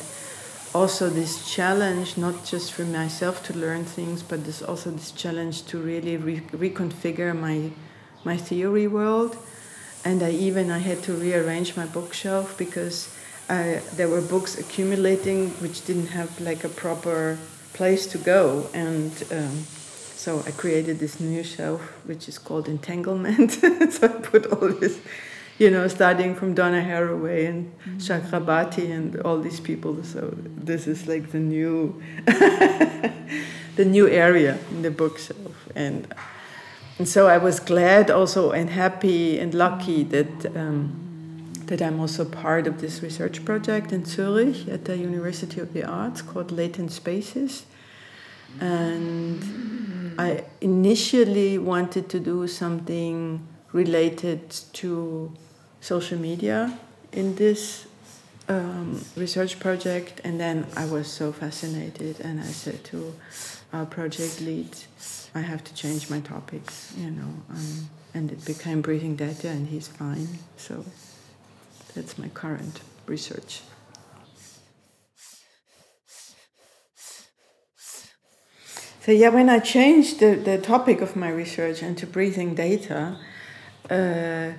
also 0.74 1.08
this 1.08 1.52
challenge 1.52 2.16
not 2.16 2.44
just 2.44 2.72
for 2.72 2.84
myself 2.84 3.42
to 3.44 3.52
learn 3.56 3.84
things 3.84 4.22
but 4.22 4.44
this 4.44 4.62
also 4.62 4.90
this 4.90 5.12
challenge 5.12 5.64
to 5.66 5.78
really 5.78 6.16
re- 6.16 6.40
reconfigure 6.52 7.38
my 7.38 7.70
my 8.24 8.36
theory 8.36 8.86
world. 8.86 9.36
And 10.04 10.22
I 10.22 10.30
even 10.30 10.70
I 10.70 10.78
had 10.78 11.02
to 11.04 11.12
rearrange 11.14 11.76
my 11.76 11.86
bookshelf 11.86 12.56
because 12.58 13.08
uh, 13.48 13.80
there 13.94 14.08
were 14.08 14.20
books 14.20 14.58
accumulating 14.58 15.50
which 15.62 15.84
didn't 15.84 16.08
have 16.08 16.40
like 16.40 16.64
a 16.64 16.68
proper 16.68 17.38
place 17.72 18.06
to 18.06 18.18
go, 18.18 18.68
and 18.72 19.12
um, 19.32 19.66
so 20.24 20.42
I 20.46 20.52
created 20.52 21.00
this 21.00 21.20
new 21.20 21.44
shelf 21.44 21.82
which 22.06 22.30
is 22.30 22.38
called 22.38 22.66
Entanglement. 22.66 23.50
so 23.92 24.06
I 24.06 24.20
put 24.32 24.46
all 24.46 24.68
this, 24.68 24.98
you 25.58 25.70
know, 25.70 25.86
starting 25.86 26.34
from 26.34 26.54
Donna 26.54 26.80
Haraway 26.80 27.46
and 27.46 27.60
mm-hmm. 27.66 27.98
Chakrabarti 27.98 28.90
and 28.90 29.20
all 29.20 29.38
these 29.38 29.60
people. 29.60 30.02
So 30.02 30.32
this 30.70 30.86
is 30.86 31.06
like 31.06 31.30
the 31.32 31.40
new, 31.40 32.02
the 33.76 33.84
new 33.84 34.08
area 34.08 34.56
in 34.70 34.80
the 34.80 34.90
bookshelf, 34.90 35.56
and 35.74 36.08
and 36.98 37.06
so 37.06 37.26
I 37.26 37.36
was 37.36 37.60
glad 37.60 38.10
also 38.10 38.52
and 38.52 38.70
happy 38.70 39.38
and 39.38 39.52
lucky 39.52 40.04
that. 40.04 40.56
Um, 40.56 41.00
that 41.68 41.80
I'm 41.80 41.98
also 41.98 42.26
part 42.26 42.66
of 42.66 42.82
this 42.82 43.02
research 43.02 43.42
project 43.42 43.90
in 43.90 44.04
Zurich 44.04 44.68
at 44.68 44.84
the 44.84 44.98
University 44.98 45.62
of 45.62 45.72
the 45.72 45.82
Arts 45.82 46.20
called 46.20 46.52
Latent 46.52 46.92
Spaces. 46.92 47.64
And 48.60 50.14
I 50.18 50.44
initially 50.60 51.58
wanted 51.58 52.08
to 52.10 52.20
do 52.20 52.46
something 52.46 53.46
related 53.72 54.50
to 54.74 55.32
social 55.80 56.18
media 56.18 56.78
in 57.12 57.34
this 57.34 57.86
um, 58.48 59.04
research 59.16 59.58
project, 59.58 60.20
and 60.24 60.38
then 60.38 60.66
I 60.76 60.86
was 60.86 61.08
so 61.08 61.32
fascinated, 61.32 62.20
and 62.20 62.40
I 62.40 62.44
said 62.44 62.84
to 62.84 63.14
our 63.72 63.86
project 63.86 64.40
lead, 64.40 64.68
I 65.34 65.40
have 65.40 65.64
to 65.64 65.74
change 65.74 66.10
my 66.10 66.20
topics, 66.20 66.92
you 66.96 67.10
know, 67.10 67.34
um, 67.50 67.88
and 68.12 68.30
it 68.30 68.44
became 68.44 68.82
breathing 68.82 69.16
data, 69.16 69.48
and 69.48 69.68
he's 69.68 69.88
fine. 69.88 70.28
So 70.56 70.84
that's 71.94 72.18
my 72.18 72.28
current 72.28 72.80
research. 73.06 73.62
So 79.04 79.12
yeah, 79.12 79.28
when 79.28 79.50
I 79.50 79.58
changed 79.58 80.20
the, 80.20 80.34
the 80.34 80.56
topic 80.56 81.02
of 81.02 81.14
my 81.14 81.28
research 81.28 81.82
into 81.82 82.06
breathing 82.06 82.54
data, 82.54 83.18
uh, 83.90 84.52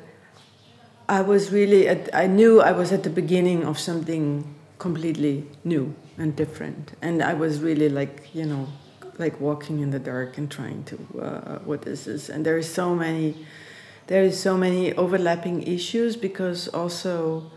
I 1.10 1.22
was 1.22 1.52
really 1.52 1.88
at, 1.88 2.14
I 2.14 2.28
knew 2.28 2.62
I 2.62 2.72
was 2.72 2.92
at 2.92 3.02
the 3.02 3.10
beginning 3.10 3.64
of 3.64 3.80
something 3.80 4.54
completely 4.78 5.48
new 5.64 5.96
and 6.20 6.36
different, 6.36 6.94
and 7.02 7.24
I 7.24 7.34
was 7.34 7.60
really 7.60 7.90
like 7.90 8.36
you 8.36 8.46
know 8.46 8.68
like 9.18 9.42
walking 9.42 9.80
in 9.80 9.90
the 9.90 9.98
dark 9.98 10.38
and 10.38 10.52
trying 10.52 10.84
to 10.84 10.96
uh, 11.20 11.60
what 11.66 11.88
is 11.88 12.06
this? 12.06 12.30
And 12.30 12.46
there 12.46 12.60
is 12.60 12.72
so 12.72 12.94
many 12.94 13.48
there 14.06 14.22
is 14.22 14.40
so 14.40 14.56
many 14.56 14.94
overlapping 14.94 15.64
issues 15.64 16.16
because 16.16 16.68
also 16.68 17.50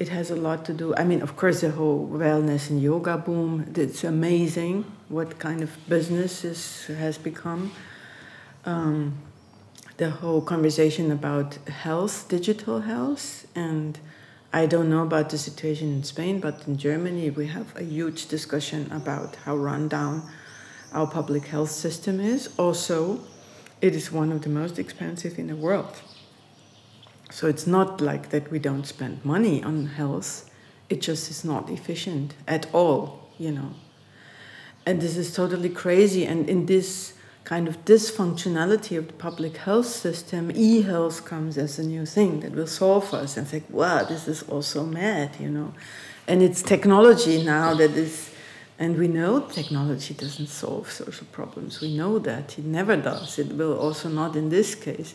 it 0.00 0.08
has 0.08 0.30
a 0.30 0.34
lot 0.34 0.64
to 0.64 0.72
do. 0.72 0.94
I 0.96 1.04
mean, 1.04 1.20
of 1.20 1.36
course, 1.36 1.60
the 1.60 1.70
whole 1.70 2.08
wellness 2.08 2.70
and 2.70 2.80
yoga 2.80 3.18
boom. 3.18 3.70
It's 3.76 4.02
amazing 4.02 4.90
what 5.10 5.38
kind 5.38 5.62
of 5.62 5.70
business 5.90 6.40
this 6.40 6.86
has 6.86 7.18
become. 7.18 7.70
Um, 8.64 9.18
the 9.98 10.08
whole 10.08 10.40
conversation 10.40 11.12
about 11.12 11.56
health, 11.68 12.28
digital 12.30 12.80
health, 12.80 13.46
and 13.54 13.98
I 14.54 14.64
don't 14.64 14.88
know 14.88 15.02
about 15.02 15.28
the 15.28 15.36
situation 15.36 15.92
in 15.92 16.02
Spain, 16.02 16.40
but 16.40 16.66
in 16.66 16.78
Germany 16.78 17.28
we 17.28 17.48
have 17.48 17.76
a 17.76 17.84
huge 17.84 18.26
discussion 18.26 18.90
about 18.90 19.36
how 19.44 19.54
run 19.54 19.88
down 19.88 20.22
our 20.94 21.06
public 21.06 21.44
health 21.44 21.70
system 21.70 22.20
is. 22.20 22.48
Also, 22.56 23.20
it 23.82 23.94
is 23.94 24.10
one 24.10 24.32
of 24.32 24.40
the 24.40 24.48
most 24.48 24.78
expensive 24.78 25.38
in 25.38 25.48
the 25.48 25.56
world. 25.56 26.00
So 27.30 27.46
it's 27.46 27.66
not 27.66 28.00
like 28.00 28.30
that 28.30 28.50
we 28.50 28.58
don't 28.58 28.86
spend 28.86 29.24
money 29.24 29.62
on 29.62 29.86
health, 29.86 30.50
it 30.88 31.00
just 31.00 31.30
is 31.30 31.44
not 31.44 31.70
efficient 31.70 32.34
at 32.48 32.66
all, 32.74 33.30
you 33.38 33.52
know. 33.52 33.74
And 34.84 35.00
this 35.00 35.16
is 35.16 35.32
totally 35.32 35.68
crazy. 35.68 36.26
And 36.26 36.48
in 36.48 36.66
this 36.66 37.14
kind 37.44 37.68
of 37.68 37.84
dysfunctionality 37.84 38.98
of 38.98 39.06
the 39.06 39.12
public 39.14 39.56
health 39.58 39.86
system, 39.86 40.50
e 40.54 40.82
health 40.82 41.24
comes 41.24 41.56
as 41.58 41.78
a 41.78 41.82
new 41.82 42.06
thing 42.06 42.40
that 42.40 42.52
will 42.52 42.66
solve 42.66 43.12
us. 43.14 43.36
And 43.36 43.46
it's 43.46 43.52
like, 43.52 43.70
wow, 43.70 44.04
this 44.04 44.26
is 44.26 44.42
also 44.44 44.84
mad, 44.84 45.36
you 45.38 45.48
know. 45.48 45.72
And 46.26 46.42
it's 46.42 46.62
technology 46.62 47.42
now 47.42 47.74
that 47.74 47.92
is, 47.92 48.30
and 48.78 48.96
we 48.98 49.08
know 49.08 49.40
technology 49.40 50.14
doesn't 50.14 50.48
solve 50.48 50.90
social 50.90 51.26
problems. 51.32 51.80
We 51.80 51.96
know 51.96 52.18
that. 52.20 52.58
It 52.58 52.64
never 52.64 52.96
does. 52.96 53.38
It 53.38 53.48
will 53.48 53.78
also 53.78 54.08
not 54.08 54.36
in 54.36 54.48
this 54.48 54.74
case. 54.74 55.14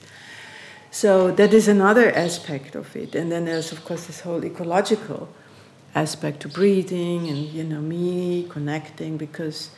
So 0.96 1.30
that 1.32 1.54
is 1.54 1.68
another 1.68 2.10
aspect 2.10 2.74
of 2.74 2.96
it. 2.96 3.16
And 3.16 3.30
then 3.30 3.44
there's, 3.44 3.74
of 3.74 3.84
course, 3.84 4.06
this 4.06 4.22
whole 4.22 4.46
ecological 4.46 5.28
aspect 5.94 6.40
to 6.44 6.48
breathing 6.48 7.28
and, 7.28 7.50
you 7.50 7.66
know, 7.66 7.82
me 7.82 8.48
connecting 8.48 9.18
because 9.18 9.72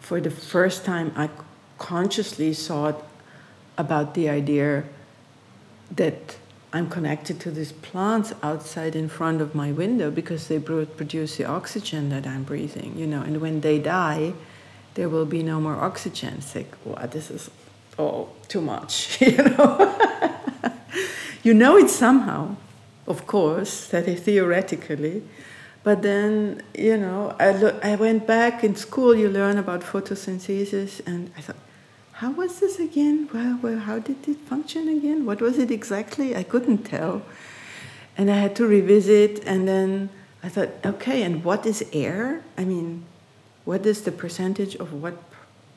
for 0.00 0.18
the 0.18 0.30
first 0.30 0.86
time 0.86 1.12
I 1.14 1.28
consciously 1.76 2.54
thought 2.54 3.06
about 3.76 4.14
the 4.14 4.30
idea 4.30 4.84
that 5.94 6.38
I'm 6.72 6.88
connected 6.88 7.38
to 7.40 7.50
these 7.50 7.72
plants 7.72 8.32
outside 8.42 8.96
in 8.96 9.10
front 9.10 9.42
of 9.42 9.54
my 9.54 9.72
window 9.72 10.10
because 10.10 10.48
they 10.48 10.58
produce 10.58 11.36
the 11.36 11.44
oxygen 11.44 12.08
that 12.08 12.26
I'm 12.26 12.44
breathing, 12.44 12.96
you 12.96 13.06
know, 13.06 13.20
and 13.20 13.42
when 13.42 13.60
they 13.60 13.78
die, 13.78 14.32
there 14.94 15.10
will 15.10 15.26
be 15.26 15.42
no 15.42 15.60
more 15.60 15.74
oxygen. 15.74 16.36
It's 16.38 16.54
like, 16.54 16.72
wow, 16.86 17.04
this 17.04 17.30
is 17.30 17.50
all 17.98 18.34
too 18.48 18.62
much, 18.62 19.20
you 19.20 19.36
know. 19.36 20.38
You 21.42 21.54
know 21.54 21.76
it 21.76 21.90
somehow, 21.90 22.56
of 23.06 23.26
course, 23.26 23.88
that 23.88 24.04
theoretically. 24.20 25.22
But 25.82 26.02
then, 26.02 26.62
you 26.74 26.96
know, 26.96 27.34
I, 27.40 27.50
lo- 27.50 27.80
I 27.82 27.96
went 27.96 28.26
back 28.26 28.62
in 28.62 28.76
school, 28.76 29.14
you 29.16 29.28
learn 29.28 29.58
about 29.58 29.80
photosynthesis, 29.80 31.00
and 31.04 31.32
I 31.36 31.40
thought, 31.40 31.56
how 32.12 32.30
was 32.30 32.60
this 32.60 32.78
again? 32.78 33.28
Well, 33.34 33.58
well, 33.60 33.78
how 33.80 33.98
did 33.98 34.28
it 34.28 34.38
function 34.38 34.86
again? 34.88 35.26
What 35.26 35.40
was 35.40 35.58
it 35.58 35.72
exactly? 35.72 36.36
I 36.36 36.44
couldn't 36.44 36.84
tell. 36.84 37.22
And 38.16 38.30
I 38.30 38.36
had 38.36 38.54
to 38.56 38.66
revisit, 38.66 39.42
and 39.44 39.66
then 39.66 40.10
I 40.44 40.48
thought, 40.48 40.68
okay, 40.84 41.22
and 41.22 41.42
what 41.42 41.66
is 41.66 41.84
air? 41.92 42.44
I 42.56 42.64
mean, 42.64 43.04
what 43.64 43.84
is 43.84 44.02
the 44.02 44.12
percentage 44.12 44.76
of 44.76 44.92
what 44.92 45.14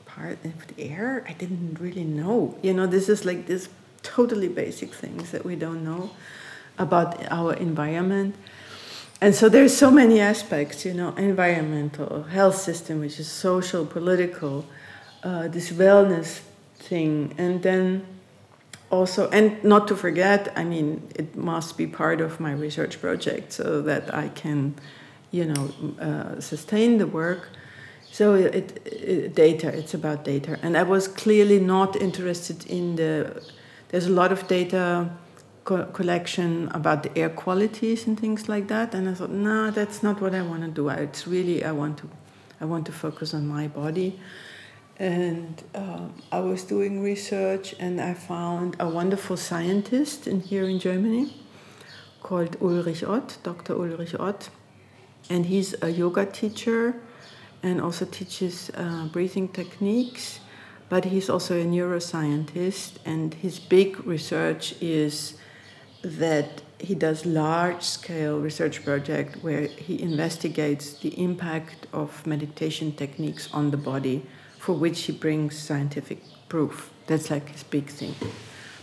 part 0.05 0.37
of 0.45 0.67
the 0.67 0.83
air? 0.83 1.23
I 1.27 1.33
didn't 1.33 1.79
really 1.79 2.03
know. 2.03 2.55
You 2.61 2.75
know, 2.75 2.85
this 2.85 3.09
is 3.09 3.25
like 3.25 3.47
this 3.47 3.69
totally 4.05 4.47
basic 4.47 4.93
things 4.93 5.31
that 5.31 5.43
we 5.43 5.55
don't 5.55 5.83
know 5.83 6.11
about 6.77 7.19
our 7.31 7.53
environment. 7.53 8.35
And 9.21 9.33
so 9.33 9.49
there's 9.49 9.75
so 9.75 9.89
many 9.89 10.19
aspects, 10.19 10.85
you 10.85 10.93
know, 10.93 11.15
environmental, 11.15 12.23
health 12.23 12.57
system, 12.57 12.99
which 12.99 13.19
is 13.19 13.27
social, 13.27 13.85
political, 13.85 14.65
uh, 15.23 15.47
this 15.47 15.71
wellness 15.71 16.41
thing, 16.77 17.33
and 17.37 17.63
then 17.63 18.05
also, 18.91 19.29
and 19.29 19.63
not 19.63 19.87
to 19.87 19.95
forget, 19.95 20.53
I 20.55 20.63
mean, 20.63 21.01
it 21.15 21.35
must 21.35 21.77
be 21.77 21.87
part 21.87 22.21
of 22.21 22.39
my 22.39 22.51
research 22.51 23.01
project 23.01 23.53
so 23.53 23.81
that 23.81 24.13
I 24.13 24.29
can, 24.29 24.75
you 25.31 25.45
know, 25.45 25.73
uh, 25.99 26.39
sustain 26.39 26.97
the 26.97 27.07
work. 27.07 27.49
So 28.11 28.35
it, 28.35 28.79
it, 28.85 29.35
data, 29.35 29.67
it's 29.67 29.93
about 29.93 30.23
data, 30.23 30.57
and 30.61 30.77
I 30.77 30.83
was 30.83 31.07
clearly 31.07 31.59
not 31.59 31.95
interested 31.95 32.65
in 32.67 32.95
the 32.95 33.41
there's 33.89 34.07
a 34.07 34.11
lot 34.11 34.31
of 34.31 34.47
data 34.47 35.09
co- 35.63 35.85
collection 35.85 36.69
about 36.73 37.03
the 37.03 37.17
air 37.17 37.29
qualities 37.29 38.07
and 38.07 38.19
things 38.19 38.47
like 38.47 38.67
that. 38.67 38.93
And 38.93 39.09
I 39.09 39.13
thought, 39.13 39.31
no, 39.31 39.71
that's 39.71 40.01
not 40.01 40.21
what 40.21 40.33
I 40.33 40.41
want 40.41 40.61
to 40.63 40.69
do. 40.69 40.89
It's 40.89 41.27
really 41.27 41.63
I 41.63 41.71
want 41.71 41.97
to, 41.99 42.09
I 42.61 42.65
want 42.65 42.85
to 42.85 42.91
focus 42.91 43.33
on 43.33 43.47
my 43.47 43.67
body. 43.67 44.19
And 44.97 45.61
uh, 45.73 46.07
I 46.31 46.39
was 46.39 46.63
doing 46.63 47.03
research, 47.03 47.75
and 47.79 47.99
I 47.99 48.13
found 48.13 48.77
a 48.79 48.87
wonderful 48.87 49.35
scientist 49.35 50.25
in 50.25 50.39
here 50.39 50.63
in 50.63 50.79
Germany 50.79 51.35
called 52.23 52.55
Ulrich 52.61 53.03
Ott, 53.03 53.37
Dr. 53.43 53.73
Ulrich 53.73 54.15
Ott, 54.17 54.49
and 55.29 55.45
he's 55.45 55.75
a 55.81 55.89
yoga 55.89 56.25
teacher 56.25 56.95
and 57.61 57.81
also 57.81 58.05
teaches 58.05 58.71
uh, 58.75 59.07
breathing 59.11 59.49
techniques 59.49 60.39
but 60.89 61.05
he's 61.05 61.29
also 61.29 61.59
a 61.59 61.65
neuroscientist, 61.65 62.93
and 63.05 63.33
his 63.33 63.59
big 63.59 64.05
research 64.05 64.75
is 64.81 65.35
that 66.03 66.61
he 66.79 66.93
does 66.93 67.25
large 67.25 67.81
scale 67.81 68.39
research 68.39 68.83
project 68.83 69.43
where 69.43 69.67
he 69.67 70.01
investigates 70.01 70.93
the 70.99 71.19
impact 71.21 71.87
of 71.93 72.25
meditation 72.27 72.91
techniques 72.91 73.49
on 73.53 73.71
the 73.71 73.77
body 73.77 74.23
for 74.59 74.73
which 74.73 75.03
he 75.03 75.11
brings 75.11 75.57
scientific 75.57 76.21
proof. 76.49 76.91
That's 77.07 77.31
like 77.31 77.49
his 77.49 77.63
big 77.63 77.87
thing. 77.87 78.15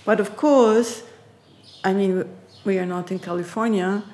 But 0.05 0.21
of 0.21 0.37
course 0.37 1.05
i 1.85 1.93
mean 1.93 2.25
we 2.65 2.79
are 2.79 2.87
not 2.87 3.11
in 3.11 3.19
california. 3.19 4.05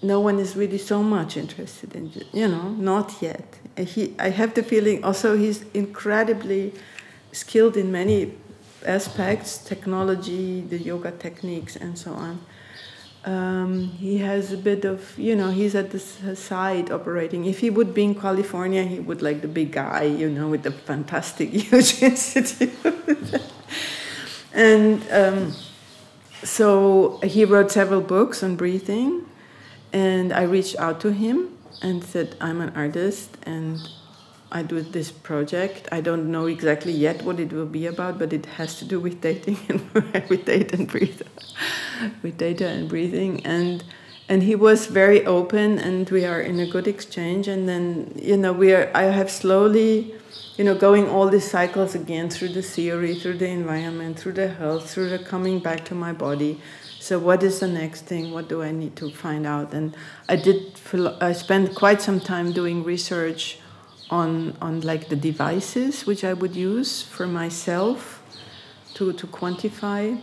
No 0.00 0.20
one 0.20 0.38
is 0.38 0.54
really 0.54 0.78
so 0.78 1.02
much 1.02 1.36
interested 1.36 1.94
in 1.94 2.12
you 2.32 2.48
know 2.48 2.68
not 2.70 3.20
yet 3.20 3.58
he, 3.84 4.14
I 4.18 4.30
have 4.30 4.54
the 4.54 4.62
feeling 4.62 5.04
also 5.04 5.36
he's 5.36 5.64
incredibly 5.74 6.72
skilled 7.32 7.76
in 7.76 7.92
many 7.92 8.34
aspects, 8.86 9.58
technology, 9.58 10.60
the 10.62 10.78
yoga 10.78 11.10
techniques, 11.12 11.76
and 11.76 11.98
so 11.98 12.12
on. 12.12 12.40
Um, 13.24 13.88
he 13.98 14.18
has 14.18 14.52
a 14.52 14.56
bit 14.56 14.84
of, 14.84 15.18
you 15.18 15.34
know, 15.36 15.50
he's 15.50 15.74
at 15.74 15.90
the 15.90 15.98
side 15.98 16.90
operating. 16.90 17.44
If 17.44 17.58
he 17.58 17.68
would 17.68 17.92
be 17.92 18.04
in 18.04 18.14
California, 18.14 18.84
he 18.84 19.00
would 19.00 19.22
like 19.22 19.42
the 19.42 19.48
big 19.48 19.72
guy, 19.72 20.04
you 20.04 20.30
know, 20.30 20.48
with 20.48 20.62
the 20.62 20.70
fantastic 20.70 21.50
huge 21.52 22.02
institute. 22.02 23.42
and 24.54 25.02
um, 25.10 25.52
so 26.42 27.20
he 27.22 27.44
wrote 27.44 27.70
several 27.70 28.00
books 28.00 28.42
on 28.42 28.56
breathing, 28.56 29.26
and 29.92 30.32
I 30.32 30.42
reached 30.42 30.76
out 30.78 31.00
to 31.00 31.12
him 31.12 31.57
and 31.82 32.02
said, 32.02 32.36
I'm 32.40 32.60
an 32.60 32.72
artist 32.74 33.36
and 33.42 33.80
I 34.50 34.62
do 34.62 34.80
this 34.80 35.10
project. 35.10 35.88
I 35.92 36.00
don't 36.00 36.30
know 36.30 36.46
exactly 36.46 36.92
yet 36.92 37.22
what 37.22 37.38
it 37.38 37.52
will 37.52 37.66
be 37.66 37.86
about, 37.86 38.18
but 38.18 38.32
it 38.32 38.46
has 38.46 38.78
to 38.78 38.84
do 38.84 38.98
with 38.98 39.20
dating 39.20 39.58
and 39.68 39.80
with 40.28 40.46
data 40.46 40.76
and 40.76 40.88
breathing, 40.88 41.28
with 42.22 42.38
data 42.38 42.66
and 42.66 42.88
breathing. 42.88 43.44
And 43.44 43.84
and 44.30 44.42
he 44.42 44.54
was 44.54 44.86
very 44.86 45.24
open, 45.24 45.78
and 45.78 46.08
we 46.10 46.26
are 46.26 46.40
in 46.40 46.60
a 46.60 46.66
good 46.66 46.86
exchange. 46.86 47.48
And 47.48 47.68
then 47.68 48.12
you 48.16 48.36
know 48.36 48.52
we 48.52 48.72
are. 48.72 48.90
I 48.94 49.04
have 49.04 49.30
slowly, 49.30 50.14
you 50.56 50.64
know, 50.64 50.74
going 50.74 51.08
all 51.08 51.28
these 51.28 51.50
cycles 51.50 51.94
again 51.94 52.30
through 52.30 52.50
the 52.50 52.62
theory, 52.62 53.14
through 53.14 53.38
the 53.38 53.48
environment, 53.48 54.18
through 54.18 54.32
the 54.32 54.48
health, 54.48 54.90
through 54.90 55.10
the 55.10 55.18
coming 55.18 55.60
back 55.60 55.84
to 55.86 55.94
my 55.94 56.12
body. 56.12 56.60
So 57.08 57.18
what 57.18 57.42
is 57.42 57.60
the 57.60 57.68
next 57.68 58.02
thing? 58.02 58.32
What 58.32 58.50
do 58.50 58.62
I 58.62 58.70
need 58.70 58.94
to 58.96 59.10
find 59.10 59.46
out? 59.46 59.72
And 59.72 59.96
I 60.28 60.36
did. 60.36 60.78
I 61.22 61.32
spent 61.32 61.74
quite 61.74 62.02
some 62.02 62.20
time 62.20 62.52
doing 62.52 62.84
research 62.84 63.60
on 64.10 64.54
on 64.60 64.82
like 64.82 65.08
the 65.08 65.16
devices 65.16 66.04
which 66.04 66.22
I 66.22 66.34
would 66.34 66.54
use 66.54 67.00
for 67.00 67.26
myself 67.26 68.20
to 68.96 69.14
to 69.14 69.26
quantify 69.26 70.20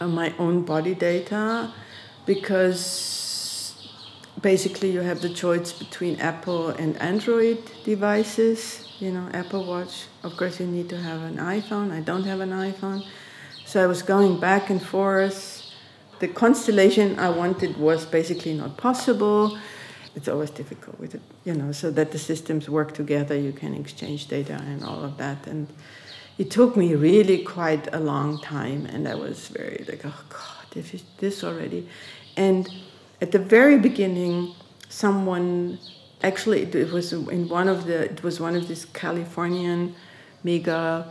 uh, 0.00 0.06
my 0.06 0.34
own 0.38 0.66
body 0.66 0.94
data 0.94 1.72
because 2.26 3.74
basically 4.42 4.90
you 4.90 5.00
have 5.00 5.22
the 5.22 5.32
choice 5.32 5.72
between 5.72 6.20
Apple 6.20 6.68
and 6.68 6.94
Android 6.98 7.58
devices 7.84 8.84
you 8.98 9.10
know 9.10 9.30
Apple 9.32 9.64
Watch 9.64 10.04
of 10.22 10.36
course 10.36 10.60
you 10.60 10.66
need 10.66 10.90
to 10.90 10.98
have 10.98 11.22
an 11.22 11.38
iPhone 11.38 11.90
I 11.90 12.00
don't 12.00 12.24
have 12.24 12.40
an 12.40 12.50
iPhone 12.50 13.02
so 13.64 13.82
I 13.82 13.86
was 13.86 14.02
going 14.02 14.38
back 14.40 14.68
and 14.68 14.82
forth 14.82 15.59
the 16.20 16.28
constellation 16.28 17.18
I 17.18 17.30
wanted 17.30 17.76
was 17.76 18.06
basically 18.06 18.54
not 18.54 18.76
possible 18.76 19.58
it's 20.16 20.28
always 20.28 20.50
difficult 20.50 20.98
with 20.98 21.14
it, 21.14 21.20
you 21.44 21.54
know, 21.54 21.72
so 21.72 21.90
that 21.90 22.10
the 22.10 22.18
systems 22.18 22.68
work 22.68 22.94
together, 22.94 23.36
you 23.36 23.52
can 23.52 23.74
exchange 23.74 24.26
data 24.26 24.54
and 24.66 24.82
all 24.84 25.04
of 25.04 25.16
that. 25.18 25.46
And 25.46 25.68
it 26.38 26.50
took 26.50 26.76
me 26.76 26.94
really 26.94 27.38
quite 27.44 27.92
a 27.92 28.00
long 28.00 28.40
time, 28.40 28.86
and 28.86 29.06
I 29.06 29.14
was 29.14 29.48
very 29.48 29.84
like, 29.88 30.04
oh 30.04 30.24
God, 30.28 30.66
it's 30.74 31.04
this 31.18 31.44
already. 31.44 31.88
And 32.36 32.68
at 33.20 33.30
the 33.32 33.38
very 33.38 33.78
beginning, 33.78 34.54
someone 34.88 35.78
actually 36.22 36.62
it 36.62 36.92
was 36.92 37.12
in 37.12 37.48
one 37.48 37.68
of 37.68 37.86
the 37.86 38.04
it 38.04 38.22
was 38.22 38.40
one 38.40 38.54
of 38.54 38.68
these 38.68 38.84
Californian 38.84 39.94
mega 40.42 41.06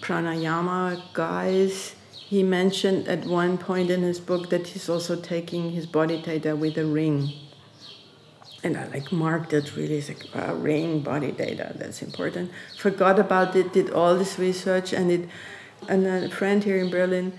pranayama 0.00 1.00
guys. 1.12 1.94
He 2.34 2.42
mentioned 2.42 3.06
at 3.06 3.24
one 3.26 3.58
point 3.58 3.90
in 3.90 4.02
his 4.02 4.20
book 4.30 4.50
that 4.50 4.66
he's 4.68 4.88
also 4.88 5.14
taking 5.14 5.70
his 5.70 5.86
body 5.86 6.18
data 6.20 6.56
with 6.56 6.76
a 6.76 6.84
ring 6.84 7.18
and 8.64 8.78
I 8.78 8.86
like 8.88 9.12
marked 9.12 9.52
it 9.52 9.76
really 9.76 9.98
as 9.98 10.08
like 10.08 10.24
uh, 10.34 10.54
ring 10.54 11.00
body 11.00 11.30
data. 11.30 11.72
That's 11.76 12.02
important. 12.02 12.50
Forgot 12.78 13.18
about 13.18 13.54
it. 13.54 13.72
Did 13.74 13.90
all 13.90 14.16
this 14.16 14.38
research, 14.38 14.92
and 14.92 15.12
it. 15.12 15.28
And 15.86 16.06
a 16.06 16.30
friend 16.30 16.64
here 16.64 16.78
in 16.78 16.90
Berlin 16.90 17.38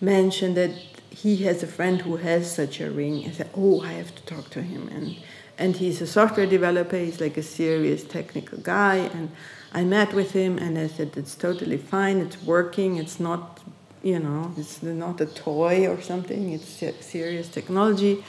mentioned 0.00 0.56
that 0.56 0.70
he 1.10 1.38
has 1.38 1.64
a 1.64 1.66
friend 1.66 2.00
who 2.00 2.16
has 2.16 2.54
such 2.54 2.80
a 2.80 2.88
ring. 2.88 3.26
I 3.26 3.32
said, 3.32 3.50
"Oh, 3.54 3.80
I 3.80 3.92
have 3.94 4.14
to 4.14 4.22
talk 4.22 4.48
to 4.50 4.62
him." 4.62 4.88
And 4.88 5.16
and 5.58 5.76
he's 5.76 6.00
a 6.00 6.06
software 6.06 6.46
developer. 6.46 6.96
He's 6.96 7.20
like 7.20 7.36
a 7.36 7.42
serious 7.42 8.04
technical 8.04 8.58
guy. 8.58 8.96
And 8.96 9.32
I 9.72 9.82
met 9.84 10.14
with 10.14 10.30
him, 10.30 10.56
and 10.58 10.78
I 10.78 10.86
said, 10.86 11.16
"It's 11.16 11.34
totally 11.34 11.78
fine. 11.78 12.18
It's 12.18 12.40
working. 12.44 12.96
It's 12.96 13.18
not, 13.18 13.59
you 14.02 14.18
know, 14.18 14.52
it's 14.56 14.82
not 14.82 15.20
a 15.20 15.26
toy 15.26 15.88
or 15.88 16.00
something. 16.00 16.52
It's 16.52 16.82
serious 17.04 17.48
technology." 17.48 18.24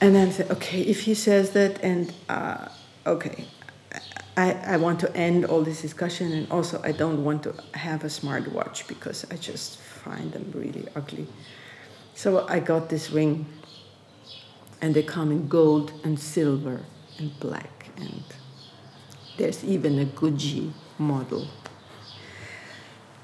and 0.00 0.14
then 0.14 0.30
say, 0.32 0.46
okay, 0.50 0.82
if 0.82 1.02
he 1.02 1.14
says 1.14 1.50
that, 1.52 1.82
and 1.82 2.12
uh, 2.28 2.68
okay, 3.06 3.44
I, 4.36 4.52
I 4.52 4.76
want 4.76 5.00
to 5.00 5.16
end 5.16 5.46
all 5.46 5.62
this 5.62 5.80
discussion, 5.80 6.32
and 6.32 6.50
also 6.50 6.80
I 6.84 6.92
don't 6.92 7.24
want 7.24 7.42
to 7.44 7.54
have 7.74 8.04
a 8.04 8.08
smartwatch 8.08 8.86
because 8.88 9.24
I 9.30 9.36
just 9.36 9.78
find 9.78 10.32
them 10.32 10.52
really 10.54 10.86
ugly. 10.94 11.26
So 12.14 12.46
I 12.48 12.60
got 12.60 12.88
this 12.90 13.10
ring, 13.10 13.46
and 14.82 14.94
they 14.94 15.02
come 15.02 15.32
in 15.32 15.48
gold 15.48 15.92
and 16.04 16.18
silver 16.20 16.82
and 17.18 17.38
black, 17.40 17.88
and 17.96 18.22
there's 19.38 19.64
even 19.64 19.98
a 19.98 20.04
Gucci 20.04 20.72
model, 20.98 21.48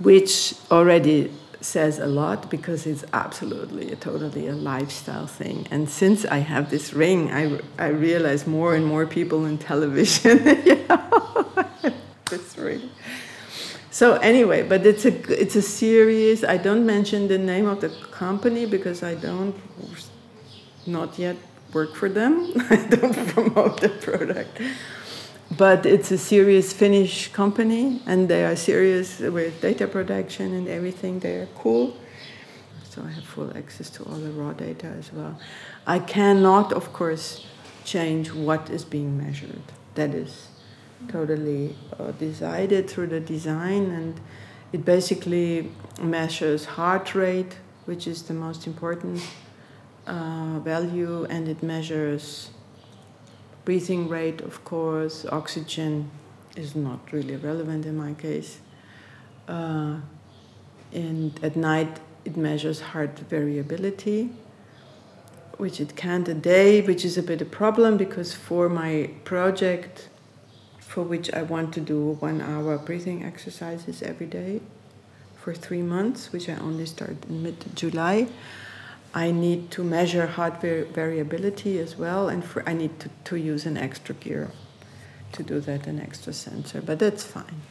which 0.02 0.54
already 0.70 1.30
says 1.60 1.98
a 1.98 2.06
lot 2.06 2.50
because 2.50 2.86
it's 2.86 3.04
absolutely 3.12 3.92
a, 3.92 3.96
totally 3.96 4.48
a 4.48 4.54
lifestyle 4.54 5.26
thing. 5.26 5.66
And 5.70 5.88
since 5.88 6.24
I 6.24 6.38
have 6.38 6.70
this 6.70 6.92
ring, 6.92 7.30
I, 7.30 7.60
I 7.78 7.88
realize 7.88 8.46
more 8.46 8.74
and 8.74 8.84
more 8.84 9.06
people 9.06 9.46
in 9.46 9.58
television, 9.58 10.44
know, 10.88 11.54
this 12.30 12.58
ring. 12.58 12.90
So 13.90 14.14
anyway, 14.16 14.62
but 14.62 14.86
it's 14.86 15.04
a 15.04 15.12
it's 15.40 15.54
a 15.54 15.62
series. 15.62 16.44
I 16.44 16.56
don't 16.56 16.86
mention 16.86 17.28
the 17.28 17.38
name 17.38 17.66
of 17.66 17.82
the 17.82 17.90
company 18.10 18.64
because 18.64 19.02
I 19.02 19.14
don't 19.14 19.54
not 20.86 21.18
yet 21.18 21.36
work 21.74 21.94
for 21.94 22.08
them. 22.08 22.54
I 22.70 22.76
don't 22.76 23.28
promote 23.28 23.80
the 23.80 23.90
product 23.90 24.58
but 25.56 25.84
it's 25.84 26.10
a 26.10 26.18
serious 26.18 26.72
Finnish 26.72 27.28
company, 27.32 28.00
and 28.06 28.28
they 28.28 28.44
are 28.44 28.56
serious 28.56 29.18
with 29.18 29.60
data 29.60 29.86
protection 29.86 30.54
and 30.54 30.68
everything. 30.68 31.18
They 31.18 31.36
are 31.36 31.48
cool. 31.56 31.96
So 32.88 33.02
I 33.02 33.10
have 33.10 33.24
full 33.24 33.56
access 33.56 33.90
to 33.90 34.04
all 34.04 34.16
the 34.16 34.30
raw 34.30 34.52
data 34.52 34.86
as 34.86 35.12
well. 35.12 35.38
I 35.86 35.98
cannot, 35.98 36.72
of 36.72 36.92
course, 36.92 37.46
change 37.84 38.32
what 38.32 38.70
is 38.70 38.84
being 38.84 39.16
measured. 39.16 39.62
That 39.94 40.14
is 40.14 40.48
totally 41.08 41.76
uh, 41.98 42.12
decided 42.12 42.88
through 42.88 43.08
the 43.08 43.20
design, 43.20 43.90
and 43.90 44.20
it 44.72 44.84
basically 44.84 45.70
measures 46.00 46.64
heart 46.64 47.14
rate, 47.14 47.58
which 47.86 48.06
is 48.06 48.22
the 48.22 48.34
most 48.34 48.66
important 48.66 49.20
uh, 50.06 50.60
value, 50.60 51.24
and 51.24 51.48
it 51.48 51.62
measures 51.62 52.50
breathing 53.64 54.08
rate, 54.08 54.40
of 54.40 54.64
course, 54.64 55.24
oxygen 55.26 56.10
is 56.56 56.74
not 56.74 57.12
really 57.12 57.36
relevant 57.36 57.86
in 57.86 57.96
my 57.96 58.14
case. 58.14 58.58
Uh, 59.48 59.96
and 60.92 61.38
at 61.42 61.56
night, 61.56 62.00
it 62.24 62.36
measures 62.36 62.80
heart 62.80 63.18
variability, 63.18 64.30
which 65.56 65.80
it 65.80 65.96
can't 65.96 66.28
a 66.28 66.34
day, 66.34 66.80
which 66.82 67.04
is 67.04 67.16
a 67.18 67.22
bit 67.22 67.40
a 67.40 67.44
problem 67.44 67.96
because 67.96 68.34
for 68.34 68.68
my 68.68 69.10
project, 69.24 70.08
for 70.78 71.02
which 71.02 71.32
I 71.32 71.42
want 71.42 71.72
to 71.74 71.80
do 71.80 72.16
one 72.20 72.40
hour 72.40 72.76
breathing 72.78 73.24
exercises 73.24 74.02
every 74.02 74.26
day 74.26 74.60
for 75.36 75.54
three 75.54 75.82
months, 75.82 76.32
which 76.32 76.48
I 76.48 76.54
only 76.56 76.86
start 76.86 77.16
in 77.28 77.42
mid 77.42 77.74
July, 77.74 78.28
I 79.14 79.30
need 79.30 79.70
to 79.72 79.84
measure 79.84 80.26
heart 80.26 80.60
variability 80.60 81.78
as 81.78 81.96
well, 81.96 82.28
and 82.28 82.42
for, 82.44 82.66
I 82.68 82.72
need 82.72 82.98
to, 83.00 83.10
to 83.24 83.36
use 83.36 83.66
an 83.66 83.76
extra 83.76 84.14
gear 84.14 84.50
to 85.32 85.42
do 85.42 85.60
that, 85.60 85.86
an 85.86 86.00
extra 86.00 86.32
sensor, 86.32 86.80
but 86.80 86.98
that's 86.98 87.24
fine. 87.24 87.62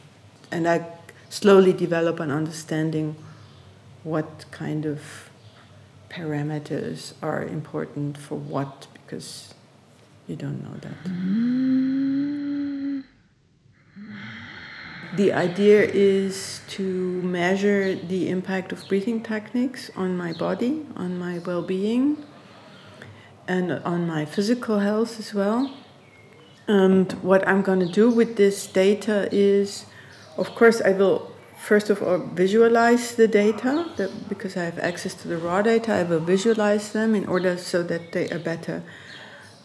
And 0.50 0.68
I 0.68 0.84
slowly 1.30 1.72
develop 1.72 2.20
an 2.20 2.30
understanding 2.30 3.16
what 4.04 4.44
kind 4.50 4.86
of 4.86 5.30
parameters 6.10 7.14
are 7.22 7.42
important 7.42 8.18
for 8.18 8.36
what, 8.36 8.86
because 8.92 9.54
you 10.28 10.36
don't 10.36 10.62
know 10.62 10.76
that. 10.80 11.04
Mm-hmm. 11.04 12.02
The 15.14 15.32
idea 15.34 15.82
is 15.82 16.62
to 16.68 16.82
measure 17.20 17.94
the 17.94 18.30
impact 18.30 18.72
of 18.72 18.88
breathing 18.88 19.22
techniques 19.22 19.90
on 19.94 20.16
my 20.16 20.32
body, 20.32 20.86
on 20.96 21.18
my 21.18 21.38
well 21.40 21.60
being, 21.60 22.24
and 23.46 23.72
on 23.84 24.06
my 24.06 24.24
physical 24.24 24.78
health 24.78 25.18
as 25.18 25.34
well. 25.34 25.70
And 26.66 27.12
what 27.22 27.46
I'm 27.46 27.60
going 27.60 27.80
to 27.80 27.92
do 27.92 28.08
with 28.08 28.36
this 28.36 28.66
data 28.66 29.28
is, 29.30 29.84
of 30.38 30.54
course, 30.54 30.80
I 30.80 30.92
will 30.92 31.30
first 31.58 31.90
of 31.90 32.02
all 32.02 32.18
visualize 32.18 33.14
the 33.14 33.28
data 33.28 33.86
that, 33.96 34.28
because 34.30 34.56
I 34.56 34.64
have 34.64 34.78
access 34.78 35.12
to 35.14 35.28
the 35.28 35.36
raw 35.36 35.60
data. 35.60 35.92
I 35.92 36.04
will 36.04 36.20
visualize 36.20 36.92
them 36.92 37.14
in 37.14 37.26
order 37.26 37.58
so 37.58 37.82
that 37.82 38.12
they 38.12 38.30
are 38.30 38.38
better 38.38 38.82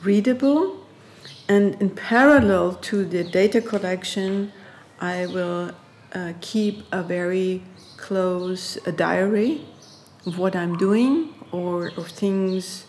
readable. 0.04 0.86
And 1.48 1.82
in 1.82 1.92
parallel 1.92 2.76
to 2.90 3.06
the 3.06 3.24
data 3.24 3.62
collection, 3.62 4.52
I 5.00 5.28
will 5.28 5.72
uh, 6.14 6.34
keep 6.42 6.84
a 6.92 7.04
very 7.04 7.64
close 7.98 8.78
a 8.86 8.92
diary 8.92 9.62
of 10.26 10.38
what 10.40 10.56
I'm 10.56 10.78
doing 10.78 11.34
or 11.52 11.90
of 11.98 12.08
things 12.08 12.88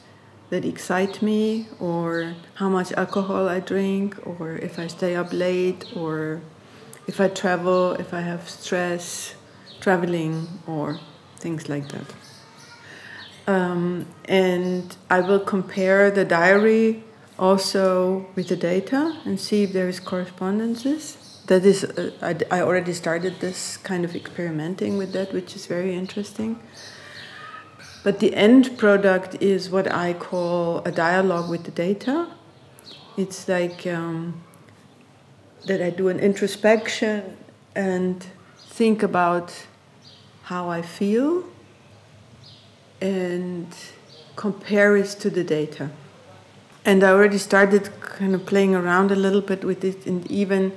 that 0.50 0.64
excite 0.64 1.20
me 1.20 1.66
or 1.78 2.34
how 2.54 2.68
much 2.68 2.92
alcohol 2.92 3.48
I 3.48 3.60
drink 3.60 4.16
or 4.26 4.56
if 4.56 4.78
I 4.78 4.86
stay 4.86 5.14
up 5.14 5.32
late 5.32 5.84
or 5.94 6.40
if 7.06 7.20
I 7.20 7.28
travel, 7.28 7.92
if 7.92 8.14
I 8.14 8.22
have 8.22 8.48
stress, 8.48 9.34
traveling 9.80 10.48
or 10.66 10.98
things 11.36 11.68
like 11.68 11.88
that. 11.88 12.14
Um, 13.46 14.06
and 14.24 14.96
I 15.10 15.20
will 15.20 15.40
compare 15.40 16.10
the 16.10 16.24
diary 16.24 17.04
also 17.38 18.26
with 18.34 18.48
the 18.48 18.56
data 18.56 19.20
and 19.24 19.38
see 19.38 19.64
if 19.64 19.72
there 19.72 19.88
is 19.88 20.00
correspondences. 20.00 21.17
That 21.48 21.64
is, 21.64 21.84
uh, 21.84 22.10
I, 22.20 22.36
I 22.58 22.60
already 22.60 22.92
started 22.92 23.40
this 23.40 23.78
kind 23.78 24.04
of 24.04 24.14
experimenting 24.14 24.98
with 24.98 25.12
that, 25.14 25.32
which 25.32 25.56
is 25.56 25.64
very 25.66 25.94
interesting. 25.94 26.60
But 28.04 28.20
the 28.20 28.34
end 28.34 28.76
product 28.76 29.42
is 29.42 29.70
what 29.70 29.90
I 29.90 30.12
call 30.12 30.78
a 30.84 30.90
dialogue 30.90 31.50
with 31.50 31.64
the 31.64 31.70
data. 31.70 32.28
It's 33.16 33.48
like 33.48 33.86
um, 33.86 34.42
that 35.66 35.80
I 35.80 35.90
do 35.90 36.08
an 36.08 36.20
introspection 36.20 37.36
and 37.74 38.24
think 38.56 39.02
about 39.02 39.52
how 40.42 40.68
I 40.68 40.82
feel 40.82 41.44
and 43.00 43.66
compare 44.36 44.96
it 44.98 45.08
to 45.20 45.30
the 45.30 45.44
data. 45.44 45.90
And 46.84 47.02
I 47.02 47.10
already 47.10 47.38
started 47.38 47.90
kind 48.00 48.34
of 48.34 48.44
playing 48.44 48.74
around 48.74 49.10
a 49.10 49.16
little 49.16 49.40
bit 49.40 49.64
with 49.64 49.82
it, 49.82 50.06
and 50.06 50.30
even, 50.30 50.72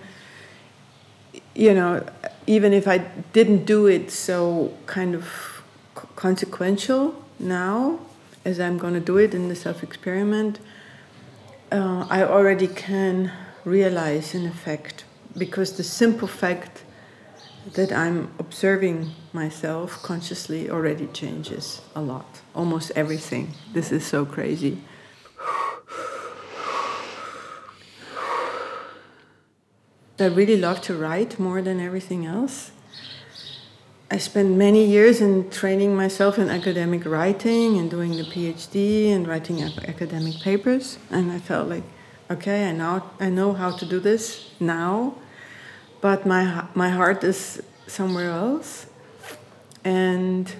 you 1.55 1.73
know, 1.73 2.05
even 2.47 2.73
if 2.73 2.87
I 2.87 2.99
didn't 3.33 3.65
do 3.65 3.87
it 3.87 4.11
so 4.11 4.73
kind 4.85 5.15
of 5.15 5.63
consequential 6.15 7.23
now, 7.39 7.99
as 8.45 8.59
I'm 8.59 8.77
going 8.77 8.93
to 8.93 8.99
do 8.99 9.17
it 9.17 9.33
in 9.33 9.49
the 9.49 9.55
self 9.55 9.83
experiment, 9.83 10.59
uh, 11.71 12.07
I 12.09 12.23
already 12.23 12.67
can 12.67 13.31
realize 13.63 14.33
an 14.33 14.45
effect 14.45 15.05
because 15.37 15.77
the 15.77 15.83
simple 15.83 16.27
fact 16.27 16.83
that 17.73 17.91
I'm 17.91 18.31
observing 18.39 19.11
myself 19.33 20.01
consciously 20.01 20.69
already 20.69 21.07
changes 21.07 21.81
a 21.95 22.01
lot. 22.01 22.41
Almost 22.55 22.91
everything. 22.95 23.53
This 23.73 23.91
is 23.91 24.05
so 24.05 24.25
crazy. 24.25 24.79
I 30.22 30.27
really 30.27 30.57
love 30.57 30.81
to 30.81 30.95
write 30.95 31.39
more 31.39 31.61
than 31.61 31.80
everything 31.80 32.26
else. 32.26 32.72
I 34.10 34.18
spent 34.18 34.57
many 34.57 34.85
years 34.85 35.22
in 35.22 35.49
training 35.49 35.95
myself 35.95 36.38
in 36.38 36.49
academic 36.49 37.06
writing 37.06 37.77
and 37.77 37.89
doing 37.89 38.18
the 38.18 38.23
PhD 38.23 39.11
and 39.14 39.27
writing 39.27 39.64
academic 39.64 40.35
papers, 40.41 40.98
and 41.10 41.31
I 41.31 41.39
felt 41.39 41.69
like, 41.69 41.84
okay, 42.30 42.69
I 42.69 42.72
know 42.73 43.03
I 43.19 43.30
know 43.30 43.53
how 43.53 43.72
to 43.72 43.85
do 43.85 43.99
this 43.99 44.52
now 44.60 45.15
but 46.02 46.26
my 46.26 46.65
my 46.73 46.89
heart 46.89 47.23
is 47.23 47.61
somewhere 47.88 48.31
else. 48.31 48.88
And 49.85 50.53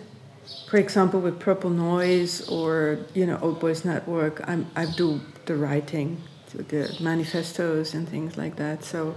for 0.70 0.78
example, 0.78 1.20
with 1.20 1.40
Purple 1.40 1.72
Noise 1.72 2.48
or 2.48 3.00
you 3.14 3.26
know 3.26 3.38
Old 3.42 3.60
Boys 3.60 3.84
Network, 3.84 4.48
I'm, 4.48 4.68
I 4.76 4.86
do 4.86 5.20
the 5.46 5.56
writing, 5.56 6.22
the 6.54 6.96
manifestos 7.02 7.94
and 7.94 8.08
things 8.08 8.38
like 8.38 8.56
that. 8.56 8.84
So, 8.84 9.16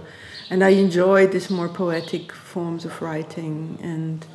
and 0.49 0.63
I 0.63 0.69
enjoy 0.69 1.27
these 1.27 1.49
more 1.49 1.69
poetic 1.69 2.31
forms 2.31 2.85
of 2.85 3.01
writing 3.01 3.79
and. 3.81 4.25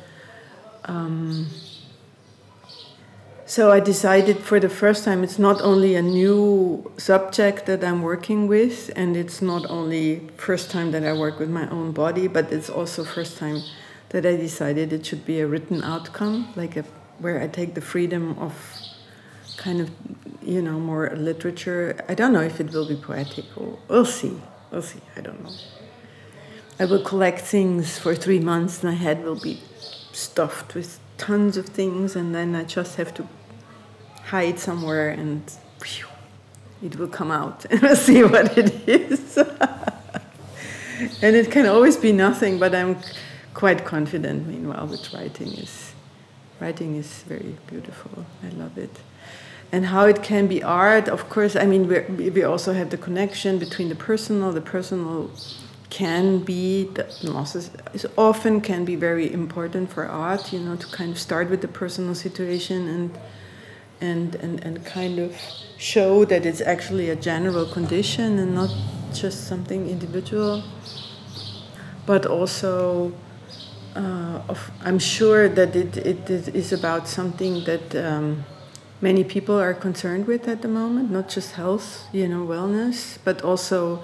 Um, 0.85 1.47
so 3.51 3.69
I 3.69 3.81
decided 3.81 4.37
for 4.37 4.61
the 4.61 4.69
first 4.69 5.03
time 5.03 5.25
it's 5.25 5.37
not 5.37 5.59
only 5.59 5.95
a 5.95 6.01
new 6.01 6.89
subject 6.95 7.65
that 7.65 7.83
I'm 7.83 8.01
working 8.01 8.47
with, 8.47 8.89
and 8.95 9.17
it's 9.17 9.41
not 9.41 9.69
only 9.69 10.29
first 10.37 10.71
time 10.71 10.91
that 10.91 11.03
I 11.03 11.11
work 11.11 11.37
with 11.37 11.49
my 11.49 11.67
own 11.69 11.91
body, 11.91 12.27
but 12.27 12.49
it's 12.53 12.69
also 12.69 13.03
first 13.03 13.37
time 13.37 13.61
that 14.11 14.25
I 14.25 14.37
decided 14.37 14.93
it 14.93 15.05
should 15.05 15.25
be 15.25 15.41
a 15.41 15.47
written 15.47 15.83
outcome, 15.83 16.53
like 16.55 16.77
a, 16.77 16.83
where 17.19 17.41
I 17.41 17.47
take 17.49 17.73
the 17.73 17.81
freedom 17.81 18.39
of 18.39 18.53
kind 19.57 19.81
of, 19.81 19.91
you 20.41 20.61
know, 20.61 20.79
more 20.79 21.11
literature. 21.13 21.99
I 22.07 22.13
don't 22.13 22.31
know 22.31 22.45
if 22.51 22.61
it 22.61 22.71
will 22.71 22.87
be 22.87 22.95
poetic 22.95 23.43
we'll 23.89 24.05
see. 24.05 24.39
We'll 24.71 24.81
see. 24.81 25.01
I 25.17 25.19
don't 25.19 25.43
know. 25.43 25.51
I 26.81 26.85
will 26.85 27.03
collect 27.03 27.41
things 27.41 27.99
for 27.99 28.15
three 28.15 28.39
months. 28.39 28.81
My 28.81 28.95
head 28.95 29.23
will 29.23 29.39
be 29.39 29.61
stuffed 30.13 30.73
with 30.73 30.99
tons 31.19 31.55
of 31.55 31.67
things, 31.67 32.15
and 32.15 32.33
then 32.33 32.55
I 32.55 32.63
just 32.63 32.95
have 32.95 33.13
to 33.13 33.27
hide 34.23 34.57
somewhere 34.57 35.11
and 35.11 35.43
whew, 35.83 36.07
it 36.81 36.95
will 36.95 37.07
come 37.07 37.29
out 37.29 37.65
and 37.69 37.79
we'll 37.83 37.95
see 37.95 38.23
what 38.23 38.57
it 38.57 38.89
is. 38.89 39.37
and 41.21 41.35
it 41.35 41.51
can 41.51 41.67
always 41.67 41.97
be 41.97 42.11
nothing, 42.11 42.57
but 42.57 42.73
I'm 42.73 42.97
quite 43.53 43.85
confident 43.85 44.47
meanwhile 44.47 44.87
that 44.87 45.13
writing 45.13 45.53
is 45.53 45.93
writing 46.59 46.95
is 46.95 47.21
very 47.27 47.57
beautiful. 47.67 48.25
I 48.43 48.49
love 48.55 48.75
it. 48.79 48.97
And 49.71 49.85
how 49.85 50.05
it 50.05 50.23
can 50.23 50.47
be 50.47 50.63
art, 50.63 51.07
of 51.09 51.29
course, 51.29 51.55
I 51.55 51.67
mean, 51.67 51.87
we 51.87 52.29
we 52.31 52.41
also 52.41 52.73
have 52.73 52.89
the 52.89 52.97
connection 52.97 53.59
between 53.59 53.89
the 53.89 53.99
personal. 54.09 54.51
The 54.51 54.61
personal 54.61 55.29
can 55.91 56.39
be, 56.39 56.85
the 56.85 57.09
is 57.93 58.07
often 58.17 58.61
can 58.61 58.83
be 58.85 58.95
very 58.95 59.31
important 59.31 59.91
for 59.91 60.07
art, 60.07 60.51
you 60.51 60.59
know, 60.59 60.75
to 60.75 60.87
kind 60.87 61.11
of 61.11 61.19
start 61.19 61.49
with 61.51 61.61
the 61.61 61.67
personal 61.67 62.15
situation 62.15 62.87
and 62.87 63.19
and, 64.01 64.33
and, 64.35 64.63
and 64.63 64.83
kind 64.83 65.19
of 65.19 65.35
show 65.77 66.25
that 66.25 66.43
it's 66.43 66.61
actually 66.61 67.11
a 67.11 67.15
general 67.15 67.65
condition 67.67 68.39
and 68.39 68.55
not 68.55 68.73
just 69.13 69.47
something 69.47 69.87
individual. 69.87 70.63
But 72.07 72.25
also, 72.25 73.13
uh, 73.95 74.41
of, 74.49 74.71
I'm 74.83 74.97
sure 74.97 75.47
that 75.47 75.75
it, 75.75 75.97
it, 75.97 76.29
it 76.29 76.55
is 76.55 76.73
about 76.73 77.07
something 77.07 77.63
that 77.65 77.95
um, 77.95 78.43
many 79.01 79.23
people 79.23 79.59
are 79.59 79.75
concerned 79.75 80.25
with 80.25 80.47
at 80.47 80.63
the 80.63 80.67
moment, 80.67 81.11
not 81.11 81.29
just 81.29 81.51
health, 81.51 82.07
you 82.11 82.27
know, 82.27 82.45
wellness, 82.45 83.19
but 83.23 83.43
also 83.43 84.03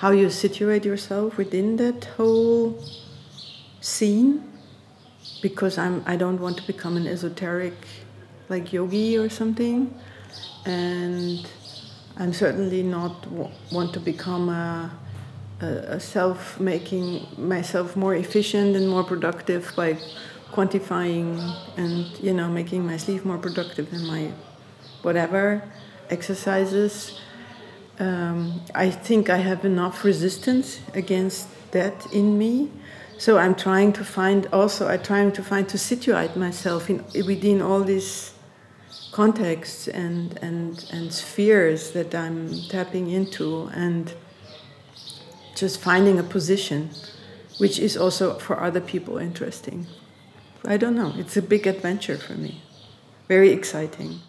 how 0.00 0.10
you 0.12 0.30
situate 0.30 0.82
yourself 0.86 1.36
within 1.36 1.76
that 1.76 2.06
whole 2.16 2.82
scene. 3.82 4.42
Because 5.42 5.76
I'm, 5.76 6.02
I 6.06 6.16
don't 6.16 6.40
want 6.40 6.56
to 6.56 6.66
become 6.66 6.96
an 6.96 7.06
esoteric 7.06 7.74
like 8.48 8.72
yogi 8.72 9.18
or 9.18 9.28
something, 9.28 9.94
and 10.64 11.46
I'm 12.16 12.32
certainly 12.32 12.82
not 12.82 13.26
want 13.70 13.92
to 13.94 14.00
become 14.00 14.48
a, 14.48 14.90
a, 15.60 15.66
a 15.96 16.00
self 16.00 16.58
making 16.58 17.26
myself 17.38 17.94
more 17.94 18.14
efficient 18.14 18.76
and 18.76 18.88
more 18.88 19.04
productive 19.04 19.72
by 19.76 19.98
quantifying 20.50 21.38
and 21.76 22.06
you 22.20 22.34
know 22.34 22.48
making 22.48 22.86
my 22.86 22.96
sleep 22.96 23.24
more 23.24 23.38
productive 23.38 23.92
in 23.92 24.06
my 24.06 24.32
whatever 25.02 25.62
exercises. 26.08 27.20
Um, 28.00 28.62
I 28.74 28.90
think 28.90 29.28
I 29.28 29.36
have 29.36 29.64
enough 29.64 30.04
resistance 30.04 30.80
against 30.94 31.48
that 31.72 32.12
in 32.12 32.38
me. 32.38 32.70
So 33.18 33.36
I'm 33.36 33.54
trying 33.54 33.92
to 33.92 34.04
find 34.04 34.46
also 34.52 34.88
I'm 34.88 35.02
trying 35.02 35.32
to 35.32 35.42
find 35.42 35.68
to 35.68 35.76
situate 35.76 36.34
myself 36.36 36.88
in 36.88 37.04
within 37.26 37.60
all 37.60 37.82
these 37.84 38.32
contexts 39.12 39.88
and, 39.88 40.38
and, 40.40 40.86
and 40.90 41.12
spheres 41.12 41.90
that 41.90 42.14
I'm 42.14 42.50
tapping 42.68 43.10
into 43.10 43.70
and 43.74 44.14
just 45.54 45.80
finding 45.80 46.18
a 46.18 46.22
position 46.22 46.90
which 47.58 47.78
is 47.78 47.96
also 47.96 48.38
for 48.38 48.58
other 48.58 48.80
people 48.80 49.18
interesting. 49.18 49.86
I 50.64 50.78
don't 50.78 50.96
know, 50.96 51.12
it's 51.18 51.36
a 51.36 51.42
big 51.42 51.66
adventure 51.66 52.16
for 52.16 52.32
me. 52.32 52.62
Very 53.28 53.50
exciting. 53.50 54.20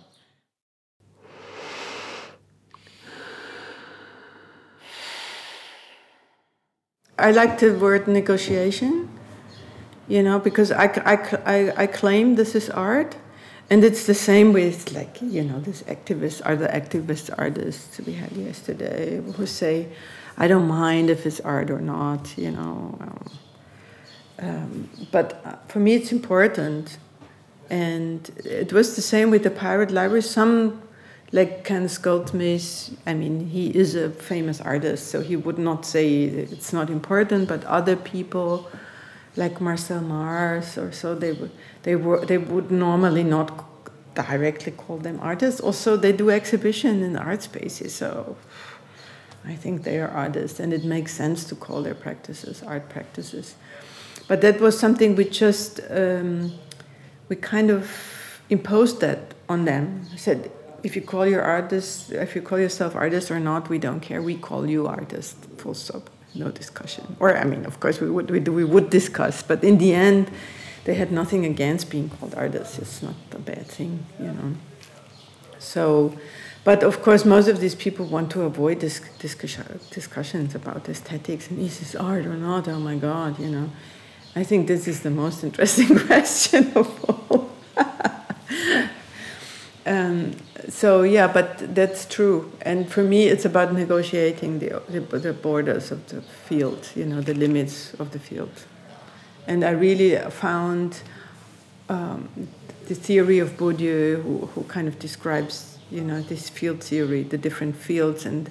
I 7.22 7.32
like 7.32 7.60
the 7.60 7.74
word 7.74 8.08
negotiation, 8.08 9.10
you 10.08 10.24
know, 10.24 10.40
because 10.40 10.72
I, 10.72 10.86
I, 11.06 11.16
I, 11.46 11.74
I 11.84 11.88
claim 11.88 12.36
this 12.36 12.56
is 12.56 12.70
art, 12.70 13.16
and 13.70 13.84
it's 13.84 14.06
the 14.06 14.14
same 14.14 14.52
with 14.52 14.92
like 14.92 15.22
you 15.22 15.44
know 15.44 15.60
these 15.62 15.84
activists 15.84 16.42
are 16.46 16.58
the 16.58 16.68
activist 16.68 17.34
artists 17.38 18.02
we 18.02 18.14
had 18.14 18.32
yesterday 18.34 19.22
who 19.38 19.46
say 19.46 19.88
i 20.38 20.46
don't 20.46 20.68
mind 20.68 21.10
if 21.10 21.26
it's 21.26 21.40
art 21.40 21.72
or 21.72 21.80
not 21.80 22.38
you 22.38 22.52
know 22.52 23.00
um, 24.40 24.90
but 25.12 25.64
for 25.70 25.80
me 25.80 25.94
it's 25.94 26.12
important 26.12 26.98
and 27.72 28.30
it 28.44 28.74
was 28.74 28.98
the 28.98 29.02
same 29.02 29.32
with 29.32 29.44
the 29.44 29.50
pirate 29.50 29.92
library. 29.92 30.22
Some 30.22 30.82
like 31.32 31.64
Ken 31.64 31.90
Goldsmith, 32.02 32.98
I 33.06 33.14
mean, 33.14 33.48
he 33.48 33.70
is 33.70 33.96
a 33.96 34.10
famous 34.10 34.60
artist, 34.60 35.08
so 35.08 35.22
he 35.22 35.36
would 35.36 35.58
not 35.58 35.86
say 35.86 36.24
it's 36.26 36.74
not 36.74 36.90
important, 36.90 37.48
but 37.48 37.64
other 37.66 37.96
people 37.96 38.70
like 39.38 39.62
Marcel 39.62 40.02
Mars 40.02 40.78
or 40.78 40.92
so, 40.92 41.16
they 41.16 41.32
would 41.32 41.52
they 41.84 41.96
were 41.96 42.26
they 42.26 42.38
would 42.38 42.70
normally 42.70 43.24
not 43.24 43.66
directly 44.14 44.74
call 44.74 44.98
them 44.98 45.20
artists. 45.22 45.62
Also, 45.62 45.96
they 45.96 46.12
do 46.12 46.30
exhibition 46.30 47.02
in 47.02 47.16
art 47.16 47.42
spaces, 47.44 47.96
so 47.96 48.36
I 49.46 49.56
think 49.56 49.84
they 49.84 50.00
are 50.00 50.10
artists, 50.10 50.60
and 50.60 50.74
it 50.74 50.84
makes 50.84 51.14
sense 51.14 51.46
to 51.46 51.56
call 51.56 51.82
their 51.82 51.96
practices 51.96 52.62
art 52.64 52.90
practices. 52.90 53.56
But 54.28 54.42
that 54.42 54.60
was 54.60 54.78
something 54.78 55.16
we 55.16 55.26
just 55.26 55.80
um, 55.90 56.52
we 57.30 57.38
kind 57.38 57.72
of 57.72 57.90
imposed 58.50 59.00
that 59.00 59.34
on 59.48 59.64
them. 59.64 60.06
I 60.14 60.18
said, 60.18 60.52
if 60.84 60.96
you 60.96 61.02
call 61.02 61.26
your 61.26 61.42
artist, 61.42 62.12
if 62.12 62.36
you 62.36 62.42
call 62.42 62.60
yourself 62.60 62.96
artist 62.96 63.32
or 63.32 63.40
not, 63.40 63.70
we 63.70 63.78
don't 63.78 64.00
care. 64.00 64.22
We 64.22 64.36
call 64.36 64.70
you 64.70 64.88
artist. 64.88 65.36
Full 65.58 65.74
stop. 65.74 66.10
No 66.34 66.50
discussion. 66.50 67.16
Or 67.20 67.36
I 67.38 67.44
mean, 67.44 67.66
of 67.66 67.80
course, 67.80 68.00
we 68.00 68.10
would 68.10 68.30
we, 68.32 68.40
we 68.40 68.64
would 68.64 68.90
discuss, 68.90 69.44
but 69.44 69.64
in 69.64 69.78
the 69.78 69.94
end, 69.94 70.32
they 70.86 70.96
had 70.96 71.12
nothing 71.12 71.46
against 71.46 71.90
being 71.90 72.10
called 72.10 72.34
artists. 72.36 72.80
It's 72.80 73.04
not 73.04 73.16
a 73.34 73.40
bad 73.40 73.68
thing, 73.68 74.06
you 74.20 74.32
know. 74.32 74.54
So, 75.60 76.18
but 76.64 76.84
of 76.84 77.02
course, 77.02 77.26
most 77.26 77.48
of 77.48 77.60
these 77.60 77.76
people 77.76 78.06
want 78.06 78.32
to 78.32 78.44
avoid 78.44 78.80
this 78.80 79.02
discussions 79.20 80.56
about 80.56 80.90
aesthetics 80.90 81.50
and 81.50 81.60
is 81.60 81.80
this 81.80 81.96
art 81.96 82.26
or 82.26 82.36
not? 82.36 82.68
Oh 82.68 82.80
my 82.80 82.96
God, 82.96 83.40
you 83.40 83.50
know. 83.50 83.70
I 84.36 84.44
think 84.44 84.68
this 84.68 84.88
is 84.88 85.02
the 85.02 85.12
most 85.12 85.44
interesting 85.44 86.00
question 86.08 86.72
of 86.76 86.88
all. 87.10 87.52
um, 89.86 90.36
so 90.70 91.04
yeah, 91.04 91.28
but 91.28 91.74
that's 91.74 92.06
true. 92.06 92.52
And 92.62 92.90
for 92.90 93.04
me, 93.04 93.28
it's 93.28 93.46
about 93.46 93.74
negotiating 93.74 94.60
the, 94.60 94.82
the, 94.88 95.00
the 95.00 95.34
borders 95.34 95.92
of 95.92 96.08
the 96.08 96.22
field, 96.22 96.90
you 96.96 97.06
know, 97.06 97.22
the 97.22 97.34
limits 97.34 97.94
of 97.96 98.12
the 98.12 98.20
field. 98.20 98.52
And 99.48 99.64
I 99.64 99.72
really 99.72 100.16
found 100.30 101.02
um, 101.90 102.30
the 102.88 102.96
theory 102.96 103.40
of 103.40 103.58
Bourdieu, 103.58 104.22
who, 104.22 104.46
who 104.54 104.64
kind 104.64 104.88
of 104.88 105.00
describes, 105.00 105.80
you 105.90 106.02
know, 106.02 106.22
this 106.22 106.50
field 106.50 106.84
theory, 106.84 107.24
the 107.24 107.38
different 107.38 107.76
fields, 107.76 108.26
and 108.26 108.50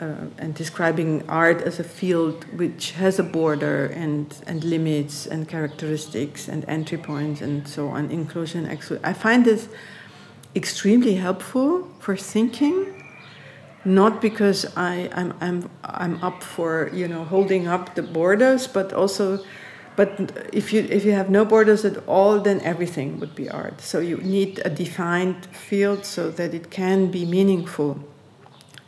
uh, 0.00 0.14
and 0.38 0.54
describing 0.54 1.28
art 1.28 1.60
as 1.62 1.78
a 1.78 1.84
field 1.84 2.44
which 2.58 2.92
has 2.92 3.18
a 3.18 3.22
border 3.22 3.86
and 3.86 4.34
and 4.46 4.64
limits 4.64 5.26
and 5.26 5.46
characteristics 5.48 6.48
and 6.48 6.64
entry 6.68 6.98
points 6.98 7.42
and 7.42 7.68
so 7.68 7.88
on, 7.88 8.10
inclusion, 8.10 8.66
exclusion. 8.66 9.04
I 9.04 9.12
find 9.12 9.44
this 9.44 9.68
extremely 10.54 11.14
helpful 11.14 11.88
for 11.98 12.16
thinking. 12.16 12.96
Not 13.84 14.20
because 14.20 14.66
I, 14.76 15.08
I'm, 15.14 15.32
I'm, 15.40 15.70
I'm 15.84 16.22
up 16.22 16.42
for 16.42 16.90
you 16.92 17.08
know 17.08 17.24
holding 17.24 17.66
up 17.66 17.94
the 17.94 18.02
borders, 18.02 18.66
but 18.66 18.92
also 18.92 19.42
but 19.96 20.48
if 20.52 20.72
you 20.72 20.86
if 20.88 21.04
you 21.04 21.12
have 21.12 21.28
no 21.30 21.44
borders 21.44 21.84
at 21.84 21.96
all, 22.06 22.40
then 22.40 22.60
everything 22.62 23.20
would 23.20 23.34
be 23.34 23.50
art. 23.50 23.80
So 23.80 23.98
you 23.98 24.16
need 24.18 24.60
a 24.64 24.70
defined 24.70 25.46
field 25.46 26.06
so 26.06 26.30
that 26.30 26.54
it 26.54 26.70
can 26.70 27.10
be 27.10 27.26
meaningful. 27.26 27.98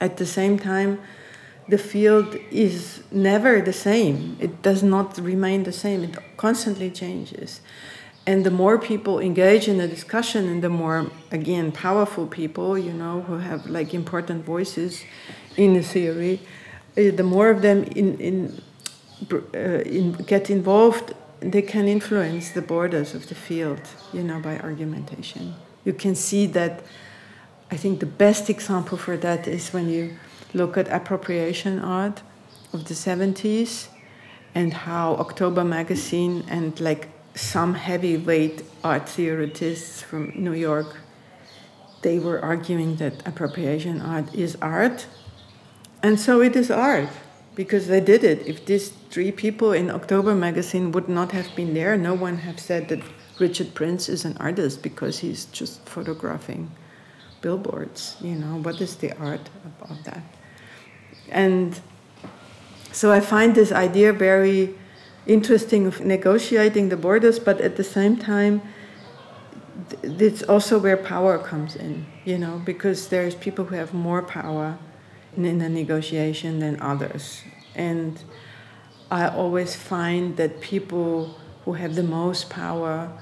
At 0.01 0.17
the 0.17 0.27
same 0.27 0.59
time, 0.59 1.01
the 1.69 1.79
field 1.79 2.37
is 2.51 3.03
never 3.11 3.61
the 3.61 3.73
same. 3.73 4.37
It 4.41 4.63
does 4.63 4.83
not 4.83 5.19
remain 5.19 5.65
the 5.65 5.73
same. 5.73 6.05
It 6.05 6.17
constantly 6.37 6.91
changes. 6.91 7.61
And 8.25 8.47
the 8.47 8.51
more 8.51 8.79
people 8.79 9.19
engage 9.19 9.67
in 9.67 9.79
the 9.79 9.89
discussion, 9.89 10.49
and 10.49 10.63
the 10.63 10.69
more, 10.69 11.11
again, 11.33 11.73
powerful 11.73 12.27
people, 12.27 12.79
you 12.79 12.93
know, 12.93 13.23
who 13.23 13.39
have 13.39 13.67
like 13.67 13.95
important 13.95 14.45
voices 14.45 15.05
in 15.57 15.75
the 15.75 15.83
theory, 15.83 16.41
uh, 16.97 17.11
the 17.11 17.25
more 17.25 17.51
of 17.51 17.63
them 17.63 17.83
in, 17.85 18.19
in 18.19 18.63
uh, 19.31 19.59
in, 19.87 20.13
get 20.13 20.51
involved, 20.51 21.15
they 21.41 21.63
can 21.63 21.87
influence 21.87 22.51
the 22.51 22.63
borders 22.63 23.15
of 23.15 23.29
the 23.29 23.35
field, 23.35 23.81
you 24.13 24.23
know, 24.23 24.41
by 24.41 24.59
argumentation. 24.59 25.55
You 25.85 25.93
can 25.93 26.15
see 26.15 26.47
that. 26.47 26.83
I 27.71 27.77
think 27.77 28.01
the 28.01 28.07
best 28.07 28.51
example 28.51 28.99
for 28.99 29.17
that 29.17 29.49
is 29.49 29.73
when 29.73 29.89
you 29.89 30.17
look 30.53 30.77
at 30.77 30.89
appropriation 30.89 31.79
art 31.79 32.21
of 32.73 32.85
the 32.85 32.95
70s 32.95 33.89
and 34.55 34.75
how 34.75 35.15
October 35.15 35.65
magazine 35.65 36.45
and 36.49 36.79
like 36.81 37.09
some 37.35 37.75
heavyweight 37.75 38.63
art 38.85 39.09
theorists 39.09 40.03
from 40.03 40.33
New 40.35 40.53
York 40.53 40.97
they 42.03 42.19
were 42.19 42.41
arguing 42.41 42.97
that 42.97 43.27
appropriation 43.27 44.01
art 44.01 44.35
is 44.35 44.57
art 44.61 45.07
and 46.03 46.19
so 46.19 46.43
it 46.43 46.57
is 46.57 46.71
art 46.71 47.09
because 47.55 47.87
they 47.87 48.01
did 48.01 48.25
it. 48.25 48.47
If 48.47 48.67
these 48.67 48.91
three 49.11 49.31
people 49.31 49.73
in 49.73 49.91
October 49.91 50.35
magazine 50.35 50.91
would 50.93 51.09
not 51.09 51.33
have 51.33 51.55
been 51.55 51.75
there, 51.75 51.97
no 51.97 52.15
one 52.15 52.39
have 52.39 52.59
said 52.59 52.89
that 52.89 53.01
Richard 53.39 53.75
Prince 53.75 54.09
is 54.09 54.25
an 54.25 54.37
artist 54.39 54.83
because 54.83 55.19
he's 55.21 55.45
just 55.47 55.87
photographing 55.89 56.71
billboards. 57.41 58.17
You 58.21 58.35
know, 58.35 58.59
what 58.63 58.81
is 58.81 58.97
the 58.97 59.17
art 59.19 59.49
about 59.65 60.03
that? 60.05 60.23
And 61.29 61.81
so 62.91 63.13
I 63.13 63.21
find 63.21 63.55
this 63.55 63.71
idea 63.71 64.13
very 64.13 64.75
interesting 65.27 65.87
of 65.87 66.01
negotiating 66.01 66.89
the 66.89 66.97
borders, 66.97 67.39
but 67.39 67.61
at 67.61 67.77
the 67.77 67.85
same 67.85 68.17
time, 68.17 68.63
it's 70.03 70.43
also 70.43 70.79
where 70.79 70.97
power 70.97 71.39
comes 71.39 71.77
in, 71.77 72.07
you 72.25 72.39
know, 72.39 72.61
because 72.65 73.09
there's 73.09 73.35
people 73.35 73.65
who 73.67 73.75
have 73.75 73.95
more 73.95 74.23
power 74.23 74.79
in 75.37 75.59
the 75.59 75.69
negotiation 75.69 76.59
than 76.59 76.81
others. 76.81 77.43
And 77.75 78.23
I 79.11 79.29
always 79.29 79.75
find 79.75 80.37
that 80.37 80.61
people 80.61 81.39
who 81.65 81.75
have 81.75 81.95
the 81.95 82.03
most 82.03 82.51
power 82.51 83.13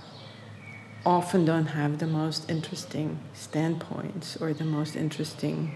often 1.05 1.44
don't 1.44 1.66
have 1.66 1.98
the 1.98 2.06
most 2.06 2.51
interesting 2.51 3.18
standpoints 3.32 4.36
or 4.36 4.52
the 4.52 4.64
most 4.64 4.97
interesting 4.97 5.74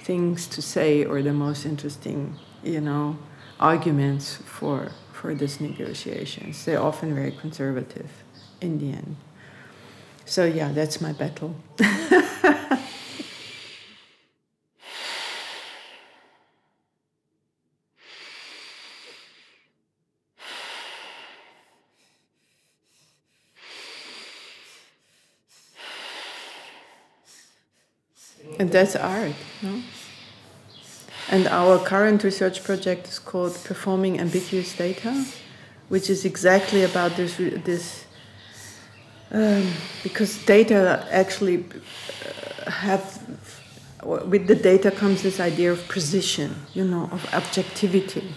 things 0.00 0.46
to 0.46 0.62
say 0.62 1.04
or 1.04 1.22
the 1.22 1.32
most 1.32 1.64
interesting, 1.64 2.36
you 2.62 2.80
know, 2.80 3.18
arguments 3.60 4.36
for 4.36 4.92
for 5.20 5.34
these 5.34 5.60
negotiations. 5.60 6.64
They're 6.64 6.80
often 6.80 7.12
very 7.14 7.32
conservative 7.32 8.10
in 8.60 8.78
the 8.78 8.92
end. 8.92 9.16
So 10.24 10.44
yeah, 10.44 10.70
that's 10.72 11.00
my 11.00 11.12
battle. 11.12 11.56
And 28.58 28.72
that's 28.72 28.96
art, 28.96 29.34
no? 29.62 29.82
And 31.30 31.46
our 31.48 31.78
current 31.78 32.24
research 32.24 32.64
project 32.64 33.08
is 33.08 33.18
called 33.18 33.54
Performing 33.64 34.18
Ambiguous 34.18 34.74
Data, 34.74 35.24
which 35.88 36.08
is 36.08 36.24
exactly 36.24 36.84
about 36.84 37.16
this. 37.16 37.36
this 37.36 38.04
um, 39.30 39.70
because 40.02 40.42
data 40.46 41.06
actually 41.10 41.64
uh, 41.64 42.70
have, 42.70 43.20
with 44.02 44.46
the 44.46 44.54
data 44.54 44.90
comes 44.90 45.22
this 45.22 45.38
idea 45.38 45.70
of 45.70 45.86
precision, 45.86 46.54
you 46.72 46.84
know, 46.84 47.10
of 47.12 47.26
objectivity. 47.34 48.34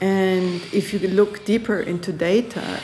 And 0.00 0.60
if 0.72 0.92
you 0.92 0.98
look 1.08 1.44
deeper 1.44 1.78
into 1.80 2.12
data, 2.12 2.80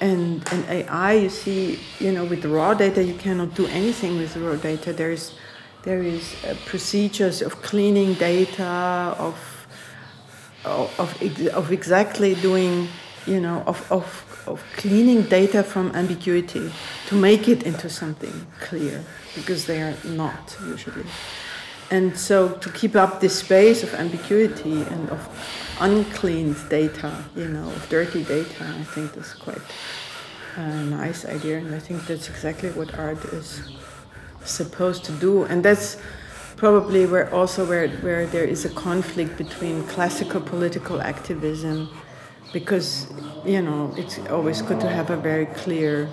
and, 0.00 0.46
and 0.52 0.64
AI, 0.66 1.12
you 1.14 1.28
see, 1.28 1.78
you 1.98 2.12
know, 2.12 2.24
with 2.24 2.44
raw 2.44 2.74
data, 2.74 3.02
you 3.02 3.14
cannot 3.14 3.54
do 3.54 3.66
anything 3.66 4.16
with 4.16 4.36
raw 4.36 4.56
data. 4.56 4.92
There 4.92 5.10
is, 5.10 5.32
there 5.82 6.02
is 6.02 6.34
uh, 6.44 6.54
procedures 6.66 7.42
of 7.42 7.62
cleaning 7.62 8.14
data, 8.14 8.64
of, 9.18 9.66
of, 10.64 11.22
of 11.54 11.72
exactly 11.72 12.34
doing, 12.34 12.88
you 13.26 13.40
know, 13.40 13.62
of, 13.66 13.90
of, 13.90 14.44
of 14.46 14.62
cleaning 14.76 15.22
data 15.22 15.62
from 15.62 15.94
ambiguity 15.94 16.70
to 17.06 17.14
make 17.14 17.48
it 17.48 17.62
into 17.62 17.88
something 17.88 18.46
clear, 18.60 19.04
because 19.34 19.66
they 19.66 19.80
are 19.80 19.94
not 20.04 20.56
usually. 20.66 21.06
And 21.90 22.16
so 22.18 22.50
to 22.50 22.70
keep 22.70 22.96
up 22.96 23.20
this 23.20 23.38
space 23.38 23.82
of 23.82 23.94
ambiguity 23.94 24.82
and 24.82 25.08
of 25.08 25.26
uncleaned 25.80 26.56
data, 26.68 27.24
you 27.34 27.48
know, 27.48 27.66
of 27.66 27.88
dirty 27.88 28.24
data, 28.24 28.64
I 28.78 28.84
think 28.84 29.14
that's 29.14 29.32
quite 29.32 29.62
a 30.56 30.84
nice 30.84 31.24
idea. 31.24 31.58
And 31.58 31.74
I 31.74 31.78
think 31.78 32.06
that's 32.06 32.28
exactly 32.28 32.70
what 32.70 32.98
art 32.98 33.24
is 33.26 33.62
supposed 34.44 35.04
to 35.04 35.12
do. 35.12 35.44
And 35.44 35.64
that's 35.64 35.96
probably 36.56 37.06
where 37.06 37.32
also 37.34 37.66
where, 37.66 37.88
where 37.98 38.26
there 38.26 38.44
is 38.44 38.64
a 38.64 38.70
conflict 38.70 39.36
between 39.36 39.84
classical 39.84 40.40
political 40.40 41.00
activism 41.00 41.88
because, 42.52 43.06
you 43.44 43.62
know, 43.62 43.92
it's 43.96 44.18
always 44.30 44.62
good 44.62 44.80
to 44.80 44.88
have 44.88 45.10
a 45.10 45.16
very 45.16 45.46
clear 45.46 46.08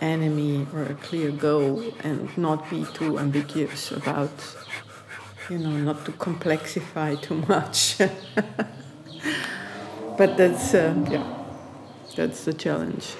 enemy 0.00 0.66
or 0.74 0.84
a 0.84 0.94
clear 0.94 1.30
goal 1.30 1.82
and 2.02 2.36
not 2.36 2.68
be 2.68 2.84
too 2.94 3.18
ambiguous 3.18 3.90
about 3.90 4.30
you 5.50 5.58
know, 5.58 5.70
not 5.70 6.04
to 6.06 6.12
complexify 6.12 7.20
too 7.20 7.34
much. 7.48 7.98
but 10.18 10.36
that's, 10.36 10.74
uh, 10.74 10.94
yeah, 11.10 11.44
That's 12.16 12.44
the 12.44 12.54
challenge. 12.54 13.14